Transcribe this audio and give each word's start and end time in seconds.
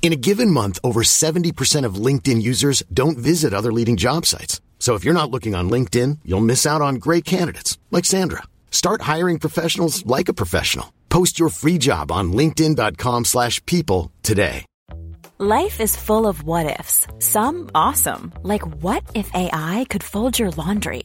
In 0.00 0.12
a 0.12 0.16
given 0.16 0.50
month, 0.50 0.78
over 0.82 1.02
70% 1.02 1.84
of 1.84 1.96
LinkedIn 2.06 2.40
users 2.40 2.82
don't 2.90 3.18
visit 3.18 3.52
other 3.52 3.72
leading 3.72 3.98
job 3.98 4.24
sites. 4.24 4.62
So 4.78 4.94
if 4.94 5.04
you're 5.04 5.12
not 5.12 5.30
looking 5.30 5.54
on 5.54 5.68
LinkedIn, 5.68 6.20
you'll 6.24 6.48
miss 6.52 6.64
out 6.64 6.80
on 6.80 6.94
great 6.94 7.26
candidates 7.26 7.76
like 7.90 8.06
Sandra. 8.06 8.44
Start 8.70 9.02
hiring 9.02 9.38
professionals 9.38 10.06
like 10.06 10.30
a 10.30 10.34
professional. 10.42 10.90
Post 11.10 11.38
your 11.38 11.50
free 11.50 11.76
job 11.76 12.10
on 12.10 12.32
linkedin.com/people 12.32 14.10
today. 14.22 14.64
Life 15.40 15.80
is 15.80 15.94
full 15.96 16.26
of 16.26 16.42
what 16.42 16.80
ifs. 16.80 17.06
Some 17.20 17.70
awesome, 17.72 18.32
like 18.42 18.66
what 18.82 19.04
if 19.14 19.30
AI 19.34 19.86
could 19.88 20.02
fold 20.02 20.36
your 20.36 20.50
laundry? 20.50 21.04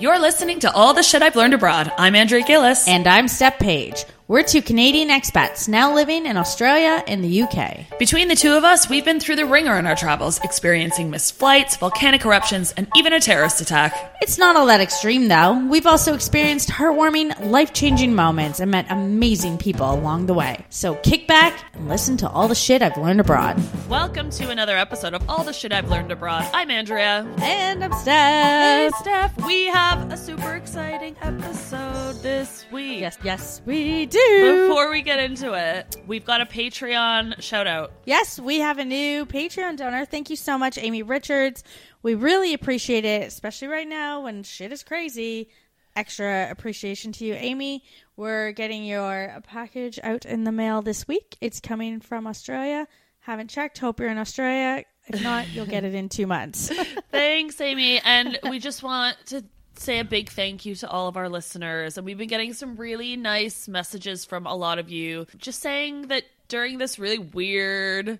You're 0.00 0.18
listening 0.18 0.60
to 0.60 0.72
All 0.72 0.94
the 0.94 1.02
Shit 1.02 1.20
I've 1.20 1.36
Learned 1.36 1.52
Abroad. 1.52 1.92
I'm 1.98 2.14
Andrea 2.16 2.42
Gillis. 2.42 2.88
And 2.88 3.06
I'm 3.06 3.28
Steph 3.28 3.58
Page. 3.58 4.06
We're 4.34 4.42
two 4.42 4.62
Canadian 4.62 5.10
expats 5.10 5.68
now 5.68 5.94
living 5.94 6.26
in 6.26 6.36
Australia 6.36 7.04
and 7.06 7.22
the 7.22 7.42
UK. 7.42 7.96
Between 8.00 8.26
the 8.26 8.34
two 8.34 8.54
of 8.54 8.64
us, 8.64 8.90
we've 8.90 9.04
been 9.04 9.20
through 9.20 9.36
the 9.36 9.46
wringer 9.46 9.78
in 9.78 9.86
our 9.86 9.94
travels, 9.94 10.40
experiencing 10.42 11.08
missed 11.08 11.36
flights, 11.36 11.76
volcanic 11.76 12.24
eruptions, 12.24 12.72
and 12.72 12.88
even 12.96 13.12
a 13.12 13.20
terrorist 13.20 13.60
attack. 13.60 14.16
It's 14.20 14.36
not 14.36 14.56
all 14.56 14.66
that 14.66 14.80
extreme 14.80 15.28
though. 15.28 15.64
We've 15.68 15.86
also 15.86 16.14
experienced 16.14 16.68
heartwarming, 16.68 17.48
life 17.48 17.72
changing 17.72 18.16
moments 18.16 18.58
and 18.58 18.72
met 18.72 18.86
amazing 18.90 19.58
people 19.58 19.88
along 19.88 20.26
the 20.26 20.34
way. 20.34 20.66
So 20.68 20.96
kick 20.96 21.28
back 21.28 21.72
and 21.72 21.88
listen 21.88 22.16
to 22.16 22.28
all 22.28 22.48
the 22.48 22.56
shit 22.56 22.82
I've 22.82 22.96
learned 22.96 23.20
abroad. 23.20 23.62
Welcome 23.88 24.30
to 24.30 24.50
another 24.50 24.76
episode 24.76 25.14
of 25.14 25.30
All 25.30 25.44
the 25.44 25.52
Shit 25.52 25.72
I've 25.72 25.88
Learned 25.88 26.10
Abroad. 26.10 26.44
I'm 26.52 26.72
Andrea. 26.72 27.24
And 27.40 27.84
I'm 27.84 27.92
Steph. 27.92 28.04
Hey, 28.06 28.90
Steph. 28.98 29.32
Steph. 29.34 29.46
We 29.46 29.66
have 29.66 30.10
a 30.10 30.16
super 30.16 30.56
exciting 30.56 31.14
episode 31.22 32.20
this 32.20 32.64
week. 32.72 32.98
Yes, 32.98 33.16
yes, 33.22 33.62
we 33.64 34.06
do. 34.06 34.23
Before 34.28 34.90
we 34.90 35.02
get 35.02 35.18
into 35.20 35.52
it, 35.54 35.96
we've 36.06 36.24
got 36.24 36.40
a 36.40 36.46
Patreon 36.46 37.40
shout 37.42 37.66
out. 37.66 37.92
Yes, 38.04 38.38
we 38.38 38.60
have 38.60 38.78
a 38.78 38.84
new 38.84 39.26
Patreon 39.26 39.76
donor. 39.76 40.04
Thank 40.04 40.30
you 40.30 40.36
so 40.36 40.58
much, 40.58 40.78
Amy 40.78 41.02
Richards. 41.02 41.62
We 42.02 42.14
really 42.14 42.54
appreciate 42.54 43.04
it, 43.04 43.26
especially 43.26 43.68
right 43.68 43.88
now 43.88 44.22
when 44.22 44.42
shit 44.42 44.72
is 44.72 44.82
crazy. 44.82 45.48
Extra 45.96 46.48
appreciation 46.50 47.12
to 47.12 47.24
you, 47.24 47.34
Amy. 47.34 47.84
We're 48.16 48.52
getting 48.52 48.84
your 48.84 49.40
package 49.46 50.00
out 50.02 50.24
in 50.24 50.44
the 50.44 50.52
mail 50.52 50.82
this 50.82 51.06
week. 51.06 51.36
It's 51.40 51.60
coming 51.60 52.00
from 52.00 52.26
Australia. 52.26 52.88
Haven't 53.20 53.48
checked. 53.48 53.78
Hope 53.78 54.00
you're 54.00 54.08
in 54.08 54.18
Australia. 54.18 54.84
If 55.06 55.22
not, 55.22 55.48
you'll 55.50 55.66
get 55.66 55.84
it 55.84 55.94
in 55.94 56.08
two 56.08 56.26
months. 56.26 56.70
Thanks, 57.10 57.60
Amy. 57.60 58.00
And 58.00 58.38
we 58.48 58.58
just 58.58 58.82
want 58.82 59.16
to 59.26 59.44
say 59.76 59.98
a 59.98 60.04
big 60.04 60.28
thank 60.30 60.64
you 60.64 60.74
to 60.76 60.88
all 60.88 61.08
of 61.08 61.16
our 61.16 61.28
listeners. 61.28 61.96
And 61.96 62.04
we've 62.06 62.18
been 62.18 62.28
getting 62.28 62.52
some 62.52 62.76
really 62.76 63.16
nice 63.16 63.68
messages 63.68 64.24
from 64.24 64.46
a 64.46 64.54
lot 64.54 64.78
of 64.78 64.90
you 64.90 65.26
just 65.36 65.60
saying 65.60 66.08
that 66.08 66.24
during 66.48 66.78
this 66.78 66.98
really 66.98 67.18
weird 67.18 68.18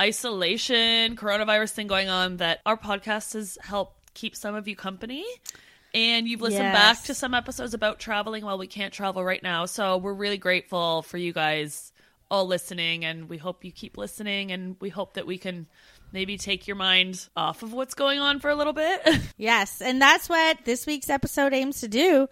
isolation 0.00 1.14
coronavirus 1.16 1.70
thing 1.70 1.86
going 1.86 2.08
on 2.08 2.38
that 2.38 2.60
our 2.66 2.76
podcast 2.76 3.34
has 3.34 3.58
helped 3.62 4.14
keep 4.14 4.34
some 4.34 4.54
of 4.54 4.66
you 4.66 4.74
company. 4.76 5.24
And 5.92 6.28
you've 6.28 6.40
listened 6.40 6.64
Yes. 6.64 6.74
back 6.98 7.04
to 7.06 7.14
some 7.14 7.34
episodes 7.34 7.74
about 7.74 7.98
traveling 7.98 8.44
while 8.44 8.58
we 8.58 8.66
can't 8.68 8.92
travel 8.92 9.24
right 9.24 9.42
now. 9.42 9.66
So 9.66 9.96
we're 9.98 10.14
really 10.14 10.38
grateful 10.38 11.02
for 11.02 11.18
you 11.18 11.32
guys 11.32 11.92
all 12.30 12.46
listening 12.46 13.04
and 13.04 13.28
we 13.28 13.36
hope 13.38 13.64
you 13.64 13.72
keep 13.72 13.98
listening 13.98 14.52
and 14.52 14.76
we 14.80 14.88
hope 14.88 15.14
that 15.14 15.26
we 15.26 15.36
can 15.36 15.66
maybe 16.12 16.36
take 16.36 16.66
your 16.66 16.76
mind 16.76 17.28
off 17.36 17.62
of 17.62 17.72
what's 17.72 17.94
going 17.94 18.18
on 18.20 18.38
for 18.40 18.50
a 18.50 18.54
little 18.54 18.72
bit. 18.72 19.00
Yes, 19.36 19.80
and 19.80 20.00
that's 20.02 20.28
what 20.28 20.64
this 20.64 20.86
week's 20.86 21.08
episode 21.08 21.54
aims 21.54 21.80
to 21.80 21.88
do. 21.88 22.28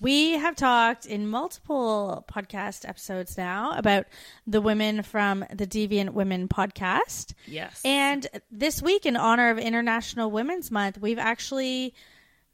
We 0.00 0.32
have 0.32 0.56
talked 0.56 1.04
in 1.06 1.26
multiple 1.28 2.24
podcast 2.30 2.88
episodes 2.88 3.36
now 3.36 3.72
about 3.76 4.06
the 4.46 4.60
women 4.60 5.02
from 5.02 5.44
the 5.52 5.66
Deviant 5.66 6.10
Women 6.10 6.48
podcast. 6.48 7.34
yes. 7.46 7.80
And 7.84 8.26
this 8.50 8.82
week 8.82 9.04
in 9.06 9.16
honor 9.16 9.50
of 9.50 9.58
International 9.58 10.30
Women's 10.30 10.70
Month, 10.70 10.98
we've 10.98 11.18
actually 11.18 11.94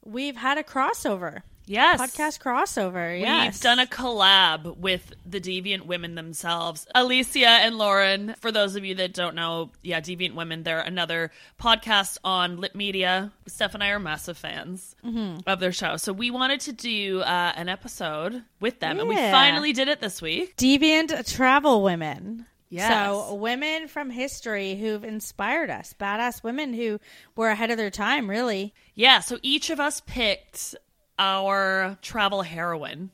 we've 0.03 0.35
had 0.37 0.57
a 0.57 0.63
crossover. 0.63 1.41
Yes. 1.67 2.01
Podcast 2.01 2.39
crossover. 2.41 3.13
We've 3.19 3.59
done 3.61 3.79
a 3.79 3.85
collab 3.85 4.77
with 4.77 5.13
the 5.25 5.39
Deviant 5.39 5.85
Women 5.85 6.15
themselves. 6.15 6.87
Alicia 6.95 7.47
and 7.47 7.77
Lauren, 7.77 8.35
for 8.39 8.51
those 8.51 8.75
of 8.75 8.83
you 8.83 8.95
that 8.95 9.13
don't 9.13 9.35
know, 9.35 9.71
yeah, 9.83 10.01
Deviant 10.01 10.33
Women, 10.33 10.63
they're 10.63 10.79
another 10.79 11.31
podcast 11.61 12.17
on 12.23 12.57
Lit 12.57 12.75
Media. 12.75 13.31
Steph 13.45 13.73
and 13.75 13.83
I 13.83 13.89
are 13.89 13.99
massive 13.99 14.37
fans 14.37 14.95
Mm-hmm. 15.05 15.41
of 15.47 15.59
their 15.59 15.71
show. 15.71 15.97
So 15.97 16.11
we 16.11 16.31
wanted 16.31 16.59
to 16.61 16.73
do 16.73 17.21
uh, 17.21 17.53
an 17.55 17.69
episode 17.69 18.43
with 18.59 18.79
them, 18.79 18.99
and 18.99 19.07
we 19.07 19.15
finally 19.15 19.73
did 19.73 19.87
it 19.87 19.99
this 20.01 20.21
week. 20.21 20.57
Deviant 20.57 21.31
travel 21.33 21.83
women. 21.83 22.45
Yes. 22.69 22.91
So 22.91 23.35
women 23.35 23.87
from 23.87 24.09
history 24.09 24.75
who've 24.75 25.03
inspired 25.05 25.69
us, 25.69 25.95
badass 25.97 26.43
women 26.43 26.73
who 26.73 26.99
were 27.37 27.47
ahead 27.49 27.71
of 27.71 27.77
their 27.77 27.89
time, 27.89 28.29
really. 28.29 28.73
Yeah, 28.93 29.21
so 29.21 29.39
each 29.41 29.69
of 29.69 29.79
us 29.79 30.01
picked 30.05 30.75
our 31.19 31.97
travel 32.01 32.41
heroine 32.41 33.11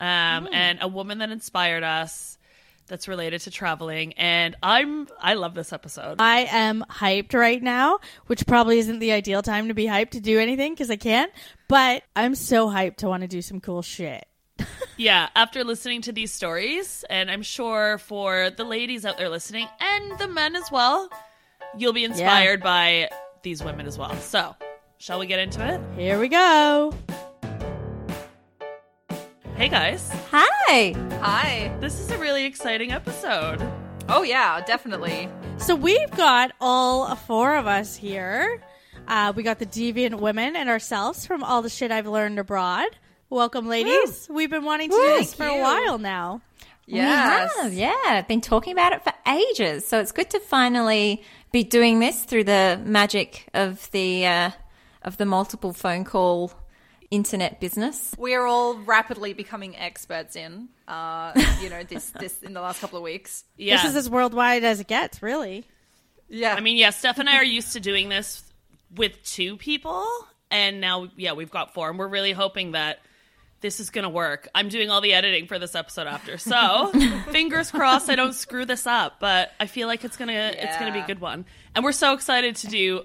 um, 0.00 0.48
and 0.52 0.78
a 0.80 0.88
woman 0.88 1.18
that 1.18 1.30
inspired 1.30 1.82
us 1.82 2.38
that's 2.86 3.06
related 3.06 3.42
to 3.42 3.50
traveling. 3.50 4.14
And 4.14 4.56
I'm 4.62 5.08
I 5.20 5.34
love 5.34 5.54
this 5.54 5.72
episode. 5.72 6.16
I 6.20 6.40
am 6.50 6.84
hyped 6.90 7.34
right 7.34 7.62
now, 7.62 7.98
which 8.26 8.46
probably 8.46 8.78
isn't 8.78 8.98
the 8.98 9.12
ideal 9.12 9.42
time 9.42 9.68
to 9.68 9.74
be 9.74 9.84
hyped 9.86 10.10
to 10.10 10.20
do 10.20 10.38
anything 10.38 10.72
because 10.72 10.90
I 10.90 10.96
can't. 10.96 11.30
But 11.68 12.02
I'm 12.16 12.34
so 12.34 12.68
hyped 12.68 12.96
to 12.96 13.08
want 13.08 13.22
to 13.22 13.28
do 13.28 13.42
some 13.42 13.60
cool 13.60 13.82
shit. 13.82 14.26
Yeah, 14.96 15.28
after 15.36 15.62
listening 15.62 16.02
to 16.02 16.12
these 16.12 16.32
stories, 16.32 17.04
and 17.08 17.30
I'm 17.30 17.42
sure 17.42 17.98
for 17.98 18.50
the 18.50 18.64
ladies 18.64 19.06
out 19.06 19.16
there 19.16 19.28
listening 19.28 19.68
and 19.78 20.18
the 20.18 20.26
men 20.26 20.56
as 20.56 20.72
well, 20.72 21.08
you'll 21.76 21.92
be 21.92 22.02
inspired 22.02 22.64
by 22.64 23.08
these 23.44 23.62
women 23.62 23.86
as 23.86 23.96
well. 23.96 24.16
So, 24.16 24.56
shall 24.98 25.20
we 25.20 25.28
get 25.28 25.38
into 25.38 25.64
it? 25.64 25.80
Here 25.96 26.18
we 26.18 26.26
go. 26.26 26.92
Hey 29.58 29.68
guys, 29.68 30.08
Hi. 30.30 30.92
Hi. 31.20 31.76
this 31.80 31.98
is 31.98 32.12
a 32.12 32.18
really 32.18 32.44
exciting 32.44 32.92
episode. 32.92 33.60
Oh 34.08 34.22
yeah, 34.22 34.60
definitely. 34.60 35.28
So 35.56 35.74
we've 35.74 36.12
got 36.12 36.52
all 36.60 37.12
four 37.16 37.56
of 37.56 37.66
us 37.66 37.96
here. 37.96 38.62
Uh, 39.08 39.32
we 39.34 39.42
got 39.42 39.58
the 39.58 39.66
deviant 39.66 40.20
women 40.20 40.54
and 40.54 40.68
ourselves 40.68 41.26
from 41.26 41.42
all 41.42 41.60
the 41.62 41.68
shit 41.68 41.90
I've 41.90 42.06
learned 42.06 42.38
abroad. 42.38 42.86
Welcome, 43.30 43.66
ladies. 43.66 44.28
We've 44.30 44.48
been 44.48 44.64
wanting 44.64 44.90
to 44.90 44.96
do 44.96 45.02
this 45.18 45.34
for 45.34 45.46
Thank 45.46 45.58
a 45.58 45.62
while 45.62 45.98
now. 45.98 46.40
Yes. 46.86 47.50
We 47.56 47.62
have, 47.62 47.74
yeah. 47.74 48.22
Been 48.28 48.40
talking 48.40 48.72
about 48.74 48.92
it 48.92 49.02
for 49.02 49.12
ages. 49.26 49.84
So 49.84 49.98
it's 49.98 50.12
good 50.12 50.30
to 50.30 50.38
finally 50.38 51.24
be 51.50 51.64
doing 51.64 51.98
this 51.98 52.22
through 52.22 52.44
the 52.44 52.80
magic 52.84 53.48
of 53.54 53.90
the 53.90 54.24
uh, 54.24 54.50
of 55.02 55.16
the 55.16 55.26
multiple 55.26 55.72
phone 55.72 56.04
call 56.04 56.52
internet 57.10 57.60
business. 57.60 58.14
We 58.18 58.34
are 58.34 58.46
all 58.46 58.78
rapidly 58.78 59.32
becoming 59.32 59.76
experts 59.76 60.36
in, 60.36 60.68
uh, 60.86 61.32
you 61.62 61.70
know, 61.70 61.82
this 61.82 62.10
this 62.10 62.42
in 62.42 62.52
the 62.52 62.60
last 62.60 62.80
couple 62.80 62.98
of 62.98 63.02
weeks. 63.02 63.44
Yeah, 63.56 63.76
This 63.76 63.90
is 63.90 63.96
as 63.96 64.10
worldwide 64.10 64.64
as 64.64 64.80
it 64.80 64.86
gets, 64.86 65.22
really. 65.22 65.64
Yeah. 66.28 66.54
I 66.54 66.60
mean, 66.60 66.76
yeah, 66.76 66.90
Steph 66.90 67.18
and 67.18 67.28
I 67.28 67.36
are 67.36 67.44
used 67.44 67.72
to 67.72 67.80
doing 67.80 68.08
this 68.08 68.42
with 68.94 69.22
two 69.24 69.56
people, 69.56 70.06
and 70.50 70.80
now, 70.80 71.08
yeah, 71.16 71.32
we've 71.32 71.50
got 71.50 71.74
four, 71.74 71.88
and 71.90 71.98
we're 71.98 72.08
really 72.08 72.32
hoping 72.32 72.72
that 72.72 72.98
this 73.60 73.80
is 73.80 73.90
gonna 73.90 74.10
work. 74.10 74.48
I'm 74.54 74.68
doing 74.68 74.88
all 74.90 75.00
the 75.00 75.14
editing 75.14 75.46
for 75.46 75.58
this 75.58 75.74
episode 75.74 76.06
after, 76.06 76.38
so 76.38 76.92
fingers 77.30 77.70
crossed 77.70 78.08
I 78.08 78.14
don't 78.14 78.34
screw 78.34 78.64
this 78.64 78.86
up. 78.86 79.18
But 79.18 79.50
I 79.58 79.66
feel 79.66 79.88
like 79.88 80.04
it's 80.04 80.16
gonna 80.16 80.52
it's 80.54 80.76
gonna 80.78 80.92
be 80.92 81.00
a 81.00 81.06
good 81.06 81.20
one, 81.20 81.44
and 81.74 81.84
we're 81.84 81.92
so 81.92 82.12
excited 82.12 82.56
to 82.56 82.66
do 82.68 83.02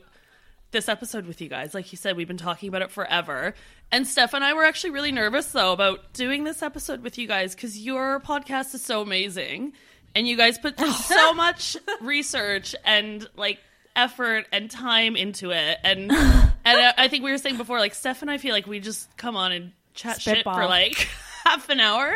this 0.74 0.90
episode 0.90 1.26
with 1.26 1.40
you 1.40 1.48
guys. 1.48 1.74
Like 1.74 1.94
you 1.94 1.98
said, 1.98 2.18
we've 2.18 2.28
been 2.28 2.36
talking 2.36 2.68
about 2.68 2.82
it 2.82 2.92
forever. 2.92 3.56
And 3.92 4.06
Steph 4.06 4.34
and 4.34 4.44
I 4.44 4.54
were 4.54 4.66
actually 4.66 4.90
really 4.90 5.14
nervous 5.14 5.52
though 5.52 5.72
about 5.72 6.12
doing 6.12 6.44
this 6.44 6.62
episode 6.62 7.02
with 7.02 7.18
you 7.18 7.28
guys 7.28 7.56
because 7.56 7.78
your 7.78 8.20
podcast 8.20 8.76
is 8.76 8.84
so 8.84 9.02
amazing, 9.02 9.72
and 10.14 10.28
you 10.28 10.36
guys 10.36 10.58
put 10.58 10.78
so 11.08 11.34
much 11.34 11.78
research 12.02 12.76
and 12.84 13.26
like 13.38 13.60
effort 13.96 14.46
and 14.52 14.70
time 14.70 15.16
into 15.16 15.52
it. 15.52 15.78
And 15.84 16.12
and 16.12 16.52
I 16.66 16.94
I 16.98 17.08
think 17.08 17.24
we 17.24 17.32
were 17.32 17.38
saying 17.38 17.58
before, 17.58 17.80
like 17.80 17.96
Steph 17.96 18.22
and 18.22 18.30
I 18.30 18.38
feel 18.38 18.54
like 18.54 18.68
we 18.68 18.82
just 18.82 19.16
come 19.16 19.38
on 19.38 19.54
and 19.54 19.72
chat 19.94 20.22
shit 20.22 20.44
for 20.44 20.66
like 20.66 20.96
half 21.46 21.70
an 21.70 21.80
hour. 21.80 22.14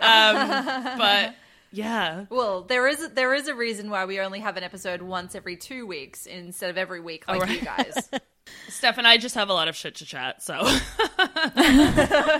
Um, 0.00 0.98
but 0.98 1.34
yeah, 1.74 2.26
Well, 2.30 2.62
there 2.62 2.86
is 2.88 3.08
there 3.10 3.34
is 3.34 3.48
a 3.48 3.54
reason 3.54 3.90
why 3.90 4.04
we 4.04 4.20
only 4.20 4.40
have 4.40 4.56
an 4.56 4.62
episode 4.64 5.02
once 5.02 5.34
every 5.34 5.56
two 5.56 5.86
weeks 5.86 6.26
instead 6.26 6.70
of 6.70 6.78
every 6.78 7.00
week 7.00 7.26
like 7.28 7.48
you 7.50 7.60
guys. 7.60 8.08
Steph 8.68 8.98
and 8.98 9.06
I 9.06 9.16
just 9.16 9.34
have 9.34 9.48
a 9.48 9.52
lot 9.52 9.68
of 9.68 9.76
shit 9.76 9.96
to 9.96 10.04
chat. 10.04 10.42
So, 10.42 10.54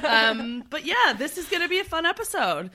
um, 0.06 0.64
but 0.70 0.84
yeah, 0.84 1.14
this 1.16 1.38
is 1.38 1.46
gonna 1.48 1.68
be 1.68 1.78
a 1.80 1.84
fun 1.84 2.06
episode. 2.06 2.70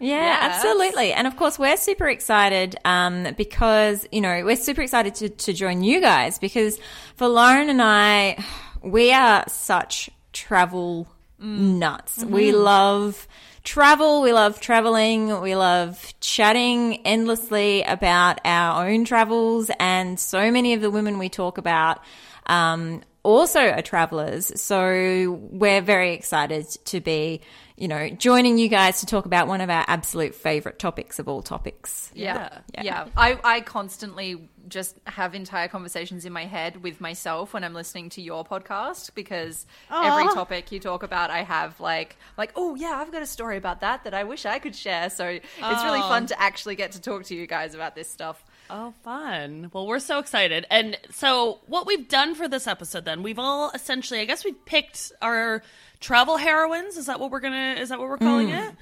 Yeah, 0.00 0.16
Yes. 0.20 0.54
absolutely. 0.64 1.12
And 1.12 1.26
of 1.26 1.36
course, 1.36 1.58
we're 1.58 1.76
super 1.76 2.08
excited 2.08 2.76
um, 2.84 3.34
because, 3.36 4.06
you 4.12 4.20
know, 4.20 4.44
we're 4.44 4.54
super 4.54 4.82
excited 4.82 5.16
to, 5.16 5.28
to 5.28 5.52
join 5.52 5.82
you 5.82 6.00
guys 6.00 6.38
because 6.38 6.78
for 7.16 7.26
Lauren 7.26 7.68
and 7.68 7.82
I, 7.82 8.44
we 8.80 9.12
are 9.12 9.42
such 9.48 10.08
travel 10.32 11.08
nuts. 11.40 12.24
We 12.24 12.52
love 12.52 13.26
travel. 13.68 14.22
We 14.22 14.32
love 14.32 14.60
traveling. 14.62 15.42
We 15.42 15.54
love 15.54 16.14
chatting 16.20 17.06
endlessly 17.06 17.82
about 17.82 18.40
our 18.46 18.88
own 18.88 19.04
travels. 19.04 19.70
And 19.78 20.18
so 20.18 20.50
many 20.50 20.72
of 20.72 20.80
the 20.80 20.90
women 20.90 21.18
we 21.18 21.28
talk 21.28 21.58
about 21.58 22.00
um, 22.46 23.02
also 23.22 23.60
are 23.60 23.82
travelers. 23.82 24.58
So 24.58 25.38
we're 25.50 25.82
very 25.82 26.14
excited 26.14 26.66
to 26.86 27.00
be, 27.00 27.42
you 27.78 27.86
know, 27.86 28.08
joining 28.10 28.58
you 28.58 28.68
guys 28.68 29.00
to 29.00 29.06
talk 29.06 29.24
about 29.24 29.46
one 29.46 29.60
of 29.60 29.70
our 29.70 29.84
absolute 29.86 30.34
favorite 30.34 30.80
topics 30.80 31.20
of 31.20 31.28
all 31.28 31.42
topics. 31.42 32.10
Yeah. 32.12 32.58
Yeah. 32.74 32.82
Yeah. 32.82 33.06
I, 33.16 33.38
I 33.44 33.60
constantly 33.60 34.48
just 34.68 34.96
have 35.06 35.34
entire 35.34 35.68
conversations 35.68 36.24
in 36.24 36.32
my 36.32 36.44
head 36.44 36.82
with 36.82 37.00
myself 37.00 37.54
when 37.54 37.62
I'm 37.62 37.74
listening 37.74 38.10
to 38.10 38.20
your 38.20 38.44
podcast 38.44 39.14
because 39.14 39.64
every 39.90 40.24
topic 40.24 40.72
you 40.72 40.80
talk 40.80 41.04
about, 41.04 41.30
I 41.30 41.44
have 41.44 41.78
like, 41.78 42.16
like, 42.36 42.52
oh 42.56 42.74
yeah, 42.74 42.98
I've 43.00 43.12
got 43.12 43.22
a 43.22 43.26
story 43.26 43.56
about 43.56 43.80
that 43.82 44.02
that 44.04 44.12
I 44.12 44.24
wish 44.24 44.44
I 44.44 44.58
could 44.58 44.74
share. 44.74 45.08
So 45.08 45.26
it's 45.26 45.84
really 45.84 46.00
oh. 46.00 46.08
fun 46.08 46.26
to 46.26 46.42
actually 46.42 46.74
get 46.74 46.92
to 46.92 47.00
talk 47.00 47.24
to 47.24 47.34
you 47.36 47.46
guys 47.46 47.74
about 47.74 47.94
this 47.94 48.10
stuff. 48.10 48.44
Oh, 48.70 48.92
fun. 49.02 49.70
Well, 49.72 49.86
we're 49.86 49.98
so 49.98 50.18
excited. 50.18 50.66
And 50.70 50.98
so, 51.10 51.60
what 51.68 51.86
we've 51.86 52.06
done 52.06 52.34
for 52.34 52.48
this 52.48 52.66
episode 52.66 53.06
then, 53.06 53.22
we've 53.22 53.38
all 53.38 53.70
essentially, 53.70 54.20
I 54.20 54.26
guess 54.26 54.44
we've 54.44 54.62
picked 54.66 55.10
our 55.22 55.62
travel 56.00 56.36
heroines. 56.36 56.96
Is 56.96 57.06
that 57.06 57.20
what 57.20 57.30
we're 57.30 57.40
going 57.40 57.76
to, 57.76 57.80
is 57.80 57.88
that 57.90 57.98
what 57.98 58.08
we're 58.08 58.18
calling 58.18 58.50
it? 58.50 58.74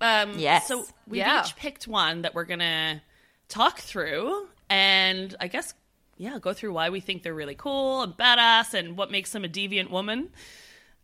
Um, 0.00 0.38
Yes. 0.38 0.68
So, 0.68 0.84
we've 1.06 1.18
Yeah. 1.20 1.44
each 1.44 1.56
picked 1.56 1.86
one 1.88 2.22
that 2.22 2.34
we're 2.34 2.44
going 2.44 2.60
to 2.60 3.00
talk 3.48 3.78
through 3.78 4.48
and 4.70 5.34
I 5.40 5.48
guess, 5.48 5.74
yeah, 6.16 6.38
go 6.38 6.52
through 6.52 6.72
why 6.72 6.90
we 6.90 7.00
think 7.00 7.22
they're 7.22 7.34
really 7.34 7.54
cool 7.54 8.02
and 8.02 8.12
badass 8.14 8.74
and 8.74 8.96
what 8.96 9.10
makes 9.10 9.32
them 9.32 9.44
a 9.44 9.48
deviant 9.48 9.90
woman. 9.90 10.30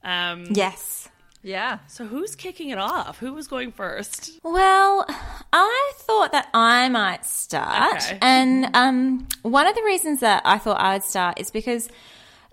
Um, 0.03 0.47
Yes. 0.51 1.09
Yeah. 1.43 1.79
So, 1.89 2.05
who's 2.07 2.35
kicking 2.37 2.69
it 2.69 2.79
off? 2.79 3.19
Who 3.19 3.33
was 3.33 3.49
going 3.49 3.73
first? 3.73 4.33
Well, 4.43 5.07
I 5.53 5.93
thought 5.97 6.33
that 6.33 6.49
I 6.53 6.89
might 6.91 7.25
start. 7.25 7.97
Okay. 7.97 8.19
And 8.21 8.69
um, 8.77 9.27
one 9.43 9.67
of 9.67 9.75
the 9.75 9.83
reasons 9.83 10.21
that 10.21 10.43
I 10.45 10.59
thought 10.59 10.79
I 10.79 10.93
would 10.95 11.03
start 11.03 11.41
is 11.41 11.51
because 11.51 11.89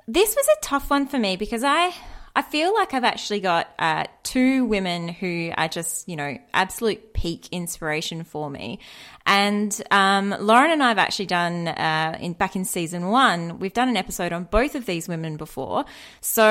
this 0.07 0.33
was 0.35 0.47
a 0.47 0.61
tough 0.61 0.89
one 0.89 1.05
for 1.07 1.19
me 1.19 1.35
because 1.35 1.63
I. 1.65 1.93
I 2.37 2.43
feel 2.43 2.71
like 2.71 2.93
I've 2.93 3.03
actually 3.03 3.39
got 3.39 3.67
uh, 3.79 4.03
two 4.21 4.63
women 4.65 5.07
who 5.07 5.51
are 5.57 5.67
just, 5.67 6.07
you 6.07 6.15
know, 6.15 6.37
absolute 6.53 7.11
peak 7.11 7.47
inspiration 7.51 8.23
for 8.23 8.47
me. 8.47 8.77
And 9.25 9.81
um, 9.89 10.35
Lauren 10.39 10.69
and 10.69 10.83
I 10.83 10.89
have 10.89 10.99
actually 10.99 11.25
done, 11.25 11.67
uh, 11.67 12.15
in 12.21 12.33
back 12.33 12.55
in 12.55 12.63
season 12.63 13.07
one, 13.07 13.57
we've 13.57 13.73
done 13.73 13.89
an 13.89 13.97
episode 13.97 14.33
on 14.33 14.43
both 14.43 14.75
of 14.75 14.85
these 14.85 15.07
women 15.07 15.37
before. 15.37 15.85
So 16.21 16.47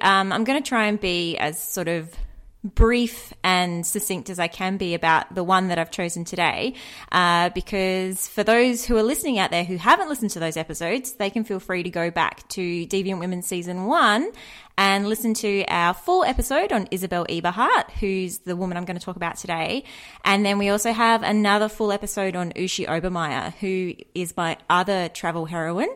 um, 0.00 0.32
I'm 0.32 0.44
going 0.44 0.62
to 0.62 0.66
try 0.66 0.86
and 0.86 0.98
be 0.98 1.36
as 1.36 1.60
sort 1.62 1.88
of 1.88 2.14
brief 2.64 3.32
and 3.44 3.86
succinct 3.86 4.28
as 4.28 4.38
I 4.38 4.48
can 4.48 4.76
be 4.76 4.94
about 4.94 5.34
the 5.34 5.44
one 5.44 5.68
that 5.68 5.78
I've 5.78 5.90
chosen 5.90 6.24
today, 6.24 6.74
uh, 7.12 7.50
because 7.50 8.26
for 8.28 8.42
those 8.42 8.84
who 8.84 8.96
are 8.96 9.02
listening 9.02 9.38
out 9.38 9.50
there 9.50 9.64
who 9.64 9.76
haven't 9.76 10.08
listened 10.08 10.32
to 10.32 10.40
those 10.40 10.56
episodes, 10.56 11.12
they 11.12 11.30
can 11.30 11.44
feel 11.44 11.60
free 11.60 11.82
to 11.82 11.90
go 11.90 12.10
back 12.10 12.48
to 12.50 12.86
Deviant 12.86 13.20
Women 13.20 13.42
season 13.42 13.86
one 13.86 14.32
and 14.78 15.08
listen 15.08 15.32
to 15.34 15.64
our 15.68 15.94
full 15.94 16.24
episode 16.24 16.72
on 16.72 16.88
Isabelle 16.90 17.26
Eberhardt, 17.28 17.90
who's 17.92 18.38
the 18.38 18.56
woman 18.56 18.76
I'm 18.76 18.84
going 18.84 18.98
to 18.98 19.04
talk 19.04 19.16
about 19.16 19.36
today. 19.36 19.84
And 20.24 20.44
then 20.44 20.58
we 20.58 20.68
also 20.68 20.92
have 20.92 21.22
another 21.22 21.68
full 21.68 21.92
episode 21.92 22.36
on 22.36 22.52
Uschi 22.52 22.86
Obermaier, 22.86 23.54
who 23.54 23.94
is 24.14 24.36
my 24.36 24.58
other 24.68 25.08
travel 25.08 25.46
heroine, 25.46 25.94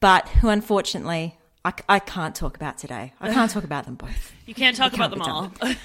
but 0.00 0.28
who 0.28 0.48
unfortunately 0.48 1.36
I, 1.64 1.72
I 1.88 1.98
can't 2.00 2.34
talk 2.34 2.56
about 2.56 2.78
today. 2.78 3.12
I 3.20 3.32
can't 3.32 3.50
talk 3.50 3.64
about 3.64 3.84
them 3.84 3.94
both. 3.94 4.32
You 4.46 4.54
can't 4.54 4.76
talk 4.76 4.92
about 4.92 5.10
them 5.10 5.20
can't 5.20 5.76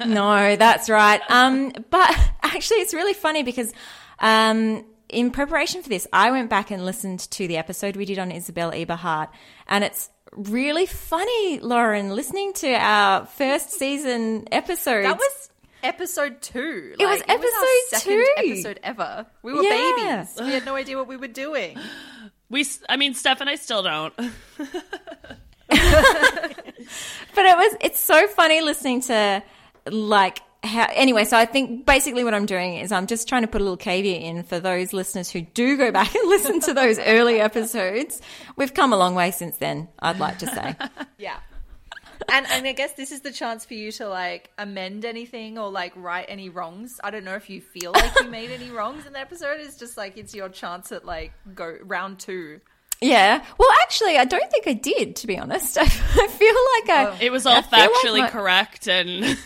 all. 0.00 0.06
No, 0.08 0.56
that's 0.56 0.88
right. 0.88 1.20
Um, 1.28 1.72
but 1.90 2.10
actually, 2.42 2.78
it's 2.78 2.94
really 2.94 3.12
funny 3.12 3.42
because 3.42 3.72
um, 4.18 4.84
in 5.10 5.30
preparation 5.30 5.82
for 5.82 5.88
this, 5.90 6.06
I 6.12 6.30
went 6.30 6.48
back 6.50 6.70
and 6.70 6.84
listened 6.86 7.20
to 7.32 7.46
the 7.46 7.58
episode 7.58 7.96
we 7.96 8.06
did 8.06 8.18
on 8.18 8.32
Isabelle 8.32 8.72
Eberhardt, 8.72 9.28
and 9.68 9.84
it's 9.84 10.08
really 10.32 10.86
funny, 10.86 11.60
Lauren, 11.60 12.14
listening 12.16 12.54
to 12.54 12.72
our 12.72 13.26
first 13.26 13.70
season 13.70 14.48
episode. 14.50 15.04
That 15.04 15.18
was 15.18 15.50
episode 15.84 16.40
two. 16.40 16.94
It 16.98 17.04
was 17.06 17.20
Like, 17.20 17.28
our 17.28 17.34
episode 17.36 17.66
second 17.88 18.12
two. 18.12 18.26
episode 18.38 18.80
ever. 18.82 19.26
We 19.42 19.52
were 19.52 19.62
Yeah. 19.62 19.92
babies. 20.24 20.38
We 20.40 20.52
had 20.54 20.64
no 20.64 20.74
idea 20.76 20.96
what 20.96 21.08
we 21.08 21.16
were 21.18 21.28
doing. 21.28 21.76
We, 22.52 22.60
s- 22.60 22.78
I 22.88 22.96
mean, 22.96 23.14
Steph 23.14 23.40
and 23.40 23.50
I 23.50 23.56
still 23.56 23.82
don't. 23.82 24.14
but 24.16 24.28
it 27.46 27.56
was 27.56 27.76
it's 27.80 27.98
so 27.98 28.26
funny 28.28 28.60
listening 28.60 29.00
to 29.00 29.42
like 29.86 30.40
how 30.62 30.86
anyway 30.92 31.24
so 31.24 31.36
i 31.36 31.44
think 31.46 31.86
basically 31.86 32.22
what 32.24 32.34
i'm 32.34 32.46
doing 32.46 32.74
is 32.76 32.92
i'm 32.92 33.06
just 33.06 33.28
trying 33.28 33.42
to 33.42 33.48
put 33.48 33.60
a 33.60 33.64
little 33.64 33.76
caveat 33.76 34.20
in 34.22 34.42
for 34.42 34.60
those 34.60 34.92
listeners 34.92 35.30
who 35.30 35.40
do 35.40 35.76
go 35.76 35.90
back 35.90 36.14
and 36.14 36.28
listen 36.28 36.60
to 36.60 36.74
those 36.74 36.98
early 37.00 37.40
episodes 37.40 38.20
we've 38.56 38.74
come 38.74 38.92
a 38.92 38.96
long 38.96 39.14
way 39.14 39.30
since 39.30 39.56
then 39.58 39.88
i'd 40.00 40.18
like 40.18 40.38
to 40.38 40.46
say 40.46 40.76
Yeah. 41.18 41.38
And 42.28 42.46
and 42.46 42.66
I 42.66 42.72
guess 42.72 42.92
this 42.94 43.12
is 43.12 43.20
the 43.20 43.32
chance 43.32 43.64
for 43.64 43.74
you 43.74 43.92
to 43.92 44.08
like 44.08 44.50
amend 44.58 45.04
anything 45.04 45.58
or 45.58 45.70
like 45.70 45.92
right 45.96 46.24
any 46.28 46.48
wrongs. 46.48 46.92
I 47.02 47.10
don't 47.10 47.24
know 47.24 47.34
if 47.34 47.48
you 47.50 47.60
feel 47.60 47.92
like 47.92 48.12
you 48.20 48.28
made 48.28 48.50
any 48.50 48.70
wrongs 48.70 49.06
in 49.06 49.12
the 49.12 49.20
episode. 49.20 49.60
It's 49.60 49.78
just 49.78 49.96
like 49.96 50.16
it's 50.16 50.34
your 50.34 50.48
chance 50.48 50.92
at 50.92 51.04
like 51.04 51.32
go 51.54 51.76
round 51.82 52.18
two. 52.18 52.60
Yeah 53.02 53.44
well 53.58 53.68
actually 53.82 54.16
i 54.16 54.24
don't 54.24 54.50
think 54.50 54.66
i 54.66 54.72
did 54.72 55.16
to 55.16 55.26
be 55.26 55.38
honest 55.38 55.76
i, 55.78 55.82
I 55.82 55.86
feel 55.86 56.54
like 56.74 57.18
i 57.20 57.24
It 57.24 57.32
was 57.32 57.46
all 57.46 57.56
I 57.56 57.62
feel 57.62 57.78
like 57.80 57.90
factually 57.90 58.18
my- 58.20 58.30
correct 58.38 58.88
and 58.88 59.36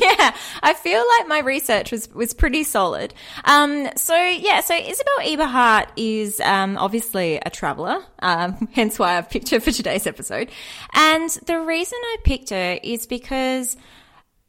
yeah, 0.00 0.34
I 0.62 0.74
feel 0.74 1.04
like 1.18 1.28
my 1.28 1.40
research 1.40 1.90
was 1.92 2.12
was 2.14 2.34
pretty 2.34 2.62
solid. 2.64 3.14
Um, 3.44 3.88
so 3.96 4.16
yeah, 4.16 4.60
so 4.60 4.74
Isabelle 4.74 5.20
Eberhardt 5.24 5.90
is 5.96 6.40
um, 6.40 6.76
obviously 6.76 7.36
a 7.36 7.50
traveler, 7.50 8.02
um, 8.20 8.68
hence 8.72 8.98
why 8.98 9.16
I've 9.18 9.30
picked 9.30 9.50
her 9.50 9.60
for 9.60 9.72
today's 9.72 10.06
episode. 10.06 10.50
And 10.94 11.30
the 11.46 11.60
reason 11.60 11.98
I 12.02 12.16
picked 12.24 12.50
her 12.50 12.78
is 12.82 13.06
because 13.06 13.76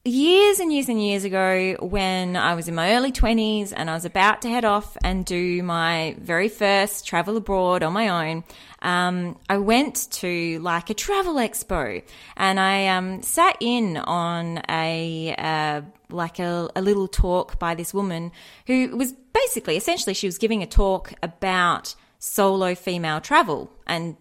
years 0.10 0.60
and 0.60 0.74
years 0.74 0.90
and 0.90 1.02
years 1.02 1.24
ago, 1.24 1.76
when 1.80 2.36
I 2.36 2.56
was 2.56 2.68
in 2.68 2.76
my 2.76 2.96
early 2.96 3.12
20s 3.12 3.74
and 3.76 3.90
I 3.90 3.94
was 3.94 4.06
about 4.06 4.42
to 4.42 4.50
head 4.50 4.66
off 4.66 4.98
and 5.04 5.26
do 5.26 5.64
my 5.64 6.16
very 6.20 6.50
first 6.50 7.08
travel 7.08 7.38
abroad 7.38 7.84
on 7.84 7.94
my 7.94 8.10
own, 8.10 8.44
um, 8.82 9.38
I 9.50 9.58
went 9.58 10.10
to 10.12 10.60
like 10.60 10.90
a 10.90 10.94
travel 10.94 11.36
expo. 11.36 12.04
And 12.36 12.60
I 12.60 12.88
um, 12.88 13.22
sat 13.22 13.58
in 13.60 13.98
on 13.98 14.62
a 14.70 15.36
uh, 15.38 15.82
like 16.10 16.40
a, 16.40 16.70
a 16.76 16.82
little 16.82 17.08
talk 17.08 17.60
by 17.60 17.76
this 17.76 17.94
woman 17.94 18.32
who 18.68 18.96
was 18.98 19.14
basically, 19.34 19.78
essentially, 19.78 20.14
she 20.14 20.28
was 20.28 20.38
giving 20.38 20.64
a 20.64 20.68
talk 20.68 21.14
about 21.22 21.96
solo 22.20 22.76
female 22.76 23.22
travel 23.22 23.72
and 23.88 24.18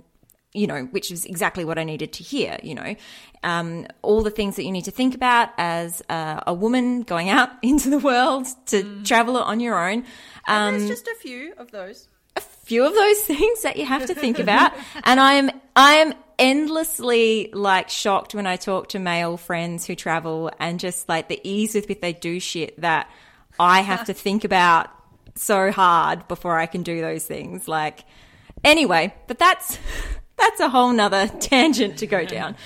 you 0.59 0.67
know, 0.67 0.85
which 0.87 1.11
is 1.11 1.25
exactly 1.25 1.65
what 1.65 1.79
I 1.79 1.85
needed 1.85 2.13
to 2.15 2.23
hear, 2.23 2.59
you 2.63 2.75
know, 2.75 2.97
um, 3.43 3.87
all 4.03 4.23
the 4.23 4.31
things 4.31 4.57
that 4.57 4.65
you 4.65 4.73
need 4.73 4.85
to 4.85 4.91
think 4.91 5.15
about 5.15 5.51
as 5.57 6.03
uh, 6.09 6.41
a 6.47 6.53
woman 6.53 7.03
going 7.03 7.31
out 7.31 7.51
into 7.63 7.91
the 7.91 7.99
world 7.99 8.47
to 8.67 9.03
travel 9.05 9.37
on 9.37 9.61
your 9.61 9.79
own. 9.79 10.05
Um, 10.47 10.79
There's 10.79 10.89
just 10.89 11.07
a 11.07 11.17
few 11.21 11.55
of 11.57 11.71
those. 11.71 12.09
a 12.37 12.41
few 12.41 12.85
of 12.85 12.95
those 12.95 13.21
things 13.23 13.63
that 13.63 13.77
you 13.77 13.87
have 13.87 14.07
to 14.07 14.15
think 14.15 14.39
about. 14.39 14.73
and 15.05 15.21
I 15.21 15.35
am, 15.35 15.51
I 15.77 15.95
am 15.95 16.15
endlessly 16.39 17.51
like 17.53 17.89
shocked 17.89 18.35
when 18.35 18.47
I 18.47 18.57
talk 18.57 18.89
to 18.89 18.99
male 18.99 19.37
friends 19.37 19.87
who 19.87 19.95
travel 19.95 20.51
and 20.59 20.79
just 20.79 21.09
like 21.09 21.29
the 21.29 21.41
ease 21.43 21.75
with 21.75 21.89
which 21.89 22.01
they 22.01 22.13
do 22.13 22.41
shit 22.41 22.81
that 22.81 23.11
I 23.59 23.81
have 23.81 24.05
to 24.07 24.15
think 24.15 24.45
about 24.45 24.91
so 25.35 25.71
hard 25.71 26.27
before 26.29 26.59
I 26.59 26.67
can 26.67 26.83
do 26.83 27.01
those 27.01 27.25
things. 27.25 27.69
Like, 27.69 28.05
anyway, 28.65 29.15
but 29.27 29.39
that's 29.39 29.79
that's 30.39 30.61
a 30.61 30.69
whole 30.69 30.93
nother 30.93 31.29
tangent 31.41 31.99
to 31.99 32.07
go 32.07 32.25
down. 32.25 32.57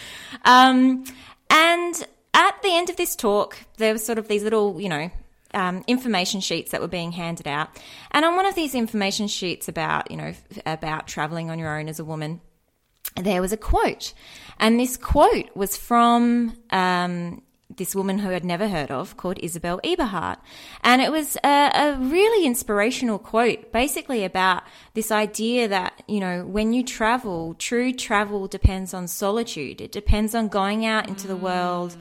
Um, 0.45 1.05
and 1.51 2.07
at 2.35 2.63
the 2.63 2.75
end 2.75 2.91
of 2.91 2.97
this 2.97 3.17
talk, 3.17 3.59
there 3.77 3.93
was 3.93 4.05
sort 4.05 4.19
of 4.19 4.29
these 4.29 4.43
little, 4.43 4.81
you 4.81 4.89
know, 4.89 5.11
um, 5.55 5.85
information 5.87 6.41
sheets 6.41 6.71
that 6.71 6.81
were 6.81 6.89
being 6.89 7.13
handed 7.13 7.47
out. 7.47 7.69
And 8.11 8.25
on 8.25 8.37
one 8.37 8.47
of 8.47 8.55
these 8.55 8.75
information 8.75 9.29
sheets 9.29 9.69
about, 9.69 10.11
you 10.11 10.17
know, 10.17 10.35
about 10.65 11.07
traveling 11.07 11.51
on 11.51 11.59
your 11.59 11.79
own 11.79 11.89
as 11.89 11.99
a 11.99 12.05
woman, 12.05 12.41
there 13.17 13.41
was 13.41 13.53
a 13.53 13.57
quote. 13.57 14.15
And 14.59 14.79
this 14.79 14.97
quote 14.97 15.55
was 15.55 15.77
from 15.77 16.57
um, 16.71 17.43
this 17.77 17.95
woman 17.95 18.19
who 18.19 18.31
I'd 18.31 18.45
never 18.45 18.69
heard 18.69 18.91
of 18.91 19.17
called 19.17 19.39
Isabelle 19.43 19.81
Eberhardt. 19.85 20.39
And 20.83 21.01
it 21.01 21.11
was 21.11 21.37
a, 21.45 21.71
a, 21.75 21.97
really 21.99 22.47
inspirational 22.47 23.19
quote, 23.19 23.73
basically 23.73 24.25
about 24.25 24.63
this 24.95 25.11
idea 25.11 25.69
that, 25.69 26.03
you 26.07 26.21
know, 26.21 26.45
when 26.45 26.73
you 26.73 26.85
travel, 26.85 27.55
true 27.55 27.93
travel 27.93 28.47
depends 28.47 28.95
on 28.95 29.09
solitude. 29.09 29.81
It 29.81 29.93
depends 29.93 30.35
on 30.35 30.49
going 30.49 30.85
out 30.87 31.09
into 31.09 31.25
mm. 31.25 31.29
the 31.29 31.37
world 31.37 31.97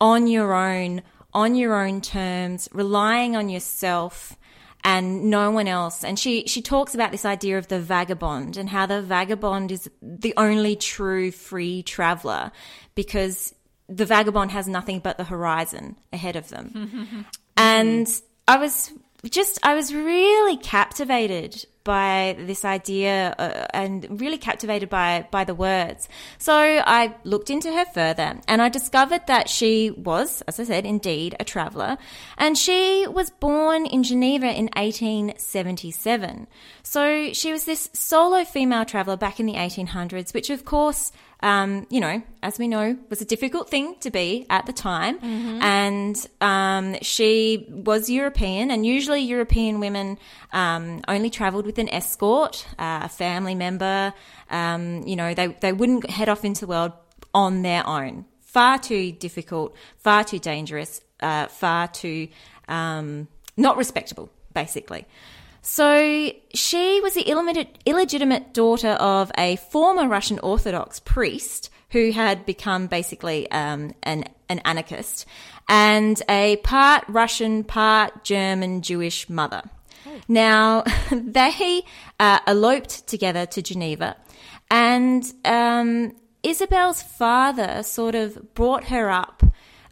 on 0.00 0.26
your 0.26 0.54
own, 0.54 1.02
on 1.34 1.54
your 1.54 1.74
own 1.74 2.00
terms, 2.00 2.68
relying 2.72 3.36
on 3.36 3.48
yourself 3.48 4.36
and 4.82 5.30
no 5.30 5.50
one 5.50 5.68
else. 5.68 6.04
And 6.04 6.18
she, 6.18 6.46
she 6.46 6.62
talks 6.62 6.94
about 6.94 7.12
this 7.12 7.24
idea 7.24 7.58
of 7.58 7.68
the 7.68 7.80
vagabond 7.80 8.56
and 8.56 8.68
how 8.68 8.86
the 8.86 9.02
vagabond 9.02 9.72
is 9.72 9.90
the 10.00 10.34
only 10.36 10.76
true 10.76 11.30
free 11.30 11.82
traveler 11.82 12.50
because 12.94 13.54
the 13.90 14.06
vagabond 14.06 14.52
has 14.52 14.68
nothing 14.68 15.00
but 15.00 15.18
the 15.18 15.24
horizon 15.24 15.96
ahead 16.12 16.36
of 16.36 16.48
them. 16.48 17.26
and 17.56 18.22
I 18.46 18.56
was 18.56 18.92
just, 19.24 19.58
I 19.62 19.74
was 19.74 19.92
really 19.92 20.56
captivated 20.56 21.66
by 21.82 22.36
this 22.38 22.64
idea 22.64 23.34
uh, 23.38 23.66
and 23.72 24.20
really 24.20 24.36
captivated 24.38 24.88
by 24.88 25.26
by 25.30 25.44
the 25.44 25.54
words. 25.54 26.08
So 26.38 26.54
I 26.54 27.14
looked 27.24 27.48
into 27.50 27.72
her 27.72 27.86
further 27.86 28.38
and 28.46 28.60
I 28.60 28.68
discovered 28.68 29.26
that 29.26 29.48
she 29.48 29.90
was, 29.90 30.42
as 30.42 30.60
I 30.60 30.64
said, 30.64 30.84
indeed 30.84 31.36
a 31.40 31.44
traveller, 31.44 31.96
and 32.36 32.56
she 32.56 33.06
was 33.08 33.30
born 33.30 33.86
in 33.86 34.02
Geneva 34.02 34.46
in 34.46 34.68
1877. 34.76 36.46
So 36.82 37.32
she 37.32 37.50
was 37.50 37.64
this 37.64 37.88
solo 37.92 38.44
female 38.44 38.84
traveller 38.84 39.16
back 39.16 39.40
in 39.40 39.46
the 39.46 39.54
1800s, 39.54 40.34
which 40.34 40.50
of 40.50 40.64
course 40.64 41.12
um, 41.42 41.86
you 41.90 42.00
know, 42.00 42.22
as 42.42 42.58
we 42.58 42.68
know, 42.68 42.96
was 43.08 43.20
a 43.20 43.24
difficult 43.24 43.70
thing 43.70 43.96
to 44.00 44.10
be 44.10 44.46
at 44.50 44.66
the 44.66 44.72
time. 44.72 45.18
Mm-hmm. 45.18 45.62
And 45.62 46.26
um, 46.40 46.96
she 47.02 47.66
was 47.68 48.10
European, 48.10 48.70
and 48.70 48.84
usually 48.84 49.20
European 49.20 49.80
women 49.80 50.18
um, 50.52 51.00
only 51.08 51.30
travelled 51.30 51.66
with 51.66 51.78
an 51.78 51.88
escort, 51.88 52.66
uh, 52.78 53.00
a 53.04 53.08
family 53.08 53.54
member. 53.54 54.12
Um, 54.50 55.02
you 55.06 55.16
know, 55.16 55.34
they, 55.34 55.48
they 55.48 55.72
wouldn't 55.72 56.08
head 56.10 56.28
off 56.28 56.44
into 56.44 56.62
the 56.62 56.66
world 56.66 56.92
on 57.32 57.62
their 57.62 57.86
own. 57.86 58.26
Far 58.40 58.78
too 58.78 59.12
difficult, 59.12 59.76
far 59.98 60.24
too 60.24 60.38
dangerous, 60.38 61.00
uh, 61.20 61.46
far 61.46 61.86
too 61.88 62.28
um, 62.68 63.28
not 63.56 63.76
respectable, 63.76 64.30
basically. 64.54 65.06
So 65.62 66.32
she 66.54 67.00
was 67.00 67.14
the 67.14 67.74
illegitimate 67.86 68.54
daughter 68.54 68.90
of 68.90 69.30
a 69.36 69.56
former 69.56 70.08
Russian 70.08 70.38
Orthodox 70.38 71.00
priest 71.00 71.70
who 71.90 72.12
had 72.12 72.46
become 72.46 72.86
basically 72.86 73.50
um, 73.50 73.92
an, 74.02 74.24
an 74.48 74.60
anarchist 74.60 75.26
and 75.68 76.20
a 76.28 76.56
part 76.58 77.04
Russian, 77.08 77.64
part 77.64 78.24
German 78.24 78.82
Jewish 78.82 79.28
mother. 79.28 79.62
Oh. 80.06 80.20
Now, 80.28 80.84
they 81.12 81.82
uh, 82.18 82.38
eloped 82.46 83.06
together 83.06 83.46
to 83.46 83.62
Geneva, 83.62 84.16
and 84.70 85.30
um, 85.44 86.16
Isabelle's 86.42 87.02
father 87.02 87.82
sort 87.82 88.14
of 88.14 88.54
brought 88.54 88.84
her 88.84 89.10
up 89.10 89.42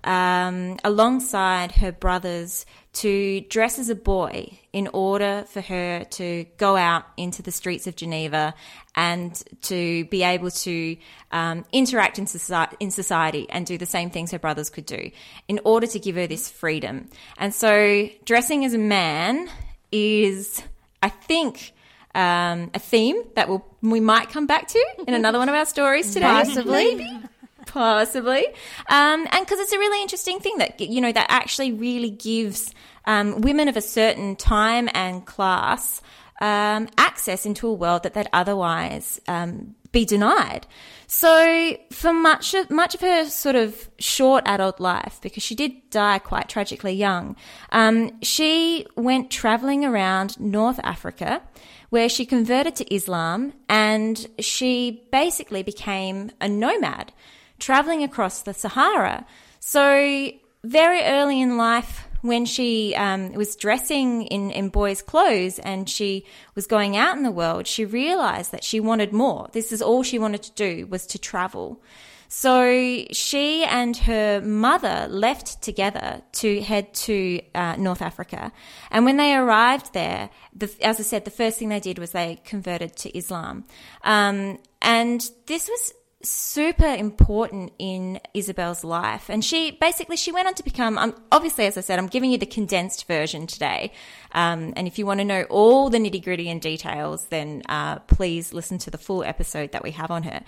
um, 0.04 0.78
alongside 0.84 1.72
her 1.72 1.92
brothers 1.92 2.64
to 2.98 3.40
dress 3.42 3.78
as 3.78 3.88
a 3.88 3.94
boy 3.94 4.58
in 4.72 4.88
order 4.88 5.44
for 5.48 5.60
her 5.60 6.04
to 6.04 6.44
go 6.56 6.76
out 6.76 7.04
into 7.16 7.42
the 7.42 7.52
streets 7.52 7.86
of 7.86 7.94
Geneva 7.94 8.54
and 8.96 9.40
to 9.62 10.04
be 10.06 10.24
able 10.24 10.50
to 10.50 10.96
um, 11.30 11.64
interact 11.72 12.18
in 12.18 12.26
society, 12.26 12.76
in 12.80 12.90
society 12.90 13.46
and 13.50 13.66
do 13.66 13.78
the 13.78 13.86
same 13.86 14.10
things 14.10 14.32
her 14.32 14.38
brothers 14.38 14.68
could 14.68 14.86
do 14.86 15.10
in 15.46 15.60
order 15.64 15.86
to 15.86 15.98
give 15.98 16.16
her 16.16 16.26
this 16.26 16.50
freedom. 16.50 17.08
And 17.36 17.54
so, 17.54 18.08
dressing 18.24 18.64
as 18.64 18.74
a 18.74 18.78
man 18.78 19.48
is, 19.92 20.60
I 21.00 21.08
think, 21.08 21.72
um, 22.16 22.70
a 22.74 22.80
theme 22.80 23.22
that 23.36 23.48
we'll, 23.48 23.64
we 23.80 24.00
might 24.00 24.30
come 24.30 24.46
back 24.46 24.66
to 24.68 24.84
in 25.06 25.14
another 25.14 25.38
one 25.38 25.48
of 25.48 25.54
our 25.54 25.66
stories 25.66 26.12
today. 26.12 26.26
Possibly. 26.26 26.96
Maybe. 26.96 27.20
Possibly. 27.68 28.46
Um, 28.88 29.26
and 29.30 29.44
because 29.44 29.58
it's 29.60 29.72
a 29.72 29.78
really 29.78 30.00
interesting 30.02 30.40
thing 30.40 30.58
that, 30.58 30.80
you 30.80 31.00
know, 31.00 31.12
that 31.12 31.26
actually 31.28 31.72
really 31.72 32.10
gives 32.10 32.74
um, 33.04 33.42
women 33.42 33.68
of 33.68 33.76
a 33.76 33.82
certain 33.82 34.36
time 34.36 34.88
and 34.94 35.24
class 35.26 36.00
um, 36.40 36.88
access 36.96 37.44
into 37.44 37.68
a 37.68 37.72
world 37.72 38.04
that 38.04 38.14
they'd 38.14 38.28
otherwise 38.32 39.20
um, 39.28 39.74
be 39.92 40.04
denied. 40.04 40.66
So 41.06 41.76
for 41.90 42.12
much 42.12 42.54
of, 42.54 42.70
much 42.70 42.94
of 42.94 43.00
her 43.00 43.26
sort 43.26 43.56
of 43.56 43.90
short 43.98 44.44
adult 44.46 44.80
life, 44.80 45.18
because 45.20 45.42
she 45.42 45.54
did 45.54 45.90
die 45.90 46.18
quite 46.20 46.48
tragically 46.48 46.94
young, 46.94 47.36
um, 47.70 48.20
she 48.22 48.86
went 48.96 49.30
traveling 49.30 49.84
around 49.84 50.38
North 50.40 50.80
Africa, 50.82 51.42
where 51.90 52.08
she 52.08 52.24
converted 52.24 52.76
to 52.76 52.94
Islam, 52.94 53.52
and 53.68 54.26
she 54.38 55.02
basically 55.10 55.62
became 55.62 56.30
a 56.40 56.48
nomad 56.48 57.12
traveling 57.58 58.02
across 58.02 58.42
the 58.42 58.54
Sahara. 58.54 59.26
So, 59.60 60.30
very 60.64 61.02
early 61.02 61.40
in 61.40 61.56
life, 61.56 62.08
when 62.22 62.44
she 62.44 62.94
um, 62.96 63.32
was 63.34 63.54
dressing 63.56 64.22
in, 64.24 64.50
in 64.50 64.68
boys' 64.68 65.02
clothes 65.02 65.58
and 65.60 65.88
she 65.88 66.24
was 66.54 66.66
going 66.66 66.96
out 66.96 67.16
in 67.16 67.22
the 67.22 67.30
world, 67.30 67.66
she 67.66 67.84
realized 67.84 68.52
that 68.52 68.64
she 68.64 68.80
wanted 68.80 69.12
more. 69.12 69.48
This 69.52 69.72
is 69.72 69.80
all 69.80 70.02
she 70.02 70.18
wanted 70.18 70.42
to 70.42 70.52
do 70.52 70.86
was 70.86 71.06
to 71.08 71.18
travel. 71.18 71.80
So 72.30 73.06
she 73.10 73.64
and 73.64 73.96
her 73.96 74.42
mother 74.42 75.06
left 75.08 75.62
together 75.62 76.20
to 76.32 76.60
head 76.60 76.92
to 76.94 77.40
uh, 77.54 77.76
North 77.76 78.02
Africa. 78.02 78.52
And 78.90 79.06
when 79.06 79.16
they 79.16 79.34
arrived 79.34 79.94
there, 79.94 80.28
the, 80.54 80.70
as 80.82 81.00
I 81.00 81.04
said, 81.04 81.24
the 81.24 81.30
first 81.30 81.58
thing 81.58 81.70
they 81.70 81.80
did 81.80 81.98
was 81.98 82.12
they 82.12 82.38
converted 82.44 82.96
to 82.96 83.16
Islam. 83.16 83.64
Um, 84.04 84.58
and 84.82 85.26
this 85.46 85.68
was 85.68 85.94
super 86.22 86.86
important 86.86 87.72
in 87.78 88.20
Isabelle's 88.34 88.82
life. 88.82 89.30
And 89.30 89.44
she 89.44 89.70
basically 89.70 90.16
she 90.16 90.32
went 90.32 90.48
on 90.48 90.54
to 90.54 90.64
become. 90.64 90.98
Um, 90.98 91.14
obviously, 91.30 91.66
as 91.66 91.78
I 91.78 91.80
said, 91.80 91.98
I'm 91.98 92.08
giving 92.08 92.30
you 92.30 92.38
the 92.38 92.46
condensed 92.46 93.06
version 93.06 93.46
today. 93.46 93.92
Um, 94.32 94.72
and 94.76 94.88
if 94.88 94.98
you 94.98 95.06
want 95.06 95.20
to 95.20 95.24
know 95.24 95.44
all 95.44 95.90
the 95.90 95.98
nitty 95.98 96.22
gritty 96.22 96.50
and 96.50 96.60
details, 96.60 97.26
then 97.26 97.62
uh, 97.68 98.00
please 98.00 98.52
listen 98.52 98.78
to 98.78 98.90
the 98.90 98.98
full 98.98 99.22
episode 99.22 99.72
that 99.72 99.82
we 99.82 99.92
have 99.92 100.10
on 100.10 100.24
her. 100.24 100.42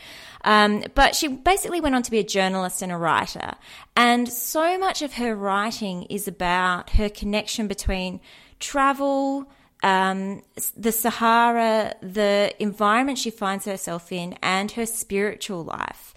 Um, 0.45 0.85
but 0.95 1.15
she 1.15 1.29
basically 1.29 1.81
went 1.81 1.95
on 1.95 2.03
to 2.03 2.11
be 2.11 2.19
a 2.19 2.25
journalist 2.25 2.83
and 2.83 2.91
a 2.91 2.97
writer. 2.97 3.55
And 3.97 4.29
so 4.29 4.77
much 4.79 5.03
of 5.03 5.15
her 5.15 5.37
writing 5.37 6.05
is 6.05 6.27
about 6.27 6.91
her 6.91 7.09
connection 7.09 7.69
between 7.69 8.21
travel 8.59 9.49
um, 9.83 10.43
the 10.77 10.93
Sahara, 10.93 11.95
the 12.03 12.55
environment 12.59 13.19
she 13.19 13.31
finds 13.31 13.65
herself 13.65 14.13
in, 14.13 14.35
and 14.43 14.71
her 14.73 14.87
spiritual 14.87 15.65
life. 15.65 16.15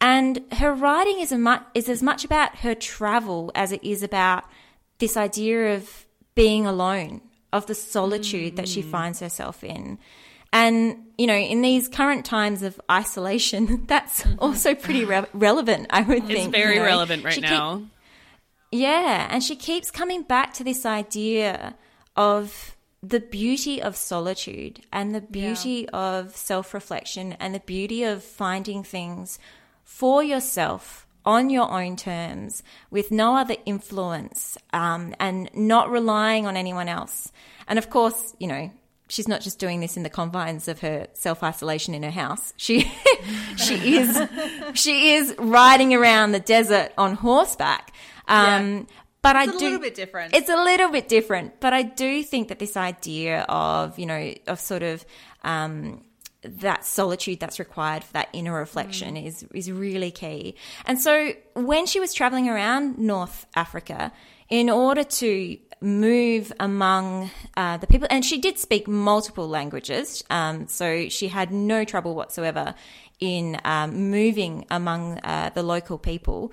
And 0.00 0.40
her 0.52 0.72
writing 0.72 1.20
is, 1.20 1.32
mu- 1.32 1.58
is 1.74 1.88
as 1.88 2.02
much 2.02 2.24
about 2.24 2.56
her 2.56 2.74
travel 2.74 3.52
as 3.54 3.72
it 3.72 3.82
is 3.84 4.02
about 4.02 4.44
this 4.98 5.16
idea 5.16 5.74
of 5.74 6.06
being 6.34 6.66
alone, 6.66 7.20
of 7.52 7.66
the 7.66 7.74
solitude 7.74 8.54
mm. 8.54 8.56
that 8.56 8.68
she 8.68 8.82
mm. 8.82 8.90
finds 8.90 9.20
herself 9.20 9.62
in. 9.62 9.98
And, 10.52 10.96
you 11.16 11.26
know, 11.26 11.34
in 11.36 11.62
these 11.62 11.88
current 11.88 12.24
times 12.24 12.62
of 12.62 12.80
isolation, 12.90 13.84
that's 13.88 14.22
mm-hmm. 14.22 14.38
also 14.38 14.74
pretty 14.74 15.04
re- 15.04 15.26
relevant, 15.32 15.88
I 15.90 16.02
would 16.02 16.26
think. 16.26 16.54
It's 16.54 16.56
very 16.56 16.74
you 16.74 16.80
know? 16.80 16.86
relevant 16.86 17.24
right 17.24 17.34
she 17.34 17.40
now. 17.40 17.78
Keep, 17.78 17.88
yeah. 18.72 19.28
And 19.30 19.42
she 19.42 19.56
keeps 19.56 19.90
coming 19.90 20.22
back 20.22 20.54
to 20.54 20.64
this 20.64 20.86
idea 20.86 21.74
of 22.16 22.76
the 23.02 23.20
beauty 23.20 23.80
of 23.80 23.96
solitude 23.96 24.80
and 24.92 25.14
the 25.14 25.20
beauty 25.20 25.86
yeah. 25.90 25.98
of 25.98 26.36
self 26.36 26.74
reflection 26.74 27.32
and 27.34 27.54
the 27.54 27.60
beauty 27.60 28.04
of 28.04 28.22
finding 28.22 28.82
things 28.82 29.38
for 29.84 30.22
yourself 30.22 31.06
on 31.24 31.50
your 31.50 31.70
own 31.70 31.96
terms 31.96 32.62
with 32.90 33.10
no 33.10 33.36
other 33.36 33.56
influence 33.66 34.56
um, 34.72 35.14
and 35.20 35.50
not 35.54 35.90
relying 35.90 36.46
on 36.46 36.56
anyone 36.56 36.88
else. 36.88 37.30
And 37.68 37.78
of 37.78 37.90
course, 37.90 38.34
you 38.38 38.46
know, 38.46 38.70
she's 39.08 39.28
not 39.28 39.40
just 39.40 39.58
doing 39.58 39.80
this 39.80 39.96
in 39.96 40.02
the 40.02 40.10
confines 40.10 40.68
of 40.68 40.80
her 40.80 41.06
self 41.14 41.42
isolation 41.42 41.94
in 41.94 42.02
her 42.02 42.10
house. 42.10 42.54
She 42.56 42.80
she 43.56 43.96
is 43.96 44.20
she 44.74 45.14
is 45.14 45.34
riding 45.38 45.94
around 45.94 46.32
the 46.32 46.40
desert 46.40 46.92
on 46.96 47.14
horseback. 47.14 47.92
Um, 48.28 48.86
Yeah. 48.88 48.94
But 49.22 49.36
It's 49.36 49.52
I 49.52 49.56
a 49.56 49.58
do. 49.58 49.64
little 49.64 49.80
bit 49.80 49.94
different. 49.94 50.34
It's 50.34 50.48
a 50.48 50.56
little 50.56 50.90
bit 50.90 51.08
different, 51.08 51.60
but 51.60 51.72
I 51.72 51.82
do 51.82 52.22
think 52.22 52.48
that 52.48 52.58
this 52.58 52.76
idea 52.76 53.42
of 53.48 53.98
you 53.98 54.06
know 54.06 54.34
of 54.46 54.58
sort 54.60 54.82
of 54.82 55.04
um, 55.44 56.02
that 56.42 56.84
solitude 56.86 57.38
that's 57.38 57.58
required 57.58 58.02
for 58.02 58.12
that 58.14 58.28
inner 58.32 58.54
reflection 58.54 59.16
is 59.16 59.42
is 59.54 59.70
really 59.70 60.10
key. 60.10 60.54
And 60.86 60.98
so 60.98 61.32
when 61.54 61.86
she 61.86 62.00
was 62.00 62.14
traveling 62.14 62.48
around 62.48 62.98
North 62.98 63.46
Africa, 63.54 64.12
in 64.48 64.70
order 64.70 65.04
to 65.04 65.58
move 65.82 66.52
among 66.58 67.30
uh, 67.56 67.76
the 67.76 67.86
people, 67.86 68.08
and 68.10 68.24
she 68.24 68.38
did 68.38 68.58
speak 68.58 68.88
multiple 68.88 69.48
languages, 69.48 70.24
um, 70.30 70.66
so 70.66 71.08
she 71.08 71.28
had 71.28 71.52
no 71.52 71.84
trouble 71.84 72.14
whatsoever 72.14 72.74
in 73.18 73.60
um, 73.64 74.10
moving 74.10 74.64
among 74.70 75.18
uh, 75.20 75.50
the 75.54 75.62
local 75.62 75.98
people. 75.98 76.52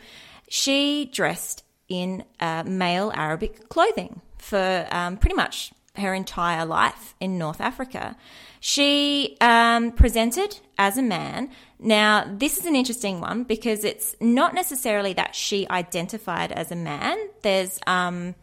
She 0.50 1.10
dressed 1.14 1.64
in 1.90 2.24
uh, 2.40 2.64
male 2.66 3.12
Arabic 3.16 3.70
clothing 3.70 4.22
for 4.38 4.88
um, 4.92 5.18
pretty 5.18 5.36
much 5.36 5.72
her 5.96 6.14
entire 6.14 6.66
life 6.66 7.16
in 7.20 7.38
North 7.38 7.60
Africa. 7.60 8.16
She 8.60 9.38
um, 9.42 9.92
presented 9.92 10.60
as 10.78 10.98
a 10.98 11.02
man. 11.02 11.50
Now, 11.80 12.26
this 12.28 12.58
is 12.58 12.66
an 12.66 12.76
interesting 12.76 13.22
one 13.22 13.44
because 13.44 13.84
it's 13.84 14.16
not 14.20 14.54
necessarily 14.54 15.14
that 15.14 15.36
she 15.36 15.68
identified 15.70 16.52
as 16.52 16.72
a 16.72 16.76
man. 16.76 17.18
There's 17.42 17.80
um, 17.88 18.36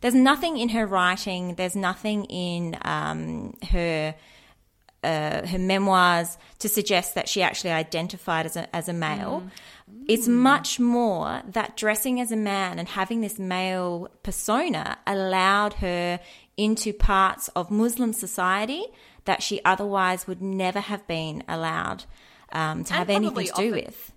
there's 0.00 0.14
nothing 0.14 0.58
in 0.58 0.68
her 0.70 0.86
writing. 0.86 1.54
There's 1.54 1.76
nothing 1.76 2.24
in 2.26 2.76
um, 2.82 3.54
her 3.70 4.14
uh, 5.02 5.46
her 5.46 5.58
memoirs 5.58 6.38
to 6.58 6.68
suggest 6.68 7.14
that 7.14 7.28
she 7.28 7.42
actually 7.42 7.70
identified 7.70 8.46
as 8.46 8.56
a, 8.56 8.74
as 8.74 8.88
a 8.88 8.92
male. 8.92 9.44
It's 10.08 10.28
much 10.28 10.78
more 10.80 11.42
that 11.46 11.76
dressing 11.76 12.20
as 12.20 12.30
a 12.32 12.36
man 12.36 12.78
and 12.78 12.88
having 12.88 13.20
this 13.20 13.38
male 13.38 14.08
persona 14.22 14.98
allowed 15.06 15.74
her 15.74 16.20
into 16.56 16.92
parts 16.92 17.48
of 17.56 17.70
Muslim 17.70 18.12
society 18.12 18.84
that 19.24 19.42
she 19.42 19.60
otherwise 19.64 20.26
would 20.26 20.42
never 20.42 20.80
have 20.80 21.06
been 21.06 21.42
allowed 21.48 22.04
um, 22.52 22.84
to 22.84 22.92
And 22.92 22.98
have 22.98 23.10
anything 23.10 23.46
to 23.46 23.52
do 23.52 23.68
offered- 23.70 23.72
with. 23.86 24.12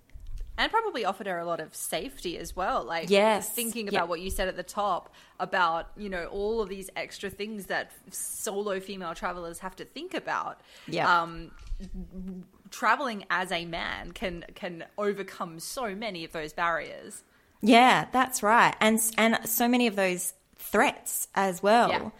and 0.58 0.70
probably 0.70 1.04
offered 1.04 1.26
her 1.26 1.38
a 1.38 1.44
lot 1.46 1.60
of 1.60 1.74
safety 1.74 2.36
as 2.38 2.54
well. 2.54 2.84
Like, 2.84 3.08
Yes. 3.10 3.48
thinking 3.50 3.88
about 3.88 4.08
what 4.08 4.20
you 4.20 4.28
said 4.30 4.48
at 4.48 4.56
the 4.56 4.62
top 4.62 5.12
about 5.40 5.88
you 5.96 6.08
know 6.08 6.26
all 6.26 6.60
of 6.60 6.68
these 6.68 6.90
extra 6.96 7.30
things 7.30 7.66
that 7.66 7.90
solo 8.10 8.78
female 8.80 9.14
travelers 9.14 9.60
have 9.60 9.74
to 9.76 9.84
think 9.84 10.14
about. 10.14 10.60
Yeah. 10.86 11.22
Um, 11.22 11.52
traveling 12.70 13.24
as 13.30 13.52
a 13.52 13.64
man 13.64 14.12
can 14.12 14.44
can 14.54 14.84
overcome 14.96 15.60
so 15.60 15.94
many 15.94 16.24
of 16.24 16.32
those 16.32 16.52
barriers. 16.52 17.22
Yeah, 17.60 18.06
that's 18.12 18.42
right, 18.42 18.74
and 18.80 19.00
and 19.16 19.38
so 19.44 19.68
many 19.68 19.86
of 19.86 19.96
those 19.96 20.34
threats 20.56 21.28
as 21.34 21.62
well. 21.62 21.88
Yeah. 21.90 22.10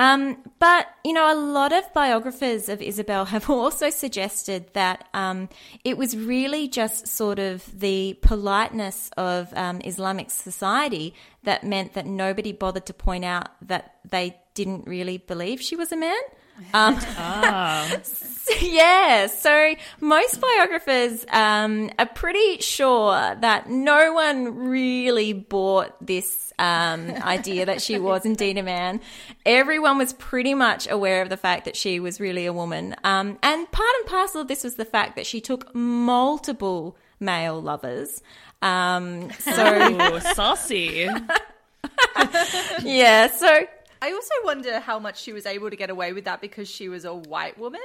Um, 0.00 0.38
but 0.58 0.86
you 1.04 1.12
know, 1.12 1.30
a 1.30 1.36
lot 1.36 1.74
of 1.74 1.92
biographers 1.92 2.70
of 2.70 2.80
Isabelle 2.80 3.26
have 3.26 3.50
also 3.50 3.90
suggested 3.90 4.72
that 4.72 5.06
um, 5.12 5.50
it 5.84 5.98
was 5.98 6.16
really 6.16 6.68
just 6.68 7.06
sort 7.06 7.38
of 7.38 7.78
the 7.78 8.18
politeness 8.22 9.10
of 9.18 9.52
um, 9.54 9.82
Islamic 9.84 10.30
society 10.30 11.14
that 11.42 11.64
meant 11.64 11.92
that 11.92 12.06
nobody 12.06 12.52
bothered 12.52 12.86
to 12.86 12.94
point 12.94 13.26
out 13.26 13.48
that 13.60 13.96
they 14.08 14.38
didn't 14.54 14.86
really 14.86 15.18
believe 15.18 15.60
she 15.60 15.76
was 15.76 15.92
a 15.92 15.96
man. 15.96 16.20
Um, 16.74 16.98
yeah, 18.60 19.26
so 19.26 19.74
most 20.00 20.40
biographers 20.40 21.24
um, 21.30 21.90
are 21.98 22.06
pretty 22.06 22.58
sure 22.58 23.34
that 23.40 23.68
no 23.68 24.12
one 24.12 24.68
really 24.68 25.32
bought 25.32 25.94
this 26.04 26.52
um, 26.58 27.10
idea 27.10 27.66
that 27.66 27.80
she 27.80 27.98
was 27.98 28.24
indeed 28.26 28.58
a 28.58 28.62
man. 28.62 29.00
Everyone 29.46 29.98
was 29.98 30.12
pretty 30.12 30.54
much 30.54 30.88
aware 30.90 31.22
of 31.22 31.28
the 31.28 31.36
fact 31.36 31.64
that 31.64 31.76
she 31.76 32.00
was 32.00 32.20
really 32.20 32.46
a 32.46 32.52
woman. 32.52 32.94
Um, 33.04 33.38
and 33.42 33.70
part 33.70 33.90
and 33.98 34.06
parcel 34.06 34.42
of 34.42 34.48
this 34.48 34.64
was 34.64 34.74
the 34.74 34.84
fact 34.84 35.16
that 35.16 35.26
she 35.26 35.40
took 35.40 35.74
multiple 35.74 36.96
male 37.18 37.60
lovers. 37.60 38.22
Um, 38.62 39.30
so, 39.38 39.90
Ooh, 40.14 40.20
saucy. 40.20 41.08
yeah, 42.82 43.28
so 43.28 43.66
I 44.02 44.12
also 44.12 44.34
wonder 44.44 44.80
how 44.80 44.98
much 44.98 45.20
she 45.20 45.32
was 45.32 45.46
able 45.46 45.70
to 45.70 45.76
get 45.76 45.90
away 45.90 46.12
with 46.12 46.24
that 46.24 46.40
because 46.40 46.68
she 46.68 46.88
was 46.88 47.04
a 47.04 47.14
white 47.14 47.58
woman 47.58 47.80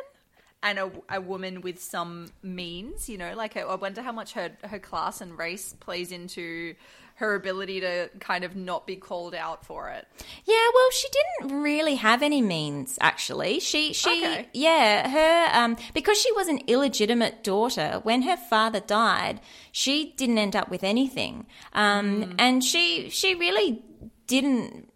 and 0.64 0.80
a, 0.80 0.92
a 1.10 1.22
woman 1.22 1.62
with 1.62 1.82
some 1.82 2.32
means. 2.42 3.10
You 3.10 3.18
know, 3.18 3.36
like 3.36 3.58
I, 3.58 3.62
I 3.62 3.76
wonder 3.76 4.02
how 4.02 4.12
much 4.12 4.34
her 4.34 4.52
her 4.64 4.80
class 4.80 5.22
and 5.22 5.38
race 5.38 5.74
plays 5.80 6.12
into 6.12 6.76
her 7.18 7.34
ability 7.36 7.80
to 7.80 8.10
kind 8.20 8.44
of 8.44 8.58
not 8.58 8.86
be 8.86 8.98
called 8.98 9.34
out 9.34 9.66
for 9.66 9.90
it. 9.90 10.06
Yeah, 10.44 10.68
well, 10.74 10.90
she 10.92 11.08
didn't 11.40 11.62
really 11.62 11.96
have 11.96 12.22
any 12.22 12.42
means. 12.42 12.98
Actually, 13.00 13.60
she 13.62 13.94
she 13.94 14.10
Okay. 14.26 14.48
yeah 14.54 15.10
her 15.10 15.58
um 15.58 15.78
because 15.94 16.20
she 16.20 16.32
was 16.34 16.48
an 16.50 16.60
illegitimate 16.68 17.44
daughter. 17.44 18.00
When 18.04 18.24
her 18.24 18.36
father 18.38 18.80
died, 18.82 19.40
she 19.72 20.14
didn't 20.18 20.38
end 20.38 20.56
up 20.58 20.70
with 20.70 20.84
anything. 20.84 21.46
Um, 21.74 22.36
and 22.38 22.64
she 22.64 23.10
she 23.10 23.34
really 23.36 23.84
didn't. 24.28 24.92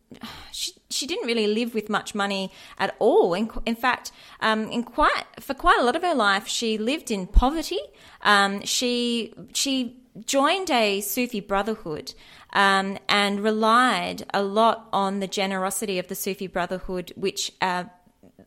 She, 0.52 0.74
she 1.00 1.08
didn't 1.08 1.26
really 1.26 1.48
live 1.48 1.74
with 1.74 1.90
much 1.90 2.14
money 2.14 2.52
at 2.78 2.96
all. 3.00 3.34
In, 3.34 3.50
in 3.66 3.76
fact, 3.76 4.12
um, 4.42 4.70
in 4.70 4.84
quite 4.84 5.24
for 5.40 5.54
quite 5.54 5.80
a 5.80 5.84
lot 5.84 5.96
of 5.96 6.04
her 6.04 6.14
life, 6.14 6.48
she 6.48 6.78
lived 6.78 7.10
in 7.10 7.26
poverty. 7.26 7.80
Um, 8.22 8.62
she 8.66 9.34
she 9.54 9.96
joined 10.26 10.70
a 10.70 11.02
Sufi 11.02 11.40
brotherhood 11.40 12.14
um, 12.52 12.98
and 13.08 13.40
relied 13.40 14.26
a 14.34 14.44
lot 14.44 14.90
on 14.92 15.20
the 15.20 15.28
generosity 15.28 16.00
of 16.00 16.08
the 16.08 16.16
Sufi 16.16 16.48
brotherhood, 16.48 17.14
which 17.16 17.52
uh, 17.62 17.86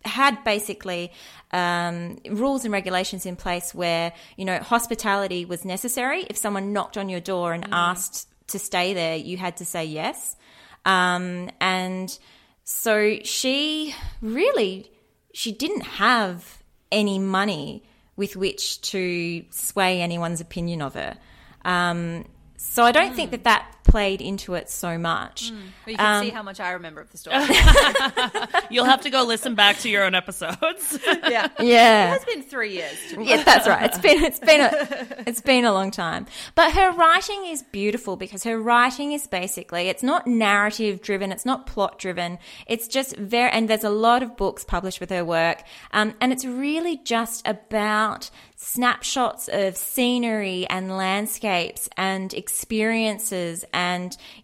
had 0.04 0.42
basically 0.44 1.12
um, 1.52 2.18
rules 2.28 2.64
and 2.64 2.72
regulations 2.72 3.24
in 3.24 3.36
place 3.36 3.74
where 3.74 4.12
you 4.36 4.44
know 4.44 4.58
hospitality 4.58 5.44
was 5.44 5.64
necessary. 5.64 6.26
If 6.28 6.36
someone 6.36 6.72
knocked 6.72 6.98
on 6.98 7.08
your 7.08 7.20
door 7.20 7.52
and 7.52 7.66
asked 7.72 8.28
to 8.48 8.58
stay 8.58 8.92
there, 8.92 9.16
you 9.16 9.36
had 9.36 9.56
to 9.58 9.64
say 9.64 9.84
yes. 9.84 10.36
Um, 10.84 11.50
and 11.60 12.18
so 12.64 13.18
she 13.24 13.94
really 14.20 14.90
she 15.34 15.52
didn't 15.52 15.82
have 15.82 16.62
any 16.90 17.18
money 17.18 17.82
with 18.16 18.36
which 18.36 18.80
to 18.82 19.44
sway 19.50 20.00
anyone's 20.00 20.40
opinion 20.40 20.82
of 20.82 20.94
her. 20.94 21.16
Um, 21.64 22.26
so 22.56 22.84
I 22.84 22.92
don't 22.92 23.14
think 23.14 23.30
that 23.30 23.44
that 23.44 23.76
played 23.92 24.22
into 24.22 24.54
it 24.54 24.70
so 24.70 24.96
much. 24.96 25.52
But 25.84 25.90
you 25.90 25.98
can 25.98 26.24
see 26.24 26.30
how 26.30 26.42
much 26.42 26.60
I 26.60 26.70
remember 26.70 27.02
of 27.02 27.10
the 27.10 27.18
story. 27.18 27.36
You'll 28.70 28.86
have 28.86 29.02
to 29.02 29.10
go 29.10 29.22
listen 29.24 29.54
back 29.54 29.80
to 29.80 29.90
your 29.90 30.04
own 30.04 30.14
episodes. 30.14 30.98
yeah. 31.06 31.48
Yeah. 31.60 32.14
It's 32.14 32.24
been 32.24 32.42
three 32.42 32.72
years. 32.72 32.96
Yeah, 33.18 33.42
that's 33.42 33.68
right. 33.68 33.84
It's 33.84 33.98
been 33.98 34.24
it's 34.24 34.38
been 34.38 34.62
a 34.62 35.24
it's 35.26 35.42
been 35.42 35.66
a 35.66 35.74
long 35.74 35.90
time. 35.90 36.24
But 36.54 36.72
her 36.72 36.90
writing 36.92 37.44
is 37.44 37.62
beautiful 37.64 38.16
because 38.16 38.44
her 38.44 38.58
writing 38.58 39.12
is 39.12 39.26
basically 39.26 39.90
it's 39.90 40.02
not 40.02 40.26
narrative 40.26 41.02
driven, 41.02 41.30
it's 41.30 41.44
not 41.44 41.66
plot 41.66 41.98
driven. 41.98 42.38
It's 42.66 42.88
just 42.88 43.14
very 43.18 43.50
and 43.50 43.68
there's 43.68 43.84
a 43.84 43.90
lot 43.90 44.22
of 44.22 44.38
books 44.38 44.64
published 44.64 45.00
with 45.00 45.10
her 45.10 45.22
work, 45.22 45.64
um, 45.92 46.14
and 46.18 46.32
it's 46.32 46.46
really 46.46 46.96
just 47.04 47.46
about 47.46 48.30
snapshots 48.56 49.48
of 49.52 49.76
scenery 49.76 50.66
and 50.68 50.96
landscapes 50.96 51.88
and 51.96 52.32
experiences 52.32 53.64
and 53.74 53.81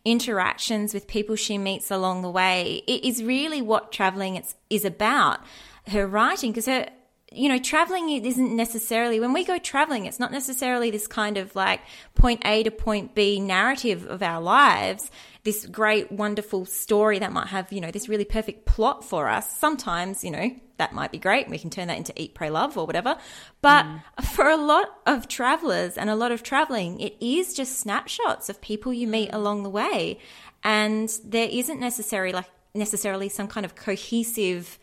interactions 0.04 0.94
with 0.94 1.06
people 1.06 1.36
she 1.36 1.58
meets 1.58 1.90
along 1.90 2.22
the 2.22 2.30
way. 2.30 2.82
It 2.86 3.04
is 3.04 3.22
really 3.22 3.62
what 3.62 3.92
traveling 3.92 4.42
is 4.70 4.84
about. 4.84 5.40
Her 5.86 6.06
writing, 6.06 6.50
because 6.52 6.66
her 6.66 6.88
you 7.30 7.48
know, 7.48 7.58
traveling 7.58 8.08
isn't 8.10 8.56
necessarily, 8.56 9.20
when 9.20 9.32
we 9.32 9.44
go 9.44 9.58
traveling, 9.58 10.06
it's 10.06 10.18
not 10.18 10.32
necessarily 10.32 10.90
this 10.90 11.06
kind 11.06 11.36
of 11.36 11.54
like 11.54 11.80
point 12.14 12.40
A 12.46 12.62
to 12.62 12.70
point 12.70 13.14
B 13.14 13.38
narrative 13.38 14.06
of 14.06 14.22
our 14.22 14.40
lives, 14.40 15.10
this 15.44 15.66
great, 15.66 16.10
wonderful 16.10 16.64
story 16.64 17.18
that 17.18 17.32
might 17.32 17.48
have, 17.48 17.70
you 17.72 17.80
know, 17.80 17.90
this 17.90 18.08
really 18.08 18.24
perfect 18.24 18.64
plot 18.64 19.04
for 19.04 19.28
us. 19.28 19.58
Sometimes, 19.58 20.24
you 20.24 20.30
know, 20.30 20.50
that 20.78 20.92
might 20.92 21.12
be 21.12 21.18
great. 21.18 21.48
We 21.48 21.58
can 21.58 21.70
turn 21.70 21.88
that 21.88 21.96
into 21.96 22.12
Eat, 22.20 22.34
Pray, 22.34 22.50
Love 22.50 22.78
or 22.78 22.86
whatever. 22.86 23.18
But 23.60 23.86
for 24.22 24.48
a 24.48 24.56
lot 24.56 24.88
of 25.06 25.28
travelers 25.28 25.98
and 25.98 26.08
a 26.08 26.16
lot 26.16 26.32
of 26.32 26.42
traveling, 26.42 27.00
it 27.00 27.16
is 27.20 27.52
just 27.52 27.78
snapshots 27.78 28.48
of 28.48 28.60
people 28.60 28.92
you 28.92 29.06
meet 29.06 29.30
along 29.32 29.64
the 29.64 29.70
way. 29.70 30.18
And 30.64 31.08
there 31.24 31.48
isn't 31.50 31.78
necessarily 31.78 32.32
like, 32.32 32.50
necessarily 32.74 33.28
some 33.28 33.48
kind 33.48 33.66
of 33.66 33.74
cohesive, 33.74 34.78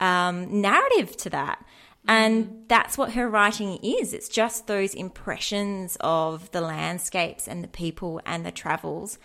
um, 0.00 0.60
narrative 0.60 1.16
to 1.18 1.30
that. 1.30 1.64
And 2.08 2.64
that's 2.66 2.98
what 2.98 3.12
her 3.12 3.28
writing 3.28 3.78
is. 3.82 4.12
It's 4.12 4.28
just 4.28 4.66
those 4.66 4.94
impressions 4.94 5.96
of 6.00 6.50
the 6.50 6.60
landscapes 6.60 7.46
and 7.46 7.62
the 7.62 7.68
people 7.68 8.20
and 8.26 8.44
the 8.44 8.50
travels. 8.50 9.18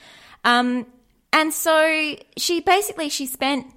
Um, 0.44 0.86
and 1.34 1.54
so 1.54 2.16
she 2.38 2.62
basically 2.62 3.10
she 3.10 3.26
spent 3.26 3.68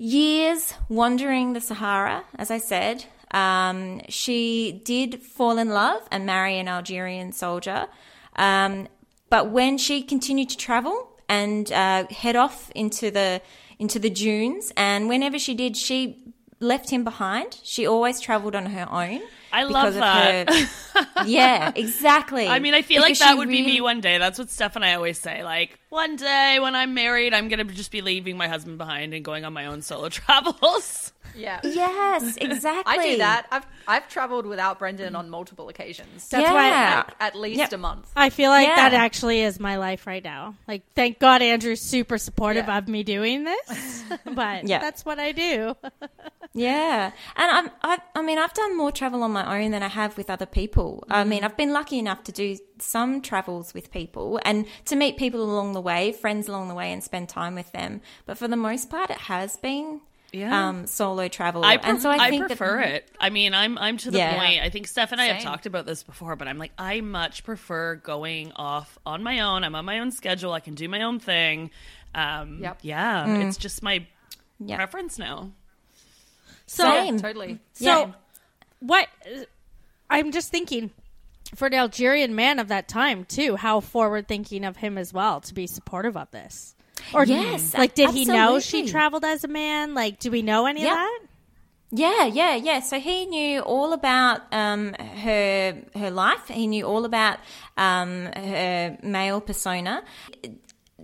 years 0.00 0.72
wandering 0.88 1.52
the 1.52 1.60
Sahara, 1.60 2.24
as 2.36 2.50
I 2.50 2.58
said. 2.58 3.04
Um, 3.32 4.00
she 4.08 4.80
did 4.84 5.22
fall 5.22 5.58
in 5.58 5.68
love 5.68 6.02
and 6.10 6.26
marry 6.26 6.58
an 6.58 6.66
Algerian 6.66 7.32
soldier. 7.32 7.86
Um, 8.36 8.88
but 9.28 9.50
when 9.50 9.78
she 9.78 10.02
continued 10.02 10.48
to 10.50 10.56
travel 10.56 11.08
and 11.28 11.70
uh, 11.70 12.06
head 12.08 12.34
off 12.34 12.70
into 12.74 13.10
the 13.10 13.40
into 13.78 13.98
the 13.98 14.10
dunes, 14.10 14.72
and 14.76 15.08
whenever 15.08 15.38
she 15.38 15.54
did, 15.54 15.76
she 15.76 16.34
left 16.58 16.90
him 16.90 17.04
behind. 17.04 17.58
She 17.62 17.86
always 17.86 18.20
traveled 18.20 18.54
on 18.54 18.66
her 18.66 18.86
own. 18.90 19.20
I 19.52 19.64
love 19.64 19.94
that. 19.94 20.68
yeah, 21.26 21.72
exactly. 21.74 22.46
I 22.48 22.58
mean, 22.58 22.74
I 22.74 22.82
feel 22.82 23.02
like 23.02 23.18
that 23.18 23.30
she 23.32 23.34
would 23.34 23.48
be 23.48 23.62
me 23.64 23.80
one 23.80 24.00
day. 24.00 24.18
That's 24.18 24.38
what 24.38 24.50
Steph 24.50 24.76
and 24.76 24.84
I 24.84 24.94
always 24.94 25.18
say. 25.18 25.42
Like, 25.44 25.78
one 25.88 26.16
day 26.16 26.58
when 26.60 26.74
I'm 26.74 26.94
married, 26.94 27.34
I'm 27.34 27.48
going 27.48 27.66
to 27.66 27.74
just 27.74 27.90
be 27.90 28.00
leaving 28.00 28.36
my 28.36 28.48
husband 28.48 28.78
behind 28.78 29.14
and 29.14 29.24
going 29.24 29.44
on 29.44 29.52
my 29.52 29.66
own 29.66 29.82
solo 29.82 30.08
travels. 30.10 31.12
Yeah. 31.36 31.60
Yes, 31.62 32.36
exactly. 32.36 32.82
I 32.98 33.10
do 33.12 33.18
that. 33.18 33.46
I've 33.52 33.66
I've 33.86 34.08
traveled 34.08 34.46
without 34.46 34.78
Brendan 34.80 35.14
on 35.14 35.30
multiple 35.30 35.68
occasions. 35.68 36.28
That's 36.28 36.42
yeah. 36.42 36.52
why 36.52 36.96
Like, 36.96 37.14
at 37.20 37.34
least 37.36 37.58
Yep. 37.58 37.72
a 37.72 37.78
month. 37.78 38.10
I 38.16 38.30
feel 38.30 38.50
like 38.50 38.66
Yeah. 38.66 38.76
that 38.76 38.94
actually 38.94 39.40
is 39.42 39.60
my 39.60 39.76
life 39.76 40.06
right 40.08 40.22
now. 40.24 40.56
Like, 40.66 40.82
thank 40.94 41.18
God 41.20 41.40
Andrew's 41.40 41.80
super 41.80 42.18
supportive 42.18 42.66
Yeah. 42.66 42.78
of 42.78 42.88
me 42.88 43.04
doing 43.04 43.44
this, 43.44 44.04
but 44.24 44.66
Yeah. 44.66 44.80
that's 44.80 45.04
what 45.04 45.18
I 45.20 45.30
do. 45.32 45.76
Yeah, 46.52 47.12
and 47.36 47.50
I'm, 47.50 47.70
I, 47.82 47.98
I 48.16 48.22
mean, 48.22 48.36
I've 48.38 48.52
done 48.54 48.76
more 48.76 48.90
travel 48.90 49.22
on 49.22 49.30
my 49.30 49.62
own 49.62 49.70
than 49.70 49.84
I 49.84 49.88
have 49.88 50.16
with 50.16 50.28
other 50.28 50.46
people. 50.46 51.04
I 51.08 51.22
mean, 51.22 51.44
I've 51.44 51.56
been 51.56 51.72
lucky 51.72 51.98
enough 51.98 52.24
to 52.24 52.32
do 52.32 52.56
some 52.80 53.20
travels 53.22 53.72
with 53.72 53.92
people 53.92 54.40
and 54.44 54.66
to 54.86 54.96
meet 54.96 55.16
people 55.16 55.42
along 55.42 55.74
the 55.74 55.80
way, 55.80 56.10
friends 56.10 56.48
along 56.48 56.66
the 56.66 56.74
way, 56.74 56.92
and 56.92 57.04
spend 57.04 57.28
time 57.28 57.54
with 57.54 57.70
them. 57.70 58.00
But 58.26 58.36
for 58.36 58.48
the 58.48 58.56
most 58.56 58.90
part, 58.90 59.10
it 59.10 59.18
has 59.18 59.56
been 59.58 60.00
Yeah. 60.32 60.68
um, 60.70 60.88
solo 60.88 61.28
travel. 61.28 61.62
I, 61.64 61.76
pref- 61.76 61.88
and 61.88 62.02
so 62.02 62.10
I, 62.10 62.16
I, 62.16 62.30
think 62.30 62.46
prefer 62.48 62.78
that, 62.78 62.94
it. 62.94 63.10
I 63.20 63.30
mean, 63.30 63.54
I'm 63.54 63.78
I'm 63.78 63.96
to 63.98 64.10
the 64.10 64.18
Yeah. 64.18 64.36
point. 64.36 64.60
I 64.60 64.70
think 64.70 64.88
Steph 64.88 65.12
and 65.12 65.20
I 65.20 65.26
have 65.26 65.44
talked 65.44 65.66
about 65.66 65.86
this 65.86 66.02
before, 66.02 66.34
but 66.34 66.48
I'm 66.48 66.58
like, 66.58 66.72
I 66.76 67.00
much 67.00 67.44
prefer 67.44 67.94
going 67.94 68.50
off 68.56 68.98
on 69.06 69.22
my 69.22 69.38
own. 69.38 69.62
I'm 69.62 69.76
on 69.76 69.84
my 69.84 70.00
own 70.00 70.10
schedule. 70.10 70.52
I 70.52 70.58
can 70.60 70.74
do 70.74 70.88
my 70.88 71.02
own 71.02 71.20
thing. 71.20 71.70
Um, 72.12 72.58
Yep. 72.60 72.78
Yeah, 72.82 73.24
Mm. 73.26 73.46
it's 73.46 73.56
just 73.56 73.84
my 73.84 74.04
Yeah. 74.58 74.74
preference 74.76 75.16
now. 75.16 75.52
So, 76.72 76.84
Same. 76.84 77.18
Totally. 77.18 77.58
so 77.72 77.84
Yeah. 77.84 78.10
what? 78.78 79.08
I'm 80.08 80.30
just 80.30 80.50
thinking 80.50 80.90
for 81.56 81.66
an 81.66 81.74
Algerian 81.74 82.36
man 82.36 82.60
of 82.60 82.68
that 82.68 82.86
time 82.86 83.24
too. 83.24 83.56
How 83.56 83.80
forward 83.80 84.28
thinking 84.28 84.64
of 84.64 84.76
him 84.76 84.96
as 84.96 85.12
well 85.12 85.40
to 85.40 85.52
be 85.52 85.66
supportive 85.66 86.16
of 86.16 86.30
this. 86.30 86.76
Or 87.12 87.24
Yes, 87.24 87.74
like, 87.74 87.96
did 87.96 88.10
he 88.10 88.24
know 88.24 88.60
she 88.60 88.86
traveled 88.86 89.24
as 89.24 89.42
a 89.42 89.48
man? 89.48 89.94
Like, 89.94 90.20
do 90.20 90.30
we 90.30 90.42
know 90.42 90.66
any 90.66 90.82
Yeah. 90.84 90.92
of 90.92 90.94
that? 90.94 91.18
Yeah, 91.92 92.26
yeah, 92.26 92.54
yeah. 92.54 92.80
So 92.80 93.00
he 93.00 93.26
knew 93.26 93.60
all 93.62 93.92
about 93.92 94.42
um, 94.52 94.92
her 94.94 95.76
her 95.96 96.10
life. 96.12 96.46
He 96.46 96.68
knew 96.68 96.84
all 96.86 97.04
about 97.04 97.40
um, 97.76 98.26
her 98.26 98.96
male 99.02 99.40
persona. 99.40 100.04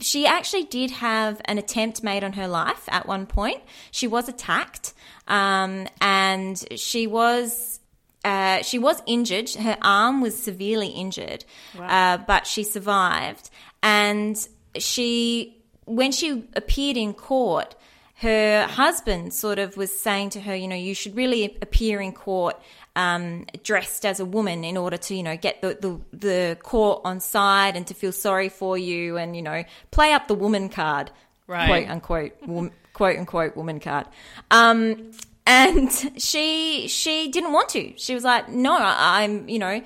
She 0.01 0.27
actually 0.27 0.65
did 0.65 0.91
have 0.91 1.41
an 1.45 1.59
attempt 1.59 2.03
made 2.03 2.23
on 2.23 2.35
her 2.35 2.49
life 2.49 2.85
at 2.89 3.07
one 3.07 3.27
point. 3.27 3.63
She 3.91 4.07
was 4.07 4.29
attacked, 4.29 4.93
um, 5.27 5.89
and 6.01 6.63
she 6.77 7.07
was 7.07 7.81
uh, 8.27 8.61
she 8.63 8.77
was 8.79 9.01
injured. 9.07 9.51
Her 9.51 9.79
arm 9.81 10.21
was 10.21 10.37
severely 10.37 10.89
injured, 10.89 11.45
uh, 11.79 12.19
but 12.19 12.45
she 12.47 12.65
survived. 12.65 13.51
And 13.85 14.37
she, 14.77 15.63
when 15.85 16.11
she 16.11 16.45
appeared 16.57 16.97
in 16.97 17.15
court, 17.15 17.77
her 18.17 18.67
husband 18.67 19.33
sort 19.33 19.61
of 19.61 19.77
was 19.77 19.97
saying 19.97 20.31
to 20.31 20.41
her, 20.41 20.57
you 20.57 20.67
know, 20.67 20.75
you 20.75 20.93
should 20.93 21.15
really 21.15 21.57
appear 21.63 22.01
in 22.01 22.13
court 22.13 22.61
um, 22.97 23.47
dressed 23.63 24.05
as 24.05 24.19
a 24.19 24.25
woman 24.25 24.65
in 24.65 24.77
order 24.77 24.97
to, 24.97 25.15
you 25.15 25.23
know, 25.23 25.37
get 25.37 25.61
the, 25.63 25.79
the, 25.81 26.17
the 26.17 26.59
court 26.63 27.03
on 27.05 27.21
side 27.21 27.77
and 27.77 27.87
to 27.87 27.95
feel 27.95 28.11
sorry 28.13 28.49
for 28.49 28.77
you 28.77 29.17
and, 29.17 29.37
you 29.37 29.43
know, 29.43 29.63
play 29.93 30.13
up 30.13 30.27
the 30.27 30.35
woman 30.35 30.69
card, 30.69 31.13
Right. 31.47 31.67
quote 31.69 31.89
unquote, 31.89 32.33
wom- 32.47 32.73
quote 32.93 33.17
unquote 33.19 33.57
woman 33.57 33.79
card. 33.79 34.07
Um, 34.51 35.13
and 35.47 35.93
she 36.17 36.89
she 36.89 37.31
didn't 37.31 37.53
want 37.53 37.69
to. 37.71 37.93
She 37.97 38.15
was 38.15 38.25
like, 38.25 38.49
no, 38.49 38.77
I, 38.77 39.23
I'm, 39.23 39.49
you 39.49 39.59
know, 39.61 39.81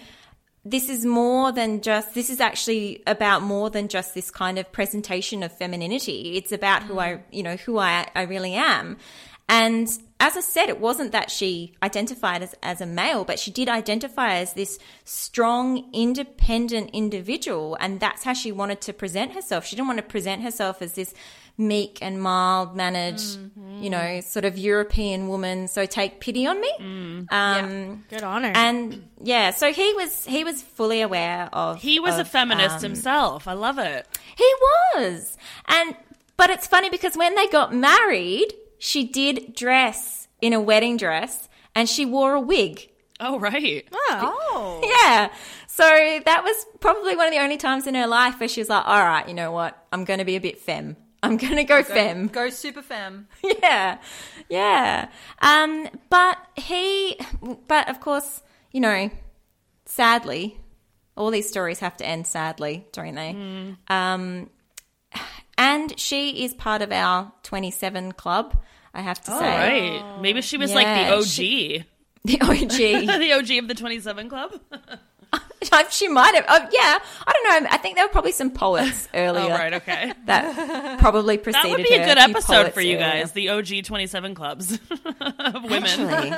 this 0.64 0.88
is 0.88 1.04
more 1.04 1.52
than 1.52 1.80
just 1.82 2.14
this 2.14 2.30
is 2.30 2.40
actually 2.40 3.02
about 3.06 3.42
more 3.42 3.68
than 3.70 3.88
just 3.88 4.14
this 4.14 4.30
kind 4.30 4.58
of 4.58 4.70
presentation 4.72 5.42
of 5.42 5.50
femininity 5.56 6.36
it's 6.36 6.52
about 6.52 6.82
who 6.82 6.98
i 6.98 7.18
you 7.32 7.42
know 7.42 7.56
who 7.56 7.78
i 7.78 8.06
i 8.14 8.22
really 8.22 8.52
am 8.52 8.98
and 9.48 9.88
as 10.20 10.36
i 10.36 10.40
said 10.40 10.68
it 10.68 10.78
wasn't 10.78 11.10
that 11.12 11.30
she 11.30 11.72
identified 11.82 12.42
as, 12.42 12.54
as 12.62 12.80
a 12.80 12.86
male 12.86 13.24
but 13.24 13.38
she 13.38 13.50
did 13.50 13.68
identify 13.68 14.34
as 14.34 14.52
this 14.54 14.78
strong 15.04 15.88
independent 15.92 16.90
individual 16.92 17.76
and 17.80 17.98
that's 18.00 18.22
how 18.24 18.32
she 18.32 18.52
wanted 18.52 18.80
to 18.80 18.92
present 18.92 19.32
herself 19.32 19.64
she 19.66 19.74
didn't 19.76 19.88
want 19.88 19.98
to 19.98 20.02
present 20.04 20.42
herself 20.42 20.80
as 20.82 20.92
this 20.94 21.12
meek 21.58 21.98
and 22.00 22.22
mild 22.22 22.74
mannered 22.74 23.20
you 23.80 23.90
know 23.90 24.20
sort 24.20 24.44
of 24.46 24.56
european 24.56 25.28
woman 25.28 25.68
so 25.68 25.84
take 25.84 26.18
pity 26.20 26.46
on 26.46 26.58
me 26.60 26.70
um 27.30 28.04
Good 28.08 28.22
honor. 28.22 28.52
and 28.54 29.06
yeah, 29.22 29.50
so 29.50 29.70
he 29.70 29.92
was 29.94 30.24
he 30.24 30.44
was 30.44 30.62
fully 30.62 31.02
aware 31.02 31.50
of 31.52 31.76
He 31.82 32.00
was 32.00 32.16
a 32.18 32.24
feminist 32.24 32.76
um, 32.76 32.82
himself. 32.82 33.46
I 33.46 33.52
love 33.52 33.78
it. 33.78 34.06
He 34.34 34.50
was. 34.94 35.36
And 35.68 35.94
but 36.38 36.48
it's 36.48 36.66
funny 36.66 36.88
because 36.88 37.18
when 37.18 37.34
they 37.34 37.46
got 37.48 37.74
married, 37.74 38.48
she 38.80 39.04
did 39.06 39.54
dress 39.54 40.26
in 40.40 40.52
a 40.52 40.60
wedding 40.60 40.96
dress 40.96 41.48
and 41.76 41.88
she 41.88 42.04
wore 42.04 42.34
a 42.34 42.40
wig. 42.40 42.88
Oh 43.20 43.38
right. 43.38 43.86
Oh. 44.10 44.80
Yeah. 45.04 45.30
So 45.66 45.84
that 45.84 46.42
was 46.42 46.66
probably 46.80 47.14
one 47.16 47.26
of 47.28 47.32
the 47.32 47.38
only 47.40 47.56
times 47.56 47.86
in 47.86 47.94
her 47.94 48.06
life 48.06 48.40
where 48.40 48.48
she 48.48 48.60
was 48.60 48.68
like, 48.68 48.86
"All 48.86 49.02
right, 49.02 49.26
you 49.28 49.34
know 49.34 49.52
what? 49.52 49.76
I'm 49.92 50.04
going 50.04 50.18
to 50.18 50.24
be 50.24 50.36
a 50.36 50.40
bit 50.40 50.58
femme. 50.58 50.96
I'm 51.22 51.36
going 51.36 51.56
to 51.56 51.64
go 51.64 51.82
femme." 51.82 52.26
Go 52.32 52.48
super 52.50 52.82
femme. 52.82 53.28
yeah, 53.62 53.98
yeah. 54.48 55.08
Um, 55.40 55.88
but 56.08 56.38
he, 56.56 57.18
but 57.68 57.88
of 57.88 58.00
course, 58.00 58.42
you 58.72 58.80
know, 58.80 59.10
sadly, 59.86 60.58
all 61.16 61.30
these 61.30 61.48
stories 61.48 61.78
have 61.80 61.96
to 61.98 62.06
end 62.06 62.26
sadly, 62.26 62.86
don't 62.92 63.14
they? 63.14 63.76
Um, 63.88 64.50
and 65.60 65.98
she 66.00 66.44
is 66.44 66.54
part 66.54 66.80
of 66.80 66.90
our 66.90 67.32
27 67.42 68.12
club. 68.12 68.56
I 68.94 69.02
have 69.02 69.20
to 69.24 69.32
All 69.32 69.38
say, 69.38 69.44
right. 70.00 70.20
Maybe 70.20 70.40
she 70.40 70.56
was 70.56 70.70
Yeah, 70.70 70.76
like 70.76 71.06
the 71.06 71.14
OG. 71.16 71.24
she- 71.26 71.84
the 72.24 72.40
OG. 72.40 72.68
the 73.20 73.32
OG 73.32 73.50
of 73.62 73.68
the 73.68 73.74
27 73.74 74.28
Club. 74.28 74.58
she 75.90 76.08
might 76.08 76.34
have. 76.34 76.44
Oh, 76.48 76.68
yeah, 76.72 76.98
I 77.26 77.32
don't 77.32 77.62
know. 77.62 77.68
I 77.70 77.76
think 77.76 77.96
there 77.96 78.04
were 78.04 78.12
probably 78.12 78.32
some 78.32 78.50
poets 78.50 79.08
earlier 79.14 79.44
oh, 79.44 79.48
right. 79.50 79.74
Okay. 79.74 80.12
that 80.26 80.98
probably 80.98 81.38
preceded. 81.38 81.70
That 81.70 81.78
would 81.78 81.86
be 81.86 81.94
a 81.94 82.04
good 82.04 82.18
episode 82.18 82.72
for 82.72 82.80
you 82.80 82.96
earlier. 82.96 83.20
guys. 83.20 83.32
The 83.32 83.50
OG 83.50 83.84
27 83.84 84.34
clubs 84.34 84.72
of 84.72 85.62
women. 85.64 85.84
Actually, 85.84 86.32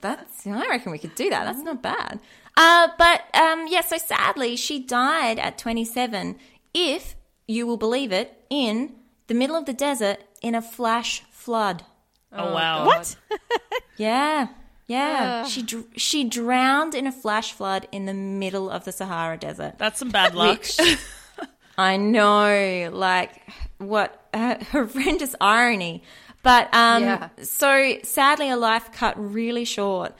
that's 0.00 0.46
I 0.46 0.68
reckon 0.68 0.90
we 0.92 0.98
could 0.98 1.14
do 1.14 1.30
that. 1.30 1.44
That's 1.44 1.62
not 1.62 1.82
bad. 1.82 2.20
Uh, 2.56 2.88
but 2.98 3.22
um, 3.34 3.66
yeah, 3.68 3.82
so 3.82 3.98
sadly, 3.98 4.56
she 4.56 4.80
died 4.80 5.38
at 5.38 5.58
27. 5.58 6.36
If 6.74 7.16
you 7.46 7.66
will 7.66 7.76
believe 7.76 8.12
it, 8.12 8.44
in 8.50 8.94
the 9.26 9.34
middle 9.34 9.56
of 9.56 9.64
the 9.66 9.72
desert 9.72 10.18
in 10.42 10.54
a 10.54 10.62
flash 10.62 11.22
flood. 11.30 11.84
Oh, 12.32 12.52
wow. 12.54 12.86
what? 12.86 13.16
Yeah, 13.96 14.48
yeah. 14.88 15.44
She 15.46 15.62
dr- 15.62 15.86
she 15.96 16.24
drowned 16.24 16.94
in 16.96 17.06
a 17.06 17.12
flash 17.12 17.52
flood 17.52 17.86
in 17.92 18.06
the 18.06 18.14
middle 18.14 18.68
of 18.68 18.84
the 18.84 18.90
Sahara 18.90 19.36
Desert. 19.36 19.74
That's 19.78 20.00
some 20.00 20.10
bad 20.10 20.34
luck. 20.34 20.58
Which- 20.60 20.98
I 21.78 21.96
know, 21.96 22.90
like 22.92 23.30
what 23.78 24.26
uh, 24.34 24.56
horrendous 24.72 25.34
irony. 25.40 26.02
But 26.42 26.74
um, 26.74 27.02
Yeah. 27.04 27.28
so 27.42 27.98
sadly, 28.02 28.50
a 28.50 28.56
life 28.56 28.90
cut 28.92 29.14
really 29.16 29.64
short. 29.64 30.14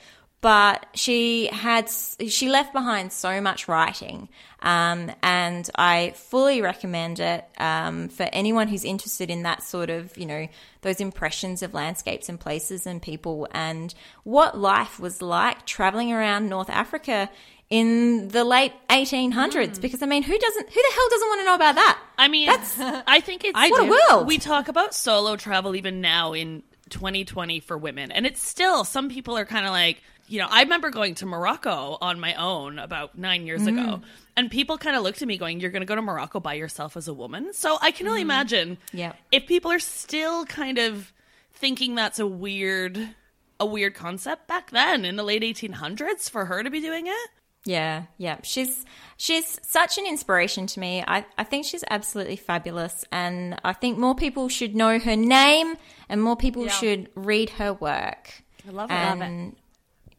But 0.45 0.85
she 0.93 1.47
had 1.47 1.89
she 1.89 2.49
left 2.49 2.71
behind 2.71 3.11
so 3.11 3.41
much 3.41 3.67
writing, 3.67 4.29
um, 4.61 5.11
and 5.23 5.67
I 5.73 6.13
fully 6.15 6.61
recommend 6.61 7.19
it 7.19 7.43
um, 7.57 8.09
for 8.09 8.29
anyone 8.31 8.67
who's 8.67 8.85
interested 8.85 9.31
in 9.31 9.41
that 9.41 9.63
sort 9.63 9.89
of 9.89 10.15
you 10.15 10.27
know 10.27 10.47
those 10.81 11.01
impressions 11.01 11.63
of 11.63 11.73
landscapes 11.73 12.29
and 12.29 12.39
places 12.39 12.85
and 12.85 13.01
people 13.01 13.47
and 13.53 13.95
what 14.23 14.55
life 14.55 14.99
was 14.99 15.19
like 15.19 15.65
traveling 15.65 16.13
around 16.13 16.47
North 16.47 16.69
Africa 16.69 17.27
in 17.71 18.27
the 18.27 18.43
late 18.43 18.73
1800s. 18.91 19.81
Because 19.81 20.03
I 20.03 20.05
mean, 20.05 20.21
who 20.21 20.37
doesn't? 20.37 20.69
Who 20.69 20.75
the 20.75 20.93
hell 20.93 21.09
doesn't 21.09 21.27
want 21.27 21.41
to 21.41 21.45
know 21.45 21.55
about 21.55 21.73
that? 21.73 21.99
I 22.19 22.27
mean, 22.27 22.45
That's- 22.49 23.03
I 23.07 23.19
think 23.19 23.45
it's 23.45 23.57
I 23.57 23.69
What 23.69 23.81
a 23.81 23.85
do. 23.87 23.97
world! 24.11 24.27
We 24.27 24.37
talk 24.37 24.67
about 24.67 24.93
solo 24.93 25.37
travel 25.37 25.75
even 25.75 26.01
now 26.01 26.33
in 26.33 26.61
2020 26.89 27.61
for 27.61 27.79
women, 27.79 28.11
and 28.11 28.27
it's 28.27 28.47
still 28.47 28.83
some 28.83 29.09
people 29.09 29.35
are 29.35 29.45
kind 29.45 29.65
of 29.65 29.71
like, 29.71 30.03
you 30.27 30.39
know, 30.39 30.47
I 30.49 30.63
remember 30.63 30.89
going 30.89 31.15
to 31.15 31.25
Morocco 31.25 31.97
on 32.01 32.19
my 32.19 32.33
own 32.35 32.79
about 32.79 33.17
nine 33.17 33.45
years 33.45 33.61
Mm. 33.63 33.67
ago, 33.79 34.01
and 34.35 34.49
people 34.49 34.77
kind 34.77 34.95
of 34.95 35.03
looked 35.03 35.21
at 35.21 35.27
me 35.27 35.37
going, 35.37 35.59
"You're 35.59 35.71
going 35.71 35.81
to 35.81 35.85
go 35.85 35.95
to 35.95 36.01
Morocco 36.01 36.39
by 36.39 36.53
yourself 36.55 36.97
as 36.97 37.07
a 37.07 37.13
woman?" 37.13 37.53
So 37.53 37.77
I 37.81 37.91
can 37.91 38.07
only 38.07 38.21
imagine, 38.21 38.75
Mm. 38.77 38.79
Yeah. 38.93 39.13
if 39.31 39.45
people 39.47 39.71
are 39.71 39.79
still 39.79 40.45
kind 40.45 40.77
of 40.77 41.13
thinking 41.53 41.95
that's 41.95 42.19
a 42.19 42.27
weird 42.27 43.15
a 43.59 43.65
weird 43.65 43.93
concept 43.95 44.47
back 44.47 44.71
then 44.71 45.05
in 45.05 45.15
the 45.15 45.23
late 45.23 45.41
1800s 45.43 46.29
for 46.29 46.43
her 46.45 46.61
to 46.61 46.69
be 46.69 46.81
doing 46.81 47.07
it. 47.07 47.29
Yeah, 47.63 48.03
yeah. 48.17 48.37
She's 48.43 48.83
she's 49.17 49.59
such 49.63 49.97
an 49.97 50.05
inspiration 50.05 50.67
to 50.67 50.79
me. 50.79 51.03
I, 51.07 51.25
I 51.37 51.45
think 51.45 51.65
she's 51.65 51.83
absolutely 51.89 52.35
fabulous 52.35 53.05
and 53.13 53.57
I 53.63 53.71
think 53.73 53.97
more 53.97 54.13
people 54.13 54.49
should 54.49 54.75
know 54.75 54.99
her 54.99 55.15
name 55.15 55.77
and 56.09 56.21
more 56.21 56.35
people 56.35 56.67
should 56.67 57.09
read 57.15 57.51
her 57.51 57.71
work. 57.73 58.43
I 58.67 58.71
love 58.71 58.91
it. 58.91 58.93
And 58.93 59.55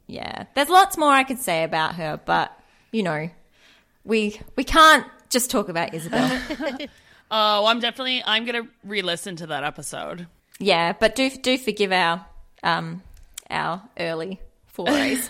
yeah. 0.06 0.44
There's 0.54 0.68
lots 0.68 0.96
more 0.96 1.10
I 1.12 1.24
could 1.24 1.38
say 1.38 1.64
about 1.64 1.96
her, 1.96 2.20
but 2.24 2.56
you 2.92 3.02
know, 3.02 3.28
we 4.04 4.40
we 4.56 4.64
can't 4.64 5.06
just 5.30 5.50
talk 5.50 5.68
about 5.68 5.94
Isabelle. 5.94 6.40
Oh, 7.28 7.66
I'm 7.66 7.80
definitely 7.80 8.22
I'm 8.24 8.44
going 8.44 8.64
to 8.64 8.70
re-listen 8.84 9.34
to 9.36 9.48
that 9.48 9.64
episode. 9.64 10.28
yeah, 10.60 10.92
but 10.92 11.16
do 11.16 11.28
do 11.28 11.58
forgive 11.58 11.90
our 11.90 12.24
um 12.62 13.02
our 13.50 13.82
early 13.98 14.40
forays. 14.68 15.28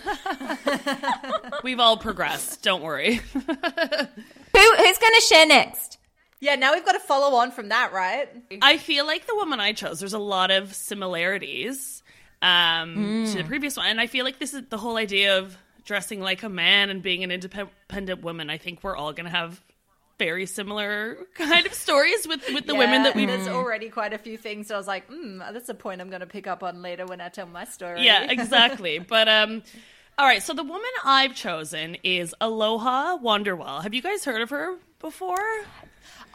We've 1.63 1.79
all 1.79 1.97
progressed, 1.97 2.61
don't 2.61 2.83
worry. 2.83 3.15
Who 3.15 3.41
who's 3.41 4.97
going 4.97 5.13
to 5.15 5.25
share 5.27 5.47
next? 5.47 5.97
Yeah, 6.39 6.53
now 6.53 6.75
we've 6.75 6.85
got 6.85 6.91
to 6.91 6.99
follow 6.99 7.35
on 7.37 7.49
from 7.49 7.69
that, 7.69 7.93
right? 7.93 8.29
I 8.61 8.77
feel 8.77 9.07
like 9.07 9.25
the 9.25 9.33
woman 9.35 9.59
I 9.59 9.73
chose, 9.73 9.99
there's 9.99 10.13
a 10.13 10.19
lot 10.19 10.51
of 10.51 10.75
similarities 10.75 11.96
um, 12.41 13.25
to 13.31 13.37
the 13.37 13.43
previous 13.43 13.77
one. 13.77 13.87
And 13.87 13.99
I 13.99 14.07
feel 14.07 14.25
like 14.25 14.39
this 14.39 14.53
is 14.53 14.63
the 14.69 14.77
whole 14.77 14.97
idea 14.97 15.37
of 15.39 15.57
dressing 15.83 16.19
like 16.19 16.43
a 16.43 16.49
man 16.49 16.89
and 16.89 17.01
being 17.01 17.23
an 17.23 17.31
independent 17.31 18.21
woman. 18.21 18.49
I 18.49 18.57
think 18.57 18.83
we're 18.83 18.95
all 18.95 19.13
going 19.13 19.25
to 19.25 19.31
have 19.31 19.61
very 20.19 20.45
similar 20.45 21.17
kind 21.35 21.65
of 21.65 21.73
stories 21.73 22.27
with, 22.27 22.43
with 22.53 22.65
the 22.65 22.75
women 22.75 23.03
that 23.03 23.15
we 23.15 23.25
There's 23.25 23.47
already 23.47 23.89
quite 23.89 24.13
a 24.13 24.17
few 24.17 24.37
things. 24.37 24.67
So 24.67 24.75
I 24.75 24.77
was 24.77 24.87
like, 24.87 25.07
hmm, 25.07 25.39
that's 25.39 25.69
a 25.69 25.73
point 25.73 26.01
I'm 26.01 26.09
going 26.09 26.21
to 26.21 26.27
pick 26.27 26.47
up 26.47 26.63
on 26.63 26.81
later 26.81 27.05
when 27.05 27.21
I 27.21 27.29
tell 27.29 27.47
my 27.47 27.65
story. 27.65 28.03
Yeah, 28.03 28.23
exactly. 28.29 28.99
but 28.99 29.27
um 29.27 29.63
all 30.19 30.25
right, 30.25 30.41
so 30.41 30.53
the 30.53 30.63
woman 30.63 30.89
I've 31.05 31.35
chosen 31.35 31.95
is 32.03 32.33
Aloha 32.41 33.19
Wanderwell. 33.19 33.83
Have 33.83 33.93
you 33.93 34.01
guys 34.01 34.25
heard 34.25 34.41
of 34.41 34.49
her 34.49 34.77
before? 34.97 35.37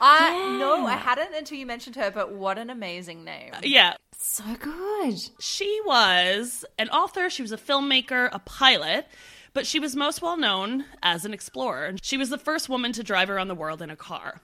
I 0.00 0.57
no, 0.59 0.87
I 0.87 0.94
hadn't 0.96 1.35
until 1.35 1.59
you 1.59 1.66
mentioned 1.66 1.96
her. 1.96 2.11
But 2.11 2.33
what 2.33 2.59
an 2.59 2.70
amazing 2.70 3.24
name! 3.24 3.52
Yeah. 3.62 3.94
So 4.16 4.44
good. 4.61 5.18
She 5.40 5.81
was 5.85 6.64
an 6.78 6.88
author, 6.90 7.28
she 7.28 7.42
was 7.42 7.52
a 7.52 7.57
filmmaker, 7.57 8.28
a 8.33 8.38
pilot, 8.38 9.07
but 9.52 9.66
she 9.66 9.81
was 9.81 9.96
most 9.96 10.22
well 10.22 10.37
known 10.37 10.85
as 11.02 11.24
an 11.24 11.35
explorer. 11.35 11.94
She 12.02 12.16
was 12.16 12.31
the 12.31 12.38
first 12.38 12.68
woman 12.68 12.92
to 12.92 13.02
drive 13.02 13.31
around 13.31 13.48
the 13.48 13.55
world 13.55 13.83
in 13.83 13.90
a 13.90 13.96
car. 13.96 14.40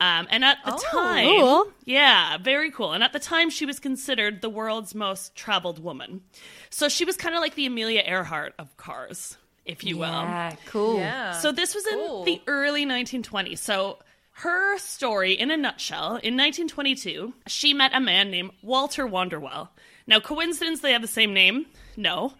Um, 0.00 0.26
and 0.30 0.44
at 0.44 0.58
the 0.64 0.72
time, 0.90 1.24
cool. 1.26 1.68
yeah, 1.84 2.36
very 2.38 2.72
cool. 2.72 2.92
And 2.92 3.04
at 3.04 3.12
the 3.12 3.20
time, 3.20 3.50
she 3.50 3.64
was 3.64 3.78
considered 3.78 4.42
the 4.42 4.50
world's 4.50 4.96
most 4.96 5.36
traveled 5.36 5.78
woman. 5.78 6.22
So 6.70 6.88
she 6.88 7.04
was 7.04 7.16
kind 7.16 7.36
of 7.36 7.40
like 7.40 7.54
the 7.54 7.66
Amelia 7.66 8.02
Earhart 8.04 8.54
of 8.58 8.76
cars, 8.76 9.36
if 9.64 9.84
you 9.84 9.96
will. 9.98 10.08
Yeah, 10.08 10.56
cool. 10.66 10.98
So 11.40 11.52
this 11.52 11.72
was 11.76 11.84
Cool. 11.88 12.20
in 12.20 12.24
the 12.24 12.42
early 12.48 12.84
1920s. 12.84 13.58
So 13.58 14.00
her 14.42 14.76
story, 14.78 15.34
in 15.34 15.52
a 15.52 15.56
nutshell, 15.56 16.16
in 16.16 16.36
1922, 16.36 17.32
she 17.46 17.72
met 17.72 17.94
a 17.94 18.00
man 18.00 18.28
named 18.28 18.50
Walter 18.60 19.06
Wanderwell. 19.06 19.68
Now, 20.08 20.18
coincidence 20.18 20.80
they 20.80 20.92
have 20.92 21.02
the 21.02 21.06
same 21.06 21.32
name? 21.32 21.66
No. 21.96 22.32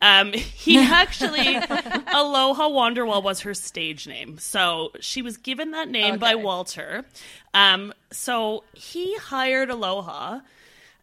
Um, 0.00 0.32
he 0.32 0.78
actually, 0.78 1.56
Aloha 1.56 2.68
Wanderwell 2.70 3.22
was 3.22 3.40
her 3.40 3.52
stage 3.52 4.06
name. 4.06 4.38
So 4.38 4.92
she 5.00 5.20
was 5.20 5.36
given 5.36 5.72
that 5.72 5.90
name 5.90 6.18
by 6.18 6.34
Walter. 6.34 7.04
Um, 7.52 7.92
so 8.10 8.64
he 8.72 9.14
hired 9.16 9.68
Aloha 9.68 10.40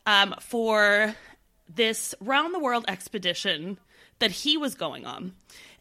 um, 0.08 0.34
for 0.40 1.16
this 1.70 2.16
round 2.20 2.56
the 2.56 2.60
world 2.60 2.86
expedition 2.88 3.78
that 4.18 4.32
he 4.32 4.58
was 4.58 4.74
going 4.74 5.06
on. 5.06 5.34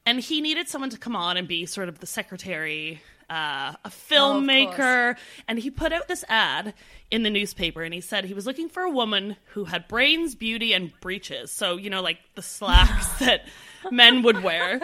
And 0.05 0.21
he 0.21 0.43
needed 0.43 0.69
someone 0.69 0.91
to 0.91 0.99
come 0.99 1.17
on 1.17 1.39
and 1.39 1.49
be 1.49 1.65
sort 1.65 1.89
of 1.89 2.01
the 2.01 2.07
secretary, 2.07 3.01
uh, 3.31 3.75
a 3.85 3.91
filmmaker. 3.91 5.17
and 5.49 5.59
he 5.59 5.71
put 5.71 5.93
out 5.93 6.09
this 6.09 6.25
ad 6.29 6.75
in 7.11 7.23
the 7.23 7.31
newspaper 7.31 7.83
and 7.83 7.93
he 7.95 8.01
said 8.01 8.25
he 8.25 8.35
was 8.35 8.47
looking 8.47 8.69
for 8.69 8.83
a 8.83 8.91
woman 8.91 9.37
who 9.53 9.65
had 9.65 9.89
brains, 9.89 10.35
beauty, 10.35 10.73
and 10.73 10.93
breeches. 11.01 11.51
So, 11.51 11.77
you 11.77 11.91
know, 11.91 12.03
like 12.03 12.19
the 12.35 12.43
slacks 12.43 13.07
that 13.21 13.43
men 13.91 14.23
would 14.23 14.43
wear. 14.43 14.81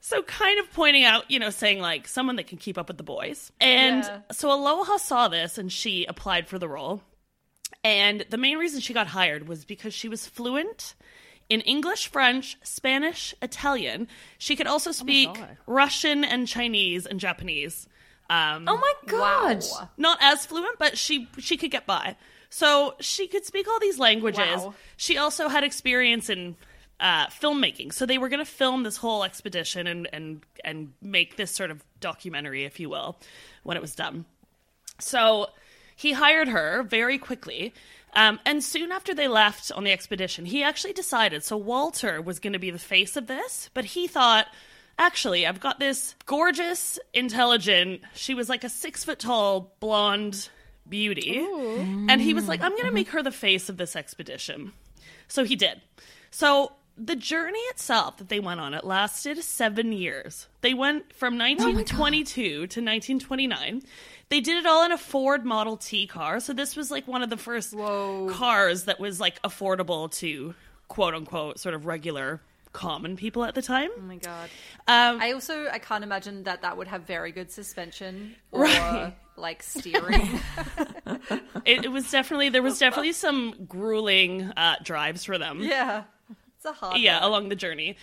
So, 0.00 0.22
kind 0.22 0.60
of 0.60 0.70
pointing 0.72 1.04
out, 1.04 1.30
you 1.30 1.38
know, 1.38 1.50
saying 1.50 1.80
like 1.80 2.06
someone 2.06 2.36
that 2.36 2.46
can 2.46 2.58
keep 2.58 2.78
up 2.78 2.88
with 2.88 2.96
the 2.96 3.02
boys. 3.02 3.50
And 3.60 4.04
Yeah. 4.04 4.20
so 4.32 4.52
Aloha 4.52 4.98
saw 4.98 5.28
this 5.28 5.58
and 5.58 5.70
she 5.72 6.04
applied 6.04 6.46
for 6.48 6.58
the 6.58 6.68
role. 6.68 7.02
And 7.82 8.24
the 8.30 8.36
main 8.38 8.58
reason 8.58 8.80
she 8.80 8.94
got 8.94 9.08
hired 9.08 9.48
was 9.48 9.64
because 9.64 9.94
she 9.94 10.08
was 10.08 10.26
fluent 10.26 10.94
in 11.48 11.60
English, 11.62 12.08
French, 12.08 12.56
Spanish, 12.62 13.34
Italian. 13.40 14.08
She 14.38 14.56
could 14.56 14.66
also 14.66 14.92
speak 14.92 15.30
Russian 15.66 16.24
and 16.24 16.46
Chinese 16.48 17.06
and 17.06 17.20
Japanese. 17.20 17.88
Um, 18.28 18.64
Oh 18.68 18.76
my 18.76 18.92
god. 19.06 19.64
Wow. 19.70 19.88
not 19.96 20.18
as 20.20 20.44
fluent, 20.46 20.78
but 20.78 20.98
she 20.98 21.28
she 21.38 21.56
could 21.56 21.70
get 21.70 21.86
by. 21.86 22.16
So 22.50 22.94
she 23.00 23.26
could 23.28 23.44
speak 23.44 23.68
all 23.68 23.78
these 23.80 23.98
languages. 23.98 24.58
Wow. 24.62 24.74
She 24.96 25.16
also 25.18 25.48
had 25.48 25.62
experience 25.64 26.28
in 26.30 26.56
uh, 26.98 27.26
filmmaking. 27.26 27.92
So 27.92 28.06
they 28.06 28.18
were 28.18 28.28
going 28.28 28.44
to 28.44 28.50
film 28.50 28.82
this 28.82 28.96
whole 28.96 29.22
expedition 29.22 29.86
and 29.86 30.08
and 30.12 30.42
and 30.64 30.92
make 31.00 31.36
this 31.36 31.50
sort 31.52 31.70
of 31.70 31.84
documentary, 32.00 32.64
if 32.64 32.80
you 32.80 32.88
will, 32.88 33.16
when 33.62 33.76
it 33.76 33.80
was 33.80 33.94
done. 33.94 34.24
So 34.98 35.48
he 35.94 36.12
hired 36.12 36.48
her 36.48 36.82
very 36.82 37.18
quickly. 37.18 37.72
Um, 38.16 38.40
and 38.46 38.64
soon 38.64 38.92
after 38.92 39.14
they 39.14 39.28
left 39.28 39.70
on 39.70 39.84
the 39.84 39.92
expedition, 39.92 40.46
he 40.46 40.62
actually 40.62 40.94
decided. 40.94 41.44
So 41.44 41.58
Walter 41.58 42.22
was 42.22 42.40
going 42.40 42.54
to 42.54 42.58
be 42.58 42.70
the 42.70 42.78
face 42.78 43.14
of 43.14 43.26
this, 43.26 43.68
but 43.74 43.84
he 43.84 44.06
thought, 44.06 44.46
actually, 44.98 45.46
I've 45.46 45.60
got 45.60 45.78
this 45.78 46.14
gorgeous, 46.24 46.98
intelligent, 47.12 48.00
she 48.14 48.32
was 48.32 48.48
like 48.48 48.64
a 48.64 48.70
six 48.70 49.04
foot 49.04 49.18
tall 49.18 49.76
blonde 49.80 50.48
beauty. 50.88 51.46
And 52.08 52.20
he 52.20 52.32
was 52.32 52.48
like, 52.48 52.62
I'm 52.62 52.72
going 52.72 52.86
to 52.86 52.90
make 52.90 53.10
her 53.10 53.22
the 53.22 53.30
face 53.30 53.68
of 53.68 53.76
this 53.76 53.94
expedition. 53.94 54.72
So 55.28 55.44
he 55.44 55.54
did. 55.54 55.82
So 56.30 56.72
the 56.98 57.16
journey 57.16 57.58
itself 57.70 58.16
that 58.18 58.28
they 58.28 58.40
went 58.40 58.60
on, 58.60 58.72
it 58.74 58.84
lasted 58.84 59.42
seven 59.42 59.92
years. 59.92 60.46
They 60.62 60.74
went 60.74 61.12
from 61.12 61.36
1922 61.38 62.42
to 62.42 62.60
1929. 62.62 63.82
They 64.28 64.40
did 64.40 64.56
it 64.56 64.66
all 64.66 64.84
in 64.84 64.92
a 64.92 64.98
Ford 64.98 65.44
Model 65.44 65.76
T 65.76 66.06
car. 66.06 66.40
So 66.40 66.52
this 66.52 66.74
was 66.74 66.90
like 66.90 67.06
one 67.06 67.22
of 67.22 67.30
the 67.30 67.36
first 67.36 67.72
cars 67.76 68.84
that 68.84 68.98
was 68.98 69.20
like 69.20 69.40
affordable 69.42 70.10
to 70.18 70.54
quote 70.88 71.14
unquote 71.14 71.58
sort 71.60 71.74
of 71.74 71.86
regular 71.86 72.40
common 72.72 73.16
people 73.16 73.44
at 73.44 73.54
the 73.54 73.62
time. 73.62 73.90
Oh 73.96 74.00
my 74.02 74.16
god. 74.16 74.50
Um, 74.88 75.20
I 75.20 75.32
also 75.32 75.68
I 75.70 75.78
can't 75.78 76.02
imagine 76.04 76.42
that 76.44 76.62
that 76.62 76.76
would 76.76 76.88
have 76.88 77.02
very 77.02 77.32
good 77.32 77.50
suspension 77.50 78.34
or 78.52 78.64
Right. 78.64 79.14
like 79.36 79.62
steering. 79.62 80.40
it, 81.64 81.84
it 81.84 81.92
was 81.92 82.10
definitely 82.10 82.48
there 82.48 82.62
was 82.62 82.78
definitely 82.84 83.12
some 83.12 83.54
grueling 83.68 84.42
uh, 84.56 84.76
drives 84.82 85.24
for 85.24 85.38
them. 85.38 85.60
yeah. 85.62 86.04
A 86.66 86.72
hard 86.72 87.00
yeah, 87.00 87.20
one. 87.20 87.28
along 87.28 87.48
the 87.48 87.56
journey. 87.56 87.96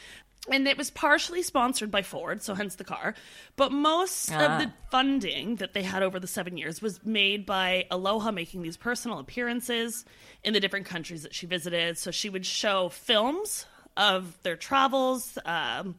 And 0.52 0.67
it 0.67 0.78
was 0.78 0.89
partially 0.89 1.41
sponsored 1.41 1.89
by 1.89 2.02
Ford, 2.02 2.41
so 2.41 2.54
hence 2.54 2.76
the 2.76 2.84
car. 2.84 3.15
But 3.56 3.71
most 3.71 4.30
of 4.30 4.60
the 4.60 4.73
funding 4.91 5.56
that 5.58 5.73
they 5.73 5.84
had 5.84 6.04
over 6.04 6.19
the 6.19 6.28
seven 6.28 6.58
years 6.58 6.82
was 6.82 7.06
made 7.06 7.45
by 7.45 7.86
Aloha 7.89 8.32
making 8.32 8.62
these 8.62 8.76
personal 8.76 9.19
appearances 9.19 10.04
in 10.43 10.52
the 10.52 10.60
different 10.60 10.86
countries 10.86 11.23
that 11.23 11.34
she 11.34 11.45
visited. 11.45 11.97
So 11.97 12.12
she 12.12 12.30
would 12.30 12.45
show 12.45 12.89
films 12.89 13.65
of 13.95 14.38
their 14.43 14.58
travels 14.58 15.38
um, 15.45 15.95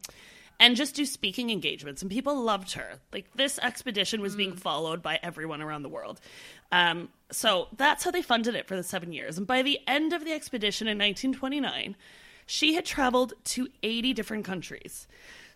and 0.61 0.77
just 0.77 0.95
do 0.95 1.07
speaking 1.07 1.49
engagements. 1.49 2.03
And 2.03 2.11
people 2.11 2.39
loved 2.43 2.73
her. 2.73 2.99
Like 3.15 3.33
this 3.35 3.59
expedition 3.61 4.21
was 4.21 4.37
being 4.37 4.55
followed 4.57 5.03
by 5.03 5.19
everyone 5.23 5.63
around 5.63 5.85
the 5.85 5.89
world. 5.89 6.21
Um, 6.71 7.09
so 7.31 7.69
that's 7.77 8.05
how 8.05 8.11
they 8.11 8.23
funded 8.23 8.55
it 8.55 8.69
for 8.69 8.77
the 8.77 8.83
seven 8.83 9.13
years. 9.13 9.39
And 9.39 9.47
by 9.47 9.63
the 9.63 9.81
end 9.87 10.13
of 10.13 10.23
the 10.25 10.33
expedition 10.33 10.87
in 10.87 10.99
1929, 10.99 11.97
she 12.47 12.75
had 12.75 12.85
traveled 12.85 13.35
to 13.45 13.69
80 13.83 14.13
different 14.15 14.45
countries. 14.45 15.07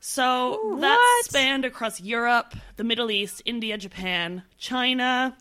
So 0.00 0.76
that 0.80 1.22
spanned 1.24 1.64
across 1.64 2.00
Europe, 2.00 2.54
the 2.76 2.84
Middle 2.84 3.10
East, 3.10 3.42
India, 3.44 3.76
Japan, 3.76 4.42
China, 4.56 5.36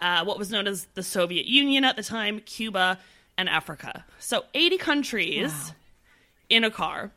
uh, 0.00 0.24
what 0.24 0.38
was 0.38 0.50
known 0.50 0.66
as 0.66 0.86
the 0.94 1.02
Soviet 1.02 1.46
Union 1.46 1.84
at 1.84 1.96
the 1.96 2.02
time, 2.02 2.40
Cuba, 2.40 2.98
and 3.38 3.48
Africa. 3.48 4.04
So 4.18 4.44
80 4.52 4.78
countries 4.78 5.72
in 6.50 6.64
a 6.64 6.70
car. 6.70 7.10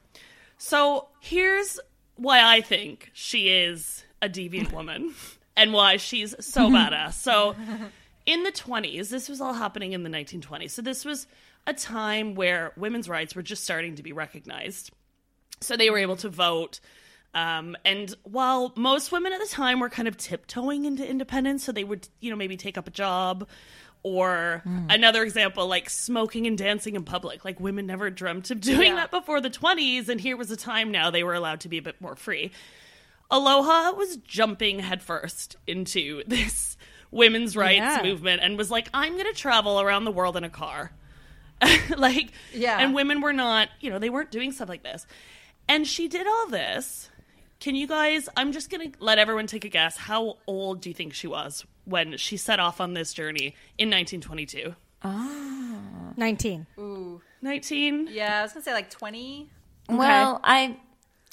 So 0.57 1.07
here's 1.19 1.79
why 2.15 2.41
I 2.41 2.61
think 2.61 3.11
she 3.13 3.49
is 3.49 4.03
a 4.21 4.29
deviant 4.29 4.71
woman 4.71 5.13
and 5.57 5.73
why 5.73 5.97
she's 5.97 6.33
so 6.39 6.69
badass. 6.69 7.13
So 7.13 7.55
in 8.25 8.43
the 8.43 8.51
20s, 8.51 9.09
this 9.09 9.29
was 9.29 9.41
all 9.41 9.53
happening 9.53 9.93
in 9.93 10.03
the 10.03 10.09
1920s. 10.09 10.71
So 10.71 10.81
this 10.81 11.03
was 11.05 11.27
a 11.67 11.73
time 11.73 12.33
where 12.33 12.71
women's 12.77 13.07
rights 13.07 13.35
were 13.35 13.43
just 13.43 13.63
starting 13.63 13.95
to 13.95 14.03
be 14.03 14.13
recognized. 14.13 14.89
So 15.61 15.77
they 15.77 15.89
were 15.91 15.97
able 15.99 16.15
to 16.17 16.29
vote. 16.29 16.79
Um, 17.35 17.75
and 17.85 18.15
while 18.23 18.73
most 18.75 19.11
women 19.11 19.33
at 19.33 19.39
the 19.39 19.47
time 19.47 19.79
were 19.79 19.89
kind 19.89 20.07
of 20.07 20.17
tiptoeing 20.17 20.85
into 20.85 21.07
independence, 21.07 21.63
so 21.63 21.71
they 21.71 21.83
would, 21.83 22.07
you 22.21 22.31
know, 22.31 22.35
maybe 22.37 22.57
take 22.57 22.77
up 22.77 22.87
a 22.87 22.91
job 22.91 23.47
Or 24.03 24.63
another 24.89 25.23
example, 25.23 25.67
like 25.67 25.89
smoking 25.89 26.47
and 26.47 26.57
dancing 26.57 26.95
in 26.95 27.03
public. 27.03 27.43
Like 27.43 27.59
women 27.59 27.85
never 27.87 28.09
dreamt 28.09 28.49
of 28.51 28.61
doing 28.71 28.89
Yeah. 28.91 28.95
that 28.95 29.11
before 29.11 29.41
the 29.41 29.49
20s, 29.49 30.07
and 30.07 30.21
here 30.21 30.37
was 30.37 30.49
a 30.51 30.55
time 30.55 30.91
now 30.91 31.11
they 31.11 31.23
were 31.23 31.33
allowed 31.33 31.59
to 31.61 31.67
be 31.69 31.77
a 31.77 31.81
bit 31.81 31.99
more 31.99 32.15
free. 32.15 32.51
Aloha 33.29 33.91
was 33.91 34.17
jumping 34.17 34.79
headfirst 34.79 35.57
into 35.65 36.23
this 36.27 36.77
women's 37.11 37.57
rights 37.57 37.79
Yeah. 37.79 38.01
movement 38.03 38.41
and 38.41 38.57
was 38.57 38.71
like, 38.71 38.87
I'm 38.93 39.13
going 39.13 39.25
to 39.25 39.33
travel 39.37 39.81
around 39.81 40.05
the 40.05 40.11
world 40.11 40.37
in 40.37 40.43
a 40.45 40.49
car. 40.49 40.91
like, 41.97 42.31
Yeah. 42.53 42.79
And 42.79 42.93
women 42.93 43.21
were 43.21 43.33
not, 43.33 43.69
you 43.79 43.89
know, 43.89 43.99
they 43.99 44.09
weren't 44.09 44.31
doing 44.31 44.51
stuff 44.51 44.69
like 44.69 44.83
this. 44.83 45.05
And 45.67 45.85
she 45.85 46.07
did 46.07 46.27
all 46.27 46.47
this. 46.47 47.09
Can 47.59 47.75
you 47.75 47.87
guys, 47.87 48.29
I'm 48.37 48.51
just 48.51 48.69
going 48.69 48.91
to 48.91 48.97
let 49.03 49.17
everyone 49.17 49.47
take 49.47 49.65
a 49.65 49.69
guess. 49.69 49.97
How 49.97 50.37
old 50.45 50.81
do 50.81 50.89
you 50.89 50.93
think 50.93 51.13
she 51.13 51.27
was 51.27 51.65
when 51.85 52.17
she 52.17 52.37
set 52.37 52.59
off 52.59 52.79
on 52.79 52.93
this 52.93 53.13
journey 53.13 53.55
in 53.77 53.89
1922? 53.89 54.75
Ah. 55.03 56.13
19. 56.15 56.67
Ooh. 56.79 57.21
19? 57.41 58.09
Yeah, 58.11 58.39
I 58.39 58.41
was 58.43 58.53
gonna 58.53 58.63
say 58.63 58.73
like 58.73 58.89
twenty. 58.89 59.49
Well, 59.89 60.39
I 60.43 60.77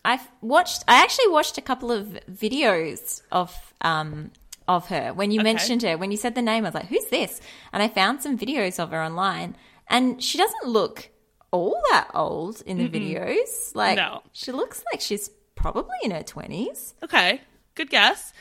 I've 0.05 0.27
watched. 0.43 0.85
I 0.87 1.03
actually 1.03 1.29
watched 1.29 1.57
a 1.59 1.63
couple 1.63 1.91
of 1.91 2.19
videos 2.31 3.23
of 3.33 3.75
um 3.81 4.31
of 4.69 4.89
her 4.89 5.13
when 5.15 5.31
you 5.31 5.41
mentioned 5.43 5.83
her. 5.83 5.97
When 5.97 6.11
you 6.11 6.17
said 6.17 6.35
the 6.35 6.43
name, 6.43 6.65
I 6.65 6.69
was 6.69 6.75
like, 6.75 6.87
"Who's 6.87 7.07
this?" 7.07 7.41
And 7.73 7.83
I 7.83 7.89
found 7.89 8.23
some 8.23 8.39
videos 8.39 8.79
of 8.79 8.91
her 8.91 9.03
online, 9.03 9.57
and 9.89 10.23
she 10.23 10.39
doesn't 10.39 10.67
look 10.67 11.11
all 11.51 11.81
that 11.93 12.11
old 12.15 12.63
in 12.67 12.79
the 12.79 12.89
videos. 12.89 13.75
Like, 13.75 13.97
No. 13.97 14.23
she 14.33 14.51
looks 14.53 14.83
like 14.93 15.01
she's 15.01 15.31
probably 15.55 15.97
in 16.03 16.11
her 16.11 16.23
twenties. 16.23 16.95
Okay, 17.03 17.41
good 17.75 17.91
guess. 17.91 18.33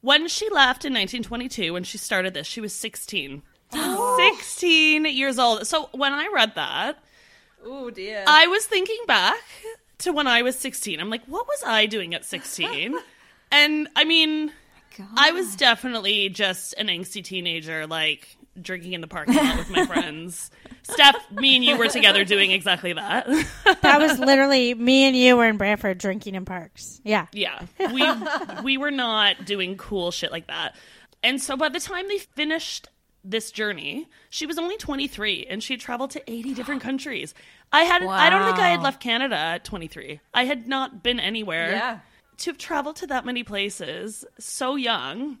When 0.00 0.28
she 0.28 0.48
left 0.50 0.84
in 0.84 0.92
1922, 0.92 1.72
when 1.72 1.84
she 1.84 1.96
started 1.98 2.34
this, 2.34 2.46
she 2.46 2.60
was 2.60 2.72
16. 2.74 3.42
16 4.16 5.04
years 5.06 5.38
old. 5.38 5.66
So 5.66 5.88
when 5.92 6.12
I 6.12 6.28
read 6.32 6.54
that, 6.54 6.98
Oh 7.66 7.88
dear. 7.90 8.24
I 8.26 8.46
was 8.46 8.66
thinking 8.66 8.98
back 9.06 9.40
to 9.98 10.12
when 10.12 10.26
I 10.26 10.42
was 10.42 10.58
16. 10.58 11.00
I'm 11.00 11.08
like, 11.08 11.24
what 11.26 11.46
was 11.46 11.62
I 11.64 11.86
doing 11.86 12.14
at 12.14 12.24
16? 12.24 12.94
and 13.50 13.88
I 13.96 14.04
mean, 14.04 14.52
oh 15.00 15.04
I 15.16 15.32
was 15.32 15.56
definitely 15.56 16.28
just 16.28 16.74
an 16.74 16.88
angsty 16.88 17.24
teenager, 17.24 17.86
like 17.86 18.36
drinking 18.60 18.92
in 18.92 19.00
the 19.00 19.06
parking 19.06 19.34
lot 19.36 19.56
with 19.58 19.70
my 19.70 19.86
friends. 19.86 20.50
Steph, 20.82 21.16
me 21.32 21.56
and 21.56 21.64
you 21.64 21.76
were 21.76 21.88
together 21.88 22.24
doing 22.24 22.50
exactly 22.50 22.92
that. 22.92 23.26
That 23.82 24.00
was 24.00 24.18
literally 24.18 24.74
me 24.74 25.04
and 25.04 25.16
you 25.16 25.36
were 25.36 25.46
in 25.46 25.56
Brantford 25.56 25.98
drinking 25.98 26.34
in 26.34 26.44
parks. 26.44 27.00
Yeah. 27.04 27.26
Yeah, 27.32 27.66
we 27.92 28.06
we 28.62 28.78
were 28.78 28.90
not 28.90 29.44
doing 29.44 29.76
cool 29.76 30.10
shit 30.10 30.30
like 30.30 30.46
that. 30.46 30.76
And 31.22 31.40
so 31.42 31.56
by 31.56 31.68
the 31.68 31.80
time 31.80 32.06
they 32.08 32.18
finished 32.18 32.88
this 33.24 33.50
journey, 33.50 34.06
she 34.28 34.44
was 34.44 34.58
only 34.58 34.76
23 34.76 35.46
and 35.48 35.62
she 35.62 35.72
had 35.72 35.80
traveled 35.80 36.10
to 36.10 36.30
80 36.30 36.54
different 36.54 36.82
countries. 36.88 37.34
I 37.72 37.84
had 37.84 38.02
I 38.02 38.30
don't 38.30 38.44
think 38.44 38.58
I 38.58 38.68
had 38.68 38.82
left 38.82 39.00
Canada 39.00 39.36
at 39.36 39.64
23. 39.64 40.20
I 40.32 40.44
had 40.44 40.68
not 40.68 41.02
been 41.02 41.18
anywhere. 41.18 41.70
Yeah. 41.72 41.98
To 42.38 42.50
have 42.50 42.58
traveled 42.58 42.96
to 42.96 43.06
that 43.08 43.24
many 43.24 43.42
places 43.44 44.24
so 44.38 44.76
young 44.76 45.38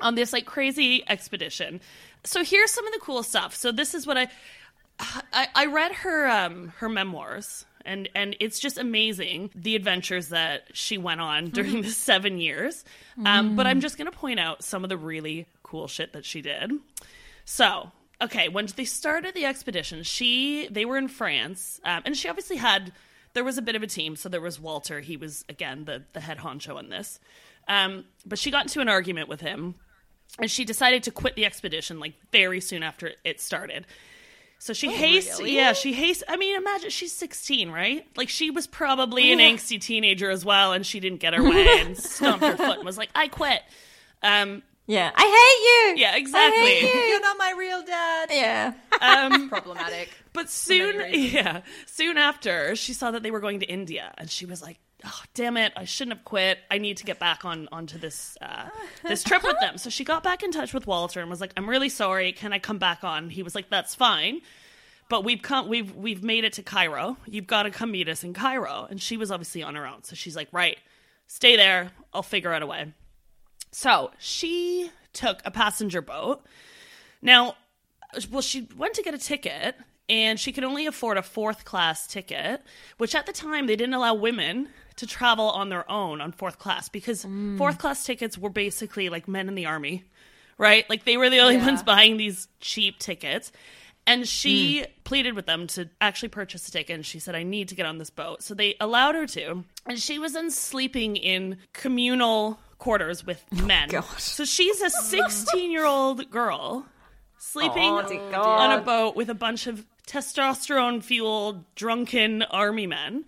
on 0.00 0.14
this 0.14 0.32
like 0.32 0.46
crazy 0.46 1.02
expedition. 1.08 1.80
So 2.24 2.44
here's 2.44 2.70
some 2.70 2.86
of 2.86 2.92
the 2.92 3.00
cool 3.00 3.22
stuff. 3.22 3.54
So 3.54 3.72
this 3.72 3.94
is 3.94 4.06
what 4.06 4.16
I 4.16 4.28
I, 5.00 5.48
I 5.54 5.66
read 5.66 5.92
her 5.92 6.28
um 6.28 6.72
her 6.78 6.88
memoirs 6.88 7.64
and 7.84 8.08
and 8.14 8.36
it's 8.40 8.60
just 8.60 8.78
amazing 8.78 9.50
the 9.54 9.74
adventures 9.76 10.28
that 10.28 10.64
she 10.72 10.98
went 10.98 11.20
on 11.20 11.50
during 11.50 11.82
the 11.82 11.90
seven 11.90 12.38
years. 12.38 12.84
Um, 13.24 13.56
but 13.56 13.66
I'm 13.66 13.80
just 13.80 13.96
gonna 13.96 14.12
point 14.12 14.38
out 14.38 14.62
some 14.62 14.84
of 14.84 14.90
the 14.90 14.96
really 14.96 15.46
cool 15.62 15.88
shit 15.88 16.12
that 16.12 16.24
she 16.24 16.42
did. 16.42 16.72
So 17.44 17.90
okay, 18.20 18.48
when 18.48 18.66
they 18.76 18.84
started 18.84 19.34
the 19.34 19.46
expedition, 19.46 20.02
she 20.02 20.68
they 20.70 20.84
were 20.84 20.98
in 20.98 21.08
France, 21.08 21.80
um, 21.84 22.02
and 22.04 22.16
she 22.16 22.28
obviously 22.28 22.56
had 22.56 22.92
there 23.34 23.44
was 23.44 23.58
a 23.58 23.62
bit 23.62 23.76
of 23.76 23.82
a 23.82 23.86
team. 23.86 24.16
So 24.16 24.28
there 24.28 24.40
was 24.40 24.60
Walter, 24.60 25.00
he 25.00 25.16
was 25.16 25.44
again 25.48 25.84
the 25.84 26.04
the 26.12 26.20
head 26.20 26.38
honcho 26.38 26.76
on 26.76 26.90
this. 26.90 27.20
Um, 27.68 28.04
but 28.24 28.38
she 28.38 28.50
got 28.50 28.64
into 28.64 28.80
an 28.80 28.88
argument 28.88 29.28
with 29.28 29.40
him 29.40 29.74
and 30.38 30.50
she 30.50 30.64
decided 30.64 31.02
to 31.04 31.10
quit 31.10 31.34
the 31.36 31.44
expedition 31.44 32.00
like 32.00 32.14
very 32.32 32.60
soon 32.60 32.82
after 32.82 33.12
it 33.24 33.40
started. 33.40 33.86
So 34.60 34.72
she 34.72 34.90
haste, 34.92 35.40
yeah, 35.44 35.72
she 35.72 35.92
haste. 35.92 36.24
I 36.28 36.36
mean, 36.36 36.56
imagine 36.56 36.90
she's 36.90 37.12
16, 37.12 37.70
right? 37.70 38.04
Like 38.16 38.28
she 38.28 38.50
was 38.50 38.66
probably 38.66 39.30
an 39.32 39.38
angsty 39.38 39.80
teenager 39.80 40.30
as 40.30 40.44
well, 40.44 40.72
and 40.72 40.84
she 40.84 40.98
didn't 40.98 41.20
get 41.20 41.32
her 41.34 41.42
way 41.48 41.80
and 41.80 41.96
stomped 41.96 42.44
her 42.44 42.56
foot 42.56 42.78
and 42.78 42.84
was 42.84 42.98
like, 42.98 43.10
"I 43.14 43.28
quit." 43.28 43.62
Um, 44.22 44.64
Yeah, 44.88 45.12
I 45.14 45.22
hate 45.22 45.96
you. 45.96 46.02
yeah, 46.02 46.16
exactly. 46.16 46.80
You're 47.08 47.20
not 47.20 47.38
my 47.38 47.54
real 47.56 47.82
dad. 47.84 48.28
Yeah. 48.32 48.72
Um, 49.00 49.48
Problematic. 49.48 50.08
But 50.32 50.50
soon, 50.50 51.04
yeah, 51.12 51.60
soon 51.86 52.18
after, 52.18 52.74
she 52.74 52.92
saw 52.94 53.12
that 53.12 53.22
they 53.22 53.30
were 53.30 53.38
going 53.38 53.60
to 53.60 53.66
India, 53.66 54.12
and 54.18 54.28
she 54.28 54.44
was 54.44 54.60
like, 54.60 54.78
"Oh, 55.04 55.22
damn 55.34 55.56
it! 55.56 55.72
I 55.76 55.84
shouldn't 55.84 56.16
have 56.16 56.24
quit. 56.24 56.58
I 56.70 56.78
need 56.78 56.96
to 56.98 57.04
get 57.04 57.18
back 57.18 57.44
on 57.44 57.68
onto 57.72 57.98
this 57.98 58.36
uh, 58.40 58.68
this 59.02 59.22
trip 59.22 59.42
with 59.42 59.58
them." 59.60 59.78
So 59.78 59.90
she 59.90 60.04
got 60.04 60.22
back 60.22 60.42
in 60.42 60.50
touch 60.50 60.74
with 60.74 60.86
Walter 60.86 61.20
and 61.20 61.30
was 61.30 61.40
like, 61.40 61.52
"I'm 61.56 61.68
really 61.68 61.88
sorry. 61.88 62.32
Can 62.32 62.52
I 62.52 62.58
come 62.58 62.78
back 62.78 63.04
on?" 63.04 63.30
He 63.30 63.42
was 63.42 63.54
like, 63.54 63.70
"That's 63.70 63.94
fine." 63.94 64.40
But 65.08 65.24
we've 65.24 65.40
come, 65.40 65.68
we've 65.68 65.94
we've 65.94 66.22
made 66.22 66.44
it 66.44 66.52
to 66.54 66.62
Cairo. 66.62 67.16
You've 67.26 67.46
got 67.46 67.62
to 67.62 67.70
come 67.70 67.92
meet 67.92 68.08
us 68.08 68.24
in 68.24 68.34
Cairo. 68.34 68.86
And 68.90 69.00
she 69.00 69.16
was 69.16 69.30
obviously 69.30 69.62
on 69.62 69.74
her 69.74 69.86
own, 69.86 70.04
so 70.04 70.14
she's 70.14 70.36
like, 70.36 70.48
"Right, 70.52 70.78
stay 71.26 71.56
there. 71.56 71.92
I'll 72.12 72.22
figure 72.22 72.52
out 72.52 72.62
a 72.62 72.66
way." 72.66 72.92
So 73.70 74.10
she 74.18 74.90
took 75.12 75.40
a 75.44 75.50
passenger 75.50 76.00
boat. 76.02 76.44
Now, 77.20 77.56
well, 78.30 78.42
she 78.42 78.68
went 78.76 78.94
to 78.94 79.02
get 79.02 79.14
a 79.14 79.18
ticket 79.18 79.76
and 80.08 80.40
she 80.40 80.52
could 80.52 80.64
only 80.64 80.86
afford 80.86 81.18
a 81.18 81.22
fourth 81.22 81.64
class 81.64 82.06
ticket, 82.06 82.62
which 82.96 83.14
at 83.14 83.26
the 83.26 83.32
time 83.32 83.66
they 83.66 83.76
didn't 83.76 83.94
allow 83.94 84.14
women 84.14 84.68
to 84.98 85.06
travel 85.06 85.50
on 85.50 85.68
their 85.68 85.90
own 85.90 86.20
on 86.20 86.32
fourth 86.32 86.58
class 86.58 86.88
because 86.88 87.24
mm. 87.24 87.56
fourth 87.56 87.78
class 87.78 88.04
tickets 88.04 88.36
were 88.36 88.50
basically 88.50 89.08
like 89.08 89.26
men 89.26 89.48
in 89.48 89.54
the 89.54 89.66
army, 89.66 90.04
right? 90.58 90.88
Like 90.90 91.04
they 91.04 91.16
were 91.16 91.30
the 91.30 91.40
only 91.40 91.56
ones 91.56 91.82
buying 91.82 92.16
these 92.16 92.48
cheap 92.60 92.98
tickets. 92.98 93.50
And 94.06 94.26
she 94.26 94.82
mm. 94.82 94.86
pleaded 95.04 95.34
with 95.34 95.46
them 95.46 95.66
to 95.68 95.88
actually 96.00 96.30
purchase 96.30 96.66
a 96.68 96.70
ticket. 96.70 96.94
And 96.94 97.06
she 97.06 97.18
said, 97.18 97.34
I 97.34 97.42
need 97.42 97.68
to 97.68 97.74
get 97.74 97.86
on 97.86 97.98
this 97.98 98.10
boat. 98.10 98.42
So 98.42 98.54
they 98.54 98.74
allowed 98.80 99.14
her 99.14 99.26
to. 99.26 99.64
And 99.86 99.98
she 99.98 100.18
was 100.18 100.32
then 100.32 100.50
sleeping 100.50 101.16
in 101.16 101.58
communal 101.72 102.58
quarters 102.78 103.24
with 103.24 103.44
oh, 103.52 103.66
men. 103.66 103.90
So 104.16 104.44
she's 104.44 104.80
a 104.80 104.90
16 104.90 105.70
year 105.70 105.84
old 105.84 106.30
girl 106.30 106.86
sleeping 107.38 107.92
oh, 107.92 108.42
on 108.42 108.78
a 108.78 108.82
boat 108.82 109.14
with 109.14 109.30
a 109.30 109.34
bunch 109.34 109.66
of 109.66 109.86
testosterone 110.08 111.02
fueled, 111.02 111.64
drunken 111.74 112.42
army 112.42 112.86
men. 112.86 113.24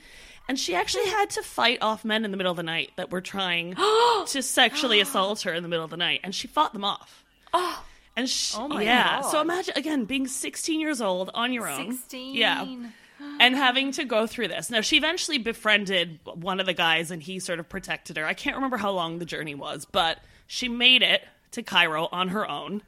And 0.50 0.58
she 0.58 0.74
actually 0.74 1.06
had 1.06 1.30
to 1.30 1.42
fight 1.44 1.78
off 1.80 2.04
men 2.04 2.24
in 2.24 2.32
the 2.32 2.36
middle 2.36 2.50
of 2.50 2.56
the 2.56 2.64
night 2.64 2.90
that 2.96 3.12
were 3.12 3.20
trying 3.20 3.76
to 4.26 4.42
sexually 4.42 4.98
assault 4.98 5.42
her 5.42 5.54
in 5.54 5.62
the 5.62 5.68
middle 5.68 5.84
of 5.84 5.92
the 5.92 5.96
night. 5.96 6.22
And 6.24 6.34
she 6.34 6.48
fought 6.48 6.72
them 6.72 6.82
off. 6.84 7.22
Oh. 7.54 7.84
And 8.16 8.28
she, 8.28 8.58
yeah. 8.80 9.20
So 9.20 9.40
imagine, 9.40 9.74
again, 9.76 10.06
being 10.06 10.26
16 10.26 10.80
years 10.80 11.00
old 11.00 11.30
on 11.34 11.52
your 11.52 11.68
own. 11.68 11.92
16. 11.92 12.34
Yeah. 12.34 12.66
And 13.38 13.54
having 13.54 13.92
to 13.92 14.04
go 14.04 14.26
through 14.26 14.48
this. 14.48 14.70
Now, 14.70 14.80
she 14.80 14.96
eventually 14.96 15.38
befriended 15.38 16.18
one 16.24 16.58
of 16.58 16.66
the 16.66 16.74
guys 16.74 17.12
and 17.12 17.22
he 17.22 17.38
sort 17.38 17.60
of 17.60 17.68
protected 17.68 18.16
her. 18.16 18.26
I 18.26 18.34
can't 18.34 18.56
remember 18.56 18.76
how 18.76 18.90
long 18.90 19.20
the 19.20 19.24
journey 19.24 19.54
was, 19.54 19.84
but 19.84 20.18
she 20.48 20.68
made 20.68 21.02
it 21.04 21.22
to 21.52 21.62
Cairo 21.62 22.08
on 22.10 22.26
her 22.26 22.50
own. 22.50 22.82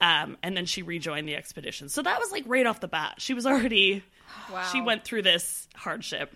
Um, 0.00 0.38
and 0.42 0.56
then 0.56 0.64
she 0.64 0.80
rejoined 0.80 1.28
the 1.28 1.36
expedition. 1.36 1.90
So 1.90 2.00
that 2.00 2.18
was 2.18 2.32
like 2.32 2.44
right 2.46 2.64
off 2.64 2.80
the 2.80 2.88
bat. 2.88 3.16
She 3.18 3.34
was 3.34 3.44
already, 3.44 4.02
Wow. 4.50 4.62
she 4.72 4.80
went 4.80 5.04
through 5.04 5.22
this 5.22 5.68
hardship. 5.74 6.34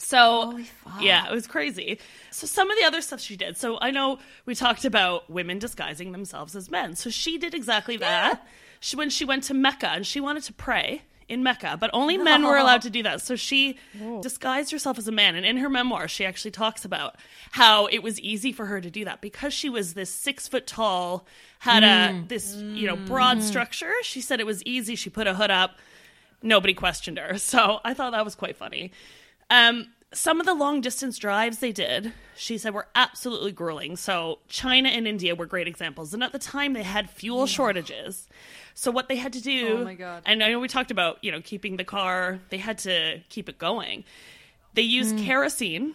So, 0.00 0.58
yeah, 1.00 1.28
it 1.28 1.32
was 1.32 1.46
crazy. 1.46 1.98
So, 2.30 2.46
some 2.46 2.70
of 2.70 2.78
the 2.78 2.84
other 2.84 3.02
stuff 3.02 3.20
she 3.20 3.36
did. 3.36 3.56
So, 3.58 3.78
I 3.80 3.90
know 3.90 4.18
we 4.46 4.54
talked 4.54 4.84
about 4.86 5.28
women 5.28 5.58
disguising 5.58 6.12
themselves 6.12 6.56
as 6.56 6.70
men. 6.70 6.96
So, 6.96 7.10
she 7.10 7.36
did 7.36 7.54
exactly 7.54 7.96
that. 7.98 8.46
She, 8.80 8.96
when 8.96 9.10
she 9.10 9.26
went 9.26 9.44
to 9.44 9.54
Mecca 9.54 9.88
and 9.88 10.06
she 10.06 10.18
wanted 10.20 10.42
to 10.44 10.54
pray 10.54 11.02
in 11.28 11.42
Mecca, 11.42 11.76
but 11.78 11.90
only 11.92 12.16
men 12.16 12.42
were 12.44 12.56
allowed 12.56 12.82
to 12.82 12.90
do 12.90 13.02
that. 13.02 13.20
So, 13.20 13.36
she 13.36 13.76
disguised 14.22 14.72
herself 14.72 14.96
as 14.98 15.06
a 15.06 15.12
man. 15.12 15.34
And 15.36 15.44
in 15.44 15.58
her 15.58 15.68
memoir, 15.68 16.08
she 16.08 16.24
actually 16.24 16.50
talks 16.52 16.84
about 16.86 17.16
how 17.52 17.84
it 17.86 18.02
was 18.02 18.18
easy 18.20 18.52
for 18.52 18.66
her 18.66 18.80
to 18.80 18.90
do 18.90 19.04
that 19.04 19.20
because 19.20 19.52
she 19.52 19.68
was 19.68 19.92
this 19.92 20.10
six 20.10 20.48
foot 20.48 20.66
tall, 20.66 21.26
had 21.58 21.84
a 21.84 22.24
this, 22.26 22.54
you 22.56 22.86
know, 22.86 22.96
broad 22.96 23.42
structure. 23.42 23.92
She 24.02 24.22
said 24.22 24.40
it 24.40 24.46
was 24.46 24.62
easy. 24.64 24.96
She 24.96 25.10
put 25.10 25.26
a 25.26 25.34
hood 25.34 25.50
up 25.50 25.78
nobody 26.42 26.72
questioned 26.74 27.18
her. 27.18 27.36
So 27.38 27.80
I 27.84 27.94
thought 27.94 28.12
that 28.12 28.24
was 28.24 28.34
quite 28.34 28.56
funny. 28.56 28.92
Um, 29.50 29.88
some 30.12 30.40
of 30.40 30.46
the 30.46 30.54
long 30.54 30.80
distance 30.80 31.18
drives 31.18 31.58
they 31.58 31.70
did, 31.72 32.12
she 32.36 32.58
said, 32.58 32.74
were 32.74 32.88
absolutely 32.94 33.52
grueling. 33.52 33.96
So 33.96 34.38
China 34.48 34.88
and 34.88 35.06
India 35.06 35.34
were 35.34 35.46
great 35.46 35.68
examples. 35.68 36.12
And 36.14 36.22
at 36.24 36.32
the 36.32 36.38
time, 36.38 36.72
they 36.72 36.82
had 36.82 37.08
fuel 37.10 37.46
shortages. 37.46 38.28
So 38.74 38.90
what 38.90 39.08
they 39.08 39.16
had 39.16 39.32
to 39.34 39.42
do, 39.42 39.78
Oh 39.80 39.84
my 39.84 39.94
God. 39.94 40.22
and 40.26 40.42
I 40.42 40.50
know 40.50 40.58
we 40.58 40.66
talked 40.68 40.90
about, 40.90 41.22
you 41.22 41.30
know, 41.30 41.40
keeping 41.40 41.76
the 41.76 41.84
car, 41.84 42.40
they 42.50 42.58
had 42.58 42.78
to 42.78 43.20
keep 43.28 43.48
it 43.48 43.58
going. 43.58 44.04
They 44.74 44.82
used 44.82 45.18
kerosene 45.18 45.94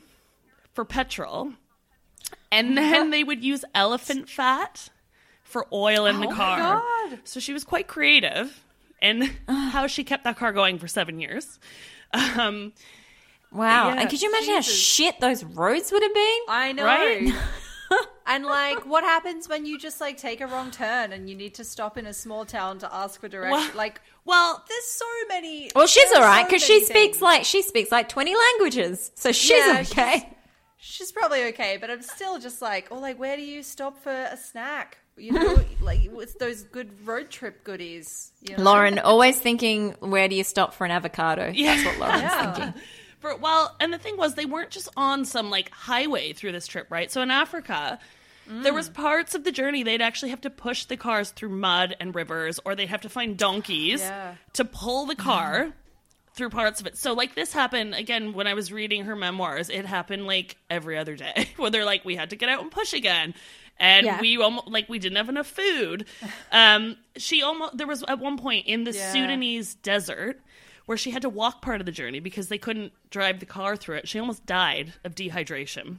for 0.74 0.84
petrol, 0.86 1.54
and 2.52 2.78
then 2.78 3.10
they 3.12 3.24
would 3.24 3.44
use 3.44 3.64
elephant 3.74 4.30
fat 4.30 4.90
for 5.44 5.66
oil 5.72 6.06
in 6.06 6.20
the 6.20 6.28
Oh 6.28 6.30
my 6.32 6.36
car. 6.36 6.60
God. 7.10 7.20
So 7.24 7.40
she 7.40 7.54
was 7.54 7.64
quite 7.64 7.88
creative 7.88 8.62
and 9.02 9.32
how 9.48 9.88
she 9.88 10.04
kept 10.04 10.24
that 10.26 10.38
car 10.38 10.52
going 10.52 10.78
for 10.80 10.88
seven 10.88 11.20
years. 11.20 11.60
Um, 12.38 12.74
Wow. 13.56 13.90
Yeah. 13.90 14.02
And 14.02 14.10
could 14.10 14.22
you 14.22 14.30
imagine 14.30 14.56
how 14.56 14.62
shit 14.62 15.20
those 15.20 15.44
roads 15.44 15.92
would 15.92 16.04
have 16.04 16.14
been? 16.14 16.40
I 16.50 16.72
know. 16.74 16.84
Right? 16.86 17.34
and 18.28 18.46
like, 18.46 18.86
what 18.86 19.04
happens 19.04 19.48
when 19.48 19.66
you 19.66 19.78
just 19.80 20.02
like 20.02 20.18
take 20.18 20.42
a 20.42 20.48
wrong 20.48 20.72
turn 20.72 21.14
and 21.14 21.30
you 21.30 21.36
need 21.36 21.56
to 21.56 21.64
stop 21.64 21.98
in 21.98 22.06
a 22.06 22.14
small 22.14 22.46
town 22.46 22.80
to 22.80 22.94
ask 22.94 23.20
for 23.20 23.28
direction? 23.28 23.52
Well- 23.52 23.72
like, 23.76 24.02
well, 24.26 24.64
there's 24.68 24.86
so 24.86 25.06
many. 25.30 25.72
Well, 25.76 25.88
she's 25.88 26.12
all 26.14 26.22
right 26.22 26.28
right 26.28 26.42
so 26.42 26.48
because 26.48 26.64
she 26.64 26.84
speaks 26.84 27.18
things. 27.18 27.22
like 27.22 27.46
she 27.46 27.62
speaks 27.62 27.92
like 27.92 28.10
twenty 28.10 28.36
languages, 28.36 29.12
so 29.16 29.32
she's 29.32 29.52
Yeah, 29.52 29.84
okay. 29.90 30.30
She's 30.78 31.12
probably 31.12 31.46
okay, 31.46 31.78
but 31.80 31.90
I'm 31.90 32.02
still 32.02 32.38
just 32.40 32.62
like, 32.62 32.90
oh, 32.92 33.00
like, 33.00 33.18
where 33.20 33.36
do 33.38 33.42
you 33.42 33.64
stop 33.64 34.04
for 34.04 34.12
a 34.12 34.38
snack? 34.38 34.98
You 35.18 35.32
know, 35.40 35.60
like 35.82 36.12
with 36.12 36.38
those 36.40 36.64
good 36.64 37.08
road 37.08 37.30
trip 37.30 37.64
goodies. 37.64 38.32
You 38.42 38.58
know? 38.58 38.64
Lauren 38.64 39.00
always 39.00 39.40
thinking, 39.40 39.96
where 40.00 40.28
do 40.28 40.36
you 40.36 40.44
stop 40.44 40.74
for 40.74 40.86
an 40.86 40.92
avocado? 40.92 41.52
Yeah. 41.54 41.76
That's 41.76 41.86
what 41.86 42.00
Lauren's 42.00 42.22
Yeah. 42.24 42.54
thinking. 42.54 42.82
For 43.20 43.36
well, 43.36 43.76
and 43.80 43.92
the 43.94 43.98
thing 43.98 44.18
was, 44.18 44.36
they 44.36 44.46
weren't 44.46 44.72
just 44.72 44.90
on 44.98 45.26
some 45.26 45.50
like 45.50 45.70
highway 45.72 46.34
through 46.34 46.52
this 46.52 46.68
trip, 46.68 46.88
right? 46.90 47.12
So 47.12 47.22
in 47.22 47.32
Africa, 47.32 48.00
there 48.48 48.74
was 48.74 48.90
parts 48.90 49.34
of 49.34 49.44
the 49.44 49.52
journey 49.52 49.82
they'd 49.84 50.02
actually 50.02 50.30
have 50.30 50.42
to 50.42 50.50
push 50.52 50.86
the 50.86 50.98
cars 50.98 51.32
through 51.32 51.50
mud 51.50 51.96
and 52.00 52.14
rivers, 52.14 52.60
or 52.66 52.76
they'd 52.76 52.88
have 52.90 53.02
to 53.02 53.10
find 53.10 53.38
donkeys 53.38 54.02
Yeah. 54.02 54.36
to 54.54 54.66
pull 54.66 55.06
the 55.08 55.16
car 55.16 55.72
through 56.36 56.50
parts 56.50 56.80
of 56.82 56.86
it. 56.88 56.98
So 56.98 57.14
like 57.14 57.34
this 57.34 57.54
happened 57.54 57.96
again 57.96 58.34
when 58.34 58.46
I 58.46 58.54
was 58.54 58.72
reading 58.72 59.06
her 59.06 59.16
memoirs. 59.16 59.70
It 59.70 59.86
happened 59.86 60.28
like 60.28 60.58
every 60.70 60.98
other 60.98 61.16
day, 61.16 61.50
where 61.58 61.72
they're 61.72 61.86
like, 61.86 62.06
we 62.06 62.16
had 62.16 62.30
to 62.32 62.36
get 62.36 62.50
out 62.50 62.62
and 62.62 62.70
push 62.70 62.94
again. 62.94 63.34
And 63.80 64.06
Yeah. 64.06 64.22
we 64.22 64.38
almost 64.38 64.68
like 64.68 64.88
we 64.90 65.00
didn't 65.00 65.18
have 65.18 65.28
enough 65.30 65.48
food. 65.48 66.06
Um, 66.52 66.98
she 67.18 67.42
almost 67.42 67.78
there 67.78 67.88
was 67.88 68.04
at 68.08 68.20
one 68.20 68.38
point 68.38 68.68
in 68.68 68.84
the 68.84 68.92
Yeah. 68.92 69.12
Sudanese 69.12 69.76
desert 69.76 70.40
where 70.86 70.98
she 70.98 71.12
had 71.12 71.22
to 71.24 71.30
walk 71.30 71.62
part 71.62 71.80
of 71.82 71.86
the 71.86 71.92
journey 71.92 72.20
because 72.20 72.48
they 72.50 72.58
couldn't 72.58 72.94
drive 73.10 73.40
the 73.40 73.46
car 73.46 73.76
through 73.76 73.96
it. 73.98 74.08
She 74.08 74.20
almost 74.20 74.46
died 74.46 74.94
of 75.04 75.16
dehydration. 75.16 75.98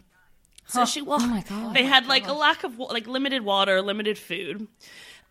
So 0.66 0.84
she 0.84 1.01
walked. 1.03 1.24
Oh 1.24 1.28
my 1.28 1.43
god! 1.49 1.74
They 1.74 1.84
had 1.84 2.07
like 2.07 2.26
a 2.26 2.32
lack 2.32 2.64
of 2.64 2.78
like 2.78 3.07
limited 3.07 3.45
water, 3.45 3.80
limited 3.82 4.18
food. 4.18 4.66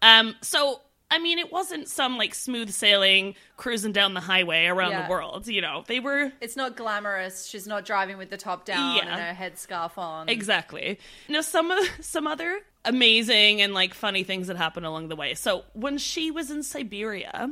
Um, 0.02 0.36
so 0.42 0.80
I 1.12 1.20
mean, 1.20 1.40
it 1.40 1.52
wasn't 1.52 1.88
some 1.90 2.18
like 2.18 2.34
smooth 2.34 2.70
sailing 2.72 3.36
cruising 3.58 3.92
down 3.92 4.14
the 4.14 4.22
highway 4.22 4.66
around 4.66 4.92
Yeah. 4.92 5.04
the 5.04 5.10
world. 5.12 5.48
You 5.48 5.62
know, 5.62 5.84
they 5.88 6.00
were 6.00 6.32
It's 6.42 6.56
not 6.56 6.76
glamorous. 6.78 7.46
She's 7.48 7.68
not 7.68 7.86
driving 7.86 8.18
with 8.18 8.30
the 8.30 8.38
top 8.38 8.66
down 8.66 8.96
Yeah. 8.96 9.02
and 9.18 9.38
her 9.38 9.44
headscarf 9.44 9.98
on. 9.98 10.30
Exactly. 10.30 11.00
Now 11.28 11.42
some 11.42 11.70
of 11.70 11.86
some 12.00 12.28
other 12.28 12.62
amazing 12.86 13.62
and 13.62 13.74
like 13.74 13.94
funny 13.94 14.24
things 14.24 14.48
that 14.48 14.56
happened 14.58 14.86
along 14.86 15.10
the 15.10 15.16
way. 15.16 15.34
So 15.34 15.66
when 15.74 15.98
she 15.98 16.32
was 16.32 16.50
in 16.50 16.64
Siberia, 16.64 17.52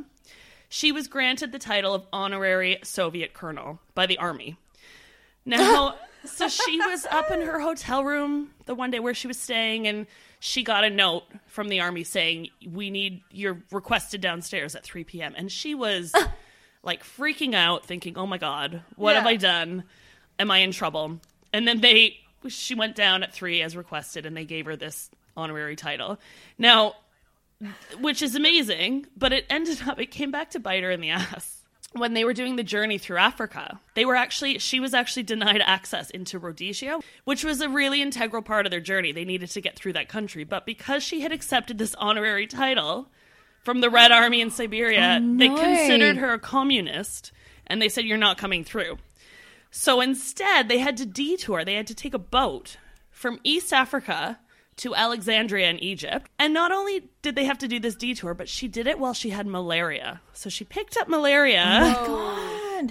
she 0.74 0.90
was 0.90 1.06
granted 1.06 1.52
the 1.52 1.58
title 1.60 1.94
of 1.94 2.04
honorary 2.12 2.78
Soviet 2.82 3.32
colonel 3.32 3.78
by 3.94 4.06
the 4.06 4.18
army. 4.18 4.56
Now, 5.46 5.96
so 6.24 6.48
she 6.48 6.80
was 6.80 7.04
up 7.04 7.30
in 7.30 7.42
her 7.42 7.60
hotel 7.60 8.02
room 8.02 8.52
the 8.64 8.74
one 8.74 8.90
day 8.90 8.98
where 8.98 9.12
she 9.12 9.28
was 9.28 9.38
staying 9.38 9.86
and 9.86 10.06
she 10.40 10.62
got 10.62 10.84
a 10.84 10.88
note 10.88 11.24
from 11.48 11.68
the 11.68 11.80
army 11.80 12.02
saying, 12.02 12.48
"We 12.66 12.88
need 12.88 13.20
you're 13.30 13.62
requested 13.70 14.22
downstairs 14.22 14.74
at 14.74 14.84
3 14.84 15.04
p.m." 15.04 15.34
And 15.36 15.52
she 15.52 15.74
was 15.74 16.14
like 16.82 17.04
freaking 17.04 17.54
out, 17.54 17.84
thinking, 17.84 18.16
"Oh 18.16 18.26
my 18.26 18.38
god, 18.38 18.82
what 18.96 19.16
have 19.16 19.26
I 19.26 19.36
done? 19.36 19.84
Am 20.38 20.50
I 20.50 20.60
in 20.60 20.72
trouble?" 20.72 21.20
And 21.52 21.68
then 21.68 21.82
they 21.82 22.16
she 22.48 22.74
went 22.74 22.96
down 22.96 23.22
at 23.22 23.34
3 23.34 23.60
as 23.60 23.76
requested 23.76 24.24
and 24.24 24.34
they 24.34 24.46
gave 24.46 24.64
her 24.64 24.76
this 24.76 25.10
honorary 25.36 25.76
title. 25.76 26.18
Now, 26.56 26.94
which 28.00 28.22
is 28.22 28.34
amazing, 28.34 29.06
but 29.16 29.32
it 29.32 29.46
ended 29.50 29.82
up 29.86 30.00
it 30.00 30.10
came 30.10 30.30
back 30.30 30.50
to 30.50 30.60
bite 30.60 30.82
her 30.82 30.90
in 30.90 31.00
the 31.00 31.10
ass. 31.10 31.62
When 31.92 32.14
they 32.14 32.24
were 32.24 32.32
doing 32.32 32.56
the 32.56 32.64
journey 32.64 32.98
through 32.98 33.18
Africa, 33.18 33.78
they 33.94 34.04
were 34.04 34.16
actually 34.16 34.58
she 34.58 34.80
was 34.80 34.94
actually 34.94 35.22
denied 35.22 35.62
access 35.64 36.10
into 36.10 36.38
Rhodesia, 36.38 36.98
which 37.24 37.44
was 37.44 37.60
a 37.60 37.68
really 37.68 38.02
integral 38.02 38.42
part 38.42 38.66
of 38.66 38.70
their 38.70 38.80
journey. 38.80 39.12
They 39.12 39.24
needed 39.24 39.50
to 39.50 39.60
get 39.60 39.76
through 39.76 39.92
that 39.92 40.08
country, 40.08 40.42
but 40.42 40.66
because 40.66 41.04
she 41.04 41.20
had 41.20 41.30
accepted 41.30 41.78
this 41.78 41.94
honorary 41.94 42.48
title 42.48 43.08
from 43.62 43.80
the 43.80 43.90
Red 43.90 44.10
Army 44.10 44.40
in 44.40 44.50
Siberia, 44.50 45.20
oh, 45.22 45.36
they 45.36 45.48
no. 45.48 45.56
considered 45.56 46.16
her 46.16 46.32
a 46.32 46.38
communist 46.38 47.30
and 47.66 47.80
they 47.80 47.88
said 47.88 48.04
you're 48.04 48.18
not 48.18 48.38
coming 48.38 48.64
through. 48.64 48.98
So 49.70 50.00
instead, 50.00 50.68
they 50.68 50.78
had 50.78 50.96
to 50.98 51.06
detour. 51.06 51.64
They 51.64 51.74
had 51.74 51.86
to 51.88 51.94
take 51.94 52.14
a 52.14 52.18
boat 52.18 52.76
from 53.10 53.40
East 53.42 53.72
Africa 53.72 54.38
to 54.76 54.94
Alexandria 54.94 55.70
in 55.70 55.78
Egypt. 55.78 56.28
And 56.38 56.52
not 56.52 56.72
only 56.72 57.08
did 57.22 57.36
they 57.36 57.44
have 57.44 57.58
to 57.58 57.68
do 57.68 57.78
this 57.78 57.94
detour, 57.94 58.34
but 58.34 58.48
she 58.48 58.66
did 58.68 58.86
it 58.86 58.98
while 58.98 59.14
she 59.14 59.30
had 59.30 59.46
malaria. 59.46 60.20
So 60.32 60.50
she 60.50 60.64
picked 60.64 60.96
up 60.96 61.08
malaria 61.08 61.60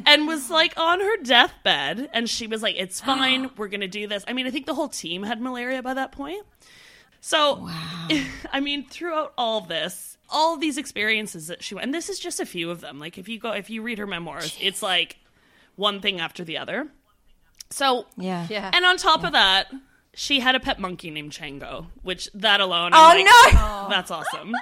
and 0.05 0.27
was 0.27 0.49
like 0.49 0.77
on 0.77 0.99
her 1.01 1.17
deathbed. 1.23 2.09
And 2.13 2.29
she 2.29 2.47
was 2.47 2.61
like, 2.63 2.75
it's 2.77 3.01
fine. 3.01 3.49
We're 3.57 3.67
going 3.67 3.81
to 3.81 3.87
do 3.87 4.07
this. 4.07 4.23
I 4.27 4.33
mean, 4.33 4.47
I 4.47 4.49
think 4.51 4.65
the 4.65 4.73
whole 4.75 4.87
team 4.89 5.23
had 5.23 5.41
malaria 5.41 5.81
by 5.81 5.93
that 5.93 6.11
point. 6.11 6.45
So, 7.21 7.67
I 8.51 8.59
mean, 8.61 8.85
throughout 8.87 9.33
all 9.37 9.61
this, 9.61 10.17
all 10.29 10.57
these 10.57 10.77
experiences 10.77 11.47
that 11.47 11.63
she 11.63 11.75
went, 11.75 11.85
and 11.85 11.93
this 11.93 12.09
is 12.09 12.19
just 12.19 12.39
a 12.39 12.45
few 12.45 12.69
of 12.69 12.81
them. 12.81 12.99
Like, 12.99 13.17
if 13.17 13.29
you 13.29 13.39
go, 13.39 13.51
if 13.51 13.69
you 13.69 13.81
read 13.81 13.97
her 13.97 14.07
memoirs, 14.07 14.57
it's 14.61 14.81
like 14.81 15.17
one 15.75 16.01
thing 16.01 16.19
after 16.19 16.43
the 16.43 16.57
other. 16.57 16.87
So, 17.69 18.07
Yeah. 18.17 18.45
Yeah. 18.49 18.69
and 18.73 18.85
on 18.85 18.97
top 18.97 19.23
of 19.23 19.31
that, 19.33 19.71
she 20.13 20.39
had 20.39 20.55
a 20.55 20.59
pet 20.59 20.79
monkey 20.79 21.09
named 21.11 21.31
Chango, 21.31 21.87
which 22.03 22.29
that 22.33 22.61
alone, 22.61 22.91
Oh, 22.93 22.97
I'm 23.11 23.25
like, 23.25 23.53
no! 23.53 23.87
that's 23.89 24.11
awesome. 24.11 24.53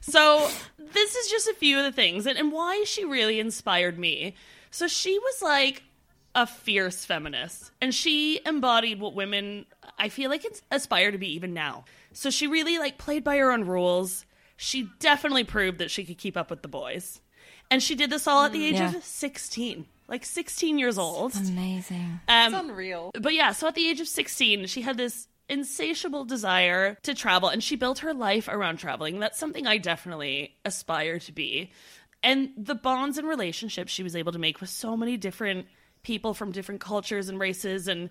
so 0.00 0.48
this 0.78 1.14
is 1.14 1.30
just 1.30 1.48
a 1.48 1.54
few 1.54 1.78
of 1.78 1.84
the 1.84 1.92
things, 1.92 2.26
and, 2.26 2.38
and 2.38 2.52
why 2.52 2.84
she 2.86 3.04
really 3.04 3.38
inspired 3.40 3.98
me. 3.98 4.34
So 4.70 4.86
she 4.88 5.18
was 5.18 5.42
like 5.42 5.82
a 6.34 6.46
fierce 6.46 7.04
feminist, 7.04 7.70
and 7.80 7.94
she 7.94 8.40
embodied 8.46 9.00
what 9.00 9.14
women 9.14 9.66
I 9.98 10.08
feel 10.08 10.30
like 10.30 10.44
it's 10.44 10.62
aspire 10.70 11.10
to 11.10 11.18
be 11.18 11.32
even 11.34 11.52
now. 11.52 11.84
So 12.12 12.30
she 12.30 12.46
really 12.46 12.78
like 12.78 12.98
played 12.98 13.24
by 13.24 13.36
her 13.38 13.50
own 13.52 13.64
rules. 13.64 14.24
She 14.56 14.88
definitely 15.00 15.44
proved 15.44 15.78
that 15.78 15.90
she 15.90 16.04
could 16.04 16.18
keep 16.18 16.36
up 16.36 16.50
with 16.50 16.62
the 16.62 16.68
boys, 16.68 17.20
and 17.70 17.82
she 17.82 17.94
did 17.94 18.10
this 18.10 18.26
all 18.26 18.44
at 18.44 18.52
the 18.52 18.64
age 18.64 18.74
Yeah. 18.74 18.94
of 18.94 19.04
sixteen, 19.04 19.86
like 20.10 20.26
sixteen 20.26 20.78
years 20.78 20.98
old. 20.98 21.34
Amazing. 21.34 22.20
Um, 22.28 22.52
It's 22.54 22.62
unreal. 22.64 23.10
but 23.18 23.32
yeah, 23.32 23.52
so 23.52 23.66
at 23.68 23.74
the 23.74 23.88
age 23.88 24.00
of 24.00 24.08
16, 24.08 24.66
she 24.66 24.82
had 24.82 24.98
this 24.98 25.26
insatiable 25.48 26.24
desire 26.24 26.96
to 27.02 27.14
travel 27.14 27.48
and 27.48 27.62
she 27.64 27.74
built 27.76 28.00
her 28.00 28.12
life 28.12 28.46
around 28.48 28.76
traveling. 28.78 29.18
That's 29.18 29.38
something 29.38 29.66
I 29.66 29.78
definitely 29.78 30.54
aspire 30.64 31.18
to 31.20 31.32
be. 31.32 31.72
And 32.22 32.50
the 32.56 32.74
bonds 32.74 33.16
and 33.18 33.26
relationships 33.26 33.90
she 33.92 34.02
was 34.02 34.14
able 34.14 34.32
to 34.32 34.38
make 34.38 34.60
with 34.60 34.70
so 34.70 34.96
many 34.96 35.16
different 35.16 35.66
people 36.02 36.34
from 36.34 36.52
different 36.52 36.80
cultures 36.80 37.28
and 37.28 37.38
races 37.40 37.88
and 37.88 38.10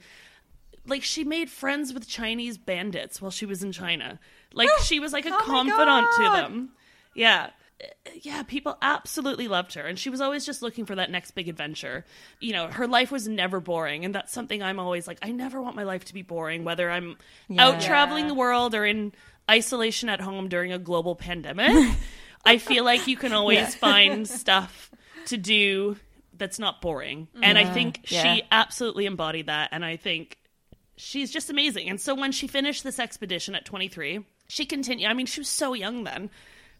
like 0.85 1.03
she 1.03 1.23
made 1.23 1.49
friends 1.49 1.93
with 1.93 2.07
Chinese 2.07 2.57
bandits 2.57 3.21
while 3.21 3.31
she 3.31 3.45
was 3.45 3.61
in 3.63 3.71
China. 3.71 4.19
Like 4.53 4.69
she 4.83 4.99
was 4.99 5.13
like 5.13 5.25
a 5.25 5.33
Oh 5.33 5.39
confidant 5.45 6.07
to 6.17 6.23
them. 6.23 6.69
Yeah. 7.13 7.51
Yeah, 8.21 8.43
people 8.43 8.77
absolutely 8.81 9.47
loved 9.47 9.73
her 9.75 9.81
and 9.83 9.97
she 9.97 10.09
was 10.09 10.19
always 10.19 10.45
just 10.45 10.61
looking 10.61 10.85
for 10.85 10.95
that 10.95 11.09
next 11.09 11.31
big 11.31 11.47
adventure. 11.47 12.05
You 12.39 12.53
know, 12.53 12.67
her 12.67 12.87
life 12.87 13.11
was 13.11 13.27
never 13.27 13.59
boring 13.59 14.03
and 14.05 14.13
that's 14.13 14.33
something 14.33 14.61
I'm 14.61 14.79
always 14.79 15.07
like 15.07 15.19
I 15.21 15.31
never 15.31 15.61
want 15.61 15.75
my 15.75 15.83
life 15.83 16.05
to 16.05 16.13
be 16.13 16.21
boring 16.21 16.63
whether 16.63 16.91
I'm 16.91 17.15
out 17.57 17.81
traveling 17.81 18.27
the 18.27 18.33
world 18.33 18.75
or 18.75 18.85
in 18.85 19.13
isolation 19.49 20.09
at 20.09 20.21
home 20.21 20.49
during 20.49 20.73
a 20.73 20.79
global 20.79 21.15
pandemic. 21.15 21.95
I 22.45 22.57
feel 22.57 22.83
like 22.83 23.07
you 23.07 23.17
can 23.17 23.33
always 23.33 23.75
find 23.75 24.27
stuff 24.27 24.91
to 25.27 25.37
do 25.37 25.97
that's 26.33 26.59
not 26.59 26.81
boring. 26.81 27.27
And 27.41 27.57
I 27.57 27.63
mm-hmm. 27.63 27.73
think 27.73 28.11
Yeah. 28.11 28.35
she 28.35 28.43
absolutely 28.51 29.05
embodied 29.05 29.47
that 29.47 29.69
and 29.71 29.85
I 29.85 29.95
think 29.95 30.37
she's 30.99 31.31
just 31.31 31.49
amazing. 31.49 31.89
And 31.89 31.99
so 31.99 32.13
when 32.13 32.31
she 32.31 32.47
finished 32.47 32.83
this 32.83 32.99
expedition 32.99 33.55
at 33.55 33.65
23, 33.65 34.25
she 34.49 34.65
continued. 34.65 35.09
I 35.09 35.13
mean, 35.13 35.25
she 35.25 35.39
was 35.39 35.49
so 35.49 35.73
young 35.73 36.03
then. 36.03 36.29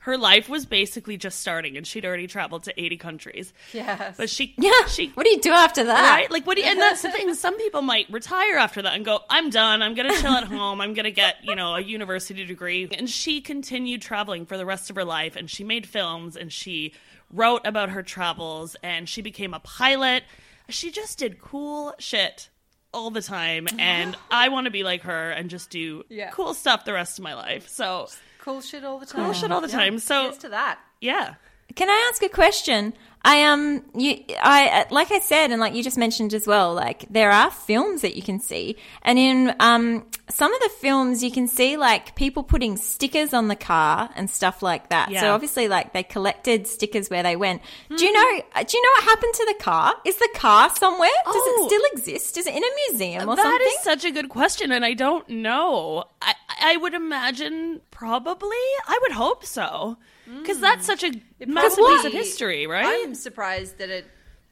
Her 0.09 0.17
life 0.17 0.49
was 0.49 0.65
basically 0.65 1.17
just 1.17 1.39
starting, 1.39 1.77
and 1.77 1.85
she'd 1.85 2.03
already 2.03 2.25
traveled 2.25 2.63
to 2.63 2.73
80 2.81 2.97
countries. 2.97 3.53
Yes. 3.73 4.15
But 4.17 4.27
she, 4.31 4.55
Yeah. 4.57 4.87
she, 4.87 5.09
What 5.09 5.23
do 5.23 5.29
you 5.29 5.39
do 5.39 5.51
after 5.51 5.83
that? 5.83 6.11
right? 6.11 6.31
Like, 6.31 6.47
what 6.47 6.55
do 6.55 6.63
you, 6.63 6.67
and 6.67 6.79
that's 6.79 7.03
the 7.03 7.11
thing. 7.11 7.31
Some 7.35 7.55
people 7.59 7.83
might 7.83 8.09
retire 8.09 8.57
after 8.57 8.81
that 8.81 8.95
and 8.95 9.05
go, 9.05 9.19
I'm 9.29 9.51
done. 9.51 9.83
I'm 9.83 9.93
going 9.93 10.09
to 10.11 10.19
chill 10.19 10.31
at 10.31 10.45
home. 10.45 10.81
I'm 10.81 10.95
going 10.95 11.03
to 11.03 11.11
get, 11.11 11.35
you 11.43 11.55
know, 11.55 11.75
a 11.75 11.79
university 11.81 12.43
degree. 12.43 12.87
And 12.97 13.07
she 13.07 13.39
continued 13.39 14.01
traveling 14.01 14.47
for 14.47 14.57
the 14.57 14.65
rest 14.65 14.89
of 14.89 14.95
her 14.95 15.05
life, 15.05 15.35
and 15.35 15.47
she 15.47 15.63
made 15.63 15.85
films, 15.85 16.35
and 16.35 16.51
she 16.51 16.93
wrote 17.31 17.61
about 17.65 17.89
her 17.91 18.01
travels, 18.01 18.75
and 18.81 19.07
she 19.07 19.21
became 19.21 19.53
a 19.53 19.59
pilot. 19.59 20.23
She 20.69 20.89
just 20.89 21.19
did 21.19 21.39
cool 21.39 21.93
shit 21.99 22.49
all 22.91 23.11
the 23.11 23.21
time, 23.21 23.67
and 23.77 24.17
I 24.31 24.49
want 24.49 24.65
to 24.65 24.71
be 24.71 24.81
like 24.81 25.03
her 25.03 25.29
and 25.29 25.51
just 25.51 25.69
do 25.69 26.03
Yeah. 26.09 26.31
cool 26.31 26.55
stuff 26.55 26.83
the 26.85 26.93
rest 26.93 27.19
of 27.19 27.23
my 27.23 27.35
life. 27.35 27.69
So, 27.69 28.07
cool 28.39 28.61
shit 28.61 28.83
all 28.83 28.99
the 28.99 29.05
time. 29.05 29.25
cool 29.25 29.33
shit 29.33 29.51
all 29.51 29.61
the 29.61 29.67
time. 29.67 29.99
So, 29.99 30.23
Cheers 30.29 30.37
to 30.39 30.49
that. 30.49 30.79
yeah. 31.01 31.35
Can 31.75 31.89
I 31.89 32.09
ask 32.11 32.21
a 32.23 32.29
question? 32.29 32.93
I 33.25 33.43
um 33.43 33.83
you 33.95 34.23
I 34.41 34.85
like 34.91 35.11
I 35.11 35.19
said 35.19 35.51
and 35.51 35.59
like 35.59 35.75
you 35.75 35.83
just 35.83 35.97
mentioned 35.97 36.33
as 36.33 36.47
well 36.47 36.73
like 36.73 37.03
there 37.09 37.31
are 37.31 37.51
films 37.51 37.99
that 38.01 38.15
you 38.15 38.21
can 38.21 38.39
see 38.39 38.77
and 39.01 39.19
in 39.19 39.53
um 39.59 40.05
some 40.29 40.53
of 40.53 40.61
the 40.61 40.69
films 40.79 41.21
you 41.21 41.29
can 41.29 41.45
see 41.49 41.75
like 41.75 42.15
people 42.15 42.43
putting 42.43 42.77
stickers 42.77 43.33
on 43.33 43.49
the 43.49 43.57
car 43.57 44.09
and 44.15 44.29
stuff 44.29 44.63
like 44.63 44.87
that. 44.89 45.11
Yeah. 45.11 45.19
So 45.19 45.33
obviously 45.33 45.67
like 45.67 45.91
they 45.91 46.01
collected 46.01 46.65
stickers 46.65 47.09
where 47.09 47.21
they 47.21 47.35
went. 47.35 47.61
Do 47.93 48.05
you 48.05 48.13
know 48.13 48.41
do 48.65 48.77
you 48.77 48.83
know 48.83 48.91
what 48.95 49.03
happened 49.03 49.33
to 49.33 49.45
the 49.57 49.63
car? 49.65 49.95
Is 50.05 50.15
the 50.15 50.29
car 50.35 50.69
somewhere? 50.73 51.09
Does 51.25 51.35
Oh. 51.35 51.65
it 51.65 51.67
still 51.69 51.85
exist? 51.91 52.37
Is 52.37 52.47
it 52.47 52.55
in 52.55 52.63
a 52.63 52.89
museum 52.89 53.27
or 53.27 53.35
That 53.35 53.43
something? 53.43 53.67
is 53.67 53.83
such 53.83 54.05
a 54.05 54.11
good 54.11 54.29
question, 54.29 54.71
and 54.71 54.85
I 54.85 54.93
don't 54.93 55.27
know. 55.27 56.05
I, 56.21 56.35
I 56.61 56.77
would 56.77 56.93
imagine 56.93 57.81
probably. 57.91 58.63
I 58.87 58.97
would 59.01 59.11
hope 59.11 59.43
so, 59.45 59.97
because 60.37 60.59
that's 60.59 60.85
such 60.85 61.03
a 61.03 61.11
mm. 61.11 61.23
massive 61.47 61.85
piece 61.85 62.05
of 62.05 62.11
history, 62.11 62.67
right? 62.67 63.03
I'm 63.03 63.15
surprised 63.15 63.77
that 63.79 63.89
it 63.89 64.05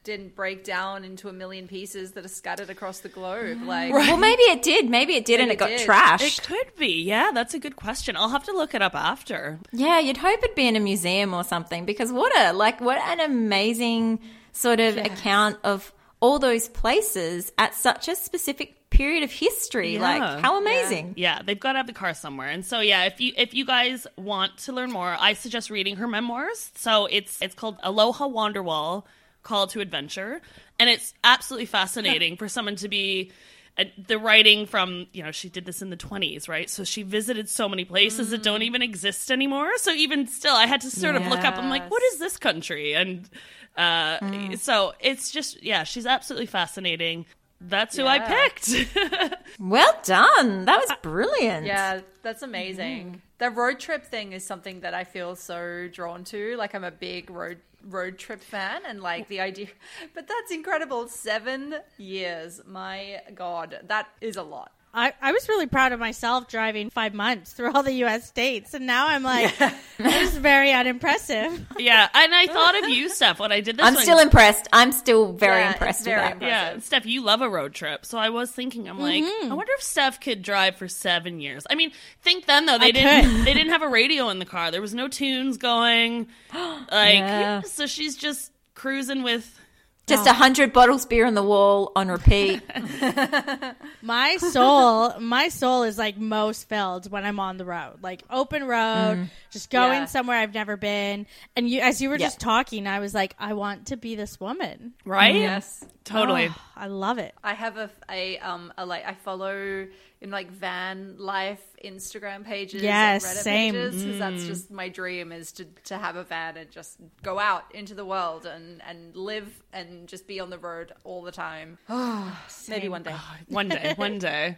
didn't 0.07 0.35
break 0.35 0.63
down 0.63 1.03
into 1.03 1.27
a 1.27 1.33
million 1.33 1.67
pieces 1.67 2.13
that 2.13 2.23
are 2.23 2.29
scattered 2.29 2.69
across 2.69 2.99
the 2.99 3.09
globe. 3.09 3.57
Mm. 3.57 3.65
Like, 3.65 3.91
well, 3.91 4.15
maybe 4.15 4.41
it 4.43 4.61
did. 4.61 4.89
Maybe 4.89 5.15
it 5.15 5.25
did, 5.25 5.41
and 5.41 5.49
Maybe 5.49 5.55
it 5.55 5.59
got 5.59 5.67
did. 5.67 5.87
trashed. 5.87 6.39
It 6.39 6.43
could 6.43 6.75
be. 6.77 7.03
Yeah, 7.03 7.31
that's 7.33 7.53
a 7.53 7.59
good 7.59 7.75
question. 7.75 8.15
I'll 8.15 8.29
have 8.29 8.45
to 8.45 8.53
look 8.53 8.73
it 8.73 8.81
up 8.81 8.95
after. 8.95 9.59
Yeah, 9.73 9.99
you'd 9.99 10.17
hope 10.17 10.41
it'd 10.41 10.55
be 10.55 10.65
in 10.65 10.77
a 10.77 10.79
museum 10.79 11.33
or 11.33 11.43
something 11.43 11.85
because 11.85 12.11
what 12.11 12.35
a 12.37 12.53
like 12.53 12.79
what 12.79 12.97
an 12.99 13.19
amazing 13.19 14.19
sort 14.53 14.79
of 14.79 14.95
account 14.97 15.57
of 15.65 15.93
all 16.21 16.39
those 16.39 16.69
places 16.69 17.51
at 17.57 17.75
such 17.75 18.07
a 18.07 18.15
specific 18.15 18.76
period 18.97 19.23
of 19.23 19.31
history. 19.31 19.93
Yeah. 19.93 20.01
Like 20.01 20.41
how 20.41 20.59
amazing. 20.59 21.13
Yeah, 21.15 21.41
they've 21.45 21.59
got 21.59 21.73
to 21.73 21.79
have 21.79 21.87
the 21.87 21.93
car 21.93 22.13
somewhere. 22.13 22.49
And 22.49 22.65
so 22.65 22.79
yeah, 22.79 23.03
if 23.03 23.21
you 23.21 23.31
if 23.37 23.53
you 23.53 23.65
guys 23.65 24.07
want 24.17 24.57
to 24.59 24.73
learn 24.73 24.91
more, 24.91 25.15
I 25.17 25.33
suggest 25.33 25.69
reading 25.69 25.97
her 25.97 26.07
memoirs. 26.07 26.71
So 26.75 27.05
it's 27.05 27.41
it's 27.41 27.53
called 27.53 27.77
Aloha 27.83 28.27
Wanderwell: 28.27 29.03
Call 29.43 29.67
to 29.67 29.81
Adventure, 29.81 30.41
and 30.79 30.89
it's 30.89 31.13
absolutely 31.23 31.67
fascinating 31.67 32.37
for 32.37 32.49
someone 32.49 32.75
to 32.77 32.89
be 32.89 33.31
uh, 33.77 33.83
the 34.07 34.17
writing 34.17 34.65
from 34.65 35.05
you 35.13 35.21
know 35.21 35.31
she 35.31 35.49
did 35.49 35.65
this 35.65 35.83
in 35.83 35.91
the 35.91 35.97
20s 35.97 36.49
right 36.49 36.67
so 36.67 36.83
she 36.83 37.03
visited 37.03 37.47
so 37.47 37.69
many 37.69 37.85
places 37.85 38.31
that 38.31 38.41
don't 38.41 38.63
even 38.63 38.81
exist 38.81 39.29
anymore 39.29 39.69
so 39.77 39.91
even 39.91 40.25
still 40.25 40.55
i 40.55 40.65
had 40.65 40.81
to 40.81 40.89
sort 40.89 41.15
of 41.15 41.23
look 41.27 41.43
up 41.43 41.59
i'm 41.59 41.69
like 41.69 41.87
what 41.91 42.01
is 42.11 42.17
this 42.17 42.37
country 42.37 42.95
and 42.95 43.29
uh 43.77 44.17
so 44.55 44.93
it's 44.99 45.29
just 45.29 45.61
yeah 45.61 45.83
she's 45.83 46.07
absolutely 46.07 46.47
fascinating 46.47 47.23
that's 47.61 47.95
who 47.97 48.05
i 48.05 48.19
picked 48.19 48.69
Well 49.59 49.93
done. 50.03 50.65
That 50.65 50.77
was 50.77 50.91
brilliant. 51.01 51.65
yeah, 51.65 52.01
that's 52.21 52.43
amazing. 52.43 53.05
Mm-hmm. 53.05 53.17
The 53.39 53.49
road 53.49 53.79
trip 53.79 54.05
thing 54.05 54.33
is 54.33 54.45
something 54.45 54.81
that 54.81 54.93
I 54.93 55.03
feel 55.03 55.35
so 55.35 55.87
drawn 55.91 56.23
to. 56.25 56.55
Like, 56.57 56.75
I'm 56.75 56.83
a 56.83 56.91
big 56.91 57.29
road 57.31 57.59
road 57.83 58.17
trip 58.19 58.41
fan, 58.41 58.81
and 58.87 59.01
like 59.01 59.27
the 59.29 59.39
idea. 59.39 59.67
But 60.13 60.27
that's 60.27 60.51
incredible. 60.51 61.07
Seven 61.07 61.75
years. 61.97 62.61
My 62.67 63.21
God, 63.33 63.79
that 63.87 64.09
is 64.21 64.35
a 64.35 64.43
lot. 64.43 64.71
I, 64.97 65.13
I 65.21 65.31
was 65.31 65.47
really 65.47 65.67
proud 65.67 65.91
of 65.91 65.99
myself 65.99 66.47
driving 66.47 66.89
five 66.89 67.13
months 67.13 67.53
through 67.53 67.71
all 67.73 67.83
the 67.83 67.93
U.S. 67.93 68.27
states, 68.27 68.73
and 68.73 68.87
now 68.87 69.07
I'm 69.07 69.21
like, 69.21 69.55
that 69.59 70.21
is 70.23 70.35
very 70.35 70.71
unimpressive. 70.73 71.65
Yeah, 71.77 72.09
and 72.13 72.33
I 72.33 72.47
thought 72.47 72.83
of 72.83 72.89
you, 72.89 73.07
Steph, 73.09 73.39
when 73.39 73.51
I 73.51 73.61
did 73.61 73.77
this. 73.77 73.85
I'm 73.85 73.93
one. 73.93 74.01
still 74.03 74.17
impressed. 74.19 74.67
I'm 74.73 74.91
still 74.91 75.33
very 75.33 75.61
Yeah, 75.61 75.73
impressed 75.73 76.03
very 76.03 76.15
with 76.17 76.23
that. 76.25 76.33
impressive. 76.33 76.75
Yeah, 76.77 76.79
Steph, 76.79 77.05
you 77.05 77.23
love 77.23 77.41
a 77.41 77.49
road 77.49 77.73
trip, 77.75 78.05
so 78.05 78.17
I 78.17 78.29
was 78.29 78.49
thinking, 78.51 78.89
I'm 78.89 78.99
like, 78.99 79.23
mm-hmm. 79.23 79.51
I 79.51 79.55
wonder 79.55 79.71
if 79.77 79.83
Steph 79.83 80.19
could 80.19 80.41
drive 80.41 80.77
for 80.77 80.87
seven 80.87 81.39
years. 81.39 81.65
I 81.69 81.75
mean, 81.75 81.91
think 82.23 82.47
then 82.47 82.65
though 82.65 82.79
they 82.79 82.87
I 82.87 82.91
didn't 82.91 83.31
could. 83.37 83.45
they 83.45 83.53
didn't 83.53 83.71
have 83.71 83.83
a 83.83 83.87
radio 83.89 84.29
in 84.29 84.39
the 84.39 84.45
car. 84.45 84.71
There 84.71 84.81
was 84.81 84.95
no 84.95 85.07
tunes 85.07 85.57
going, 85.57 86.27
like, 86.53 86.89
Yeah. 87.19 87.61
so 87.61 87.85
she's 87.85 88.15
just 88.17 88.51
cruising 88.73 89.21
with. 89.21 89.59
Just 90.07 90.25
a 90.25 90.31
hundred 90.33 90.71
bottles 90.71 91.05
beer 91.05 91.25
on 91.25 91.33
the 91.33 91.43
wall 91.43 91.91
on 91.95 92.07
repeat. 92.09 92.61
My 94.01 94.37
soul, 94.37 95.19
my 95.19 95.49
soul 95.49 95.83
is 95.83 95.97
like 95.97 96.17
most 96.17 96.69
filled 96.69 97.11
when 97.11 97.25
I'm 97.25 97.39
on 97.39 97.57
the 97.57 97.65
road, 97.65 97.97
like 98.01 98.23
open 98.29 98.63
road, 98.65 99.29
just 99.51 99.69
going 99.69 100.01
Yeah. 100.01 100.05
somewhere 100.05 100.37
I've 100.37 100.53
never 100.53 100.77
been. 100.77 101.27
And 101.55 101.69
you, 101.69 101.81
as 101.81 102.01
you 102.01 102.09
were 102.09 102.15
Yeah. 102.17 102.27
just 102.27 102.39
talking, 102.39 102.87
I 102.87 102.99
was 102.99 103.13
like, 103.13 103.35
I 103.37 103.53
want 103.53 103.87
to 103.87 103.97
be 103.97 104.15
this 104.15 104.39
woman. 104.39 104.93
Right? 105.03 105.35
Yes. 105.35 105.83
Totally. 106.05 106.47
Oh, 106.49 106.61
I 106.75 106.87
love 106.87 107.17
it. 107.17 107.33
I 107.43 107.53
have 107.53 107.75
a, 107.77 107.89
a 108.09 108.37
um 108.39 108.71
a 108.77 108.85
like 108.85 109.05
I 109.05 109.13
follow 109.13 109.87
in 110.19 110.31
like 110.31 110.49
van 110.49 111.15
life 111.17 111.61
Instagram 111.83 112.43
pages 112.43 112.81
Yes, 112.81 113.23
and 113.23 113.37
Reddit 113.37 113.43
same. 113.43 113.73
pages 113.73 114.03
because 114.03 114.19
that's 114.19 114.43
mm. 114.43 114.47
just 114.47 114.71
my 114.71 114.89
dream 114.89 115.31
is 115.31 115.51
to 115.53 115.65
to 115.85 115.97
have 115.97 116.15
a 116.15 116.23
van 116.23 116.57
and 116.57 116.71
just 116.71 116.97
go 117.23 117.37
out 117.39 117.63
into 117.73 117.93
the 117.93 118.05
world 118.05 118.45
and 118.45 118.81
and 118.87 119.15
live 119.15 119.63
and 119.73 120.07
just 120.07 120.27
be 120.27 120.39
on 120.39 120.49
the 120.49 120.57
road 120.57 120.93
all 121.03 121.21
the 121.21 121.31
time. 121.31 121.77
Maybe 122.69 122.89
one 122.97 123.03
day. 123.03 123.15
One 123.47 123.69
day, 123.69 123.93
one 123.95 124.17
day. 124.19 124.57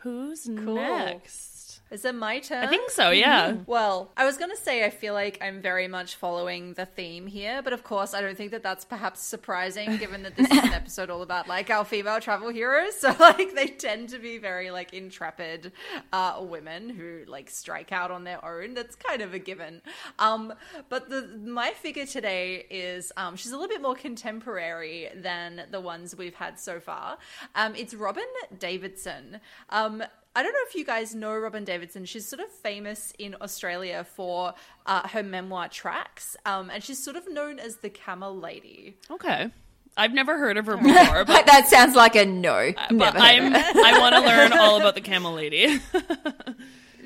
Who's 0.00 0.48
next? 0.48 1.55
Is 1.88 2.04
it 2.04 2.16
my 2.16 2.40
turn? 2.40 2.64
I 2.64 2.66
think 2.66 2.90
so, 2.90 3.10
yeah. 3.10 3.54
Well, 3.66 4.10
I 4.16 4.24
was 4.24 4.36
going 4.36 4.50
to 4.50 4.56
say 4.56 4.84
I 4.84 4.90
feel 4.90 5.14
like 5.14 5.38
I'm 5.40 5.62
very 5.62 5.86
much 5.86 6.16
following 6.16 6.74
the 6.74 6.84
theme 6.84 7.28
here, 7.28 7.62
but 7.62 7.72
of 7.72 7.84
course, 7.84 8.12
I 8.12 8.20
don't 8.20 8.36
think 8.36 8.50
that 8.50 8.64
that's 8.64 8.84
perhaps 8.84 9.20
surprising 9.20 9.96
given 9.96 10.24
that 10.24 10.34
this 10.34 10.50
is 10.50 10.58
an 10.58 10.72
episode 10.72 11.10
all 11.10 11.22
about 11.22 11.46
like 11.46 11.70
our 11.70 11.84
female 11.84 12.20
travel 12.20 12.48
heroes. 12.48 12.94
So, 13.06 13.14
like, 13.20 13.54
they 13.54 13.68
tend 13.68 14.08
to 14.08 14.18
be 14.18 14.38
very 14.38 14.70
like 14.70 14.92
intrepid 14.92 15.70
uh, 16.12 16.38
women 16.40 16.88
who 16.88 17.22
like 17.28 17.48
strike 17.50 17.92
out 17.92 18.10
on 18.10 18.24
their 18.24 18.44
own. 18.44 18.74
That's 18.74 18.96
kind 18.96 19.22
of 19.22 19.32
a 19.32 19.38
given. 19.38 19.80
Um, 20.18 20.54
but 20.88 21.08
the 21.08 21.28
my 21.44 21.70
figure 21.70 22.06
today 22.06 22.66
is 22.68 23.12
um, 23.16 23.36
she's 23.36 23.52
a 23.52 23.56
little 23.56 23.68
bit 23.68 23.82
more 23.82 23.94
contemporary 23.94 25.08
than 25.14 25.62
the 25.70 25.80
ones 25.80 26.16
we've 26.16 26.34
had 26.34 26.58
so 26.58 26.80
far. 26.80 27.18
Um, 27.54 27.76
it's 27.76 27.94
Robyn 27.94 28.24
Davidson. 28.58 29.40
Um, 29.70 30.02
I 30.36 30.42
don't 30.42 30.52
know 30.52 30.58
if 30.68 30.74
you 30.74 30.84
guys 30.84 31.14
know 31.14 31.34
Robyn 31.34 31.64
Davidson. 31.64 32.04
She's 32.04 32.28
sort 32.28 32.40
of 32.40 32.50
famous 32.50 33.12
in 33.18 33.34
Australia 33.40 34.04
for 34.04 34.52
uh, 34.84 35.08
her 35.08 35.22
memoir 35.22 35.68
tracks, 35.68 36.36
um, 36.44 36.70
and 36.70 36.84
she's 36.84 37.02
sort 37.02 37.16
of 37.16 37.28
known 37.32 37.58
as 37.58 37.78
the 37.78 37.88
Camel 37.88 38.36
Lady. 38.38 38.98
Okay. 39.10 39.50
I've 39.96 40.12
never 40.12 40.38
heard 40.38 40.58
of 40.58 40.66
her 40.66 40.76
before, 40.76 41.24
but, 41.24 41.46
that 41.46 41.68
sounds 41.68 41.96
like 41.96 42.16
a 42.16 42.26
no. 42.26 42.72
but 42.76 42.92
Never 42.92 43.18
heard 43.18 43.22
I'm. 43.22 43.56
I 43.56 43.98
want 43.98 44.14
to 44.14 44.20
learn 44.20 44.52
all 44.52 44.78
about 44.78 44.94
the 44.94 45.00
camel 45.00 45.32
lady. 45.32 45.80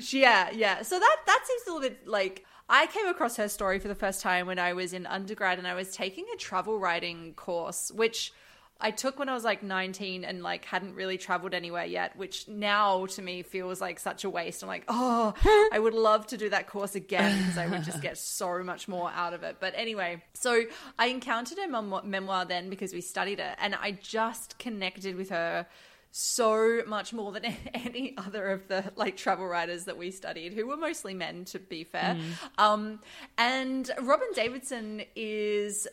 Yeah, 0.09 0.49
yeah. 0.51 0.81
So 0.81 0.99
that 0.99 1.17
that 1.27 1.43
seems 1.45 1.61
a 1.67 1.73
little 1.73 1.89
bit 1.89 2.07
like 2.07 2.45
I 2.69 2.87
came 2.87 3.07
across 3.07 3.37
her 3.37 3.47
story 3.47 3.79
for 3.79 3.87
the 3.87 3.95
first 3.95 4.21
time 4.21 4.47
when 4.47 4.59
I 4.59 4.73
was 4.73 4.93
in 4.93 5.05
undergrad 5.05 5.57
and 5.57 5.67
I 5.67 5.75
was 5.75 5.91
taking 5.95 6.25
a 6.33 6.37
travel 6.37 6.79
writing 6.79 7.33
course, 7.35 7.91
which 7.91 8.33
I 8.81 8.91
took 8.91 9.19
when 9.19 9.29
I 9.29 9.33
was 9.33 9.43
like 9.43 9.63
19 9.63 10.23
and 10.23 10.43
like 10.43 10.65
hadn't 10.65 10.95
really 10.95 11.17
traveled 11.17 11.53
anywhere 11.53 11.85
yet, 11.85 12.15
which 12.17 12.47
now 12.47 13.05
to 13.05 13.21
me 13.21 13.43
feels 13.43 13.79
like 13.79 13.99
such 13.99 14.23
a 14.23 14.29
waste. 14.29 14.63
I'm 14.63 14.67
like, 14.67 14.85
oh, 14.87 15.33
I 15.71 15.79
would 15.79 15.93
love 15.93 16.27
to 16.27 16.37
do 16.37 16.49
that 16.49 16.67
course 16.67 16.95
again 16.95 17.37
because 17.37 17.57
I 17.57 17.67
would 17.67 17.83
just 17.83 18.01
get 18.01 18.17
so 18.17 18.63
much 18.63 18.87
more 18.87 19.11
out 19.11 19.33
of 19.33 19.43
it. 19.43 19.57
But 19.59 19.73
anyway, 19.75 20.23
so 20.33 20.63
I 20.97 21.07
encountered 21.07 21.59
her 21.59 21.67
mem- 21.67 22.09
memoir 22.09 22.45
then 22.45 22.69
because 22.69 22.93
we 22.93 23.01
studied 23.01 23.39
it 23.39 23.55
and 23.59 23.75
I 23.75 23.91
just 23.91 24.57
connected 24.57 25.15
with 25.15 25.29
her 25.29 25.67
so 26.11 26.81
much 26.85 27.13
more 27.13 27.31
than 27.31 27.45
any 27.73 28.13
other 28.17 28.49
of 28.49 28.67
the 28.67 28.91
like 28.95 29.15
travel 29.15 29.47
writers 29.47 29.85
that 29.85 29.97
we 29.97 30.11
studied 30.11 30.53
who 30.53 30.67
were 30.67 30.77
mostly 30.77 31.13
men 31.13 31.45
to 31.45 31.59
be 31.59 31.83
fair. 31.83 32.17
Um 32.57 32.99
and 33.37 33.89
robyn 34.01 34.27
davidson 34.35 35.03
is 35.15 35.87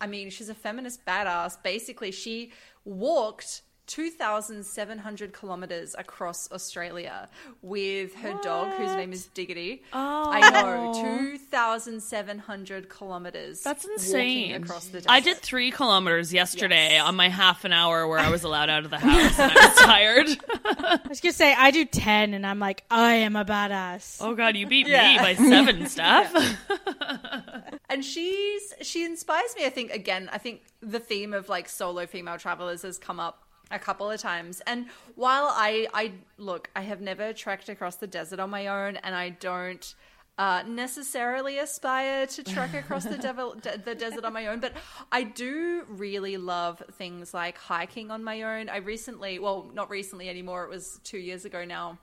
i 0.00 0.06
mean 0.06 0.30
she's 0.30 0.48
a 0.48 0.54
feminist 0.54 1.04
badass. 1.04 1.62
Basically 1.62 2.12
she 2.12 2.52
walked 2.84 3.62
2,700 3.86 5.32
kilometers 5.32 5.94
across 5.98 6.50
Australia 6.52 7.28
with 7.62 8.14
her 8.16 8.34
dog, 8.42 8.72
whose 8.74 8.94
name 8.96 9.12
is 9.12 9.26
Diggity. 9.26 9.82
Oh. 9.92 10.24
I 10.28 10.50
know, 10.50 10.92
2,700 10.94 12.88
kilometers. 12.88 13.62
That's 13.62 13.84
insane. 13.84 14.62
across 14.62 14.86
the 14.86 14.98
desert. 14.98 15.10
I 15.10 15.20
did 15.20 15.36
three 15.38 15.70
kilometers 15.70 16.32
yesterday 16.32 16.90
Yes. 16.92 17.04
on 17.04 17.16
my 17.16 17.28
half 17.28 17.64
an 17.64 17.72
hour 17.72 18.06
where 18.08 18.18
I 18.18 18.30
was 18.30 18.42
allowed 18.44 18.70
out 18.70 18.84
of 18.84 18.90
the 18.90 18.98
house 18.98 19.38
and 19.38 19.52
I 19.52 19.66
was 19.66 19.76
tired. 19.78 20.26
I 20.64 21.00
was 21.08 21.20
gonna 21.20 21.32
say 21.32 21.54
I 21.56 21.70
do 21.70 21.84
ten, 21.84 22.34
and 22.34 22.46
I'm 22.46 22.58
like, 22.58 22.84
I 22.90 23.14
am 23.14 23.36
a 23.36 23.44
badass. 23.44 24.18
Oh 24.20 24.34
god, 24.34 24.56
you 24.56 24.66
beat 24.66 24.86
Yeah. 24.88 25.12
me 25.12 25.18
by 25.18 25.34
seven, 25.34 25.86
Steph. 25.88 26.34
and 27.88 28.04
she's 28.04 28.74
she 28.82 29.04
inspires 29.04 29.54
me 29.56 29.64
i 29.64 29.70
think 29.70 29.90
again 29.92 30.28
i 30.32 30.38
think 30.38 30.62
the 30.80 30.98
theme 30.98 31.32
of 31.32 31.48
like 31.48 31.68
solo 31.68 32.04
female 32.06 32.36
travelers 32.36 32.82
has 32.82 32.98
come 32.98 33.20
up 33.20 33.45
a 33.70 33.78
couple 33.78 34.10
of 34.10 34.20
times 34.20 34.62
and 34.66 34.86
while 35.16 35.48
i 35.50 35.86
i 35.92 36.12
look 36.38 36.70
i 36.76 36.82
have 36.82 37.00
never 37.00 37.32
trekked 37.32 37.68
across 37.68 37.96
the 37.96 38.06
desert 38.06 38.38
on 38.38 38.48
my 38.48 38.68
own 38.68 38.96
and 38.96 39.14
i 39.14 39.28
don't 39.28 39.94
uh, 40.38 40.62
necessarily 40.66 41.58
aspire 41.58 42.26
to 42.26 42.42
trek 42.42 42.74
across 42.74 43.04
the, 43.04 43.16
devil, 43.22 43.54
de- 43.54 43.78
the 43.78 43.94
desert 43.94 44.24
on 44.24 44.32
my 44.32 44.48
own, 44.48 44.60
but 44.60 44.72
I 45.10 45.22
do 45.22 45.84
really 45.88 46.36
love 46.36 46.82
things 46.92 47.32
like 47.32 47.56
hiking 47.56 48.10
on 48.10 48.22
my 48.22 48.42
own. 48.42 48.68
I 48.68 48.78
recently, 48.78 49.38
well, 49.38 49.70
not 49.72 49.88
recently 49.88 50.28
anymore, 50.28 50.64
it 50.64 50.70
was 50.70 51.00
two 51.04 51.18
years 51.18 51.46
ago 51.46 51.64
now, 51.64 51.98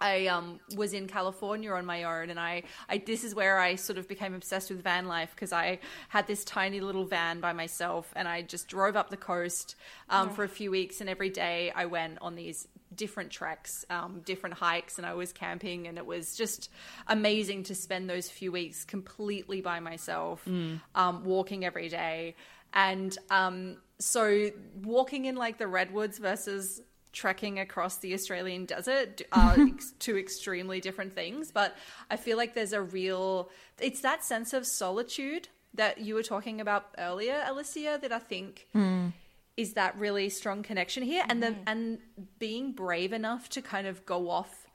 I 0.00 0.26
um, 0.26 0.60
was 0.76 0.92
in 0.92 1.06
California 1.06 1.72
on 1.72 1.86
my 1.86 2.04
own, 2.04 2.30
and 2.30 2.38
I, 2.38 2.64
I 2.88 2.98
this 2.98 3.24
is 3.24 3.34
where 3.34 3.58
I 3.58 3.76
sort 3.76 3.98
of 3.98 4.08
became 4.08 4.34
obsessed 4.34 4.70
with 4.70 4.82
van 4.82 5.06
life 5.06 5.30
because 5.34 5.52
I 5.52 5.78
had 6.08 6.26
this 6.26 6.44
tiny 6.44 6.80
little 6.80 7.04
van 7.04 7.40
by 7.40 7.52
myself, 7.52 8.12
and 8.14 8.28
I 8.28 8.42
just 8.42 8.68
drove 8.68 8.96
up 8.96 9.10
the 9.10 9.16
coast 9.16 9.74
um, 10.10 10.30
for 10.30 10.44
a 10.44 10.48
few 10.48 10.70
weeks, 10.70 11.00
and 11.00 11.08
every 11.08 11.30
day 11.30 11.72
I 11.74 11.86
went 11.86 12.18
on 12.20 12.34
these 12.34 12.68
different 12.94 13.30
treks, 13.30 13.84
um, 13.90 14.20
different 14.24 14.56
hikes, 14.56 14.98
and 14.98 15.06
I 15.06 15.14
was 15.14 15.32
camping, 15.32 15.86
and 15.86 15.96
it 15.98 16.06
was 16.06 16.36
just 16.36 16.70
amazing 17.06 17.64
to 17.64 17.74
spend 17.74 18.08
those 18.08 18.28
few 18.28 18.52
weeks 18.52 18.84
completely 18.84 19.60
by 19.60 19.80
myself, 19.80 20.46
um, 20.94 21.24
walking 21.24 21.64
every 21.64 21.88
day, 21.88 22.34
and 22.74 23.16
um, 23.30 23.78
so 23.98 24.50
walking 24.82 25.24
in 25.24 25.36
like 25.36 25.56
the 25.56 25.66
redwoods 25.66 26.18
versus 26.18 26.82
trekking 27.16 27.58
across 27.58 27.96
the 27.96 28.12
Australian 28.12 28.66
desert 28.66 29.22
are 29.32 29.56
two 29.98 30.18
extremely 30.18 30.80
different 30.80 31.14
things. 31.14 31.50
But 31.50 31.74
I 32.10 32.16
feel 32.16 32.36
like 32.36 32.54
there's 32.54 32.74
a 32.74 32.82
real, 32.82 33.50
it's 33.80 34.00
that 34.02 34.22
sense 34.24 34.52
of 34.52 34.66
solitude 34.66 35.48
that 35.74 35.98
you 35.98 36.14
were 36.14 36.22
talking 36.22 36.60
about 36.60 36.94
earlier, 36.98 37.42
Alicia, 37.46 37.98
that 38.02 38.12
I 38.12 38.18
think 38.18 38.68
hmm. 38.72 39.08
is 39.56 39.72
that 39.72 39.98
really 39.98 40.28
strong 40.28 40.62
connection 40.62 41.02
here, 41.02 41.24
and 41.28 41.42
the 41.42 41.52
hmm. 41.52 41.62
and 41.66 41.98
being 42.38 42.72
brave 42.72 43.12
enough 43.12 43.48
to 43.50 43.62
kind 43.62 43.86
of 43.86 44.04
go 44.06 44.30
off 44.30 44.65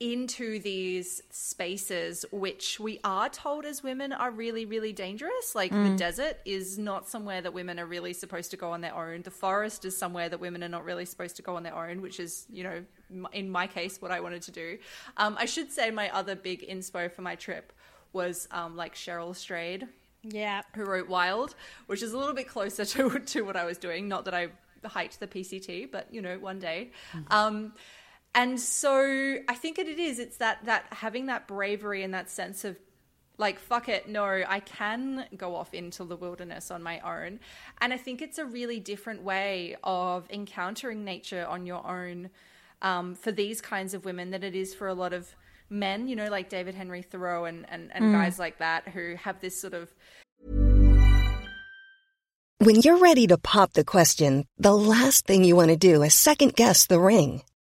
into 0.00 0.60
these 0.60 1.20
spaces 1.30 2.24
which 2.30 2.78
we 2.78 3.00
are 3.02 3.28
told 3.28 3.64
as 3.64 3.82
women 3.82 4.12
are 4.12 4.30
really 4.30 4.64
really 4.64 4.92
dangerous 4.92 5.56
like 5.56 5.72
the 5.72 5.96
desert 5.96 6.36
is 6.44 6.78
not 6.78 7.08
somewhere 7.08 7.40
that 7.40 7.52
women 7.52 7.80
are 7.80 7.86
really 7.86 8.12
supposed 8.12 8.50
to 8.52 8.56
go 8.56 8.70
on 8.70 8.80
their 8.80 8.94
own 8.94 9.22
the 9.22 9.30
forest 9.30 9.84
is 9.84 9.96
somewhere 9.98 10.28
that 10.28 10.38
women 10.38 10.62
are 10.62 10.68
not 10.68 10.84
really 10.84 11.04
supposed 11.04 11.34
to 11.34 11.42
go 11.42 11.56
on 11.56 11.64
their 11.64 11.74
own 11.74 12.00
which 12.00 12.20
is 12.20 12.46
you 12.48 12.62
know 12.62 12.84
in 13.32 13.50
my 13.50 13.66
case 13.66 14.00
what 14.00 14.12
i 14.12 14.20
wanted 14.20 14.40
to 14.40 14.52
do 14.52 14.78
um, 15.16 15.36
i 15.36 15.44
should 15.44 15.72
say 15.72 15.90
my 15.90 16.08
other 16.10 16.36
big 16.36 16.64
inspo 16.68 17.10
for 17.10 17.22
my 17.22 17.34
trip 17.34 17.72
was 18.12 18.46
um, 18.52 18.76
like 18.76 18.94
cheryl 18.94 19.34
strayed 19.34 19.88
Yeah. 20.22 20.62
who 20.74 20.84
wrote 20.84 21.08
Wild, 21.08 21.54
which 21.86 22.02
is 22.02 22.12
a 22.12 22.18
little 22.18 22.34
bit 22.34 22.46
closer 22.48 22.84
to 22.94 23.18
to 23.18 23.42
what 23.42 23.56
I 23.56 23.64
was 23.64 23.78
doing. 23.78 24.08
Not 24.08 24.24
that 24.26 24.34
I 24.34 24.48
hiked 24.84 25.20
the 25.20 25.26
PCT, 25.26 25.90
but 25.92 26.06
you 26.12 26.22
know, 26.22 26.38
one 26.38 26.58
day. 26.58 26.90
Um, 27.30 27.72
and 28.34 28.60
so 28.60 29.38
I 29.48 29.54
think 29.54 29.78
it 29.78 29.88
is. 29.88 30.18
It's 30.18 30.36
that 30.38 30.64
that 30.64 30.86
having 30.90 31.26
that 31.26 31.48
bravery 31.48 32.02
and 32.02 32.14
that 32.14 32.30
sense 32.30 32.64
of 32.64 32.76
like 33.38 33.58
fuck 33.60 33.88
it 33.88 34.08
no 34.08 34.24
i 34.48 34.60
can 34.60 35.24
go 35.36 35.54
off 35.54 35.72
into 35.72 36.04
the 36.04 36.16
wilderness 36.16 36.70
on 36.70 36.82
my 36.82 36.98
own 37.00 37.38
and 37.80 37.92
i 37.92 37.96
think 37.96 38.20
it's 38.20 38.36
a 38.36 38.44
really 38.44 38.80
different 38.80 39.22
way 39.22 39.76
of 39.84 40.28
encountering 40.30 41.04
nature 41.04 41.46
on 41.46 41.64
your 41.64 41.86
own 41.88 42.28
um, 42.82 43.14
for 43.14 43.32
these 43.32 43.60
kinds 43.60 43.94
of 43.94 44.04
women 44.04 44.30
than 44.30 44.42
it 44.44 44.54
is 44.54 44.74
for 44.74 44.88
a 44.88 44.94
lot 44.94 45.12
of 45.12 45.34
men 45.70 46.08
you 46.08 46.16
know 46.16 46.28
like 46.28 46.48
david 46.48 46.74
henry 46.74 47.02
thoreau 47.02 47.44
and, 47.44 47.64
and, 47.68 47.90
and 47.94 48.12
guys 48.12 48.38
like 48.38 48.58
that 48.58 48.86
who 48.88 49.14
have 49.16 49.40
this 49.40 49.58
sort 49.60 49.72
of 49.72 49.94
When 52.60 52.80
you're 52.80 52.98
ready 52.98 53.28
to 53.28 53.38
pop 53.38 53.72
the 53.72 53.84
question, 53.84 54.44
the 54.58 54.74
last 54.74 55.26
thing 55.26 55.44
you 55.44 55.54
want 55.54 55.70
to 55.70 55.76
do 55.76 56.02
is 56.02 56.12
second 56.12 56.56
guess 56.56 56.86
the 56.86 56.98
ring. 56.98 57.42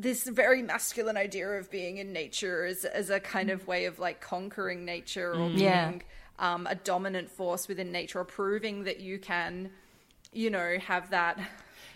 This 0.00 0.22
very 0.28 0.62
masculine 0.62 1.16
idea 1.16 1.48
of 1.58 1.70
being 1.72 1.96
in 1.98 2.12
nature 2.12 2.64
as, 2.64 2.84
as 2.84 3.10
a 3.10 3.18
kind 3.18 3.50
of 3.50 3.66
way 3.66 3.86
of 3.86 3.98
like 3.98 4.20
conquering 4.20 4.84
nature 4.84 5.32
or 5.32 5.48
being 5.48 5.58
Yeah. 5.58 5.92
um, 6.38 6.68
a 6.68 6.76
dominant 6.76 7.30
force 7.32 7.66
within 7.66 7.90
nature 7.90 8.20
or 8.20 8.24
proving 8.24 8.84
that 8.84 9.00
you 9.00 9.18
can, 9.18 9.70
you 10.32 10.50
know, 10.50 10.78
have 10.86 11.10
that 11.10 11.40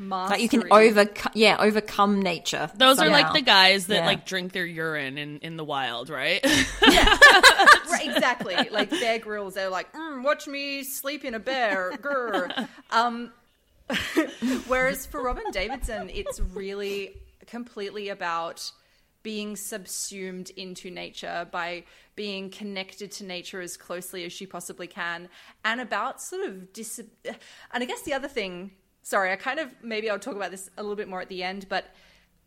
mastery. 0.00 0.30
Like 0.34 0.42
you 0.42 0.48
can 0.48 0.72
overcome, 0.72 1.32
yeah, 1.36 1.57
overcome 1.61 2.20
nature. 2.22 2.68
Those 2.74 2.98
are 2.98 3.09
like 3.09 3.32
the 3.34 3.40
guys 3.40 3.86
that 3.86 3.98
Yeah. 3.98 4.07
like 4.07 4.26
drink 4.26 4.50
their 4.53 4.66
urine 4.66 5.16
in, 5.16 5.38
in 5.38 5.57
the 5.57 5.64
wild, 5.64 6.11
right? 6.11 6.44
right, 6.82 8.00
exactly. 8.03 8.57
Like 8.72 8.90
Bear 8.90 9.20
Grylls, 9.20 9.55
they're 9.55 9.68
like, 9.68 9.92
mm, 9.92 10.24
"Watch 10.24 10.48
me 10.48 10.82
sleep 10.82 11.24
in 11.24 11.34
a 11.34 11.38
bear." 11.38 11.92
Grr. 12.03 12.66
Um, 12.90 13.30
whereas 14.66 15.07
for 15.07 15.22
Robyn 15.22 15.50
Davidson, 15.53 16.11
it's 16.12 16.40
really 16.40 17.14
completely 17.53 18.09
about 18.09 18.72
being 19.22 19.57
subsumed 19.57 20.48
into 20.57 20.90
nature 20.90 21.46
by 21.53 21.84
being 22.16 22.48
connected 22.48 23.12
to 23.12 23.24
nature 23.24 23.61
as 23.61 23.76
closely 23.76 24.24
as 24.24 24.32
she 24.32 24.46
possibly 24.46 24.86
can, 24.86 25.28
and 25.62 25.78
about 25.78 26.20
sort 26.20 26.44
of 26.48 26.72
dis. 26.72 26.98
And 27.72 27.84
I 27.84 27.84
guess 27.84 28.03
the 28.03 28.14
other 28.14 28.26
thing, 28.26 28.70
sorry, 29.03 29.30
I 29.30 29.36
kind 29.36 29.61
of 29.61 29.68
maybe 29.82 30.09
I'll 30.09 30.18
talk 30.18 30.34
about 30.34 30.50
this 30.50 30.70
a 30.78 30.82
little 30.82 30.96
bit 30.96 31.09
more 31.09 31.20
at 31.20 31.28
the 31.28 31.42
end, 31.42 31.66
but. 31.68 31.84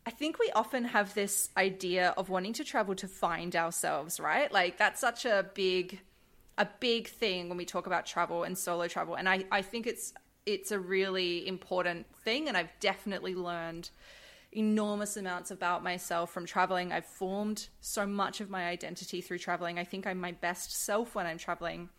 I 0.08 0.12
think 0.12 0.38
we 0.38 0.52
often 0.54 0.84
have 0.84 1.14
this 1.14 1.50
idea 1.56 2.14
of 2.16 2.28
wanting 2.28 2.52
to 2.52 2.64
travel 2.64 2.94
to 2.94 3.08
find 3.08 3.56
ourselves, 3.56 4.20
right? 4.20 4.52
Like 4.52 4.78
that's 4.78 5.00
such 5.00 5.24
a 5.24 5.46
big 5.52 5.98
a 6.58 6.68
big 6.78 7.08
thing 7.08 7.48
when 7.48 7.58
we 7.58 7.64
talk 7.64 7.88
about 7.88 8.06
travel 8.06 8.44
and 8.44 8.56
solo 8.56 8.86
travel. 8.86 9.16
And 9.16 9.28
I, 9.28 9.46
I 9.50 9.62
think 9.62 9.84
it's 9.88 10.14
it's 10.46 10.70
a 10.70 10.78
really 10.78 11.46
important 11.48 12.06
thing 12.22 12.46
and 12.46 12.56
I've 12.56 12.70
definitely 12.78 13.34
learned 13.34 13.90
enormous 14.56 15.16
amounts 15.16 15.50
about 15.50 15.84
myself 15.84 16.32
from 16.32 16.46
traveling. 16.46 16.90
I've 16.90 17.06
formed 17.06 17.68
so 17.80 18.06
much 18.06 18.40
of 18.40 18.48
my 18.48 18.66
identity 18.66 19.20
through 19.20 19.38
traveling. 19.38 19.78
I 19.78 19.84
think 19.84 20.06
I'm 20.06 20.18
my 20.18 20.32
best 20.32 20.74
self 20.74 21.14
when 21.14 21.26
I'm 21.26 21.38
traveling. 21.38 21.90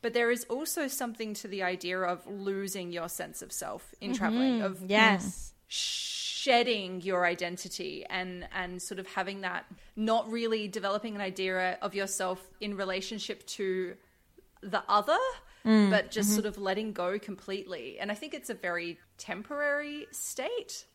But 0.00 0.14
there 0.14 0.30
is 0.30 0.44
also 0.44 0.86
something 0.86 1.34
to 1.34 1.48
the 1.48 1.62
idea 1.62 2.00
of 2.00 2.26
losing 2.26 2.92
your 2.92 3.08
sense 3.08 3.42
of 3.42 3.52
self 3.52 3.94
in 4.00 4.12
mm-hmm. 4.12 4.18
traveling, 4.18 4.62
of 4.62 4.80
Yes. 4.86 5.52
shedding 5.66 7.02
your 7.02 7.26
identity 7.26 8.06
and 8.08 8.48
and 8.54 8.80
sort 8.80 8.98
of 8.98 9.06
having 9.08 9.42
that 9.42 9.66
not 9.96 10.30
really 10.30 10.66
developing 10.66 11.14
an 11.14 11.20
idea 11.20 11.76
of 11.82 11.94
yourself 11.94 12.40
in 12.60 12.74
relationship 12.74 13.44
to 13.46 13.94
the 14.62 14.82
other 14.88 15.18
mm. 15.66 15.90
but 15.90 16.10
just 16.10 16.30
mm-hmm. 16.30 16.36
sort 16.36 16.46
of 16.46 16.56
letting 16.56 16.92
go 16.92 17.18
completely 17.18 17.98
and 17.98 18.10
i 18.10 18.14
think 18.14 18.32
it's 18.32 18.48
a 18.48 18.54
very 18.54 18.98
temporary 19.18 20.06
state 20.10 20.86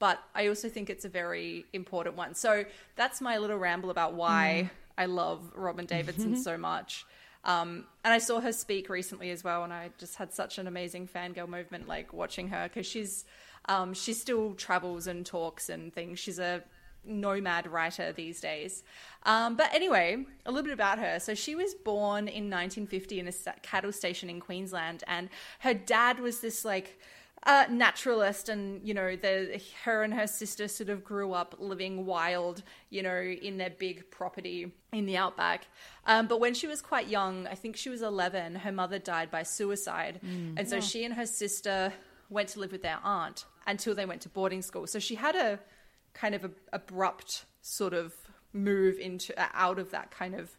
but 0.00 0.20
i 0.34 0.48
also 0.48 0.68
think 0.68 0.90
it's 0.90 1.04
a 1.04 1.08
very 1.08 1.64
important 1.72 2.16
one 2.16 2.34
so 2.34 2.64
that's 2.96 3.20
my 3.20 3.38
little 3.38 3.58
ramble 3.58 3.90
about 3.90 4.14
why 4.14 4.68
i 4.98 5.06
love 5.06 5.40
robyn 5.54 5.86
davidson 5.86 6.36
so 6.36 6.56
much 6.58 7.06
um, 7.44 7.84
and 8.04 8.12
I 8.12 8.18
saw 8.18 8.40
her 8.40 8.52
speak 8.52 8.88
recently 8.88 9.30
as 9.30 9.42
well, 9.42 9.64
and 9.64 9.72
I 9.72 9.90
just 9.98 10.16
had 10.16 10.32
such 10.32 10.58
an 10.58 10.66
amazing 10.66 11.08
fangirl 11.08 11.48
movement, 11.48 11.88
like 11.88 12.12
watching 12.12 12.48
her 12.48 12.68
because 12.68 12.86
she's 12.86 13.24
um, 13.66 13.94
she 13.94 14.12
still 14.12 14.54
travels 14.54 15.06
and 15.06 15.24
talks 15.24 15.68
and 15.68 15.92
things. 15.92 16.18
She's 16.18 16.38
a 16.38 16.62
nomad 17.04 17.66
writer 17.66 18.12
these 18.12 18.40
days. 18.40 18.82
Um, 19.24 19.56
but 19.56 19.72
anyway, 19.72 20.26
a 20.44 20.50
little 20.50 20.64
bit 20.64 20.74
about 20.74 20.98
her. 20.98 21.18
So 21.18 21.34
she 21.34 21.54
was 21.54 21.74
born 21.74 22.28
in 22.28 22.50
1950 22.50 23.20
in 23.20 23.28
a 23.28 23.32
cattle 23.62 23.92
station 23.92 24.28
in 24.28 24.40
Queensland, 24.40 25.02
and 25.06 25.30
her 25.60 25.72
dad 25.72 26.20
was 26.20 26.40
this 26.40 26.64
like 26.64 27.00
uh, 27.44 27.64
naturalist, 27.70 28.48
and 28.48 28.86
you 28.86 28.92
know, 28.92 29.16
the 29.16 29.60
her 29.84 30.02
and 30.02 30.12
her 30.12 30.26
sister 30.26 30.68
sort 30.68 30.90
of 30.90 31.02
grew 31.02 31.32
up 31.32 31.56
living 31.58 32.04
wild, 32.04 32.62
you 32.90 33.02
know, 33.02 33.20
in 33.20 33.56
their 33.56 33.70
big 33.70 34.10
property 34.10 34.72
in 34.92 35.06
the 35.06 35.16
outback. 35.16 35.66
Um, 36.06 36.26
but 36.26 36.40
when 36.40 36.54
she 36.54 36.66
was 36.66 36.82
quite 36.82 37.08
young, 37.08 37.46
I 37.46 37.54
think 37.54 37.76
she 37.76 37.88
was 37.88 38.02
11, 38.02 38.56
her 38.56 38.72
mother 38.72 38.98
died 38.98 39.30
by 39.30 39.42
suicide, 39.42 40.20
mm. 40.24 40.54
and 40.58 40.68
so 40.68 40.76
yeah. 40.76 40.82
she 40.82 41.04
and 41.04 41.14
her 41.14 41.26
sister 41.26 41.92
went 42.28 42.48
to 42.50 42.60
live 42.60 42.72
with 42.72 42.82
their 42.82 42.98
aunt 43.02 43.44
until 43.66 43.94
they 43.94 44.06
went 44.06 44.20
to 44.22 44.28
boarding 44.28 44.62
school. 44.62 44.86
So 44.86 44.98
she 44.98 45.14
had 45.14 45.34
a 45.34 45.58
kind 46.12 46.34
of 46.34 46.44
a, 46.44 46.50
abrupt 46.72 47.44
sort 47.62 47.94
of 47.94 48.14
move 48.52 48.98
into 48.98 49.32
out 49.54 49.78
of 49.78 49.90
that 49.90 50.10
kind 50.10 50.34
of 50.34 50.50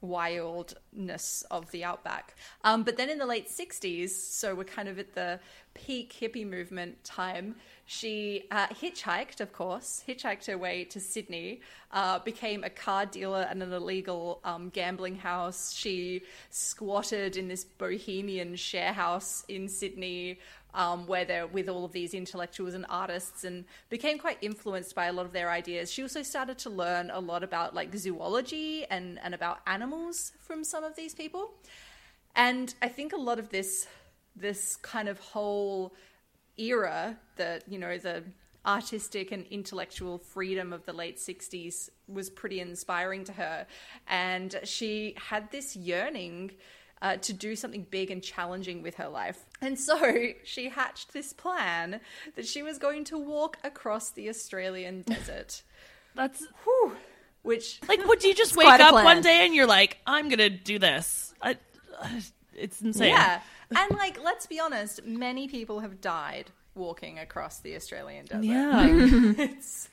wildness 0.00 1.42
of 1.50 1.70
the 1.70 1.84
outback. 1.84 2.34
Um, 2.64 2.82
but 2.82 2.96
then 2.96 3.10
in 3.10 3.18
the 3.18 3.26
late 3.26 3.48
60s, 3.48 4.10
so 4.10 4.54
we're 4.54 4.64
kind 4.64 4.88
of 4.88 4.98
at 4.98 5.14
the 5.14 5.40
peak 5.74 6.14
hippie 6.20 6.48
movement 6.48 7.02
time, 7.04 7.56
she 7.86 8.44
uh, 8.50 8.66
hitchhiked, 8.66 9.40
of 9.40 9.52
course, 9.52 10.04
hitchhiked 10.06 10.46
her 10.46 10.58
way 10.58 10.84
to 10.84 11.00
Sydney, 11.00 11.62
uh, 11.90 12.18
became 12.18 12.62
a 12.62 12.70
car 12.70 13.06
dealer 13.06 13.46
and 13.48 13.62
an 13.62 13.72
illegal 13.72 14.40
um, 14.44 14.68
gambling 14.68 15.16
house. 15.16 15.72
She 15.72 16.22
squatted 16.50 17.36
in 17.38 17.48
this 17.48 17.64
bohemian 17.64 18.56
share 18.56 18.92
house 18.92 19.44
in 19.48 19.68
Sydney, 19.68 20.38
um, 20.74 21.06
where 21.06 21.24
they're 21.24 21.46
with 21.46 21.68
all 21.68 21.84
of 21.84 21.92
these 21.92 22.14
intellectuals 22.14 22.74
and 22.74 22.84
artists 22.88 23.44
and 23.44 23.64
became 23.88 24.18
quite 24.18 24.38
influenced 24.40 24.94
by 24.94 25.06
a 25.06 25.12
lot 25.12 25.26
of 25.26 25.32
their 25.32 25.50
ideas. 25.50 25.90
She 25.90 26.02
also 26.02 26.22
started 26.22 26.58
to 26.58 26.70
learn 26.70 27.10
a 27.10 27.20
lot 27.20 27.42
about 27.42 27.74
like 27.74 27.94
zoology 27.96 28.84
and, 28.90 29.18
and 29.22 29.34
about 29.34 29.60
animals 29.66 30.32
from 30.40 30.64
some 30.64 30.84
of 30.84 30.94
these 30.96 31.14
people. 31.14 31.52
And 32.36 32.74
I 32.82 32.88
think 32.88 33.12
a 33.12 33.16
lot 33.16 33.38
of 33.38 33.48
this 33.48 33.86
this 34.36 34.76
kind 34.76 35.08
of 35.08 35.18
whole 35.18 35.92
era 36.56 37.16
that, 37.36 37.64
you 37.68 37.78
know, 37.78 37.98
the 37.98 38.22
artistic 38.66 39.32
and 39.32 39.46
intellectual 39.50 40.18
freedom 40.18 40.72
of 40.72 40.84
the 40.84 40.92
late 40.92 41.16
60s 41.16 41.88
was 42.06 42.28
pretty 42.30 42.60
inspiring 42.60 43.24
to 43.24 43.32
her. 43.32 43.66
And 44.06 44.60
she 44.64 45.14
had 45.16 45.50
this 45.50 45.74
yearning 45.74 46.52
uh, 47.02 47.16
to 47.16 47.32
do 47.32 47.56
something 47.56 47.86
big 47.90 48.10
and 48.10 48.22
challenging 48.22 48.82
with 48.82 48.96
her 48.96 49.08
life. 49.08 49.44
And 49.60 49.76
so 49.76 50.28
she 50.44 50.68
hatched 50.68 51.12
this 51.12 51.32
plan 51.32 51.98
that 52.36 52.46
she 52.46 52.62
was 52.62 52.78
going 52.78 53.02
to 53.04 53.18
walk 53.18 53.58
across 53.64 54.10
the 54.10 54.28
Australian 54.28 55.02
desert. 55.06 55.64
That's. 56.14 56.46
Whew, 56.62 56.92
which. 57.42 57.80
Like, 57.88 58.06
would 58.06 58.22
you 58.22 58.34
just 58.34 58.56
wake 58.56 58.68
up 58.68 58.94
one 58.94 59.20
day 59.20 59.44
and 59.44 59.52
you're 59.52 59.66
like, 59.66 59.98
I'm 60.06 60.28
going 60.28 60.38
to 60.38 60.48
do 60.48 60.78
this? 60.78 61.34
I, 61.42 61.56
it's 62.54 62.80
insane. 62.80 63.08
Yeah. 63.08 63.40
And, 63.74 63.98
like, 63.98 64.22
let's 64.22 64.46
be 64.46 64.60
honest, 64.60 65.04
many 65.04 65.48
people 65.48 65.80
have 65.80 66.00
died 66.00 66.52
walking 66.76 67.18
across 67.18 67.58
the 67.58 67.74
Australian 67.74 68.26
desert. 68.26 68.44
Yeah. 68.44 68.76
Like, 68.76 69.38
it's. 69.50 69.88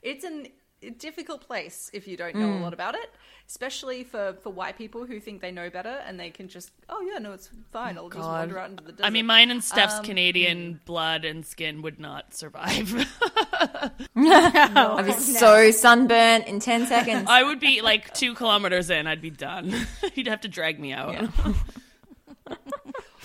It's 0.00 0.24
an 0.24 0.46
difficult 0.90 1.46
place 1.46 1.90
if 1.92 2.08
you 2.08 2.16
don't 2.16 2.34
know 2.34 2.48
mm. 2.48 2.60
a 2.60 2.62
lot 2.62 2.72
about 2.72 2.94
it, 2.94 3.10
especially 3.52 4.02
for, 4.02 4.32
for 4.42 4.48
white 4.48 4.78
people 4.78 5.04
who 5.04 5.20
think 5.20 5.42
they 5.42 5.50
know 5.50 5.68
better 5.68 6.00
and 6.06 6.18
they 6.18 6.30
can 6.30 6.48
just, 6.48 6.70
oh 6.88 7.02
yeah, 7.02 7.18
no, 7.18 7.32
it's 7.32 7.50
fine. 7.70 7.98
I'll 7.98 8.08
God. 8.08 8.20
just 8.20 8.28
wander 8.28 8.58
out 8.58 8.70
into 8.70 8.82
the 8.82 8.92
desert. 8.92 9.04
I 9.04 9.10
mean, 9.10 9.26
mine 9.26 9.50
and 9.50 9.62
Steph's 9.62 9.96
um, 9.96 10.04
Canadian 10.04 10.74
mm. 10.74 10.78
blood 10.86 11.26
and 11.26 11.44
skin 11.44 11.82
would 11.82 12.00
not 12.00 12.32
survive. 12.32 12.90
no, 14.14 14.96
I'd 14.96 15.04
be 15.04 15.12
so 15.12 15.70
sunburnt 15.70 16.46
in 16.46 16.60
10 16.60 16.86
seconds. 16.86 17.28
I 17.28 17.42
would 17.42 17.60
be 17.60 17.82
like 17.82 18.14
two 18.14 18.34
kilometers 18.34 18.88
in, 18.88 19.06
I'd 19.06 19.20
be 19.20 19.28
done. 19.28 19.86
You'd 20.14 20.28
have 20.28 20.40
to 20.40 20.48
drag 20.48 20.80
me 20.80 20.94
out. 20.94 21.28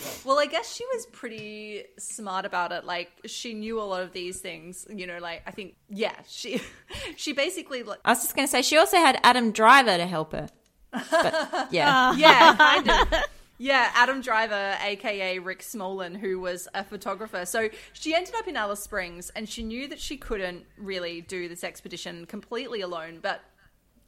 Yeah. 0.07 0.13
Well, 0.25 0.39
I 0.39 0.45
guess 0.45 0.73
she 0.73 0.85
was 0.93 1.05
pretty 1.07 1.85
smart 1.97 2.45
about 2.45 2.71
it. 2.71 2.85
Like 2.85 3.11
she 3.25 3.53
knew 3.53 3.79
a 3.79 3.83
lot 3.83 4.03
of 4.03 4.13
these 4.13 4.39
things. 4.39 4.85
You 4.89 5.07
know, 5.07 5.19
like 5.19 5.43
I 5.45 5.51
think, 5.51 5.75
yeah, 5.89 6.15
she 6.27 6.61
she 7.15 7.33
basically. 7.33 7.83
Like, 7.83 7.99
I 8.05 8.11
was 8.11 8.21
just 8.21 8.35
gonna 8.35 8.47
say 8.47 8.61
she 8.61 8.77
also 8.77 8.97
had 8.97 9.19
Adam 9.23 9.51
Driver 9.51 9.97
to 9.97 10.07
help 10.07 10.31
her. 10.33 10.49
But, 10.91 11.67
yeah, 11.71 12.15
yeah, 12.15 12.55
kind 12.57 12.89
of. 12.89 13.13
Yeah, 13.59 13.89
Adam 13.95 14.21
Driver, 14.21 14.77
aka 14.83 15.39
Rick 15.39 15.63
Smolan, 15.63 16.15
who 16.15 16.39
was 16.39 16.67
a 16.75 16.83
photographer. 16.83 17.43
So 17.45 17.69
she 17.93 18.13
ended 18.13 18.35
up 18.35 18.47
in 18.47 18.55
Alice 18.55 18.81
Springs 18.81 19.31
and 19.35 19.49
she 19.49 19.63
knew 19.63 19.87
that 19.87 19.99
she 19.99 20.15
couldn't 20.15 20.65
really 20.77 21.21
do 21.21 21.49
this 21.49 21.63
expedition 21.63 22.27
completely 22.27 22.81
alone, 22.81 23.17
but 23.19 23.41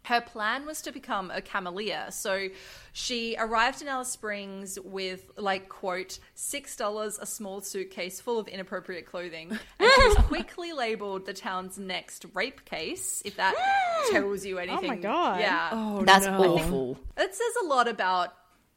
her 0.10 0.22
plan 0.22 0.66
was 0.66 0.82
to 0.82 0.92
become 0.92 1.30
a 1.30 1.40
cameleer. 1.40 2.12
So 2.12 2.48
she 2.94 3.36
arrived 3.38 3.84
in 3.84 3.88
Alice 3.88 4.10
Springs 4.10 4.80
with, 4.84 5.30
like, 5.38 5.70
quote, 5.70 6.18
$6 6.36 7.20
a 7.22 7.26
small 7.28 7.62
suitcase 7.62 8.20
full 8.20 8.40
of 8.40 8.48
inappropriate 8.48 9.06
clothing. 9.06 9.52
And 9.80 9.92
she 9.96 10.08
was 10.08 10.18
quickly 10.26 10.74
labeled 10.74 11.28
the 11.28 11.34
town's 11.34 11.78
next 11.78 12.26
rape 12.34 12.66
case, 12.66 13.22
if 13.24 13.38
that 13.38 13.54
tells 14.12 14.44
you 14.44 14.58
anything. 14.58 14.86
Oh 14.86 14.88
my 14.88 14.96
God. 14.96 15.42
Yeah. 15.42 15.70
Oh, 15.72 16.04
That's 16.04 16.26
no. 16.26 16.56
awful. 16.56 16.98
It 17.16 17.36
says 17.36 17.54
a 17.64 17.68
lot 17.68 17.88
about 17.88 18.34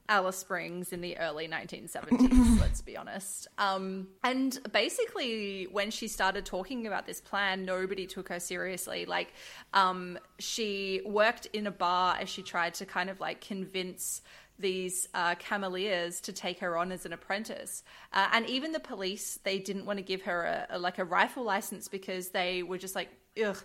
Alice 0.09 0.37
Springs 0.37 0.93
in 0.93 1.01
the 1.01 1.17
early 1.19 1.49
1970s, 1.49 2.61
let's 2.61 2.81
be 2.81 2.97
honest. 2.97 3.47
Um, 3.59 4.09
and 4.25 4.59
basically, 4.73 5.69
when 5.71 5.91
she 5.91 6.09
started 6.09 6.45
talking 6.45 6.87
about 6.87 7.07
this 7.07 7.21
plan, 7.21 7.65
nobody 7.65 8.07
took 8.07 8.29
her 8.29 8.41
seriously. 8.41 9.07
Like, 9.07 9.33
um, 9.73 10.19
she 10.39 11.01
worked 11.05 11.47
in 11.47 11.67
a 11.67 11.71
bar 11.71 12.17
as 12.21 12.29
she 12.29 12.43
tried 12.43 12.75
to 12.75 12.87
kind 12.87 13.11
of 13.11 13.21
like 13.21 13.41
convince 13.41 14.23
these 14.59 15.09
uh, 15.15 15.35
cameleers 15.37 16.21
to 16.23 16.33
take 16.33 16.61
her 16.61 16.77
on 16.77 16.93
as 16.93 17.07
an 17.07 17.13
apprentice. 17.13 17.83
Uh, 18.13 18.29
and 18.33 18.47
even 18.49 18.73
the 18.73 18.81
police, 18.81 19.39
they 19.45 19.59
didn't 19.59 19.87
want 19.87 19.99
to 19.99 20.03
give 20.03 20.23
her 20.23 20.45
a, 20.45 20.77
a, 20.77 20.79
like 20.79 20.99
a 20.99 21.05
rifle 21.05 21.45
license 21.45 21.89
because 21.89 22.31
they 22.31 22.63
were 22.63 22.79
just 22.79 22.95
like, 22.95 23.09
ugh 23.45 23.59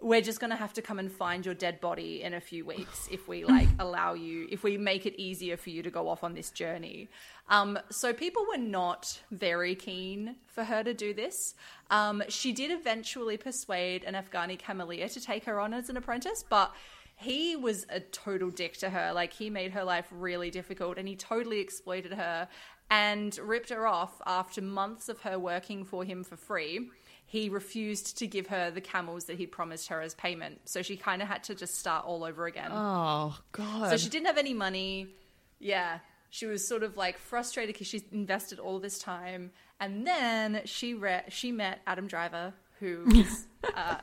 we're 0.00 0.22
just 0.22 0.40
going 0.40 0.50
to 0.50 0.56
have 0.56 0.72
to 0.72 0.82
come 0.82 0.98
and 0.98 1.12
find 1.12 1.44
your 1.44 1.54
dead 1.54 1.80
body 1.80 2.22
in 2.22 2.34
a 2.34 2.40
few 2.40 2.64
weeks 2.64 3.08
if 3.10 3.28
we 3.28 3.44
like 3.44 3.68
allow 3.78 4.14
you 4.14 4.46
if 4.50 4.62
we 4.62 4.78
make 4.78 5.04
it 5.04 5.14
easier 5.20 5.56
for 5.56 5.70
you 5.70 5.82
to 5.82 5.90
go 5.90 6.08
off 6.08 6.24
on 6.24 6.34
this 6.34 6.50
journey. 6.50 7.08
Um, 7.48 7.78
so 7.90 8.12
people 8.12 8.46
were 8.48 8.58
not 8.58 9.20
very 9.30 9.74
keen 9.74 10.36
for 10.46 10.64
her 10.64 10.82
to 10.82 10.94
do 10.94 11.12
this. 11.12 11.54
Um, 11.90 12.22
she 12.28 12.52
did 12.52 12.70
eventually 12.70 13.36
persuade 13.36 14.04
an 14.04 14.14
afghani 14.14 14.58
cameleer 14.58 15.12
to 15.12 15.20
take 15.20 15.44
her 15.44 15.60
on 15.60 15.74
as 15.74 15.90
an 15.90 15.96
apprentice 15.96 16.44
but 16.48 16.74
he 17.16 17.54
was 17.54 17.84
a 17.90 18.00
total 18.00 18.48
dick 18.48 18.78
to 18.78 18.88
her. 18.88 19.12
Like 19.12 19.34
he 19.34 19.50
made 19.50 19.72
her 19.72 19.84
life 19.84 20.06
really 20.10 20.50
difficult 20.50 20.96
and 20.96 21.06
he 21.06 21.16
totally 21.16 21.60
exploited 21.60 22.14
her 22.14 22.48
and 22.90 23.36
ripped 23.38 23.68
her 23.68 23.86
off 23.86 24.22
after 24.26 24.62
months 24.62 25.10
of 25.10 25.20
her 25.20 25.38
working 25.38 25.84
for 25.84 26.04
him 26.04 26.24
for 26.24 26.36
free 26.36 26.88
he 27.30 27.48
refused 27.48 28.18
to 28.18 28.26
give 28.26 28.48
her 28.48 28.72
the 28.72 28.80
camels 28.80 29.26
that 29.26 29.38
he'd 29.38 29.52
promised 29.52 29.86
her 29.86 30.00
as 30.00 30.14
payment. 30.14 30.62
So 30.64 30.82
she 30.82 30.96
kind 30.96 31.22
of 31.22 31.28
had 31.28 31.44
to 31.44 31.54
just 31.54 31.78
start 31.78 32.04
all 32.04 32.24
over 32.24 32.46
again. 32.46 32.72
Oh, 32.72 33.38
God. 33.52 33.88
So 33.88 33.96
she 33.96 34.08
didn't 34.08 34.26
have 34.26 34.36
any 34.36 34.52
money. 34.52 35.06
Yeah. 35.60 36.00
She 36.30 36.46
was 36.46 36.66
sort 36.66 36.82
of 36.82 36.96
like 36.96 37.18
frustrated 37.18 37.72
because 37.76 37.86
she 37.86 38.02
invested 38.10 38.58
all 38.58 38.80
this 38.80 38.98
time. 38.98 39.52
And 39.78 40.04
then 40.04 40.62
she 40.64 40.94
re- 40.94 41.22
she 41.28 41.52
met 41.52 41.78
Adam 41.86 42.08
Driver, 42.08 42.52
who 42.80 43.06
uh, 43.76 43.98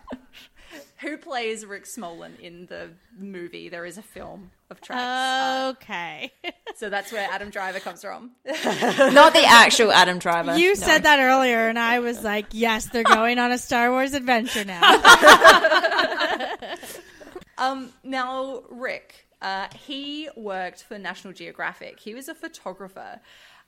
who 0.98 1.18
plays 1.18 1.66
Rick 1.66 1.86
Smolan 1.86 2.40
in 2.40 2.66
the 2.68 2.90
movie. 3.18 3.70
There 3.70 3.86
is 3.86 3.98
a 3.98 4.02
film 4.02 4.52
of 4.70 4.82
tracks. 4.82 5.02
Uh, 5.02 5.74
okay. 5.76 6.34
Uh, 6.44 6.52
so 6.76 6.90
that's 6.90 7.12
where 7.12 7.28
Adam 7.32 7.50
Driver 7.50 7.80
comes 7.80 8.02
from. 8.02 8.32
Not 8.46 9.34
the 9.34 9.46
actual 9.46 9.92
Adam 9.92 10.20
Driver. 10.20 10.58
You 10.58 10.70
no. 10.70 10.74
said 10.76 11.04
that 11.04 11.20
earlier, 11.20 11.68
and 11.68 11.80
I 11.80 12.00
was 12.00 12.24
like, 12.24 12.48
yes, 12.52 12.88
they're 12.88 13.04
going 13.04 13.40
on 13.40 13.52
a 13.52 13.58
Star 13.58 13.92
Wars 13.92 14.14
adventure 14.14 14.66
now. 14.66 14.82
um, 17.58 17.92
now, 18.04 18.64
Rick, 18.70 19.28
uh, 19.42 19.68
he 19.76 20.30
worked 20.36 20.84
for 20.84 20.98
National 20.98 21.34
Geographic. 21.34 22.00
He 22.00 22.14
was 22.14 22.28
a 22.28 22.36
photographer. 22.36 23.20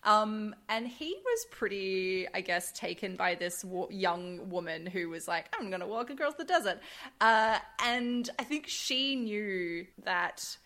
Um, 0.04 0.56
and 0.70 0.88
he 0.88 1.16
was 1.24 1.46
pretty, 1.52 2.28
I 2.34 2.42
guess, 2.42 2.72
taken 2.72 3.16
by 3.16 3.36
this 3.36 3.66
young 3.90 4.50
woman 4.50 4.86
who 4.86 5.10
was 5.10 5.28
like, 5.28 5.54
I'm 5.58 5.70
going 5.70 5.82
to 5.82 5.88
walk 5.88 6.10
across 6.10 6.36
the 6.36 6.46
desert. 6.46 6.80
Uh, 7.20 7.60
and 7.84 8.30
I 8.40 8.44
think 8.44 8.68
she 8.68 9.16
knew 9.16 9.86
that 10.04 10.58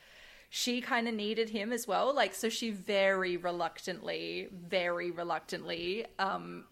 she 0.50 0.82
kind 0.82 1.08
of 1.08 1.16
needed 1.16 1.50
him 1.50 1.74
as 1.74 1.88
well. 1.88 2.14
Like, 2.14 2.36
so 2.36 2.48
she 2.50 2.70
very 2.70 3.38
reluctantly, 3.38 4.50
very 4.52 5.10
reluctantly, 5.10 6.06
um, 6.20 6.66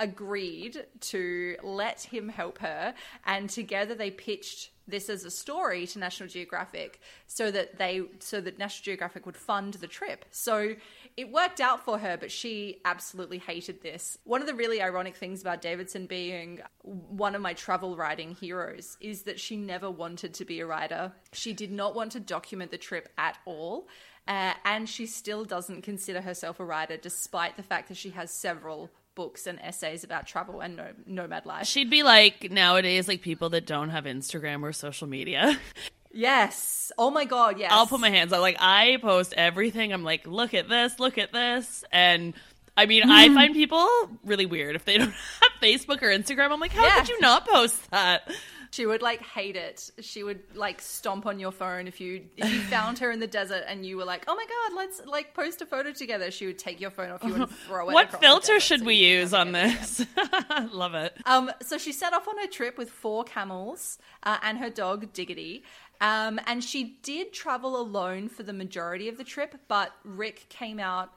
agreed 0.00 0.84
to 1.00 1.56
let 1.62 2.00
him 2.00 2.28
help 2.28 2.58
her. 2.58 2.94
And 3.24 3.48
together 3.48 3.94
they 3.94 4.10
pitched 4.10 4.70
this 4.88 5.08
as 5.08 5.24
a 5.24 5.30
story 5.30 5.86
to 5.86 5.98
National 5.98 6.28
Geographic 6.28 7.00
so 7.28 7.50
that 7.50 7.78
they 7.78 8.02
so 8.18 8.40
that 8.40 8.58
National 8.58 8.84
Geographic 8.84 9.26
would 9.26 9.36
fund 9.36 9.74
the 9.74 9.86
trip. 9.86 10.24
So 10.32 10.74
it 11.16 11.30
worked 11.30 11.60
out 11.60 11.84
for 11.84 11.98
her, 11.98 12.16
but 12.16 12.30
she 12.30 12.80
absolutely 12.84 13.38
hated 13.38 13.82
this. 13.82 14.18
One 14.24 14.40
of 14.40 14.46
the 14.46 14.54
really 14.54 14.82
ironic 14.82 15.16
things 15.16 15.40
about 15.40 15.62
Davidson 15.62 16.06
being 16.06 16.60
one 16.82 17.34
of 17.34 17.42
my 17.42 17.54
travel 17.54 17.96
writing 17.96 18.34
heroes 18.34 18.96
is 19.00 19.22
that 19.22 19.38
she 19.38 19.56
never 19.56 19.90
wanted 19.90 20.34
to 20.34 20.44
be 20.44 20.60
a 20.60 20.66
writer. 20.66 21.12
She 21.32 21.52
did 21.52 21.70
not 21.70 21.94
want 21.94 22.12
to 22.12 22.20
document 22.20 22.70
the 22.70 22.78
trip 22.78 23.08
at 23.18 23.38
all. 23.44 23.88
Uh, 24.28 24.52
and 24.64 24.88
she 24.88 25.06
still 25.06 25.44
doesn't 25.44 25.82
consider 25.82 26.20
herself 26.20 26.60
a 26.60 26.64
writer, 26.64 26.96
despite 26.96 27.56
the 27.56 27.62
fact 27.62 27.88
that 27.88 27.96
she 27.96 28.10
has 28.10 28.30
several 28.30 28.90
books 29.14 29.46
and 29.46 29.58
essays 29.60 30.04
about 30.04 30.26
travel 30.26 30.60
and 30.60 30.80
nomad 31.06 31.46
life. 31.46 31.66
She'd 31.66 31.90
be 31.90 32.02
like 32.02 32.50
nowadays, 32.50 33.08
like 33.08 33.22
people 33.22 33.50
that 33.50 33.66
don't 33.66 33.90
have 33.90 34.04
Instagram 34.04 34.62
or 34.62 34.72
social 34.72 35.08
media. 35.08 35.58
Yes. 36.12 36.92
Oh 36.98 37.10
my 37.10 37.24
god, 37.24 37.58
yes. 37.58 37.70
I'll 37.72 37.86
put 37.86 38.00
my 38.00 38.10
hands 38.10 38.32
up. 38.32 38.40
Like 38.40 38.56
I 38.58 38.98
post 39.00 39.32
everything. 39.36 39.92
I'm 39.92 40.04
like, 40.04 40.26
look 40.26 40.54
at 40.54 40.68
this, 40.68 40.98
look 40.98 41.18
at 41.18 41.32
this, 41.32 41.84
and 41.92 42.34
I 42.76 42.86
mean, 42.86 43.02
I 43.10 43.28
find 43.34 43.54
people 43.54 43.86
really 44.24 44.46
weird 44.46 44.74
if 44.76 44.84
they 44.84 44.98
don't 44.98 45.10
have 45.40 45.52
Facebook 45.62 46.02
or 46.02 46.06
Instagram. 46.08 46.50
I'm 46.50 46.60
like, 46.60 46.72
how 46.72 46.84
Yeah. 46.86 47.00
could 47.00 47.08
you 47.10 47.20
not 47.20 47.46
post 47.46 47.90
that? 47.90 48.30
She 48.72 48.86
would 48.86 49.02
like 49.02 49.20
hate 49.22 49.56
it. 49.56 49.90
She 50.00 50.22
would 50.22 50.40
like 50.54 50.80
stomp 50.80 51.26
on 51.26 51.40
your 51.40 51.50
phone 51.50 51.88
if 51.88 52.00
you 52.00 52.26
if 52.36 52.52
you 52.52 52.60
found 52.70 53.00
her 53.00 53.10
in 53.10 53.18
the 53.18 53.26
desert 53.26 53.64
and 53.66 53.84
you 53.84 53.96
were 53.96 54.04
like, 54.04 54.24
"Oh 54.28 54.34
my 54.36 54.44
god, 54.46 54.76
let's 54.76 55.04
like 55.06 55.34
post 55.34 55.60
a 55.60 55.66
photo 55.66 55.90
together." 55.92 56.30
She 56.30 56.46
would 56.46 56.56
take 56.58 56.80
your 56.80 56.90
phone 56.92 57.10
off 57.10 57.24
you 57.24 57.34
and 57.34 57.50
throw 57.66 57.90
it. 57.90 57.94
What 57.94 58.20
filter 58.20 58.60
should 58.60 58.80
so 58.80 58.86
we 58.86 58.94
use 58.94 59.34
on 59.34 59.50
get 59.52 59.66
it 59.66 59.72
again. 59.74 60.68
this? 60.68 60.72
Love 60.72 60.94
it. 60.94 61.16
Um, 61.26 61.50
so 61.62 61.78
she 61.78 61.90
set 61.90 62.12
off 62.14 62.28
on 62.28 62.38
her 62.38 62.46
trip 62.46 62.78
with 62.78 62.90
four 62.90 63.24
camels 63.24 63.98
uh, 64.22 64.38
and 64.42 64.58
her 64.58 64.70
dog 64.70 65.12
Diggity. 65.12 65.64
Um, 66.00 66.40
and 66.46 66.62
she 66.64 66.96
did 67.02 67.32
travel 67.32 67.78
alone 67.80 68.28
for 68.28 68.42
the 68.42 68.52
majority 68.52 69.08
of 69.08 69.18
the 69.18 69.24
trip, 69.24 69.54
but 69.68 69.92
Rick 70.04 70.46
came 70.48 70.78
out 70.80 71.10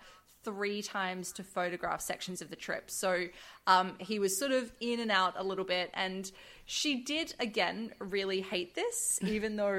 three 0.43 0.81
times 0.81 1.31
to 1.31 1.43
photograph 1.43 2.01
sections 2.01 2.41
of 2.41 2.49
the 2.49 2.55
trip. 2.57 2.91
So 2.91 3.27
um, 3.65 3.93
he 3.99 4.19
was 4.19 4.37
sort 4.37 4.51
of 4.51 4.73
in 4.81 4.99
and 4.99 5.09
out 5.09 5.35
a 5.37 5.43
little 5.43 5.63
bit. 5.63 5.89
And 5.93 6.29
she 6.65 7.01
did, 7.01 7.33
again, 7.39 7.93
really 7.99 8.41
hate 8.41 8.75
this, 8.75 9.19
even 9.25 9.55
though 9.55 9.71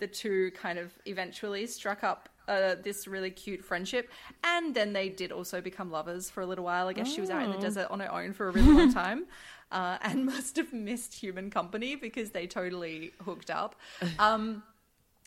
the 0.00 0.08
two 0.12 0.50
kind 0.60 0.80
of 0.80 0.90
eventually 1.06 1.66
struck 1.68 2.02
up 2.02 2.28
uh, 2.48 2.74
this 2.82 3.06
really 3.06 3.30
cute 3.30 3.64
friendship. 3.64 4.10
And 4.42 4.74
then 4.74 4.92
they 4.92 5.08
did 5.10 5.30
also 5.30 5.60
become 5.60 5.92
lovers 5.92 6.28
for 6.28 6.40
a 6.40 6.46
little 6.46 6.64
while. 6.64 6.88
I 6.88 6.92
guess 6.92 7.06
she 7.12 7.20
was 7.20 7.30
out 7.30 7.44
in 7.44 7.50
the 7.50 7.58
Oh. 7.58 7.60
desert 7.60 7.86
on 7.90 8.00
her 8.00 8.10
own 8.12 8.32
for 8.32 8.48
a 8.48 8.50
really 8.50 8.72
long 8.72 8.92
time. 8.92 9.26
Uh, 9.70 9.98
and 10.02 10.26
must 10.34 10.56
have 10.56 10.72
missed 10.72 11.14
human 11.14 11.50
company 11.50 11.94
because 11.94 12.30
they 12.30 12.46
totally 12.46 13.12
hooked 13.24 13.50
up. 13.50 13.76
Um, 14.18 14.62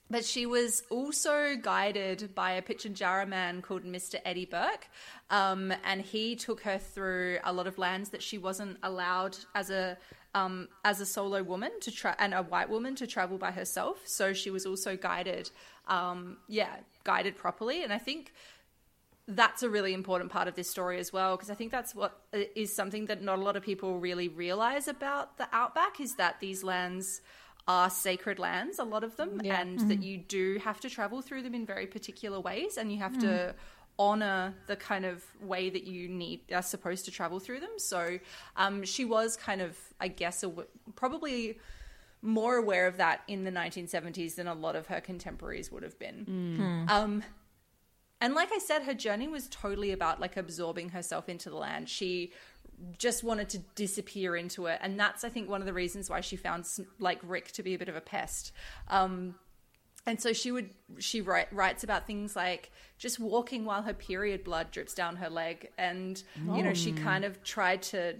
but 0.09 0.25
she 0.25 0.45
was 0.45 0.83
also 0.91 1.55
guided 1.59 2.35
by 2.35 2.51
a 2.51 2.61
pitch 2.61 2.85
and 2.85 2.95
Pitjantjatjara 2.95 3.27
man 3.27 3.61
called 3.61 3.83
Mr. 3.83 4.15
Eddie 4.23 4.45
Burke. 4.45 4.87
Um, 5.29 5.73
and 5.83 6.01
he 6.01 6.35
took 6.35 6.61
her 6.61 6.77
through 6.77 7.39
a 7.43 7.51
lot 7.51 7.65
of 7.65 7.77
lands 7.77 8.09
that 8.09 8.21
she 8.21 8.37
wasn't 8.37 8.77
allowed 8.83 9.37
as 9.55 9.69
a 9.69 9.97
um, 10.35 10.67
as 10.83 10.99
a 10.99 11.05
solo 11.05 11.43
woman 11.43 11.71
to 11.81 11.91
tra- 11.91 12.15
and 12.19 12.33
a 12.33 12.43
white 12.43 12.69
woman 12.69 12.95
to 12.95 13.07
travel 13.07 13.37
by 13.37 13.51
herself. 13.51 14.01
So 14.05 14.33
she 14.33 14.49
was 14.49 14.65
also 14.65 14.97
guided, 14.97 15.51
um, 15.87 16.37
yeah, 16.47 16.75
guided 17.03 17.35
properly. 17.37 17.83
And 17.83 17.93
I 17.93 17.99
think 17.99 18.33
that's 19.27 19.63
a 19.63 19.69
really 19.69 19.93
important 19.93 20.31
part 20.31 20.47
of 20.49 20.55
this 20.55 20.69
story 20.69 20.99
as 20.99 21.13
well 21.13 21.35
because 21.37 21.49
I 21.49 21.53
think 21.55 21.71
that's 21.71 21.95
what 21.95 22.19
uh, 22.33 22.39
something 22.65 23.05
that 23.05 23.21
not 23.21 23.39
a 23.39 23.41
lot 23.41 23.55
of 23.55 23.63
people 23.63 23.99
really 23.99 24.27
realize 24.27 24.87
about 24.89 25.37
the 25.37 25.47
outback 25.53 25.99
is 26.01 26.15
that 26.15 26.39
these 26.41 26.63
lands 26.63 27.21
are 27.65 27.89
sacred 27.89 28.37
lands 28.39 28.79
a 28.79 28.83
lot 28.83 29.03
of 29.05 29.15
them 29.15 29.39
Yeah. 29.41 29.61
and 29.61 29.79
Mhm. 29.79 29.87
that 29.87 30.03
you 30.03 30.17
do 30.17 30.59
have 30.63 30.81
to 30.81 30.89
travel 30.89 31.21
through 31.21 31.43
them 31.43 31.55
in 31.55 31.65
very 31.65 31.87
particular 31.87 32.39
ways 32.41 32.77
and 32.77 32.91
you 32.91 32.97
have 32.99 33.13
Mm. 33.13 33.21
to 33.21 33.55
honor 33.97 34.53
the 34.67 34.75
kind 34.75 35.05
of 35.05 35.23
way 35.39 35.69
that 35.69 35.83
you 35.85 36.09
need 36.09 36.41
are 36.51 36.61
supposed 36.63 37.05
to 37.05 37.11
travel 37.11 37.39
through 37.39 37.61
them 37.61 37.77
so 37.77 38.19
um, 38.57 38.83
she 38.83 39.05
was 39.05 39.37
kind 39.37 39.61
of 39.61 39.77
i 40.01 40.09
guess 40.09 40.43
aw- 40.43 40.65
probably 40.95 41.57
more 42.21 42.55
aware 42.57 42.87
of 42.87 42.97
that 42.97 43.21
in 43.27 43.43
the 43.45 43.51
1970s 43.51 44.35
than 44.35 44.47
a 44.47 44.53
lot 44.53 44.75
of 44.75 44.87
her 44.87 44.99
contemporaries 44.99 45.71
would 45.71 45.83
have 45.83 45.97
been 45.99 46.25
Mm. 46.25 46.89
um, 46.89 47.23
and 48.23 48.33
like 48.33 48.49
I 48.51 48.57
said, 48.57 48.83
her 48.83 48.93
journey 48.95 49.27
was 49.27 49.47
totally 49.49 49.91
about 49.91 50.19
like 50.19 50.35
absorbing 50.37 50.89
herself 50.89 51.29
into 51.29 51.49
the 51.49 51.57
land. 51.57 51.89
She 51.89 52.31
just 52.97 53.23
wanted 53.23 53.49
to 53.49 53.59
disappear 53.75 54.35
into 54.35 54.65
it, 54.65 54.79
and 54.81 54.99
that's 54.99 55.23
I 55.23 55.29
think 55.29 55.49
one 55.49 55.61
of 55.61 55.67
the 55.67 55.73
reasons 55.73 56.09
why 56.09 56.21
she 56.21 56.35
found 56.37 56.65
like 56.99 57.19
Rick 57.21 57.51
to 57.53 57.63
be 57.63 57.73
a 57.75 57.77
bit 57.77 57.89
of 57.89 57.95
a 57.95 58.01
pest. 58.01 58.51
Um, 58.87 59.35
and 60.05 60.19
so 60.19 60.33
she 60.33 60.51
would 60.51 60.69
she 60.99 61.21
write, 61.21 61.53
writes 61.53 61.83
about 61.83 62.07
things 62.07 62.35
like 62.35 62.71
just 62.97 63.19
walking 63.19 63.63
while 63.65 63.83
her 63.83 63.93
period 63.93 64.43
blood 64.43 64.71
drips 64.71 64.93
down 64.93 65.17
her 65.17 65.29
leg, 65.29 65.69
and 65.77 66.21
you 66.55 66.63
know 66.63 66.73
she 66.73 66.91
Oh. 66.93 67.01
kind 67.01 67.23
of 67.25 67.43
tried 67.43 67.83
to 67.83 68.15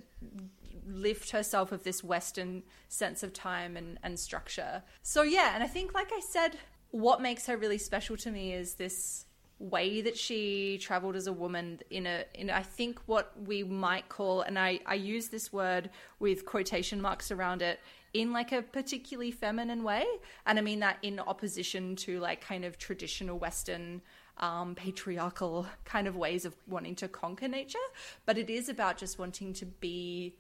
lift 0.88 1.32
herself 1.32 1.72
of 1.72 1.84
this 1.84 2.04
Western 2.04 2.62
sense 2.90 3.24
of 3.24 3.32
time 3.34 3.78
and, 3.78 3.98
and 4.04 4.20
structure. 4.20 4.84
So 5.02 5.24
yeah, 5.24 5.52
and 5.56 5.64
I 5.64 5.68
think 5.68 5.94
like 5.94 6.12
I 6.14 6.20
said, 6.20 6.58
what 6.92 7.22
makes 7.22 7.48
her 7.48 7.58
really 7.58 7.78
special 7.78 8.18
to 8.18 8.32
me 8.32 8.54
is 8.54 8.76
this 8.76 9.26
way 9.64 10.02
that 10.02 10.18
she 10.18 10.78
traveled 10.82 11.16
as 11.16 11.28
a 11.28 11.34
woman 11.34 11.80
in 11.90 12.06
a 12.06 12.26
in 12.36 12.50
I 12.50 12.64
think 12.64 13.00
what 13.06 13.32
we 13.48 13.64
might 13.64 14.10
call 14.10 14.42
and 14.42 14.60
I, 14.60 14.80
I 14.86 14.96
use 14.96 15.30
this 15.30 15.54
word 15.54 15.90
with 16.20 16.46
quotation 16.46 17.02
marks 17.02 17.32
around 17.32 17.62
it 17.62 17.80
in 18.14 18.34
like 18.34 18.52
a 18.52 18.62
particularly 18.62 19.32
feminine 19.32 19.84
way. 19.84 20.06
And 20.46 20.60
I 20.60 20.62
mean 20.62 20.80
that 20.82 20.98
in 21.02 21.20
opposition 21.20 21.96
to 21.98 22.20
like 22.20 22.42
kind 22.42 22.66
of 22.66 22.78
traditional 22.78 23.40
Western 23.40 24.02
um, 24.38 24.76
patriarchal 24.76 25.66
kind 25.86 26.08
of 26.08 26.16
ways 26.16 26.44
of 26.46 26.56
wanting 26.68 26.96
to 26.96 27.08
conquer 27.08 27.48
nature. 27.48 27.88
But 28.26 28.38
it 28.38 28.50
is 28.50 28.70
about 28.70 28.98
just 28.98 29.18
wanting 29.18 29.54
to 29.54 29.66
be 29.66 30.36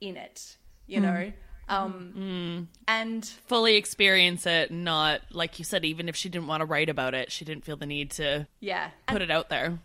in 0.00 0.16
it, 0.16 0.56
you 0.86 0.98
Mm. 0.98 1.02
know? 1.02 1.32
Um, 1.68 2.68
and 2.86 3.24
fully 3.24 3.76
experience 3.76 4.46
it, 4.46 4.70
not 4.70 5.22
like 5.30 5.58
you 5.58 5.64
said, 5.64 5.84
even 5.84 6.08
if 6.08 6.16
she 6.16 6.28
didn't 6.28 6.48
want 6.48 6.60
to 6.60 6.66
write 6.66 6.88
about 6.88 7.14
it, 7.14 7.32
she 7.32 7.44
didn't 7.44 7.64
feel 7.64 7.76
the 7.76 7.86
need 7.86 8.10
to 8.12 8.46
yeah. 8.60 8.90
put 9.06 9.22
it 9.22 9.30
out 9.30 9.48
there. 9.48 9.78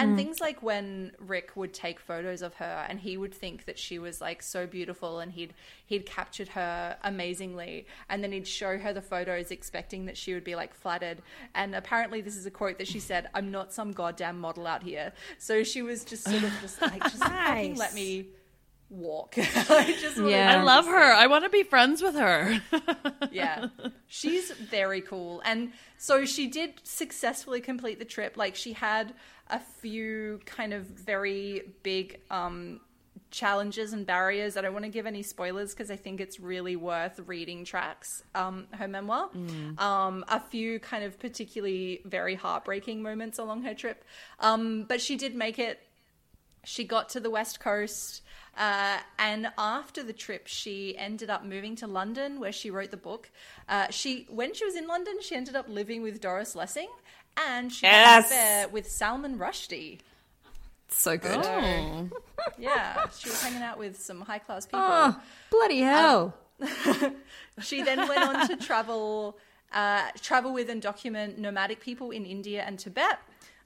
And 0.00 0.16
things 0.16 0.40
like 0.40 0.62
when 0.62 1.12
Rick 1.18 1.56
would 1.56 1.74
take 1.74 1.98
photos 1.98 2.40
of 2.40 2.54
her 2.54 2.86
and 2.88 3.00
he 3.00 3.16
would 3.16 3.34
think 3.34 3.64
that 3.64 3.78
she 3.78 3.98
was 3.98 4.20
like 4.20 4.42
so 4.42 4.64
beautiful 4.64 5.18
and 5.18 5.32
he'd 5.32 5.54
he'd 5.86 6.06
captured 6.06 6.48
her 6.48 6.96
amazingly 7.02 7.86
and 8.08 8.22
then 8.22 8.30
he'd 8.30 8.46
show 8.46 8.78
her 8.78 8.92
the 8.92 9.02
photos 9.02 9.50
expecting 9.50 10.06
that 10.06 10.16
she 10.16 10.34
would 10.34 10.44
be 10.44 10.54
like 10.54 10.72
flattered 10.72 11.18
and 11.54 11.74
apparently 11.74 12.20
this 12.20 12.36
is 12.36 12.46
a 12.46 12.50
quote 12.50 12.78
that 12.78 12.86
she 12.86 13.00
said 13.00 13.28
I'm 13.34 13.50
not 13.50 13.72
some 13.72 13.90
goddamn 13.90 14.38
model 14.38 14.68
out 14.68 14.84
here. 14.84 15.12
So 15.38 15.64
she 15.64 15.82
was 15.82 16.04
just 16.04 16.22
sort 16.24 16.44
of 16.44 16.52
just 16.60 16.80
like 16.80 17.02
just 17.02 17.18
fucking 17.24 17.74
let 17.74 17.92
me 17.92 18.26
walk. 18.90 19.34
I 19.38 19.96
just 20.00 20.18
wanted 20.18 20.34
I 20.34 20.62
love 20.62 20.86
her. 20.86 21.12
I 21.12 21.26
want 21.26 21.44
to 21.44 21.50
be 21.50 21.62
friends 21.62 22.02
with 22.02 22.14
her. 22.14 22.60
yeah. 23.30 23.68
She's 24.06 24.50
very 24.50 25.00
cool. 25.00 25.42
And 25.44 25.72
so 25.98 26.24
she 26.24 26.46
did 26.48 26.74
successfully 26.84 27.60
complete 27.60 27.98
the 27.98 28.04
trip. 28.04 28.36
Like 28.36 28.54
she 28.56 28.72
had 28.72 29.14
a 29.48 29.60
few 29.80 30.40
kind 30.46 30.72
of 30.72 30.84
very 30.84 31.62
big 31.82 32.20
um 32.30 32.80
challenges 33.30 33.92
and 33.92 34.06
barriers. 34.06 34.56
I 34.56 34.62
don't 34.62 34.72
want 34.72 34.86
to 34.86 34.90
give 34.90 35.04
any 35.04 35.22
spoilers 35.22 35.74
because 35.74 35.90
I 35.90 35.96
think 35.96 36.18
it's 36.18 36.40
really 36.40 36.76
worth 36.76 37.20
reading 37.26 37.64
tracks, 37.64 38.22
um, 38.34 38.66
her 38.70 38.88
memoir. 38.88 39.28
Um, 39.76 40.24
a 40.28 40.40
few 40.40 40.80
kind 40.80 41.04
of 41.04 41.18
particularly 41.18 42.00
very 42.06 42.34
heartbreaking 42.34 43.02
moments 43.02 43.38
along 43.38 43.64
her 43.64 43.74
trip. 43.74 44.02
Um, 44.40 44.84
but 44.88 45.02
she 45.02 45.16
did 45.16 45.34
make 45.34 45.58
it 45.58 45.80
she 46.64 46.84
got 46.84 47.08
to 47.10 47.20
the 47.20 47.30
west 47.30 47.60
coast 47.60 48.22
uh, 48.58 48.98
and 49.18 49.48
after 49.56 50.02
the 50.02 50.12
trip 50.12 50.46
she 50.46 50.94
ended 50.98 51.30
up 51.30 51.44
moving 51.44 51.74
to 51.76 51.86
london 51.86 52.38
where 52.40 52.52
she 52.52 52.70
wrote 52.70 52.90
the 52.90 52.96
book 52.96 53.30
uh, 53.68 53.86
she 53.90 54.26
when 54.28 54.52
she 54.54 54.64
was 54.64 54.74
in 54.76 54.86
london 54.86 55.14
she 55.22 55.34
ended 55.34 55.54
up 55.56 55.66
living 55.68 56.02
with 56.02 56.20
doris 56.20 56.54
lessing 56.54 56.88
and 57.48 57.72
she 57.72 57.86
had 57.86 57.94
an 57.94 58.00
Yes. 58.22 58.26
affair 58.26 58.68
with 58.68 58.90
salman 58.90 59.38
rushdie 59.38 59.98
So 60.88 61.16
good. 61.16 61.40
Oh. 61.44 62.08
yeah 62.58 63.06
she 63.16 63.28
was 63.30 63.40
hanging 63.42 63.62
out 63.62 63.78
with 63.78 64.00
some 64.00 64.20
high 64.22 64.38
class 64.40 64.66
people 64.66 64.80
Oh, 64.82 65.20
bloody 65.50 65.80
hell. 65.80 66.34
she 67.62 67.82
then 67.82 68.08
went 68.08 68.20
on 68.26 68.48
to 68.48 68.56
travel 68.56 69.38
uh, 69.72 70.08
travel 70.22 70.52
with 70.52 70.68
and 70.70 70.80
document 70.80 71.38
nomadic 71.38 71.78
people 71.80 72.10
in 72.10 72.24
India 72.24 72.64
and 72.66 72.78
Tibet. 72.78 73.18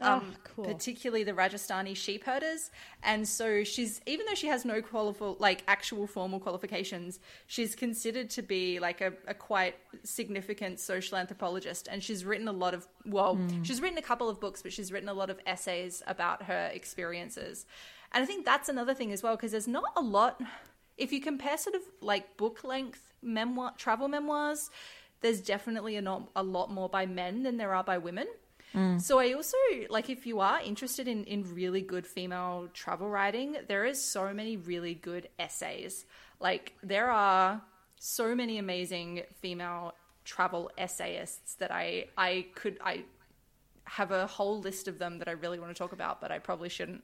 Um, 0.03 0.23
Oh, 0.25 0.37
cool. 0.45 0.65
Particularly 0.65 1.25
the 1.25 1.33
Rajasthani 1.33 1.97
sheep 1.97 2.25
herders, 2.25 2.71
and 3.03 3.27
so 3.27 3.65
she's 3.65 4.01
even 4.07 4.27
though 4.27 4.35
she 4.35 4.49
has 4.49 4.65
no 4.65 4.83
qualified 4.83 5.37
like 5.41 5.65
actual 5.67 6.07
formal 6.07 6.41
qualifications, 6.41 7.21
she's 7.47 7.75
considered 7.75 8.31
to 8.31 8.43
be 8.43 8.79
like 8.81 9.01
a, 9.01 9.13
a 9.27 9.35
quite 9.35 9.77
significant 10.05 10.81
social 10.81 11.17
anthropologist, 11.17 11.89
and 11.91 12.03
she's 12.03 12.25
written 12.25 12.49
a 12.49 12.53
lot 12.53 12.75
of 12.75 12.87
well, 13.07 13.39
she's 13.63 13.81
written 13.81 13.99
a 13.99 14.03
couple 14.03 14.29
of 14.29 14.41
books, 14.41 14.63
but 14.63 14.73
she's 14.73 14.93
written 14.93 15.09
a 15.09 15.15
lot 15.15 15.31
of 15.31 15.41
essays 15.47 16.03
about 16.07 16.43
her 16.45 16.71
experiences, 16.73 17.67
and 18.13 18.23
I 18.23 18.27
think 18.27 18.45
that's 18.45 18.69
another 18.69 18.95
thing 18.95 19.13
as 19.13 19.23
well 19.23 19.37
because 19.37 19.53
there's 19.53 19.69
not 19.69 19.85
a 19.97 20.03
lot 20.03 20.41
if 20.99 21.13
you 21.13 21.21
compare 21.21 21.57
sort 21.57 21.75
of 21.75 21.83
like 22.01 22.37
book 22.37 22.65
length 22.65 23.13
memoir 23.23 23.73
travel 23.77 24.09
memoirs, 24.09 24.71
there's 25.21 25.41
definitely 25.41 25.97
a, 25.97 26.03
not, 26.03 26.29
a 26.37 26.43
lot 26.43 26.71
more 26.71 26.89
by 26.89 27.07
men 27.07 27.43
than 27.43 27.57
there 27.57 27.75
are 27.75 27.85
by 27.85 27.99
women. 27.99 28.27
So 28.99 29.19
I 29.19 29.33
also 29.33 29.57
like 29.91 30.09
if 30.11 30.27
you 30.27 30.41
are 30.41 30.61
interested 30.61 31.09
in 31.09 31.25
in 31.25 31.55
really 31.55 31.83
good 31.83 32.07
female 32.07 32.69
travel 32.73 33.09
writing, 33.09 33.57
there 33.69 33.85
is 33.85 34.03
so 34.03 34.33
many 34.33 34.57
really 34.57 34.95
good 34.95 35.29
essays. 35.39 36.07
Like 36.41 36.73
there 36.83 37.11
are 37.11 37.61
so 37.99 38.35
many 38.35 38.59
amazing 38.59 39.23
female 39.41 39.95
travel 40.25 40.71
essayists 40.79 41.55
that 41.57 41.71
I 41.71 42.07
I 42.17 42.47
could 42.55 42.79
I 42.83 43.05
have 43.85 44.11
a 44.11 44.27
whole 44.27 44.61
list 44.61 44.89
of 44.89 44.99
them 44.99 45.19
that 45.19 45.29
I 45.29 45.33
really 45.33 45.59
want 45.59 45.75
to 45.75 45.79
talk 45.79 45.93
about, 45.93 46.21
but 46.21 46.31
I 46.31 46.39
probably 46.39 46.69
shouldn't. 46.69 47.03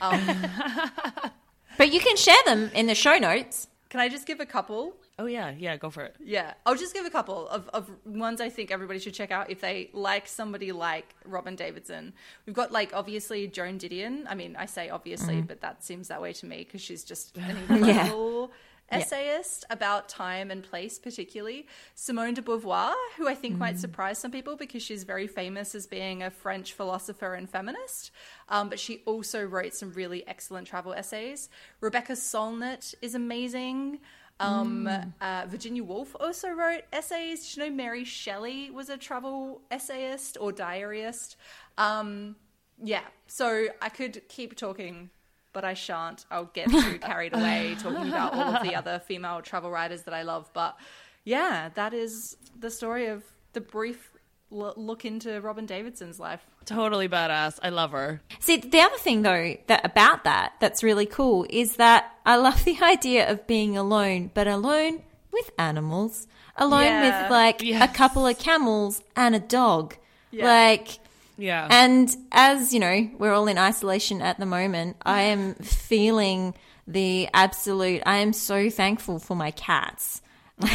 Um, 0.00 0.20
But 1.78 1.92
you 1.92 2.00
can 2.00 2.16
share 2.16 2.36
them 2.44 2.70
in 2.74 2.86
the 2.86 2.94
show 2.94 3.16
notes. 3.18 3.68
Can 3.88 4.00
I 4.00 4.08
just 4.08 4.26
give 4.26 4.38
a 4.38 4.46
couple? 4.46 4.96
Oh 5.18 5.24
yeah, 5.24 5.54
yeah, 5.56 5.76
go 5.76 5.88
for 5.88 6.02
it. 6.02 6.14
Yeah, 6.22 6.54
I'll 6.66 6.74
just 6.74 6.92
give 6.92 7.06
a 7.06 7.10
couple 7.10 7.48
of, 7.48 7.68
of 7.70 7.90
ones 8.04 8.40
I 8.40 8.50
think 8.50 8.70
everybody 8.70 8.98
should 8.98 9.14
check 9.14 9.30
out 9.30 9.50
if 9.50 9.60
they 9.62 9.88
like 9.94 10.28
somebody 10.28 10.72
like 10.72 11.14
Robyn 11.24 11.56
Davidson. 11.56 12.12
We've 12.44 12.54
got 12.54 12.70
like 12.70 12.92
obviously 12.92 13.46
Joan 13.46 13.78
Didion. 13.78 14.26
I 14.28 14.34
mean, 14.34 14.56
I 14.56 14.66
say 14.66 14.90
obviously, 14.90 15.36
mm-hmm. 15.36 15.46
but 15.46 15.62
that 15.62 15.82
seems 15.82 16.08
that 16.08 16.20
way 16.20 16.34
to 16.34 16.46
me 16.46 16.58
because 16.58 16.82
she's 16.82 17.02
just 17.02 17.36
an 17.38 17.56
incredible 17.68 18.50
essayist 18.90 19.64
about 19.70 20.08
time 20.08 20.50
and 20.50 20.62
place, 20.62 20.98
particularly. 20.98 21.66
Simone 21.94 22.34
de 22.34 22.42
Beauvoir, 22.42 22.92
who 23.16 23.28
I 23.28 23.34
think 23.34 23.56
might 23.58 23.78
surprise 23.78 24.18
some 24.18 24.30
people 24.30 24.56
because 24.56 24.82
she's 24.82 25.04
very 25.04 25.26
famous 25.26 25.74
as 25.74 25.86
being 25.86 26.22
a 26.22 26.30
French 26.30 26.72
philosopher 26.72 27.34
and 27.34 27.48
feminist. 27.48 28.10
Um, 28.48 28.68
but 28.68 28.78
she 28.78 29.02
also 29.04 29.44
wrote 29.44 29.74
some 29.74 29.92
really 29.92 30.26
excellent 30.26 30.66
travel 30.66 30.92
essays. 30.92 31.48
Rebecca 31.80 32.12
Solnit 32.12 32.94
is 33.02 33.14
amazing. 33.14 34.00
Um, 34.40 34.88
uh, 35.20 35.46
Virginia 35.48 35.82
Woolf 35.82 36.14
also 36.20 36.50
wrote 36.50 36.82
essays. 36.92 37.42
Did 37.42 37.56
you 37.56 37.64
know 37.64 37.76
Mary 37.76 38.04
Shelley 38.04 38.70
was 38.70 38.88
a 38.88 38.96
travel 38.96 39.62
essayist 39.70 40.36
or 40.40 40.52
diarist? 40.52 41.36
Um, 41.76 42.36
yeah, 42.82 43.02
so 43.26 43.66
I 43.82 43.88
could 43.88 44.22
keep 44.28 44.56
talking, 44.56 45.10
but 45.58 45.64
I 45.64 45.74
shan't. 45.74 46.24
I'll 46.30 46.44
get 46.54 46.70
too 46.70 46.98
carried 47.02 47.34
away 47.34 47.74
talking 47.80 48.06
about 48.06 48.32
all 48.32 48.54
of 48.54 48.62
the 48.62 48.76
other 48.76 49.00
female 49.04 49.42
travel 49.42 49.72
writers 49.72 50.02
that 50.04 50.14
I 50.14 50.22
love. 50.22 50.48
But 50.52 50.76
yeah, 51.24 51.70
that 51.74 51.92
is 51.92 52.36
the 52.56 52.70
story 52.70 53.06
of 53.08 53.24
the 53.54 53.60
brief 53.60 54.12
l- 54.52 54.72
look 54.76 55.04
into 55.04 55.40
Robyn 55.40 55.66
Davidson's 55.66 56.20
life. 56.20 56.46
Totally 56.64 57.08
badass. 57.08 57.58
I 57.60 57.70
love 57.70 57.90
her. 57.90 58.20
See, 58.38 58.58
the 58.58 58.78
other 58.80 58.98
thing 58.98 59.22
though 59.22 59.56
that 59.66 59.84
about 59.84 60.22
that 60.22 60.52
that's 60.60 60.84
really 60.84 61.06
cool 61.06 61.44
is 61.50 61.74
that 61.74 62.12
I 62.24 62.36
love 62.36 62.64
the 62.64 62.78
idea 62.80 63.28
of 63.28 63.44
being 63.48 63.76
alone, 63.76 64.30
but 64.34 64.46
alone 64.46 65.02
with 65.32 65.50
animals, 65.58 66.28
alone 66.56 66.84
Yeah. 66.84 67.22
with 67.22 67.30
like 67.32 67.62
Yes. 67.64 67.90
a 67.90 67.92
couple 67.92 68.24
of 68.28 68.38
camels 68.38 69.02
and 69.16 69.34
a 69.34 69.40
dog, 69.40 69.96
like. 70.32 71.00
Yeah. 71.38 71.66
And 71.70 72.14
as 72.32 72.74
you 72.74 72.80
know, 72.80 73.08
we're 73.16 73.32
all 73.32 73.46
in 73.46 73.56
isolation 73.56 74.20
at 74.20 74.38
the 74.38 74.46
moment. 74.46 74.96
I 75.06 75.22
am 75.22 75.54
feeling 75.54 76.54
the 76.86 77.28
absolute. 77.32 78.02
I 78.04 78.16
am 78.18 78.32
so 78.32 78.68
thankful 78.68 79.18
for 79.20 79.36
my 79.36 79.52
cats. 79.52 80.20
you 80.60 80.66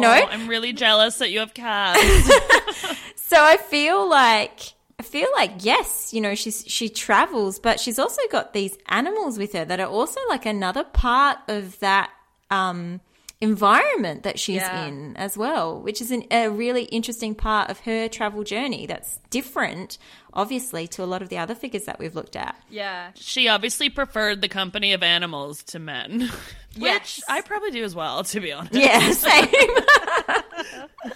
know, 0.00 0.12
Oh, 0.16 0.28
I'm 0.30 0.46
really 0.46 0.72
jealous 0.72 1.18
that 1.18 1.30
you 1.30 1.40
have 1.40 1.52
cats. 1.54 2.00
So 3.16 3.42
I 3.42 3.56
feel 3.56 4.08
like 4.08 4.60
I 5.00 5.02
feel 5.02 5.26
like 5.34 5.50
yes, 5.64 6.12
you 6.14 6.20
know, 6.20 6.36
she's 6.36 6.62
she 6.68 6.88
travels, 6.88 7.58
but 7.58 7.80
she's 7.80 7.98
also 7.98 8.20
got 8.30 8.52
these 8.52 8.76
animals 8.88 9.38
with 9.38 9.54
her 9.54 9.64
that 9.64 9.80
are 9.80 9.88
also 9.88 10.20
like 10.28 10.46
another 10.46 10.84
part 10.84 11.38
of 11.48 11.76
that 11.80 12.10
um 12.50 13.00
environment 13.40 14.22
that 14.22 14.38
she's 14.38 14.56
Yeah. 14.56 14.86
in 14.86 15.16
as 15.16 15.36
well, 15.36 15.80
which 15.80 16.00
is 16.00 16.10
an, 16.10 16.24
a 16.30 16.48
really 16.48 16.84
interesting 16.84 17.34
part 17.34 17.68
of 17.70 17.80
her 17.80 18.08
travel 18.08 18.42
journey 18.44 18.86
that's 18.86 19.18
different 19.30 19.98
obviously 20.32 20.88
to 20.88 21.02
a 21.02 21.06
lot 21.06 21.22
of 21.22 21.28
the 21.28 21.38
other 21.38 21.54
figures 21.54 21.84
that 21.84 21.98
we've 21.98 22.14
looked 22.14 22.34
at. 22.36 22.56
Yeah, 22.68 23.10
she 23.14 23.46
obviously 23.48 23.88
preferred 23.90 24.40
the 24.40 24.48
company 24.48 24.92
of 24.92 25.02
animals 25.02 25.62
to 25.64 25.78
men. 25.78 26.28
Which 26.78 27.20
I 27.28 27.40
probably 27.42 27.70
do 27.70 27.84
as 27.84 27.94
well, 27.94 28.24
to 28.24 28.40
be 28.40 28.50
honest. 28.52 28.74
Yeah, 28.74 29.10
same. 29.12 29.48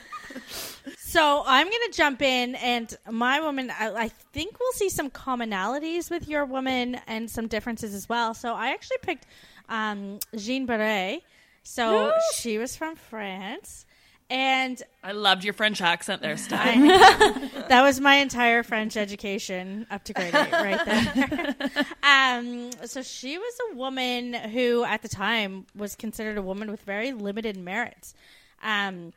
So 1.00 1.42
I'm 1.46 1.66
going 1.66 1.90
to 1.90 1.96
jump 1.96 2.20
in, 2.20 2.54
and 2.56 2.94
my 3.10 3.40
woman, 3.40 3.70
I, 3.70 3.88
I 3.94 4.08
think 4.08 4.60
we'll 4.60 4.72
see 4.72 4.90
some 4.90 5.08
commonalities 5.08 6.10
with 6.10 6.28
your 6.28 6.44
woman 6.44 7.00
and 7.06 7.30
some 7.30 7.48
differences 7.48 7.94
as 7.94 8.10
well. 8.10 8.34
So 8.34 8.52
I 8.52 8.72
actually 8.72 8.98
picked 9.00 9.24
um, 9.70 10.18
Jean 10.36 10.66
Barret. 10.66 11.22
So 11.68 12.14
she 12.34 12.56
was 12.56 12.76
from 12.76 12.96
France, 12.96 13.84
and 14.30 14.82
I 15.04 15.12
loved 15.12 15.44
your 15.44 15.52
French 15.52 15.82
accent 15.82 16.22
there, 16.22 16.38
Steph. 16.38 16.64
that 17.68 17.82
was 17.82 18.00
my 18.00 18.16
entire 18.16 18.62
French 18.62 18.96
education 18.96 19.86
up 19.90 20.02
to 20.04 20.14
grade 20.14 20.34
eight 20.34 20.52
right 20.52 20.84
there. 20.86 21.56
um, 22.02 22.70
so 22.86 23.02
she 23.02 23.36
was 23.36 23.54
a 23.70 23.76
woman 23.76 24.32
who, 24.32 24.82
at 24.82 25.02
the 25.02 25.08
time, 25.08 25.66
was 25.76 25.94
considered 25.94 26.38
a 26.38 26.42
woman 26.42 26.70
with 26.70 26.80
very 26.80 27.12
limited 27.12 27.58
merits. 27.58 28.14
Um, 28.62 29.12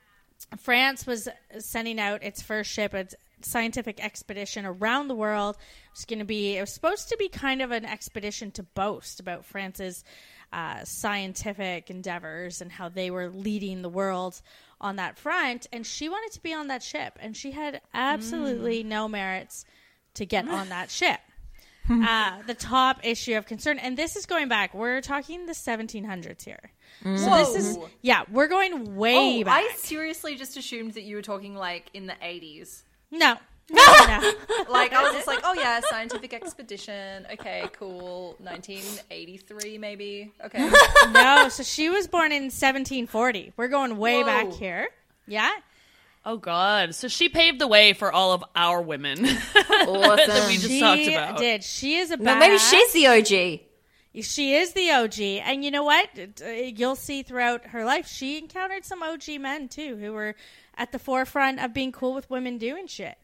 France 0.57 1.07
was 1.07 1.29
sending 1.57 2.01
out 2.01 2.21
its 2.21 2.41
first 2.41 2.69
ship, 2.69 2.93
its 2.93 3.15
scientific 3.41 4.03
expedition 4.03 4.65
around 4.65 5.07
the 5.07 5.15
world. 5.15 5.55
It 5.55 5.97
was 5.97 6.05
going 6.05 6.19
to 6.19 6.25
be, 6.25 6.57
it 6.57 6.61
was 6.61 6.73
supposed 6.73 7.07
to 7.09 7.17
be 7.17 7.29
kind 7.29 7.61
of 7.61 7.71
an 7.71 7.85
expedition 7.85 8.51
to 8.51 8.63
boast 8.63 9.21
about 9.21 9.45
France's 9.45 10.03
uh, 10.53 10.83
scientific 10.83 11.89
endeavors 11.89 12.61
and 12.61 12.71
how 12.71 12.89
they 12.89 13.09
were 13.11 13.29
leading 13.29 13.81
the 13.81 13.89
world 13.89 14.41
on 14.79 14.95
that 14.97 15.17
front. 15.17 15.67
And 15.71 15.85
she 15.85 16.09
wanted 16.09 16.33
to 16.33 16.41
be 16.41 16.53
on 16.53 16.67
that 16.67 16.83
ship, 16.83 17.17
and 17.21 17.35
she 17.37 17.51
had 17.51 17.81
absolutely 17.93 18.83
no 18.83 19.07
merits 19.07 19.65
to 20.15 20.25
get 20.25 20.47
on 20.47 20.69
that 20.69 20.89
ship. 20.99 21.19
uh, 21.89 22.41
the 22.45 22.53
top 22.53 22.99
issue 23.03 23.35
of 23.35 23.45
concern, 23.47 23.79
and 23.79 23.97
this 23.97 24.15
is 24.15 24.25
going 24.25 24.47
back. 24.47 24.73
We're 24.73 25.01
talking 25.01 25.45
the 25.47 25.53
1700s 25.53 26.43
here. 26.43 26.71
So 27.03 27.35
this 27.37 27.55
is 27.55 27.77
yeah, 28.01 28.23
we're 28.31 28.47
going 28.47 28.95
way 28.95 29.41
Oh, 29.41 29.45
back. 29.45 29.63
I 29.63 29.73
seriously 29.77 30.35
just 30.35 30.57
assumed 30.57 30.93
that 30.93 31.01
you 31.03 31.15
were 31.15 31.21
talking 31.23 31.55
like 31.55 31.89
in 31.93 32.05
the 32.05 32.13
80s. 32.23 32.83
no, 33.09 33.17
no, 33.19 33.33
no. 33.33 33.37
Like, 34.69 34.93
I 34.93 35.03
was 35.03 35.13
just 35.13 35.27
like, 35.27 35.39
oh 35.43 35.53
yeah, 35.53 35.81
scientific 35.89 36.33
expedition. 36.33 37.25
Okay, 37.33 37.65
cool. 37.73 38.35
1983, 38.39 39.77
maybe. 39.77 40.31
Okay. 40.45 40.69
no. 41.11 41.49
So 41.49 41.63
she 41.63 41.89
was 41.89 42.07
born 42.07 42.31
in 42.31 42.43
1740. 42.43 43.53
We're 43.57 43.67
going 43.67 43.97
way 43.97 44.19
Whoa. 44.19 44.25
back 44.25 44.53
here. 44.53 44.87
Yeah. 45.27 45.51
Oh 46.23 46.37
God! 46.37 46.93
So 46.93 47.07
she 47.07 47.29
paved 47.29 47.59
the 47.59 47.67
way 47.67 47.93
for 47.93 48.11
all 48.11 48.33
of 48.33 48.43
our 48.55 48.79
women 48.81 49.23
that 49.23 50.45
we 50.47 50.53
just 50.53 50.67
she 50.67 50.79
talked 50.79 51.07
about. 51.07 51.37
did. 51.37 51.63
She 51.63 51.95
is 51.97 52.11
a 52.11 52.17
But 52.17 52.37
maybe 52.37 52.59
she's 52.59 52.93
the 52.93 53.07
OG. 53.07 53.61
She 54.23 54.53
is 54.55 54.73
the 54.73 54.91
OG, 54.91 55.19
and 55.19 55.63
you 55.63 55.71
know 55.71 55.83
what? 55.83 56.09
Uh, 56.45 56.49
You'll 56.49 56.97
see 56.97 57.23
throughout 57.23 57.67
her 57.67 57.85
life, 57.85 58.07
she 58.07 58.37
encountered 58.37 58.85
some 58.85 59.01
OG 59.01 59.39
men 59.39 59.67
too, 59.69 59.95
who 59.95 60.11
were 60.11 60.35
at 60.75 60.91
the 60.91 60.99
forefront 60.99 61.59
of 61.59 61.73
being 61.73 61.91
cool 61.91 62.13
with 62.13 62.29
women 62.29 62.57
doing 62.57 62.87
shit. 62.87 63.17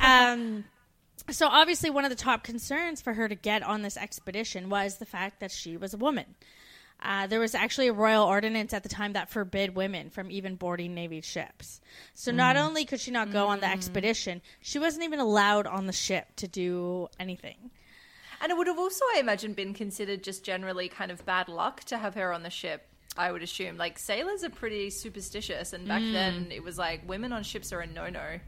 Um, 0.00 0.64
so 1.30 1.46
obviously, 1.46 1.90
one 1.90 2.04
of 2.04 2.10
the 2.10 2.16
top 2.16 2.42
concerns 2.42 3.00
for 3.00 3.14
her 3.14 3.28
to 3.28 3.34
get 3.34 3.62
on 3.62 3.82
this 3.82 3.96
expedition 3.96 4.68
was 4.68 4.98
the 4.98 5.06
fact 5.06 5.40
that 5.40 5.50
she 5.50 5.76
was 5.76 5.94
a 5.94 5.98
woman. 5.98 6.34
Uh, 7.02 7.26
there 7.26 7.40
was 7.40 7.54
actually 7.54 7.88
a 7.88 7.92
royal 7.92 8.24
ordinance 8.26 8.74
at 8.74 8.82
the 8.82 8.88
time 8.88 9.14
that 9.14 9.30
forbid 9.30 9.74
women 9.74 10.10
from 10.10 10.30
even 10.30 10.54
boarding 10.54 10.94
Navy 10.94 11.20
ships. 11.22 11.80
So 12.14 12.30
not 12.30 12.56
only 12.58 12.84
could 12.84 13.00
she 13.00 13.10
not 13.10 13.32
go 13.32 13.46
on 13.48 13.60
the 13.60 13.70
expedition, 13.70 14.42
she 14.60 14.78
wasn't 14.78 15.04
even 15.04 15.18
allowed 15.18 15.66
on 15.66 15.86
the 15.86 15.94
ship 15.94 16.26
to 16.36 16.46
do 16.46 17.08
anything. 17.18 17.70
And 18.42 18.50
it 18.50 18.56
would 18.56 18.66
have 18.66 18.78
also, 18.78 19.04
I 19.14 19.20
imagine, 19.20 19.54
been 19.54 19.72
considered 19.72 20.22
just 20.22 20.44
generally 20.44 20.88
kind 20.88 21.10
of 21.10 21.24
bad 21.24 21.48
luck 21.48 21.84
to 21.84 21.96
have 21.96 22.14
her 22.14 22.32
on 22.32 22.42
the 22.42 22.50
ship. 22.50 22.86
I 23.16 23.32
would 23.32 23.42
assume. 23.42 23.76
Like, 23.76 23.98
sailors 23.98 24.44
are 24.44 24.50
pretty 24.50 24.88
superstitious, 24.88 25.72
and 25.72 25.88
back 25.88 26.00
then 26.00 26.48
it 26.52 26.62
was 26.62 26.78
like 26.78 27.08
women 27.08 27.32
on 27.32 27.42
ships 27.42 27.72
are 27.72 27.80
a 27.80 27.86
no 27.86 28.08
no. 28.08 28.38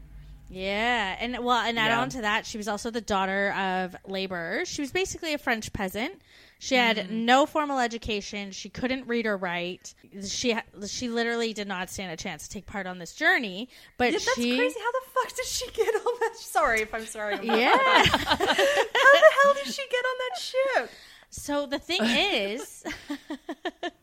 Yeah, 0.49 1.15
and 1.19 1.43
well, 1.43 1.57
and 1.57 1.79
add 1.79 1.87
Yeah. 1.87 2.01
on 2.01 2.09
to 2.09 2.21
that, 2.21 2.45
she 2.45 2.57
was 2.57 2.67
also 2.67 2.91
the 2.91 3.01
daughter 3.01 3.51
of 3.53 3.95
laborers. 4.07 4.67
She 4.67 4.81
was 4.81 4.91
basically 4.91 5.33
a 5.33 5.37
French 5.37 5.73
peasant. 5.73 6.21
She 6.59 6.75
had 6.75 6.97
Mm. 6.97 7.09
no 7.09 7.45
formal 7.45 7.79
education. 7.79 8.51
She 8.51 8.69
couldn't 8.69 9.07
read 9.07 9.25
or 9.25 9.35
write. 9.35 9.93
She 10.25 10.55
she 10.87 11.09
literally 11.09 11.53
did 11.53 11.67
not 11.67 11.89
stand 11.89 12.11
a 12.11 12.17
chance 12.17 12.47
to 12.47 12.53
take 12.53 12.65
part 12.65 12.87
on 12.87 12.99
this 12.99 13.13
journey. 13.13 13.67
But 13.97 14.05
Yeah, 14.13 14.19
that's 14.19 14.35
she, 14.35 14.55
crazy. 14.57 14.79
How 14.79 14.91
the 14.91 15.05
fuck 15.13 15.35
did 15.35 15.45
she 15.45 15.69
get 15.71 15.93
on 15.95 16.13
that? 16.21 16.35
Sorry 16.37 16.81
if 16.81 16.93
I'm 16.93 17.05
sorry. 17.05 17.33
about 17.33 17.45
yeah. 17.45 17.75
that. 17.75 18.07
How 18.27 18.35
the 18.45 19.31
hell 19.43 19.53
did 19.55 19.73
she 19.73 19.81
get 19.89 20.05
on 20.05 20.15
that 20.29 20.39
ship? 20.39 20.91
so 21.31 21.65
the 21.65 21.79
thing 21.79 22.01
is, 22.03 22.83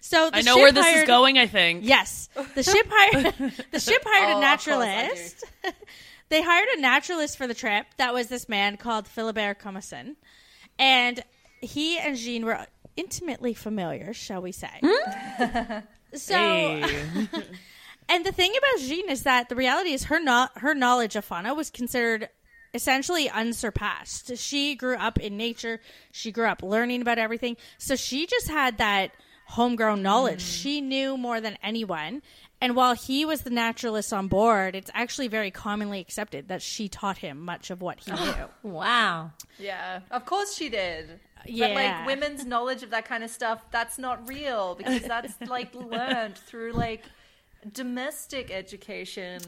so 0.00 0.30
the 0.30 0.36
I 0.38 0.40
know 0.42 0.54
ship 0.56 0.62
where 0.62 0.72
this 0.72 0.84
hired- 0.86 1.02
is 1.02 1.06
going. 1.06 1.38
I 1.38 1.46
think. 1.46 1.84
Yes, 1.84 2.28
the 2.54 2.62
ship 2.62 2.86
hired 2.90 3.34
the 3.70 3.80
ship 3.80 4.02
hired 4.04 4.30
Oh, 4.30 4.32
a 4.32 4.36
of 4.36 4.42
course 4.42 4.68
I 4.68 4.72
do. 4.72 4.78
naturalist. 4.78 5.44
they 6.28 6.42
hired 6.42 6.68
a 6.76 6.80
naturalist 6.80 7.36
for 7.38 7.46
the 7.46 7.54
trip. 7.54 7.86
That 7.98 8.12
was 8.14 8.28
this 8.28 8.48
man 8.48 8.76
called 8.76 9.06
Philibert 9.06 9.58
Commerson, 9.58 10.16
and 10.78 11.22
he 11.60 11.98
and 11.98 12.16
Jean 12.16 12.44
were 12.44 12.66
intimately 12.96 13.54
familiar, 13.54 14.12
shall 14.12 14.42
we 14.42 14.52
say. 14.52 14.80
Hmm? 14.84 15.78
so, 16.14 16.34
Hey. 16.34 16.84
and 18.08 18.24
the 18.26 18.32
thing 18.32 18.52
about 18.56 18.80
Jean 18.86 19.08
is 19.08 19.22
that 19.22 19.48
the 19.48 19.56
reality 19.56 19.92
is 19.92 20.04
her 20.04 20.20
not 20.20 20.58
her 20.58 20.74
knowledge 20.74 21.16
of 21.16 21.24
fauna 21.24 21.54
was 21.54 21.70
considered 21.70 22.28
essentially 22.74 23.28
unsurpassed. 23.28 24.36
She 24.38 24.74
grew 24.74 24.96
up 24.96 25.18
in 25.20 25.36
nature. 25.36 25.80
She 26.10 26.32
grew 26.32 26.46
up 26.46 26.62
learning 26.62 27.02
about 27.02 27.18
everything. 27.18 27.56
So 27.78 27.96
she 27.96 28.26
just 28.26 28.48
had 28.48 28.78
that 28.78 29.10
homegrown 29.52 30.02
knowledge. 30.02 30.42
Mm. 30.42 30.62
She 30.62 30.80
knew 30.80 31.16
more 31.16 31.40
than 31.40 31.56
anyone. 31.62 32.22
And 32.60 32.76
while 32.76 32.94
he 32.94 33.24
was 33.24 33.42
the 33.42 33.50
naturalist 33.50 34.12
on 34.12 34.28
board, 34.28 34.76
it's 34.76 34.90
actually 34.94 35.26
very 35.28 35.50
commonly 35.50 35.98
accepted 36.00 36.46
that 36.48 36.62
she 36.62 36.88
taught 36.88 37.18
him 37.18 37.40
much 37.40 37.70
of 37.70 37.80
what 37.80 37.98
he 38.00 38.12
knew. 38.24 38.34
Wow. 38.62 39.32
Yeah, 39.58 40.00
of 40.10 40.24
course 40.26 40.54
she 40.54 40.68
did. 40.68 41.18
But 41.42 41.50
Yeah. 41.50 41.66
like 41.74 42.06
women's 42.06 42.44
knowledge 42.44 42.82
of 42.84 42.90
that 42.90 43.04
kind 43.04 43.24
of 43.24 43.30
stuff, 43.30 43.64
that's 43.72 43.98
not 43.98 44.28
real 44.28 44.76
because 44.76 45.02
that's 45.02 45.34
like 45.48 45.74
learned 45.96 46.38
through 46.38 46.72
like 46.72 47.04
domestic 47.72 48.50
education. 48.52 49.40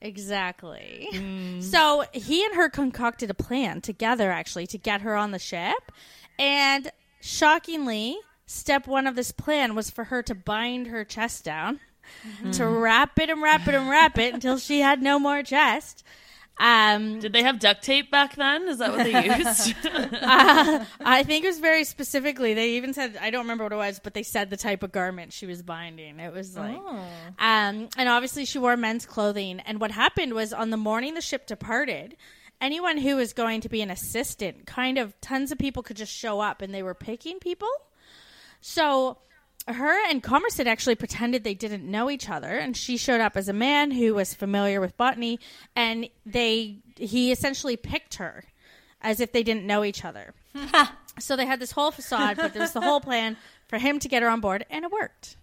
Exactly. 0.00 1.08
Mm. 1.12 1.62
So 1.62 2.04
he 2.12 2.44
and 2.44 2.54
her 2.54 2.68
concocted 2.68 3.30
a 3.30 3.34
plan 3.34 3.80
together, 3.82 4.30
actually, 4.30 4.66
to 4.68 4.78
get 4.78 5.02
her 5.02 5.16
on 5.16 5.30
the 5.32 5.38
ship. 5.38 5.92
And 6.38 6.90
shockingly, 7.20 8.16
step 8.46 8.86
one 8.86 9.06
of 9.06 9.16
this 9.16 9.30
plan 9.32 9.74
was 9.74 9.90
for 9.90 10.04
her 10.04 10.22
to 10.22 10.34
bind 10.34 10.86
her 10.88 11.04
chest 11.04 11.44
down, 11.44 11.80
to 12.52 12.66
wrap 12.66 13.18
it 13.18 13.30
and 13.30 13.40
wrap 13.42 13.66
it 13.66 13.74
and 13.74 13.88
wrap 13.88 14.18
it 14.18 14.34
until 14.34 14.58
she 14.58 14.80
had 14.80 15.00
no 15.02 15.18
more 15.18 15.42
chest. 15.42 16.04
Um, 16.56 17.18
Did 17.18 17.32
they 17.32 17.42
have 17.42 17.58
duct 17.58 17.82
tape 17.82 18.12
back 18.12 18.36
then? 18.36 18.68
Is 18.68 18.78
that 18.78 18.92
what 18.92 19.02
they 19.02 19.26
used? 19.38 19.74
uh, 19.84 20.84
I 21.00 21.24
think 21.24 21.44
it 21.44 21.48
was 21.48 21.58
very 21.58 21.82
specifically. 21.82 22.54
They 22.54 22.70
even 22.72 22.94
said 22.94 23.18
I 23.20 23.30
don't 23.30 23.42
remember 23.42 23.64
what 23.64 23.72
it 23.72 23.76
was, 23.76 23.98
but 23.98 24.14
they 24.14 24.22
said 24.22 24.50
the 24.50 24.56
type 24.56 24.84
of 24.84 24.92
garment 24.92 25.32
she 25.32 25.46
was 25.46 25.62
binding. 25.62 26.20
It 26.20 26.32
was 26.32 26.56
like, 26.56 26.76
um, 26.76 27.88
and 27.96 28.08
obviously 28.08 28.44
she 28.44 28.58
wore 28.58 28.76
men's 28.76 29.04
clothing. 29.04 29.58
And 29.60 29.80
what 29.80 29.90
happened 29.90 30.32
was 30.34 30.52
on 30.52 30.70
the 30.70 30.76
morning 30.76 31.14
the 31.14 31.20
ship 31.20 31.46
departed, 31.48 32.16
anyone 32.60 32.98
who 32.98 33.16
was 33.16 33.32
going 33.32 33.60
to 33.62 33.68
be 33.68 33.82
an 33.82 33.90
assistant, 33.90 34.64
kind 34.66 34.96
of 34.96 35.20
tons 35.20 35.50
of 35.50 35.58
people 35.58 35.82
could 35.82 35.96
just 35.96 36.12
show 36.12 36.38
up, 36.40 36.62
and 36.62 36.72
they 36.72 36.84
were 36.84 36.94
picking 36.94 37.40
people. 37.40 37.68
So 38.66 39.18
her 39.68 40.08
and 40.08 40.22
Commerson 40.22 40.66
actually 40.66 40.94
pretended 40.94 41.44
they 41.44 41.52
didn't 41.52 41.84
know 41.84 42.08
each 42.10 42.30
other, 42.30 42.48
and 42.48 42.74
she 42.74 42.96
showed 42.96 43.20
up 43.20 43.36
as 43.36 43.46
a 43.46 43.52
man 43.52 43.90
who 43.90 44.14
was 44.14 44.32
familiar 44.32 44.80
with 44.80 44.96
botany, 44.96 45.38
and 45.76 46.08
they 46.24 46.78
he 46.96 47.30
essentially 47.30 47.76
picked 47.76 48.14
her 48.14 48.44
as 49.02 49.20
if 49.20 49.32
they 49.32 49.42
didn't 49.42 49.66
know 49.66 49.84
each 49.84 50.02
other. 50.02 50.32
so 51.18 51.36
they 51.36 51.44
had 51.44 51.60
this 51.60 51.72
whole 51.72 51.90
facade, 51.90 52.38
but 52.38 52.54
there 52.54 52.62
was 52.62 52.72
the 52.72 52.80
whole 52.80 53.00
plan 53.02 53.36
for 53.68 53.76
him 53.76 53.98
to 53.98 54.08
get 54.08 54.22
her 54.22 54.30
on 54.30 54.40
board, 54.40 54.64
and 54.70 54.86
it 54.86 54.90
worked. 54.90 55.36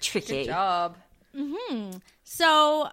Tricky. 0.00 0.44
Job. 0.44 0.96
Mm-hmm. 1.36 1.98
So 2.22 2.88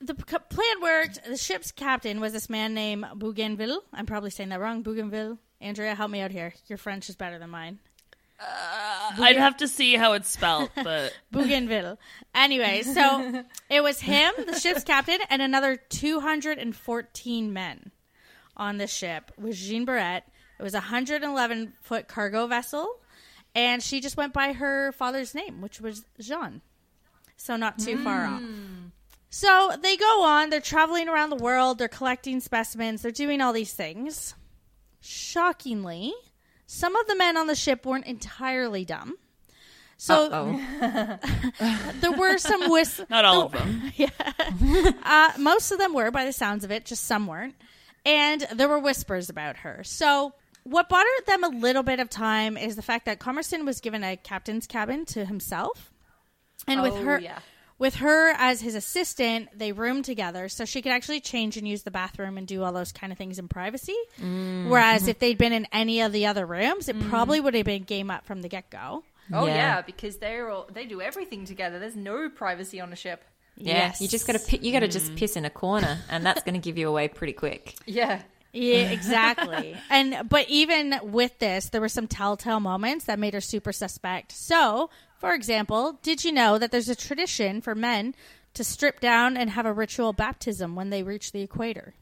the 0.00 0.14
p- 0.16 0.36
plan 0.50 0.82
worked. 0.82 1.24
The 1.24 1.36
ship's 1.36 1.70
captain 1.70 2.18
was 2.18 2.32
this 2.32 2.50
man 2.50 2.74
named 2.74 3.06
Bougainville. 3.14 3.84
I'm 3.92 4.06
probably 4.06 4.30
saying 4.30 4.48
that 4.48 4.58
wrong. 4.58 4.82
Bougainville. 4.82 5.38
Andrea, 5.60 5.94
help 5.94 6.10
me 6.10 6.20
out 6.20 6.32
here. 6.32 6.52
Your 6.66 6.78
French 6.78 7.08
is 7.08 7.14
better 7.14 7.38
than 7.38 7.50
mine. 7.50 7.78
Uh, 8.40 9.12
I'd 9.18 9.36
have 9.36 9.56
to 9.58 9.68
see 9.68 9.96
how 9.96 10.12
it's 10.12 10.28
spelled, 10.28 10.70
but 10.82 11.12
Bougainville. 11.32 11.98
Anyway, 12.34 12.82
so 12.82 13.44
it 13.68 13.82
was 13.82 14.00
him, 14.00 14.32
the 14.46 14.58
ship's 14.58 14.84
captain, 14.84 15.18
and 15.28 15.42
another 15.42 15.76
214 15.76 17.52
men 17.52 17.90
on 18.56 18.78
the 18.78 18.86
ship 18.86 19.32
with 19.36 19.56
Jean 19.56 19.84
Barrette. 19.84 20.30
It 20.58 20.62
was 20.62 20.74
a 20.74 20.78
111 20.78 21.72
foot 21.82 22.08
cargo 22.08 22.46
vessel, 22.46 23.00
and 23.54 23.82
she 23.82 24.00
just 24.00 24.16
went 24.16 24.32
by 24.32 24.52
her 24.52 24.92
father's 24.92 25.34
name, 25.34 25.60
which 25.60 25.80
was 25.80 26.04
Jean. 26.20 26.60
So 27.36 27.56
not 27.56 27.78
too 27.78 28.02
far 28.02 28.26
off. 28.26 28.40
Hmm. 28.40 28.88
So 29.30 29.72
they 29.80 29.96
go 29.96 30.22
on, 30.24 30.50
they're 30.50 30.60
traveling 30.60 31.08
around 31.08 31.30
the 31.30 31.36
world, 31.36 31.78
they're 31.78 31.86
collecting 31.88 32.40
specimens, 32.40 33.02
they're 33.02 33.10
doing 33.12 33.40
all 33.40 33.52
these 33.52 33.72
things. 33.72 34.34
Shockingly, 35.00 36.12
some 36.70 36.94
of 36.96 37.06
the 37.06 37.16
men 37.16 37.38
on 37.38 37.46
the 37.46 37.54
ship 37.54 37.86
weren't 37.86 38.04
entirely 38.04 38.84
dumb. 38.84 39.16
So 39.96 40.28
there 42.00 42.12
were 42.12 42.36
some 42.38 42.70
whis- 42.70 43.00
not 43.10 43.24
all 43.24 43.46
of 43.46 43.52
them. 43.52 43.92
uh, 45.02 45.32
most 45.38 45.72
of 45.72 45.78
them 45.78 45.94
were, 45.94 46.10
by 46.10 46.24
the 46.26 46.32
sounds 46.32 46.62
of 46.64 46.70
it, 46.70 46.84
just 46.84 47.04
some 47.04 47.26
weren't. 47.26 47.54
And 48.04 48.46
there 48.54 48.68
were 48.68 48.78
whispers 48.78 49.28
about 49.28 49.56
her. 49.58 49.82
So, 49.82 50.34
what 50.64 50.88
bothered 50.88 51.26
them 51.26 51.42
a 51.42 51.48
little 51.48 51.82
bit 51.82 51.98
of 52.00 52.10
time 52.10 52.56
is 52.58 52.76
the 52.76 52.82
fact 52.82 53.06
that 53.06 53.18
Commerson 53.18 53.64
was 53.64 53.80
given 53.80 54.04
a 54.04 54.16
captain's 54.16 54.66
cabin 54.66 55.04
to 55.06 55.24
himself. 55.24 55.90
And 56.66 56.82
with 56.82 56.92
Oh, 56.92 57.02
her. 57.02 57.18
yeah. 57.18 57.38
With 57.78 57.96
her 57.96 58.30
as 58.36 58.60
his 58.60 58.74
assistant, 58.74 59.50
they 59.56 59.70
roomed 59.70 60.04
together 60.04 60.48
so 60.48 60.64
she 60.64 60.82
could 60.82 60.90
actually 60.90 61.20
change 61.20 61.56
and 61.56 61.66
use 61.66 61.84
the 61.84 61.92
bathroom 61.92 62.36
and 62.36 62.46
do 62.46 62.64
all 62.64 62.72
those 62.72 62.90
kind 62.90 63.12
of 63.12 63.18
things 63.18 63.38
in 63.38 63.46
privacy. 63.46 63.96
Mm-hmm. 64.16 64.68
Whereas 64.68 65.06
if 65.06 65.20
they'd 65.20 65.38
been 65.38 65.52
in 65.52 65.66
any 65.72 66.00
of 66.00 66.12
the 66.12 66.26
other 66.26 66.44
rooms, 66.44 66.88
it 66.88 66.98
mm-hmm. 66.98 67.08
probably 67.08 67.38
would 67.38 67.54
have 67.54 67.66
been 67.66 67.84
game 67.84 68.10
up 68.10 68.26
from 68.26 68.42
the 68.42 68.48
get 68.48 68.68
go. 68.70 69.04
Oh 69.32 69.46
Yeah. 69.46 69.54
yeah. 69.54 69.82
because 69.82 70.16
they're 70.16 70.50
all 70.50 70.68
they 70.72 70.86
do 70.86 71.00
everything 71.00 71.44
together. 71.44 71.78
There's 71.78 71.96
no 71.96 72.28
privacy 72.28 72.80
on 72.80 72.92
a 72.92 72.96
ship. 72.96 73.22
Yeah, 73.56 73.74
Yes. 73.74 74.00
you 74.00 74.08
just 74.08 74.26
got 74.26 74.40
to 74.40 74.64
you 74.64 74.72
got 74.72 74.80
to 74.80 74.88
just 74.88 75.12
mm. 75.12 75.16
piss 75.16 75.36
in 75.36 75.44
a 75.44 75.50
corner, 75.50 75.98
and 76.08 76.24
that's 76.24 76.42
going 76.42 76.54
to 76.54 76.60
give 76.60 76.78
you 76.78 76.88
away 76.88 77.08
pretty 77.08 77.32
quick. 77.32 77.74
Yeah. 77.86 78.22
Yeah, 78.52 78.76
exactly. 78.90 79.76
and 79.90 80.28
but 80.28 80.48
even 80.48 80.98
with 81.02 81.38
this, 81.38 81.68
there 81.68 81.80
were 81.80 81.88
some 81.88 82.06
telltale 82.06 82.60
moments 82.60 83.04
that 83.04 83.18
made 83.18 83.34
her 83.34 83.42
super 83.42 83.72
suspect. 83.72 84.32
So, 84.32 84.88
for 85.18 85.34
example, 85.34 85.98
did 86.02 86.24
you 86.24 86.32
know 86.32 86.58
that 86.58 86.70
there's 86.70 86.88
a 86.88 86.96
tradition 86.96 87.60
for 87.60 87.74
men 87.74 88.14
to 88.54 88.64
strip 88.64 89.00
down 89.00 89.36
and 89.36 89.50
have 89.50 89.66
a 89.66 89.72
ritual 89.72 90.12
baptism 90.12 90.74
when 90.74 90.90
they 90.90 91.02
reach 91.02 91.32
the 91.32 91.42
equator? 91.42 91.94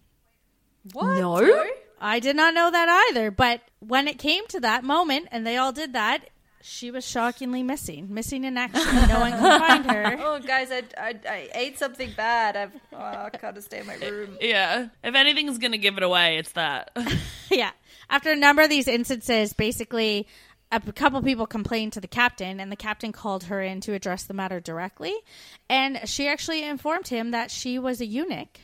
What? 0.92 1.18
No. 1.18 1.64
I 2.00 2.20
did 2.20 2.36
not 2.36 2.54
know 2.54 2.70
that 2.70 3.08
either, 3.10 3.30
but 3.30 3.62
when 3.80 4.06
it 4.06 4.18
came 4.18 4.46
to 4.48 4.60
that 4.60 4.84
moment 4.84 5.28
and 5.30 5.46
they 5.46 5.56
all 5.56 5.72
did 5.72 5.94
that, 5.94 6.28
she 6.68 6.90
was 6.90 7.06
shockingly 7.06 7.62
missing, 7.62 8.12
missing 8.12 8.44
in 8.44 8.58
action. 8.58 9.08
No 9.08 9.20
one 9.20 9.32
could 9.32 9.40
find 9.60 9.90
her. 9.90 10.16
Oh, 10.18 10.40
guys, 10.40 10.70
I, 10.72 10.82
I, 10.98 11.14
I 11.28 11.48
ate 11.54 11.78
something 11.78 12.10
bad. 12.16 12.56
I've 12.56 12.72
oh, 12.92 12.98
I 12.98 13.30
gotta 13.40 13.62
stay 13.62 13.80
in 13.80 13.86
my 13.86 13.94
eh, 13.94 14.10
room. 14.10 14.36
Yeah. 14.40 14.88
If 15.04 15.14
anything's 15.14 15.58
gonna 15.58 15.78
give 15.78 15.96
it 15.96 16.02
away, 16.02 16.38
it's 16.38 16.52
that. 16.52 16.90
yeah. 17.50 17.70
After 18.10 18.32
a 18.32 18.36
number 18.36 18.62
of 18.62 18.68
these 18.68 18.88
instances, 18.88 19.52
basically, 19.52 20.26
a 20.70 20.80
couple 20.80 21.22
people 21.22 21.46
complained 21.46 21.92
to 21.92 22.00
the 22.00 22.08
captain, 22.08 22.60
and 22.60 22.72
the 22.72 22.76
captain 22.76 23.12
called 23.12 23.44
her 23.44 23.62
in 23.62 23.80
to 23.82 23.92
address 23.92 24.24
the 24.24 24.34
matter 24.34 24.60
directly. 24.60 25.14
And 25.68 26.00
she 26.04 26.28
actually 26.28 26.64
informed 26.64 27.08
him 27.08 27.30
that 27.30 27.50
she 27.50 27.78
was 27.78 28.00
a 28.00 28.06
eunuch. 28.06 28.60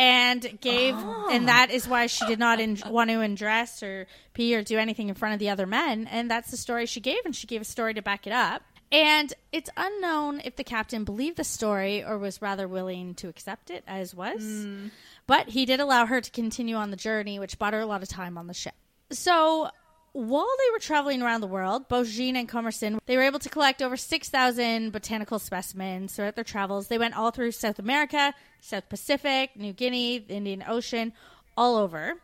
And 0.00 0.60
gave, 0.60 0.94
oh. 0.96 1.28
and 1.32 1.48
that 1.48 1.72
is 1.72 1.88
why 1.88 2.06
she 2.06 2.24
did 2.26 2.38
not 2.38 2.60
in, 2.60 2.78
want 2.86 3.10
to 3.10 3.20
undress 3.20 3.82
or 3.82 4.06
pee 4.32 4.54
or 4.54 4.62
do 4.62 4.78
anything 4.78 5.08
in 5.08 5.16
front 5.16 5.32
of 5.32 5.40
the 5.40 5.48
other 5.48 5.66
men. 5.66 6.06
And 6.06 6.30
that's 6.30 6.52
the 6.52 6.56
story 6.56 6.86
she 6.86 7.00
gave, 7.00 7.18
and 7.24 7.34
she 7.34 7.48
gave 7.48 7.62
a 7.62 7.64
story 7.64 7.94
to 7.94 8.02
back 8.02 8.24
it 8.24 8.32
up. 8.32 8.62
And 8.92 9.34
it's 9.50 9.68
unknown 9.76 10.40
if 10.44 10.54
the 10.54 10.62
captain 10.62 11.02
believed 11.02 11.36
the 11.36 11.44
story 11.44 12.04
or 12.04 12.16
was 12.16 12.40
rather 12.40 12.68
willing 12.68 13.14
to 13.16 13.28
accept 13.28 13.70
it 13.70 13.82
as 13.88 14.14
was. 14.14 14.40
Hmm. 14.40 14.88
But 15.26 15.48
he 15.48 15.66
did 15.66 15.80
allow 15.80 16.06
her 16.06 16.20
to 16.20 16.30
continue 16.30 16.76
on 16.76 16.90
the 16.90 16.96
journey, 16.96 17.38
which 17.38 17.58
bought 17.58 17.74
her 17.74 17.80
a 17.80 17.86
lot 17.86 18.02
of 18.02 18.08
time 18.08 18.38
on 18.38 18.46
the 18.46 18.54
ship. 18.54 18.74
So 19.10 19.68
while 20.12 20.46
they 20.58 20.72
were 20.72 20.78
traveling 20.78 21.22
around 21.22 21.40
the 21.40 21.46
world, 21.46 21.88
both 21.88 22.08
Jean 22.08 22.36
and 22.36 22.48
Commerson, 22.48 22.98
they 23.06 23.16
were 23.16 23.22
able 23.22 23.38
to 23.38 23.48
collect 23.48 23.82
over 23.82 23.96
6,000 23.96 24.90
botanical 24.90 25.38
specimens 25.38 26.14
throughout 26.14 26.34
their 26.34 26.44
travels. 26.44 26.88
They 26.88 26.98
went 26.98 27.16
all 27.16 27.30
through 27.30 27.52
South 27.52 27.78
America, 27.78 28.34
South 28.60 28.88
Pacific, 28.88 29.50
New 29.56 29.72
Guinea, 29.72 30.18
the 30.18 30.34
Indian 30.34 30.64
Ocean, 30.66 31.12
all 31.56 31.76
over. 31.76 32.14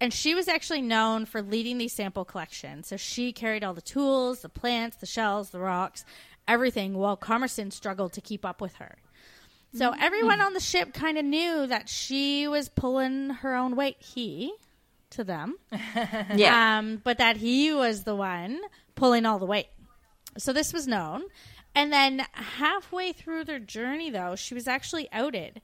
And 0.00 0.12
she 0.12 0.34
was 0.34 0.48
actually 0.48 0.82
known 0.82 1.26
for 1.26 1.42
leading 1.42 1.78
these 1.78 1.92
sample 1.92 2.24
collections. 2.24 2.88
So 2.88 2.96
she 2.96 3.32
carried 3.32 3.64
all 3.64 3.74
the 3.74 3.80
tools, 3.80 4.40
the 4.40 4.48
plants, 4.48 4.96
the 4.96 5.06
shells, 5.06 5.50
the 5.50 5.58
rocks, 5.58 6.04
everything, 6.46 6.94
while 6.94 7.16
Commerson 7.16 7.70
struggled 7.70 8.12
to 8.12 8.20
keep 8.20 8.44
up 8.44 8.60
with 8.60 8.76
her. 8.76 8.96
So 9.74 9.90
mm-hmm. 9.90 10.02
everyone 10.02 10.40
on 10.40 10.54
the 10.54 10.60
ship 10.60 10.94
kind 10.94 11.18
of 11.18 11.24
knew 11.24 11.66
that 11.66 11.88
she 11.88 12.48
was 12.48 12.68
pulling 12.68 13.30
her 13.30 13.54
own 13.54 13.76
weight. 13.76 13.96
He, 13.98 14.52
to 15.10 15.24
them, 15.24 15.56
Yeah. 16.34 16.78
um, 16.78 17.00
but 17.02 17.18
that 17.18 17.36
he 17.38 17.72
was 17.72 18.04
the 18.04 18.14
one 18.16 18.60
pulling 18.94 19.26
all 19.26 19.38
the 19.38 19.46
weight. 19.46 19.68
So 20.36 20.52
this 20.52 20.72
was 20.72 20.86
known. 20.86 21.24
And 21.74 21.92
then 21.92 22.24
halfway 22.32 23.12
through 23.12 23.44
their 23.44 23.58
journey, 23.58 24.10
though, 24.10 24.34
she 24.36 24.54
was 24.54 24.66
actually 24.66 25.08
outed. 25.12 25.60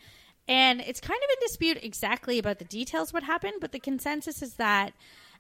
And 0.46 0.80
it's 0.80 1.00
kind 1.00 1.18
of 1.22 1.30
in 1.30 1.46
dispute 1.46 1.78
exactly 1.82 2.38
about 2.38 2.58
the 2.58 2.64
details 2.66 3.12
what 3.12 3.22
happened, 3.22 3.54
but 3.60 3.72
the 3.72 3.78
consensus 3.80 4.42
is 4.42 4.54
that 4.54 4.92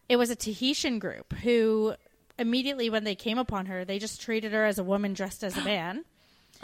it 0.08 0.16
was 0.16 0.30
a 0.30 0.36
Tahitian 0.36 0.98
group 0.98 1.32
who 1.34 1.94
immediately 2.38 2.90
when 2.90 3.04
they 3.04 3.14
came 3.14 3.38
upon 3.38 3.66
her, 3.66 3.84
they 3.84 3.98
just 3.98 4.20
treated 4.20 4.52
her 4.52 4.64
as 4.64 4.78
a 4.78 4.84
woman 4.84 5.12
dressed 5.12 5.44
as 5.44 5.56
a 5.56 5.62
man. 5.62 6.04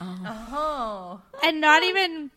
Oh. 0.02 1.20
and 1.44 1.60
not 1.60 1.82
even 1.82 2.30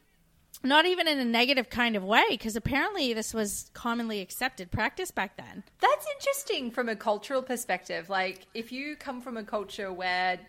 not 0.63 0.85
even 0.85 1.07
in 1.07 1.19
a 1.19 1.25
negative 1.25 1.69
kind 1.69 1.95
of 1.95 2.03
way, 2.03 2.23
because 2.29 2.55
apparently 2.55 3.13
this 3.13 3.33
was 3.33 3.69
commonly 3.73 4.21
accepted 4.21 4.71
practice 4.71 5.11
back 5.11 5.35
then. 5.37 5.63
That's 5.81 6.05
interesting 6.17 6.71
from 6.71 6.89
a 6.89 6.95
cultural 6.95 7.41
perspective. 7.41 8.09
Like, 8.09 8.47
if 8.53 8.71
you 8.71 8.95
come 8.95 9.21
from 9.21 9.37
a 9.37 9.43
culture 9.43 9.91
where 9.91 10.39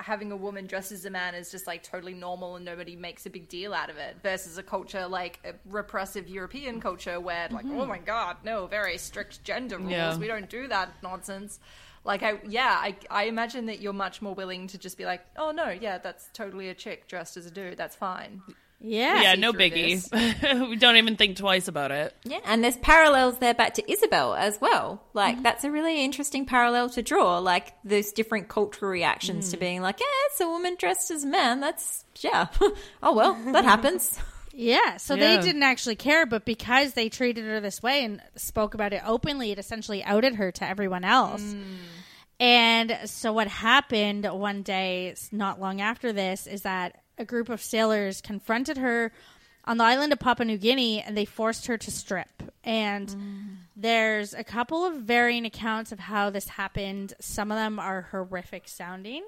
having 0.00 0.32
a 0.32 0.36
woman 0.36 0.66
dressed 0.66 0.92
as 0.92 1.04
a 1.04 1.10
man 1.10 1.34
is 1.34 1.50
just 1.50 1.66
like 1.66 1.82
totally 1.82 2.14
normal 2.14 2.56
and 2.56 2.64
nobody 2.64 2.96
makes 2.96 3.26
a 3.26 3.30
big 3.30 3.46
deal 3.50 3.74
out 3.74 3.90
of 3.90 3.98
it 3.98 4.16
versus 4.22 4.56
a 4.56 4.62
culture 4.62 5.06
like 5.06 5.38
a 5.44 5.52
repressive 5.66 6.26
European 6.26 6.80
culture 6.80 7.20
where 7.20 7.48
like 7.50 7.66
Mhm. 7.66 7.78
oh 7.78 7.84
my 7.84 7.98
god 7.98 8.38
no 8.42 8.66
very 8.66 8.96
strict 8.96 9.44
gender 9.44 9.76
rules 9.76 9.90
Yeah. 9.90 10.16
we 10.16 10.26
don't 10.26 10.48
do 10.48 10.68
that 10.68 10.90
nonsense 11.02 11.60
like 12.04 12.22
I 12.22 12.40
yeah 12.48 12.78
I 12.80 12.96
I 13.10 13.24
imagine 13.24 13.66
that 13.66 13.80
you're 13.82 13.92
much 13.92 14.22
more 14.22 14.32
willing 14.34 14.68
to 14.68 14.78
just 14.78 14.96
be 14.96 15.04
like 15.04 15.20
oh 15.36 15.50
no 15.50 15.68
yeah 15.68 15.98
that's 15.98 16.30
totally 16.32 16.70
a 16.70 16.74
chick 16.74 17.06
dressed 17.06 17.36
as 17.36 17.44
a 17.44 17.50
dude 17.50 17.76
that's 17.76 17.94
fine 17.94 18.40
Yeah, 18.82 19.34
See 19.34 19.40
no 19.40 19.52
biggie. 19.52 20.68
we 20.70 20.76
don't 20.76 20.96
even 20.96 21.16
think 21.16 21.36
twice 21.36 21.68
about 21.68 21.90
it. 21.90 22.14
Yeah, 22.24 22.38
and 22.46 22.64
there's 22.64 22.78
parallels 22.78 23.38
there 23.38 23.52
back 23.52 23.74
to 23.74 23.92
Isabelle 23.92 24.34
as 24.34 24.58
well. 24.60 25.02
Like 25.12 25.34
Mm-hmm. 25.34 25.42
that's 25.42 25.64
a 25.64 25.70
really 25.70 26.02
interesting 26.04 26.46
parallel 26.46 26.88
to 26.90 27.02
draw. 27.02 27.38
Like 27.38 27.74
those 27.84 28.12
different 28.12 28.48
cultural 28.48 28.90
reactions 28.90 29.50
to 29.50 29.56
Mm. 29.56 29.60
being 29.60 29.82
like, 29.82 30.00
yeah, 30.00 30.06
it's 30.30 30.40
a 30.40 30.48
woman 30.48 30.76
dressed 30.78 31.10
as 31.10 31.24
a 31.24 31.26
man. 31.26 31.60
That's 31.60 32.04
yeah. 32.20 32.46
oh 33.02 33.14
well, 33.14 33.34
that 33.52 33.64
happens. 33.74 34.18
Yeah, 34.52 34.96
so 34.96 35.14
Yeah. 35.14 35.36
they 35.36 35.42
didn't 35.42 35.62
actually 35.62 35.96
care, 35.96 36.24
but 36.26 36.44
because 36.44 36.94
they 36.94 37.08
treated 37.08 37.44
her 37.44 37.60
this 37.60 37.82
way 37.82 38.02
and 38.04 38.20
spoke 38.36 38.74
about 38.74 38.92
it 38.92 39.02
openly, 39.06 39.52
it 39.52 39.58
essentially 39.58 40.02
outed 40.02 40.34
her 40.36 40.50
to 40.52 40.66
everyone 40.66 41.04
else. 41.04 41.44
And 42.38 42.98
so, 43.04 43.32
what 43.34 43.48
happened 43.48 44.24
one 44.26 44.62
day, 44.62 45.14
not 45.30 45.60
long 45.60 45.80
after 45.82 46.12
this, 46.12 46.46
is 46.46 46.62
that 46.62 46.96
a 47.20 47.24
group 47.24 47.48
of 47.48 47.62
sailors 47.62 48.20
confronted 48.20 48.78
her 48.78 49.12
on 49.64 49.76
the 49.76 49.84
island 49.84 50.12
of 50.12 50.18
Papua 50.18 50.46
New 50.46 50.56
Guinea 50.58 51.02
and 51.02 51.16
they 51.16 51.24
forced 51.26 51.66
her 51.66 51.76
to 51.78 51.90
strip. 51.90 52.42
And 52.64 53.58
there's 53.76 54.34
a 54.34 54.42
couple 54.42 54.84
of 54.84 54.96
varying 55.02 55.44
accounts 55.44 55.92
of 55.92 55.98
how 56.00 56.30
this 56.30 56.48
happened. 56.48 57.14
Some 57.20 57.52
of 57.52 57.56
them 57.56 57.78
are 57.78 58.08
horrific 58.10 58.66
sounding. 58.68 59.22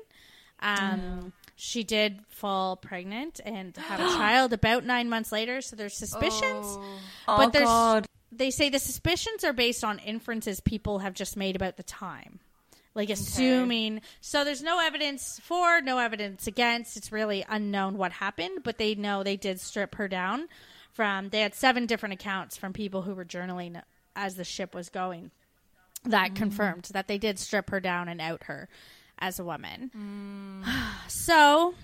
Um, 0.60 1.32
She 1.56 1.84
did 1.84 2.20
fall 2.28 2.76
pregnant 2.76 3.40
and 3.44 3.76
have 3.76 4.00
a 4.00 4.04
child 4.16 4.52
about 4.60 4.84
nine 4.84 5.08
months 5.08 5.32
later. 5.32 5.60
So 5.60 5.76
there's 5.76 5.96
suspicions, 5.96 6.66
Oh, 7.28 7.36
but 7.36 7.52
there's 7.52 7.66
God. 7.66 8.06
they 8.30 8.50
say 8.50 8.68
the 8.70 8.78
suspicions 8.78 9.44
are 9.44 9.52
based 9.52 9.84
on 9.84 9.98
inferences 9.98 10.60
people 10.60 11.00
have 11.00 11.14
just 11.14 11.36
made 11.36 11.56
about 11.56 11.76
the 11.76 11.82
time, 11.82 12.40
like 12.94 13.10
assuming. 13.10 14.00
So 14.20 14.44
there's 14.44 14.62
no 14.62 14.80
evidence 14.80 15.40
for, 15.42 15.80
no 15.80 15.98
evidence 15.98 16.46
against. 16.46 16.96
It's 16.96 17.12
really 17.12 17.44
unknown 17.48 17.96
what 17.96 18.12
happened, 18.12 18.60
but 18.64 18.78
they 18.78 18.94
know 18.94 19.22
they 19.22 19.36
did 19.36 19.60
strip 19.60 19.94
her 19.96 20.08
down. 20.08 20.48
From 20.92 21.30
they 21.30 21.40
had 21.40 21.54
seven 21.54 21.86
different 21.86 22.12
accounts 22.12 22.58
from 22.58 22.74
people 22.74 23.02
who 23.02 23.14
were 23.14 23.24
journaling 23.24 23.80
as 24.14 24.34
the 24.34 24.44
ship 24.44 24.74
was 24.74 24.90
going 24.90 25.30
that 26.04 26.32
mm. 26.32 26.36
confirmed 26.36 26.88
that 26.92 27.08
they 27.08 27.18
did 27.18 27.38
strip 27.38 27.70
her 27.70 27.80
down 27.80 28.08
and 28.08 28.20
out 28.20 28.44
her 28.44 28.68
as 29.18 29.38
a 29.38 29.44
woman. 29.44 29.90
Mm. 29.96 30.64
so, 31.08 31.74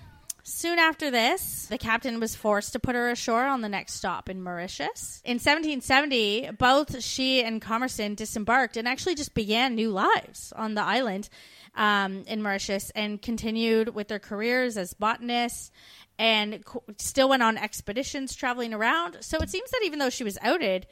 soon 0.43 0.79
after 0.79 1.11
this, 1.11 1.67
the 1.67 1.77
captain 1.77 2.19
was 2.19 2.35
forced 2.35 2.73
to 2.73 2.79
put 2.79 2.95
her 2.95 3.09
ashore 3.09 3.45
on 3.45 3.61
the 3.61 3.69
next 3.69 3.93
stop 3.93 4.29
in 4.29 4.41
Mauritius. 4.41 5.21
In 5.25 5.35
1770, 5.35 6.51
both 6.57 7.03
she 7.03 7.43
and 7.43 7.61
Commerson 7.61 8.15
disembarked 8.15 8.77
and 8.77 8.87
actually 8.87 9.15
just 9.15 9.33
began 9.33 9.75
new 9.75 9.91
lives 9.91 10.53
on 10.55 10.73
the 10.73 10.81
island 10.81 11.29
um, 11.75 12.23
in 12.27 12.41
Mauritius 12.41 12.91
and 12.91 13.21
continued 13.21 13.93
with 13.93 14.07
their 14.07 14.19
careers 14.19 14.77
as 14.77 14.93
botanists 14.93 15.71
and 16.17 16.63
co- 16.65 16.83
still 16.97 17.29
went 17.29 17.43
on 17.43 17.57
expeditions 17.57 18.35
traveling 18.35 18.73
around. 18.73 19.17
So 19.21 19.37
it 19.39 19.49
seems 19.49 19.71
that 19.71 19.81
even 19.85 19.99
though 19.99 20.09
she 20.09 20.23
was 20.23 20.37
outed, 20.41 20.87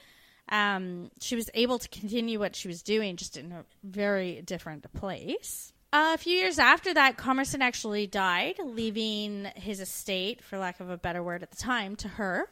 um, 0.49 1.11
she 1.19 1.36
was 1.36 1.49
able 1.53 1.80
to 1.80 1.90
continue 1.90 2.40
what 2.40 2.56
she 2.56 2.68
was 2.68 2.82
doing 2.82 3.18
just 3.18 3.38
in 3.38 3.52
a 3.52 3.65
very 3.84 4.41
different 4.41 4.91
place. 4.94 5.74
Uh, 5.94 6.12
a 6.14 6.18
few 6.18 6.34
years 6.34 6.60
after 6.60 6.94
that, 6.94 7.16
Commerson 7.16 7.62
actually 7.62 8.08
died, 8.08 8.56
leaving 8.62 9.46
his 9.56 9.80
estate, 9.80 10.44
for 10.44 10.58
lack 10.58 10.82
of 10.82 10.90
a 10.90 10.98
better 10.98 11.24
word 11.24 11.44
at 11.44 11.50
the 11.50 11.56
time, 11.56 11.96
to 11.96 12.10
her, 12.10 12.50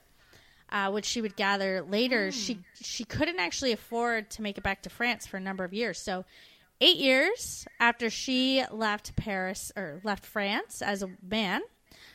uh, 0.69 0.89
which 0.89 1.05
she 1.05 1.19
would 1.21 1.35
gather 1.35 1.81
later. 1.81 2.31
She 2.31 2.59
she 2.81 3.03
couldn't 3.03 3.39
actually 3.39 3.73
afford 3.73 4.29
to 4.31 4.41
make 4.41 4.57
it 4.57 4.63
back 4.63 4.83
to 4.83 4.89
France 4.89 5.27
for 5.27 5.35
a 5.35 5.41
number 5.41 5.65
of 5.65 5.73
years. 5.73 5.99
So, 5.99 6.23
eight 6.79 6.95
years 6.95 7.67
after 7.77 8.09
she 8.09 8.63
left 8.71 9.17
Paris 9.17 9.69
or 9.75 9.99
left 10.05 10.25
France 10.25 10.81
as 10.81 11.03
a 11.03 11.09
man, 11.21 11.61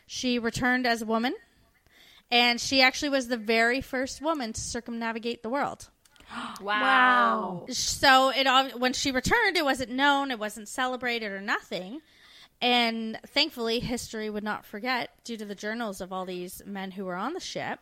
she 0.06 0.38
returned 0.38 0.86
as 0.86 1.02
a 1.02 1.06
woman, 1.06 1.34
and 2.30 2.58
she 2.58 2.80
actually 2.80 3.10
was 3.10 3.28
the 3.28 3.36
very 3.36 3.82
first 3.82 4.22
woman 4.22 4.54
to 4.54 4.60
circumnavigate 4.60 5.42
the 5.42 5.50
world. 5.50 5.90
Wow. 6.60 6.62
wow. 6.62 7.66
So 7.70 8.30
it 8.30 8.46
all 8.46 8.68
when 8.70 8.92
she 8.92 9.10
returned, 9.10 9.56
it 9.56 9.64
wasn't 9.64 9.90
known, 9.90 10.30
it 10.30 10.38
wasn't 10.38 10.68
celebrated 10.68 11.32
or 11.32 11.40
nothing. 11.40 12.02
And 12.60 13.18
thankfully, 13.26 13.80
history 13.80 14.28
would 14.28 14.44
not 14.44 14.66
forget 14.66 15.10
due 15.24 15.36
to 15.38 15.44
the 15.44 15.54
journals 15.54 16.00
of 16.00 16.12
all 16.12 16.26
these 16.26 16.62
men 16.66 16.92
who 16.92 17.06
were 17.06 17.14
on 17.16 17.32
the 17.32 17.40
ship. 17.40 17.80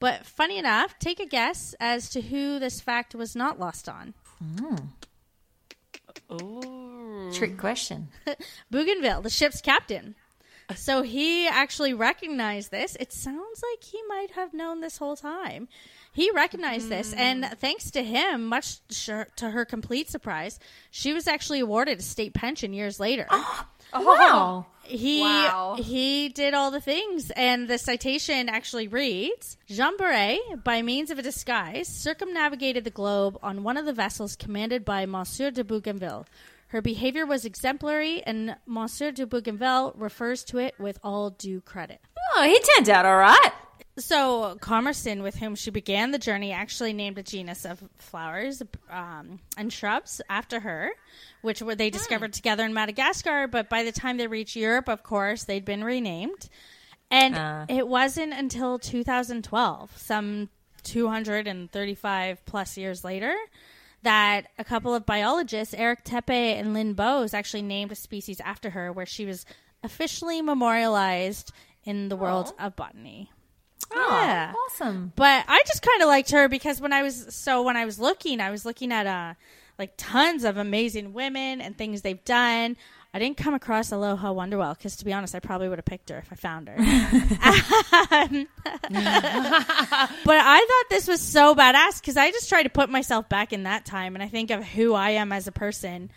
But 0.00 0.26
funny 0.26 0.58
enough, 0.58 0.98
take 0.98 1.20
a 1.20 1.26
guess 1.26 1.74
as 1.78 2.08
to 2.10 2.20
who 2.22 2.58
this 2.58 2.80
fact 2.80 3.14
was 3.14 3.36
not 3.36 3.60
lost 3.60 3.88
on. 3.88 4.14
Hmm. 4.38 4.76
Trick 7.32 7.58
question. 7.58 8.08
Bougainville, 8.70 9.22
the 9.22 9.30
ship's 9.30 9.60
captain. 9.60 10.14
So 10.74 11.02
he 11.02 11.46
actually 11.46 11.92
recognized 11.92 12.70
this. 12.70 12.96
It 12.98 13.12
sounds 13.12 13.62
like 13.70 13.84
he 13.84 14.00
might 14.08 14.30
have 14.32 14.54
known 14.54 14.80
this 14.80 14.96
whole 14.96 15.16
time. 15.16 15.68
He 16.14 16.30
recognized 16.30 16.88
this, 16.88 17.12
and 17.12 17.42
mm. 17.42 17.58
thanks 17.58 17.90
to 17.90 18.02
him, 18.02 18.46
much 18.46 18.78
sh- 18.88 19.10
to 19.36 19.50
her 19.50 19.64
complete 19.64 20.08
surprise, 20.08 20.60
she 20.92 21.12
was 21.12 21.26
actually 21.26 21.58
awarded 21.58 21.98
a 21.98 22.02
state 22.02 22.34
pension 22.34 22.72
years 22.72 22.98
later. 23.00 23.26
Oh, 23.96 24.02
wow. 24.02 24.66
He 24.82 25.20
Wow. 25.20 25.76
he 25.78 26.28
did 26.28 26.52
all 26.52 26.72
the 26.72 26.80
things, 26.80 27.30
and 27.36 27.68
the 27.68 27.78
citation 27.78 28.48
actually 28.48 28.88
reads: 28.88 29.56
Jean 29.68 29.96
Beret, 29.96 30.64
by 30.64 30.82
means 30.82 31.10
of 31.12 31.18
a 31.18 31.22
disguise, 31.22 31.86
circumnavigated 31.86 32.82
the 32.82 32.90
globe 32.90 33.38
on 33.40 33.62
one 33.62 33.76
of 33.76 33.86
the 33.86 33.92
vessels 33.92 34.34
commanded 34.34 34.84
by 34.84 35.06
Monsieur 35.06 35.52
de 35.52 35.62
Bougainville. 35.62 36.26
Her 36.68 36.82
behavior 36.82 37.24
was 37.24 37.44
exemplary, 37.44 38.20
and 38.24 38.56
Monsieur 38.66 39.12
de 39.12 39.26
Bougainville 39.26 39.92
refers 39.96 40.42
to 40.44 40.58
it 40.58 40.74
with 40.80 40.98
all 41.04 41.30
due 41.30 41.60
credit. 41.60 42.00
Oh, 42.34 42.42
he 42.42 42.58
turned 42.74 42.90
out 42.90 43.06
all 43.06 43.16
right. 43.18 43.52
So, 43.96 44.56
Commerson, 44.60 45.22
with 45.22 45.36
whom 45.36 45.54
she 45.54 45.70
began 45.70 46.10
the 46.10 46.18
journey, 46.18 46.50
actually 46.50 46.92
named 46.92 47.16
a 47.18 47.22
genus 47.22 47.64
of 47.64 47.82
flowers 47.96 48.60
um, 48.90 49.38
and 49.56 49.72
shrubs 49.72 50.20
after 50.28 50.58
her, 50.60 50.90
which 51.42 51.62
were 51.62 51.76
they 51.76 51.90
discovered 51.90 52.32
together 52.32 52.64
in 52.64 52.74
Madagascar. 52.74 53.46
But 53.46 53.68
by 53.68 53.84
the 53.84 53.92
time 53.92 54.16
they 54.16 54.26
reached 54.26 54.56
Europe, 54.56 54.88
of 54.88 55.04
course, 55.04 55.44
they'd 55.44 55.64
been 55.64 55.84
renamed. 55.84 56.48
And 57.10 57.36
Ah. 57.38 57.66
it 57.68 57.86
wasn't 57.86 58.32
until 58.32 58.80
2012, 58.80 59.96
some 59.96 60.48
235 60.82 62.44
plus 62.46 62.76
years 62.76 63.04
later, 63.04 63.34
that 64.02 64.48
a 64.58 64.64
couple 64.64 64.92
of 64.92 65.06
biologists, 65.06 65.72
Eric 65.72 66.02
Tepe 66.02 66.30
and 66.30 66.74
Lynn 66.74 66.94
Bohs, 66.96 67.32
actually 67.32 67.62
named 67.62 67.92
a 67.92 67.94
species 67.94 68.40
after 68.40 68.70
her, 68.70 68.90
where 68.92 69.06
she 69.06 69.24
was 69.24 69.46
officially 69.84 70.42
memorialized 70.42 71.52
in 71.84 72.08
the 72.08 72.16
world 72.16 72.52
of 72.58 72.74
botany. 72.74 73.30
Yeah. 73.94 74.52
Awesome. 74.66 75.12
But 75.16 75.44
I 75.48 75.62
just 75.66 75.82
kind 75.82 76.02
of 76.02 76.08
liked 76.08 76.30
her 76.30 76.48
because 76.48 76.80
when 76.80 76.92
I 76.92 77.02
was 77.02 77.34
so 77.34 77.62
when 77.62 77.76
I 77.76 77.84
was 77.84 77.98
looking, 77.98 78.40
I 78.40 78.50
was 78.50 78.64
looking 78.64 78.92
at 78.92 79.06
uh 79.06 79.34
like 79.78 79.94
tons 79.96 80.44
of 80.44 80.56
amazing 80.56 81.12
women 81.12 81.60
and 81.60 81.76
things 81.76 82.02
they've 82.02 82.24
done. 82.24 82.76
I 83.12 83.20
didn't 83.20 83.36
come 83.36 83.54
across 83.54 83.92
Aloha 83.92 84.32
Wanderwell 84.34 84.76
because, 84.76 84.96
to 84.96 85.04
be 85.04 85.12
honest, 85.12 85.36
I 85.36 85.38
probably 85.38 85.68
would 85.68 85.78
have 85.78 85.84
picked 85.84 86.10
her 86.10 86.18
if 86.18 86.32
I 86.32 86.34
found 86.34 86.68
her. 86.68 86.76
Um, 86.76 88.48
but 88.64 90.36
I 90.36 90.66
thought 90.68 90.90
this 90.90 91.06
was 91.06 91.20
so 91.20 91.54
badass 91.54 92.00
because 92.00 92.16
I 92.16 92.32
just 92.32 92.48
try 92.48 92.64
to 92.64 92.68
put 92.68 92.90
myself 92.90 93.28
back 93.28 93.52
in 93.52 93.62
that 93.64 93.84
time 93.84 94.16
and 94.16 94.22
I 94.22 94.26
think 94.26 94.50
of 94.50 94.64
who 94.64 94.94
I 94.94 95.10
am 95.10 95.30
as 95.30 95.46
a 95.46 95.52
person. 95.52 96.10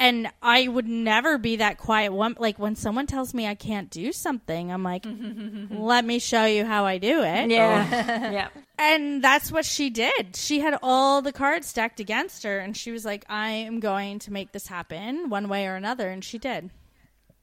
And 0.00 0.28
I 0.42 0.66
would 0.66 0.88
never 0.88 1.36
be 1.36 1.56
that 1.56 1.76
quiet 1.76 2.12
one. 2.12 2.34
Like 2.38 2.58
when 2.58 2.74
someone 2.74 3.06
tells 3.06 3.34
me 3.34 3.46
I 3.46 3.54
can't 3.54 3.90
do 3.90 4.12
something, 4.12 4.72
I'm 4.72 4.82
like, 4.82 5.06
let 5.70 6.06
me 6.06 6.18
show 6.18 6.46
you 6.46 6.64
how 6.64 6.86
I 6.86 6.96
do 6.96 7.22
it. 7.22 7.50
Yeah. 7.50 7.86
Oh. 7.86 8.32
yeah. 8.32 8.48
And 8.78 9.22
that's 9.22 9.52
what 9.52 9.66
she 9.66 9.90
did. 9.90 10.34
She 10.34 10.60
had 10.60 10.78
all 10.82 11.20
the 11.20 11.32
cards 11.32 11.66
stacked 11.66 12.00
against 12.00 12.44
her, 12.44 12.58
and 12.58 12.74
she 12.74 12.92
was 12.92 13.04
like, 13.04 13.26
I 13.28 13.50
am 13.50 13.78
going 13.78 14.20
to 14.20 14.32
make 14.32 14.52
this 14.52 14.66
happen 14.68 15.28
one 15.28 15.50
way 15.50 15.66
or 15.66 15.74
another. 15.74 16.08
And 16.08 16.24
she 16.24 16.38
did. 16.38 16.70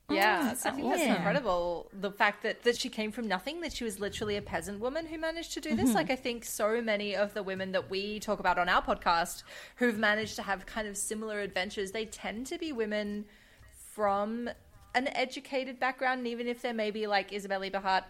Yeah, 0.09 0.51
I 0.63 0.71
think 0.71 0.89
that's 0.89 1.01
Yeah. 1.01 1.15
incredible. 1.17 1.89
The 1.91 2.11
fact 2.11 2.43
that, 2.43 2.63
that 2.63 2.77
she 2.77 2.87
came 2.87 3.11
from 3.11 3.27
nothing, 3.27 3.59
that 3.61 3.73
she 3.73 3.83
was 3.83 3.99
literally 3.99 4.37
a 4.37 4.41
peasant 4.41 4.79
woman 4.79 5.05
who 5.07 5.17
managed 5.17 5.53
to 5.53 5.61
do 5.61 5.75
this. 5.75 5.89
Mhm. 5.89 5.95
Like, 5.95 6.09
I 6.09 6.15
think 6.15 6.45
so 6.45 6.81
many 6.81 7.13
of 7.15 7.33
the 7.33 7.43
women 7.43 7.73
that 7.73 7.89
we 7.89 8.19
talk 8.19 8.39
about 8.39 8.57
on 8.57 8.69
our 8.69 8.81
podcast 8.81 9.43
who've 9.77 9.97
managed 9.97 10.37
to 10.37 10.43
have 10.43 10.65
kind 10.65 10.87
of 10.87 10.95
similar 10.95 11.41
adventures, 11.41 11.91
they 11.91 12.05
tend 12.05 12.47
to 12.47 12.57
be 12.57 12.71
women 12.71 13.25
from 13.73 14.49
an 14.95 15.07
educated 15.09 15.77
background. 15.77 16.19
And 16.19 16.27
even 16.27 16.47
if 16.47 16.61
they're 16.61 16.73
maybe 16.73 17.05
like 17.05 17.33
Isabelle 17.33 17.63
Eberhardt, 17.63 18.05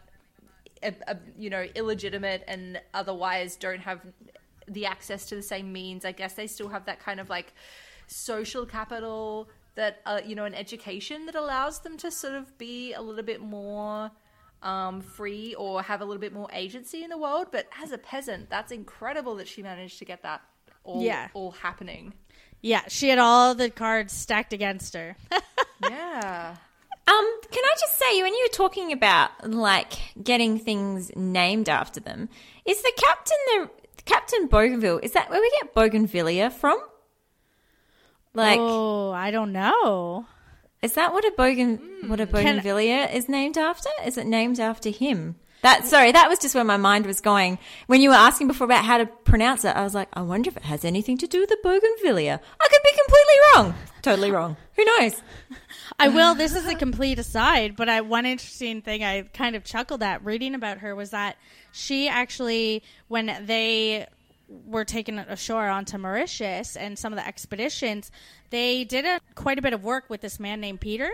uh, 0.83 0.91
uh, 1.07 1.15
you 1.35 1.49
know 1.49 1.63
illegitimate 1.73 2.43
and 2.47 2.79
otherwise 2.93 3.55
don't 3.55 3.79
have 3.79 4.01
the 4.67 4.85
access 4.85 5.25
to 5.25 5.35
the 5.35 5.41
same 5.41 5.73
means. 5.73 6.05
I 6.05 6.11
guess 6.11 6.33
they 6.33 6.45
still 6.45 6.67
have 6.69 6.85
that 6.85 6.99
kind 6.99 7.19
of 7.19 7.29
like 7.31 7.53
social 8.05 8.65
capital 8.67 9.49
that 9.77 10.01
uh, 10.05 10.19
you 10.25 10.35
know 10.35 10.43
an 10.43 10.53
education 10.53 11.25
that 11.27 11.35
allows 11.35 11.79
them 11.79 11.95
to 11.97 12.11
sort 12.11 12.33
of 12.35 12.57
be 12.57 12.93
a 12.93 13.01
little 13.01 13.23
bit 13.23 13.39
more 13.41 14.11
um, 14.61 14.99
free 15.01 15.55
or 15.55 15.81
have 15.81 16.01
a 16.01 16.05
little 16.05 16.19
bit 16.19 16.33
more 16.33 16.49
agency 16.51 17.03
in 17.03 17.09
the 17.09 17.17
world. 17.17 17.47
But 17.51 17.67
as 17.81 17.91
a 17.93 17.97
peasant, 17.97 18.49
that's 18.49 18.71
incredible 18.71 19.35
that 19.35 19.47
she 19.47 19.61
managed 19.63 19.99
to 19.99 20.05
get 20.05 20.23
that 20.23 20.41
all 20.83 21.01
Yeah. 21.01 21.29
all 21.33 21.51
happening. 21.51 22.13
Yeah, 22.61 22.81
she 22.89 23.07
had 23.09 23.19
all 23.19 23.55
the 23.55 23.69
cards 23.69 24.11
stacked 24.13 24.51
against 24.51 24.93
her. 24.95 25.15
Yeah. 25.81 26.55
Um, 27.07 27.25
can 27.51 27.63
I 27.63 27.75
just 27.79 27.97
say, 27.99 28.21
when 28.23 28.33
you 28.33 28.43
were 28.51 28.53
talking 28.55 28.91
about 28.91 29.29
like 29.49 29.93
getting 30.21 30.57
things 30.59 31.11
named 31.15 31.69
after 31.69 31.99
them, 31.99 32.27
is 32.65 32.81
the 32.81 32.91
captain 32.97 33.37
the 33.47 33.69
Captain 34.05 34.47
Bougainville? 34.47 34.99
Is 35.03 35.11
that 35.13 35.29
where 35.29 35.39
we 35.39 35.51
get 35.61 35.73
Bougainvillea 35.75 36.49
from? 36.49 36.79
Like, 38.37 38.59
oh, 38.61 39.11
I 39.11 39.31
don't 39.31 39.51
know. 39.51 40.27
is 40.83 40.93
that 40.93 41.11
what 41.11 41.25
a 41.25 41.31
Bogan 41.31 42.07
what 42.07 42.19
a 42.19 42.25
hmm. 42.25 42.31
Bougainvillea 42.33 43.11
is 43.11 43.27
named 43.27 43.57
after? 43.57 43.89
Is 44.05 44.15
it 44.17 44.27
named 44.27 44.59
after 44.59 44.89
him? 44.89 45.37
That 45.63 45.87
sorry, 45.87 46.11
that 46.11 46.29
was 46.29 46.37
just 46.37 46.53
where 46.53 46.63
my 46.63 46.77
mind 46.77 47.07
was 47.07 47.19
going 47.19 47.57
when 47.87 47.99
you 47.99 48.09
were 48.09 48.15
asking 48.15 48.47
before 48.47 48.65
about 48.65 48.85
how 48.85 48.99
to 48.99 49.07
pronounce 49.07 49.65
it. 49.65 49.75
I 49.75 49.83
was 49.83 49.95
like, 49.95 50.07
I 50.13 50.21
wonder 50.21 50.49
if 50.49 50.55
it 50.55 50.63
has 50.63 50.85
anything 50.85 51.17
to 51.17 51.27
do 51.27 51.39
with 51.39 51.49
the 51.49 51.57
Bougainvillea. 51.63 52.39
I 52.61 52.67
could 52.69 52.81
be 52.83 52.91
completely 52.95 53.35
wrong, 53.55 53.75
totally 54.03 54.31
wrong. 54.31 54.55
Who 54.75 54.85
knows? 54.85 55.19
I 55.99 56.09
will. 56.09 56.35
This 56.35 56.55
is 56.55 56.67
a 56.67 56.75
complete 56.75 57.17
aside, 57.17 57.75
but 57.75 57.89
I, 57.89 58.01
one 58.01 58.27
interesting 58.27 58.83
thing 58.83 59.03
I 59.03 59.23
kind 59.23 59.55
of 59.55 59.63
chuckled 59.63 60.03
at 60.03 60.23
reading 60.23 60.53
about 60.53 60.77
her 60.77 60.95
was 60.95 61.09
that 61.09 61.37
she 61.71 62.07
actually, 62.07 62.83
when 63.07 63.35
they 63.47 64.05
were 64.47 64.85
taken 64.85 65.19
ashore 65.19 65.67
onto 65.67 65.97
Mauritius 65.97 66.75
and 66.75 66.97
some 66.97 67.13
of 67.13 67.19
the 67.19 67.27
expeditions, 67.27 68.11
they 68.49 68.83
did 68.83 69.05
a, 69.05 69.19
quite 69.35 69.59
a 69.59 69.61
bit 69.61 69.73
of 69.73 69.83
work 69.83 70.05
with 70.09 70.21
this 70.21 70.39
man 70.39 70.61
named 70.61 70.81
Peter, 70.81 71.09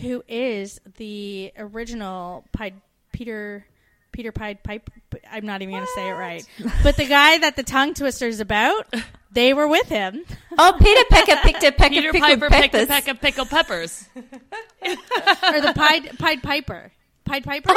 who 0.00 0.22
is 0.28 0.80
the 0.96 1.52
original 1.58 2.44
Pied, 2.52 2.74
Peter. 3.12 3.66
Peter 4.10 4.32
Pied 4.32 4.64
Pipe. 4.64 4.90
I'm 5.30 5.46
not 5.46 5.62
even 5.62 5.74
going 5.74 5.84
to 5.84 5.92
say 5.94 6.08
it 6.08 6.12
right. 6.12 6.44
But 6.82 6.96
the 6.96 7.04
guy 7.06 7.38
that 7.38 7.54
the 7.54 7.62
tongue 7.62 7.94
twister 7.94 8.26
is 8.26 8.40
about, 8.40 8.92
they 9.30 9.54
were 9.54 9.68
with 9.68 9.88
him. 9.88 10.24
Oh, 10.56 10.74
Peter 10.76 11.04
Pecker 11.08 11.36
picked 11.42 11.62
a 11.62 11.70
peck 11.70 11.90
Peter 11.90 12.08
of 12.08 12.14
pickled 12.14 12.40
Piper 12.40 12.48
picked 12.48 12.74
a 12.74 12.78
peppers. 12.78 12.88
peck 12.88 13.06
of 13.08 13.20
pickled 13.20 13.48
peppers. 13.48 14.08
or 14.16 15.60
the 15.60 15.72
Pied 15.76 16.18
Pied 16.18 16.42
Piper. 16.42 16.90
Pied 17.28 17.44
Piper? 17.44 17.72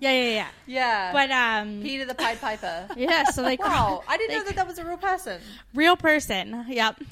yeah, 0.00 0.10
yeah, 0.10 0.22
yeah. 0.30 0.48
Yeah. 0.66 1.12
But 1.12 1.30
um 1.30 1.80
Peter 1.82 2.04
the 2.04 2.14
Pied 2.14 2.40
Piper. 2.40 2.88
yeah, 2.96 3.24
so 3.24 3.42
they 3.42 3.56
Wow, 3.56 4.02
I 4.08 4.16
didn't 4.16 4.38
know 4.38 4.44
that 4.44 4.56
that 4.56 4.66
was 4.66 4.78
a 4.78 4.84
real 4.84 4.96
person. 4.96 5.40
real 5.74 5.96
person. 5.96 6.64
Yep. 6.68 7.02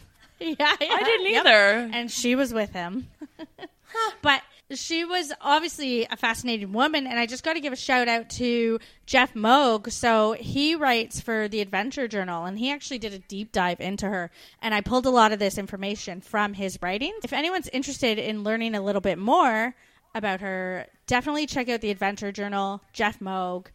Yeah, 0.40 0.54
yeah. 0.58 0.74
I 0.80 1.02
didn't 1.04 1.32
Yep. 1.32 1.46
either. 1.46 1.90
And 1.92 2.10
she 2.10 2.34
was 2.34 2.52
with 2.52 2.72
him. 2.72 3.08
but 4.22 4.42
she 4.70 5.04
was 5.04 5.32
obviously 5.42 6.06
a 6.10 6.16
fascinating 6.16 6.72
woman 6.72 7.06
and 7.06 7.18
I 7.20 7.26
just 7.26 7.44
got 7.44 7.52
to 7.52 7.60
give 7.60 7.72
a 7.72 7.76
shout 7.76 8.08
out 8.08 8.30
to 8.30 8.80
Jeff 9.06 9.34
Moog. 9.34 9.92
So 9.92 10.32
he 10.32 10.74
writes 10.74 11.20
for 11.20 11.48
the 11.48 11.60
Adventure 11.60 12.08
Journal 12.08 12.46
and 12.46 12.58
he 12.58 12.70
actually 12.70 12.98
did 12.98 13.12
a 13.12 13.18
deep 13.18 13.52
dive 13.52 13.80
into 13.80 14.06
her 14.08 14.30
and 14.62 14.74
I 14.74 14.80
pulled 14.80 15.06
a 15.06 15.10
lot 15.10 15.32
of 15.32 15.38
this 15.38 15.58
information 15.58 16.20
from 16.22 16.54
his 16.54 16.78
writings. 16.82 17.20
If 17.24 17.32
anyone's 17.32 17.68
interested 17.68 18.18
in 18.18 18.42
learning 18.42 18.74
a 18.74 18.80
little 18.82 19.02
bit 19.02 19.18
more 19.18 19.74
about 20.14 20.40
her, 20.40 20.86
definitely 21.06 21.46
check 21.46 21.68
out 21.68 21.80
the 21.80 21.90
Adventure 21.90 22.32
Journal, 22.32 22.80
Jeff 22.92 23.20
Moog. 23.20 23.66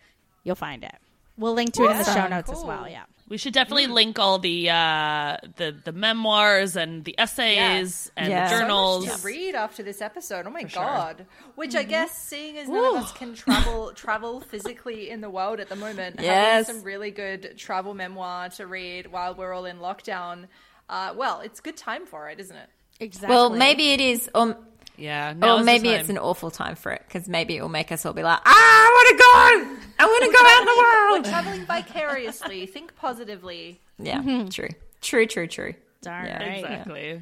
You'll 0.44 0.56
find 0.56 0.84
it. 0.84 0.96
We'll 1.38 1.54
link 1.54 1.74
to 1.74 1.84
it 1.86 1.92
in 1.92 1.98
the 1.98 2.04
show 2.04 2.12
Awesome. 2.12 2.30
notes 2.32 2.52
as 2.52 2.64
well. 2.64 2.88
Yeah. 2.90 3.04
We 3.30 3.38
should 3.38 3.54
definitely 3.54 3.86
link 3.88 4.18
all 4.18 4.40
the 4.40 4.72
uh, 4.72 5.38
the 5.58 5.76
the 5.86 5.92
memoirs 5.92 6.76
and 6.76 7.06
the 7.06 7.14
essays 7.20 8.12
and 8.18 8.28
Yeah. 8.30 8.46
the 8.46 8.50
So 8.50 8.56
much 8.56 8.62
journals. 8.62 9.22
to 9.22 9.26
read 9.28 9.54
after 9.56 9.84
this 9.84 10.02
episode. 10.02 10.48
Oh 10.48 10.50
my 10.50 10.64
god! 10.64 11.28
Which 11.56 11.76
I 11.76 11.84
guess, 11.84 12.12
seeing 12.18 12.58
as 12.58 12.68
none 12.68 12.98
of 12.98 13.04
us 13.04 13.12
can 13.14 13.36
travel 13.36 13.92
travel 13.96 14.40
physically 14.42 15.12
in 15.12 15.22
the 15.22 15.30
world 15.30 15.60
at 15.60 15.70
the 15.70 15.76
moment, 15.76 16.16
Yes. 16.20 16.66
having 16.68 16.76
some 16.80 16.84
really 16.84 17.12
good 17.12 17.56
travel 17.56 17.94
memoir 17.94 18.50
to 18.50 18.66
read 18.66 19.06
while 19.12 19.36
we're 19.36 19.54
all 19.54 19.66
in 19.66 19.78
lockdown. 19.78 20.48
Uh, 20.90 21.14
well, 21.16 21.42
it's 21.42 21.60
good 21.60 21.78
time 21.78 22.08
for 22.08 22.30
it, 22.30 22.40
isn't 22.40 22.56
it? 22.58 22.70
Exactly. 23.00 23.30
Well, 23.36 23.52
maybe 23.52 23.92
it 23.92 24.02
is, 24.02 24.28
or, 24.34 24.58
Yeah, 25.00 25.32
or 25.32 25.36
now's 25.36 25.66
maybe 25.66 25.90
it's 25.90 26.10
an 26.10 26.18
awful 26.18 26.52
time 26.52 26.76
for 26.76 26.92
it 26.92 27.04
because 27.08 27.28
maybe 27.28 27.56
it 27.56 27.62
will 27.62 27.70
make 27.70 27.92
us 27.92 28.06
all 28.06 28.14
be 28.14 28.24
like, 28.24 28.40
ah, 28.46 28.52
I 28.52 28.90
want 28.94 29.10
to 29.10 29.18
go. 29.18 29.86
I 30.00 30.06
want 30.06 30.24
to 30.26 30.32
go 30.32 30.46
out 30.46 30.60
in 30.60 30.66
the 30.66 30.78
world. 30.78 31.10
We're 31.10 31.12
world. 31.12 31.26
traveling 31.26 31.66
vicariously. 31.66 32.66
Think 32.66 32.96
positively. 32.96 33.82
Yeah, 33.98 34.46
true, 34.50 34.70
true, 35.02 35.26
true, 35.26 35.48
true. 35.48 35.74
Darn 36.02 36.26
Yeah, 36.26 36.40
right. 36.40 36.58
exactly. 36.60 37.22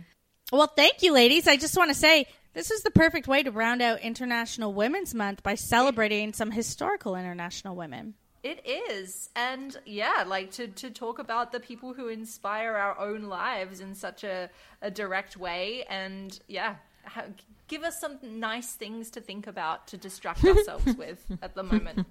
Well, 0.51 0.67
thank 0.67 1.01
you, 1.01 1.11
ladies. 1.13 1.47
I 1.47 1.57
just 1.57 1.75
want 1.77 1.89
to 1.89 1.95
say 1.95 2.27
this 2.53 2.71
is 2.71 2.81
the 2.81 2.91
perfect 2.91 3.27
way 3.27 3.43
to 3.43 3.51
round 3.51 3.81
out 3.81 3.99
International 4.01 4.73
Women's 4.73 5.13
Month 5.13 5.43
by 5.43 5.55
celebrating 5.55 6.33
some 6.33 6.51
historical 6.51 7.15
international 7.15 7.75
women. 7.75 8.15
It 8.43 8.65
is. 8.65 9.29
And 9.35 9.75
yeah, 9.85 10.23
like 10.25 10.51
to, 10.51 10.67
to 10.67 10.89
talk 10.89 11.19
about 11.19 11.51
the 11.51 11.59
people 11.59 11.93
who 11.93 12.07
inspire 12.07 12.75
our 12.75 12.97
own 12.97 13.23
lives 13.23 13.81
in 13.81 13.93
such 13.93 14.23
a, 14.23 14.49
a 14.81 14.89
direct 14.89 15.35
way. 15.35 15.83
And 15.89 16.39
yeah, 16.47 16.75
ha- 17.05 17.25
give 17.67 17.83
us 17.83 17.99
some 17.99 18.17
nice 18.23 18.73
things 18.73 19.11
to 19.11 19.21
think 19.21 19.47
about 19.47 19.87
to 19.87 19.97
distract 19.97 20.43
ourselves 20.45 20.95
with 20.95 21.23
at 21.41 21.55
the 21.55 21.63
moment. 21.63 22.07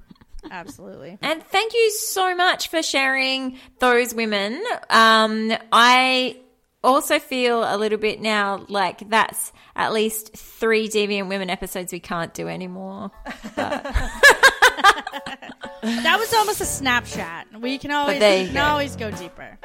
Absolutely. 0.50 1.18
And 1.22 1.42
thank 1.42 1.72
you 1.74 1.90
so 1.90 2.34
much 2.36 2.68
for 2.68 2.82
sharing 2.82 3.58
those 3.80 4.14
women. 4.14 4.62
Um, 4.90 5.52
I 5.72 6.36
also 6.84 7.18
feel 7.18 7.64
a 7.64 7.76
little 7.76 7.98
bit 7.98 8.20
now 8.20 8.64
like 8.68 9.08
that's 9.10 9.52
at 9.74 9.92
least 9.92 10.36
three 10.36 10.88
Deviant 10.88 11.28
Women 11.28 11.50
episodes 11.50 11.92
we 11.92 12.00
can't 12.00 12.32
do 12.32 12.46
anymore. 12.48 13.10
That 15.82 16.16
was 16.18 16.32
almost 16.34 16.60
a 16.60 16.64
snapshot. 16.64 17.46
We 17.60 17.78
can 17.78 17.90
always 17.92 18.20
we 18.20 18.46
can 18.46 18.54
go. 18.54 18.62
always 18.62 18.96
go 18.96 19.10
deeper. 19.10 19.58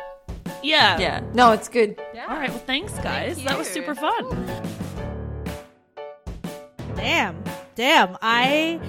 Yeah. 0.62 1.00
Yeah, 1.00 1.24
no, 1.34 1.52
it's 1.54 1.68
good. 1.68 2.00
Yeah. 2.14 2.28
All 2.28 2.36
right. 2.36 2.50
Well, 2.50 2.60
thanks, 2.60 2.94
guys. 3.00 3.44
that 3.44 3.58
was 3.58 3.68
super 3.68 3.96
fun. 3.96 4.62
Damn. 6.96 7.44
Damn. 7.76 8.18
I 8.22 8.80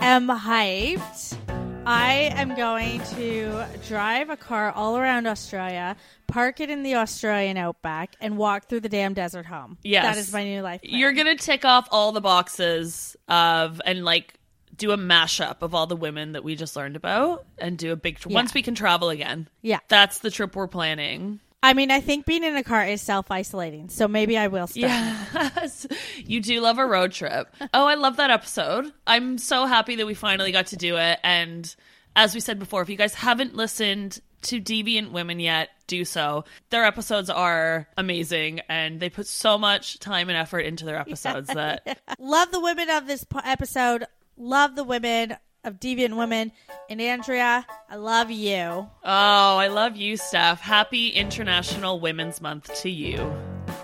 am 0.00 0.28
hyped. 0.28 1.36
I 1.84 2.32
am 2.36 2.54
going 2.54 3.00
to 3.16 3.64
drive 3.88 4.30
a 4.30 4.36
car 4.36 4.70
all 4.70 4.96
around 4.96 5.26
Australia, 5.26 5.96
park 6.28 6.60
it 6.60 6.70
in 6.70 6.84
the 6.84 6.94
Australian 6.94 7.56
outback, 7.56 8.14
and 8.20 8.38
walk 8.38 8.68
through 8.68 8.80
the 8.80 8.88
damn 8.88 9.14
desert 9.14 9.46
home. 9.46 9.78
Yes. 9.82 10.04
That 10.04 10.16
is 10.16 10.32
my 10.32 10.44
new 10.44 10.62
life. 10.62 10.80
plan. 10.82 10.98
You're 10.98 11.12
gonna 11.12 11.36
tick 11.36 11.64
off 11.64 11.88
all 11.90 12.12
the 12.12 12.20
boxes 12.20 13.16
of 13.28 13.80
and 13.84 14.04
like 14.04 14.34
do 14.76 14.92
a 14.92 14.96
mashup 14.96 15.56
of 15.62 15.74
all 15.74 15.86
the 15.86 15.96
women 15.96 16.32
that 16.32 16.44
we 16.44 16.54
just 16.54 16.76
learned 16.76 16.96
about 16.96 17.44
and 17.58 17.76
do 17.76 17.90
a 17.92 17.96
big 17.96 18.18
tr- 18.18 18.28
once 18.28 18.54
we 18.54 18.62
can 18.62 18.74
travel 18.76 19.10
again. 19.10 19.48
Yeah. 19.60 19.80
That's 19.88 20.20
the 20.20 20.30
trip 20.30 20.54
we're 20.54 20.68
planning. 20.68 21.40
I 21.62 21.74
mean, 21.74 21.90
I 21.92 22.00
think 22.00 22.26
being 22.26 22.42
in 22.42 22.56
a 22.56 22.64
car 22.64 22.84
is 22.84 23.00
self 23.00 23.30
isolating, 23.30 23.88
so 23.88 24.08
maybe 24.08 24.36
I 24.36 24.48
will 24.48 24.66
start. 24.66 24.80
Yes. 24.80 25.86
You 26.24 26.40
do 26.40 26.60
love 26.60 26.78
a 26.78 26.86
road 26.86 27.12
trip. 27.12 27.54
Oh, 27.74 27.86
I 27.86 27.94
love 27.94 28.16
that 28.16 28.30
episode. 28.30 28.92
I'm 29.06 29.38
so 29.38 29.66
happy 29.66 29.96
that 29.96 30.06
we 30.06 30.14
finally 30.14 30.50
got 30.52 30.68
to 30.68 30.76
do 30.76 30.96
it. 30.96 31.18
And 31.22 31.74
as 32.16 32.34
we 32.34 32.40
said 32.40 32.58
before, 32.58 32.80
if 32.82 32.88
you 32.88 32.96
guys 32.96 33.14
haven't 33.14 33.54
listened 33.54 34.20
to 34.42 34.60
Deviant 34.60 35.10
Women 35.12 35.40
yet, 35.40 35.70
do 35.86 36.04
so. 36.04 36.44
Their 36.70 36.84
episodes 36.84 37.28
are 37.28 37.88
amazing 37.96 38.60
and 38.68 38.98
they 38.98 39.10
put 39.10 39.26
so 39.26 39.58
much 39.58 39.98
time 39.98 40.28
and 40.28 40.38
effort 40.38 40.60
into 40.60 40.84
their 40.84 40.98
episodes 40.98 41.48
that 41.48 42.00
Love 42.18 42.50
the 42.50 42.60
women 42.60 42.88
of 42.90 43.06
this 43.06 43.24
episode. 43.44 44.04
Love 44.36 44.74
the 44.74 44.84
women 44.84 45.36
of 45.64 45.80
Deviant 45.80 46.16
Women. 46.16 46.52
And 46.88 47.00
Andrea, 47.00 47.66
I 47.88 47.96
love 47.96 48.30
you. 48.30 48.56
Oh, 48.56 48.88
I 49.04 49.68
love 49.68 49.96
you, 49.96 50.16
Steph. 50.16 50.60
Happy 50.60 51.08
International 51.08 52.00
Women's 52.00 52.40
Month 52.40 52.74
to 52.82 52.90
you. 52.90 53.32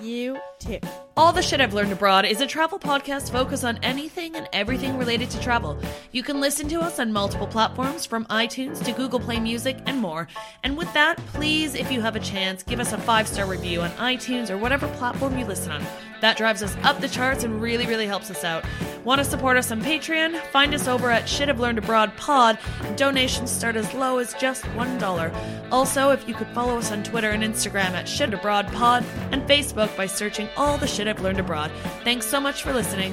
You 0.00 0.38
too. 0.58 0.80
All 1.18 1.32
the 1.32 1.42
Shit 1.42 1.60
I've 1.60 1.74
Learned 1.74 1.90
Abroad 1.90 2.26
is 2.26 2.40
a 2.40 2.46
travel 2.46 2.78
podcast 2.78 3.32
focused 3.32 3.64
on 3.64 3.80
anything 3.82 4.36
and 4.36 4.48
everything 4.52 4.96
related 4.96 5.28
to 5.30 5.40
travel. 5.40 5.76
You 6.12 6.22
can 6.22 6.40
listen 6.40 6.68
to 6.68 6.80
us 6.80 7.00
on 7.00 7.12
multiple 7.12 7.48
platforms 7.48 8.06
from 8.06 8.24
iTunes 8.26 8.84
to 8.84 8.92
Google 8.92 9.18
Play 9.18 9.40
Music 9.40 9.78
and 9.86 9.98
more. 9.98 10.28
And 10.62 10.76
with 10.76 10.92
that, 10.92 11.16
please, 11.34 11.74
if 11.74 11.90
you 11.90 12.00
have 12.02 12.14
a 12.14 12.20
chance, 12.20 12.62
give 12.62 12.78
us 12.78 12.92
a 12.92 12.98
five 12.98 13.26
star 13.26 13.46
review 13.46 13.80
on 13.80 13.90
iTunes 13.94 14.48
or 14.48 14.58
whatever 14.58 14.86
platform 14.94 15.36
you 15.36 15.44
listen 15.44 15.72
on. 15.72 15.84
That 16.20 16.36
drives 16.36 16.62
us 16.62 16.76
up 16.82 17.00
the 17.00 17.08
charts 17.08 17.44
and 17.44 17.60
really, 17.60 17.86
really 17.86 18.06
helps 18.06 18.30
us 18.30 18.44
out. 18.44 18.64
Want 19.04 19.20
to 19.20 19.24
support 19.24 19.56
us 19.56 19.70
on 19.70 19.80
Patreon? 19.80 20.40
Find 20.46 20.74
us 20.74 20.88
over 20.88 21.10
at 21.10 21.28
Shit 21.28 21.48
I've 21.48 21.60
Learned 21.60 21.78
Abroad 21.78 22.16
Pod. 22.16 22.58
Donations 22.96 23.50
start 23.50 23.76
as 23.76 23.92
low 23.94 24.18
as 24.18 24.34
just 24.34 24.64
$1. 24.64 25.68
Also, 25.70 26.10
if 26.10 26.28
you 26.28 26.34
could 26.34 26.48
follow 26.48 26.76
us 26.76 26.90
on 26.90 27.02
Twitter 27.04 27.30
and 27.30 27.42
Instagram 27.42 27.90
at 27.90 28.08
Shit 28.08 28.34
Abroad 28.34 28.66
Pod 28.72 29.04
and 29.30 29.42
Facebook 29.48 29.96
by 29.96 30.06
searching 30.06 30.48
all 30.56 30.76
the 30.76 30.86
shit 30.86 31.06
I've 31.08 31.20
learned 31.20 31.40
abroad. 31.40 31.70
Thanks 32.04 32.26
so 32.26 32.40
much 32.40 32.62
for 32.62 32.72
listening. 32.72 33.12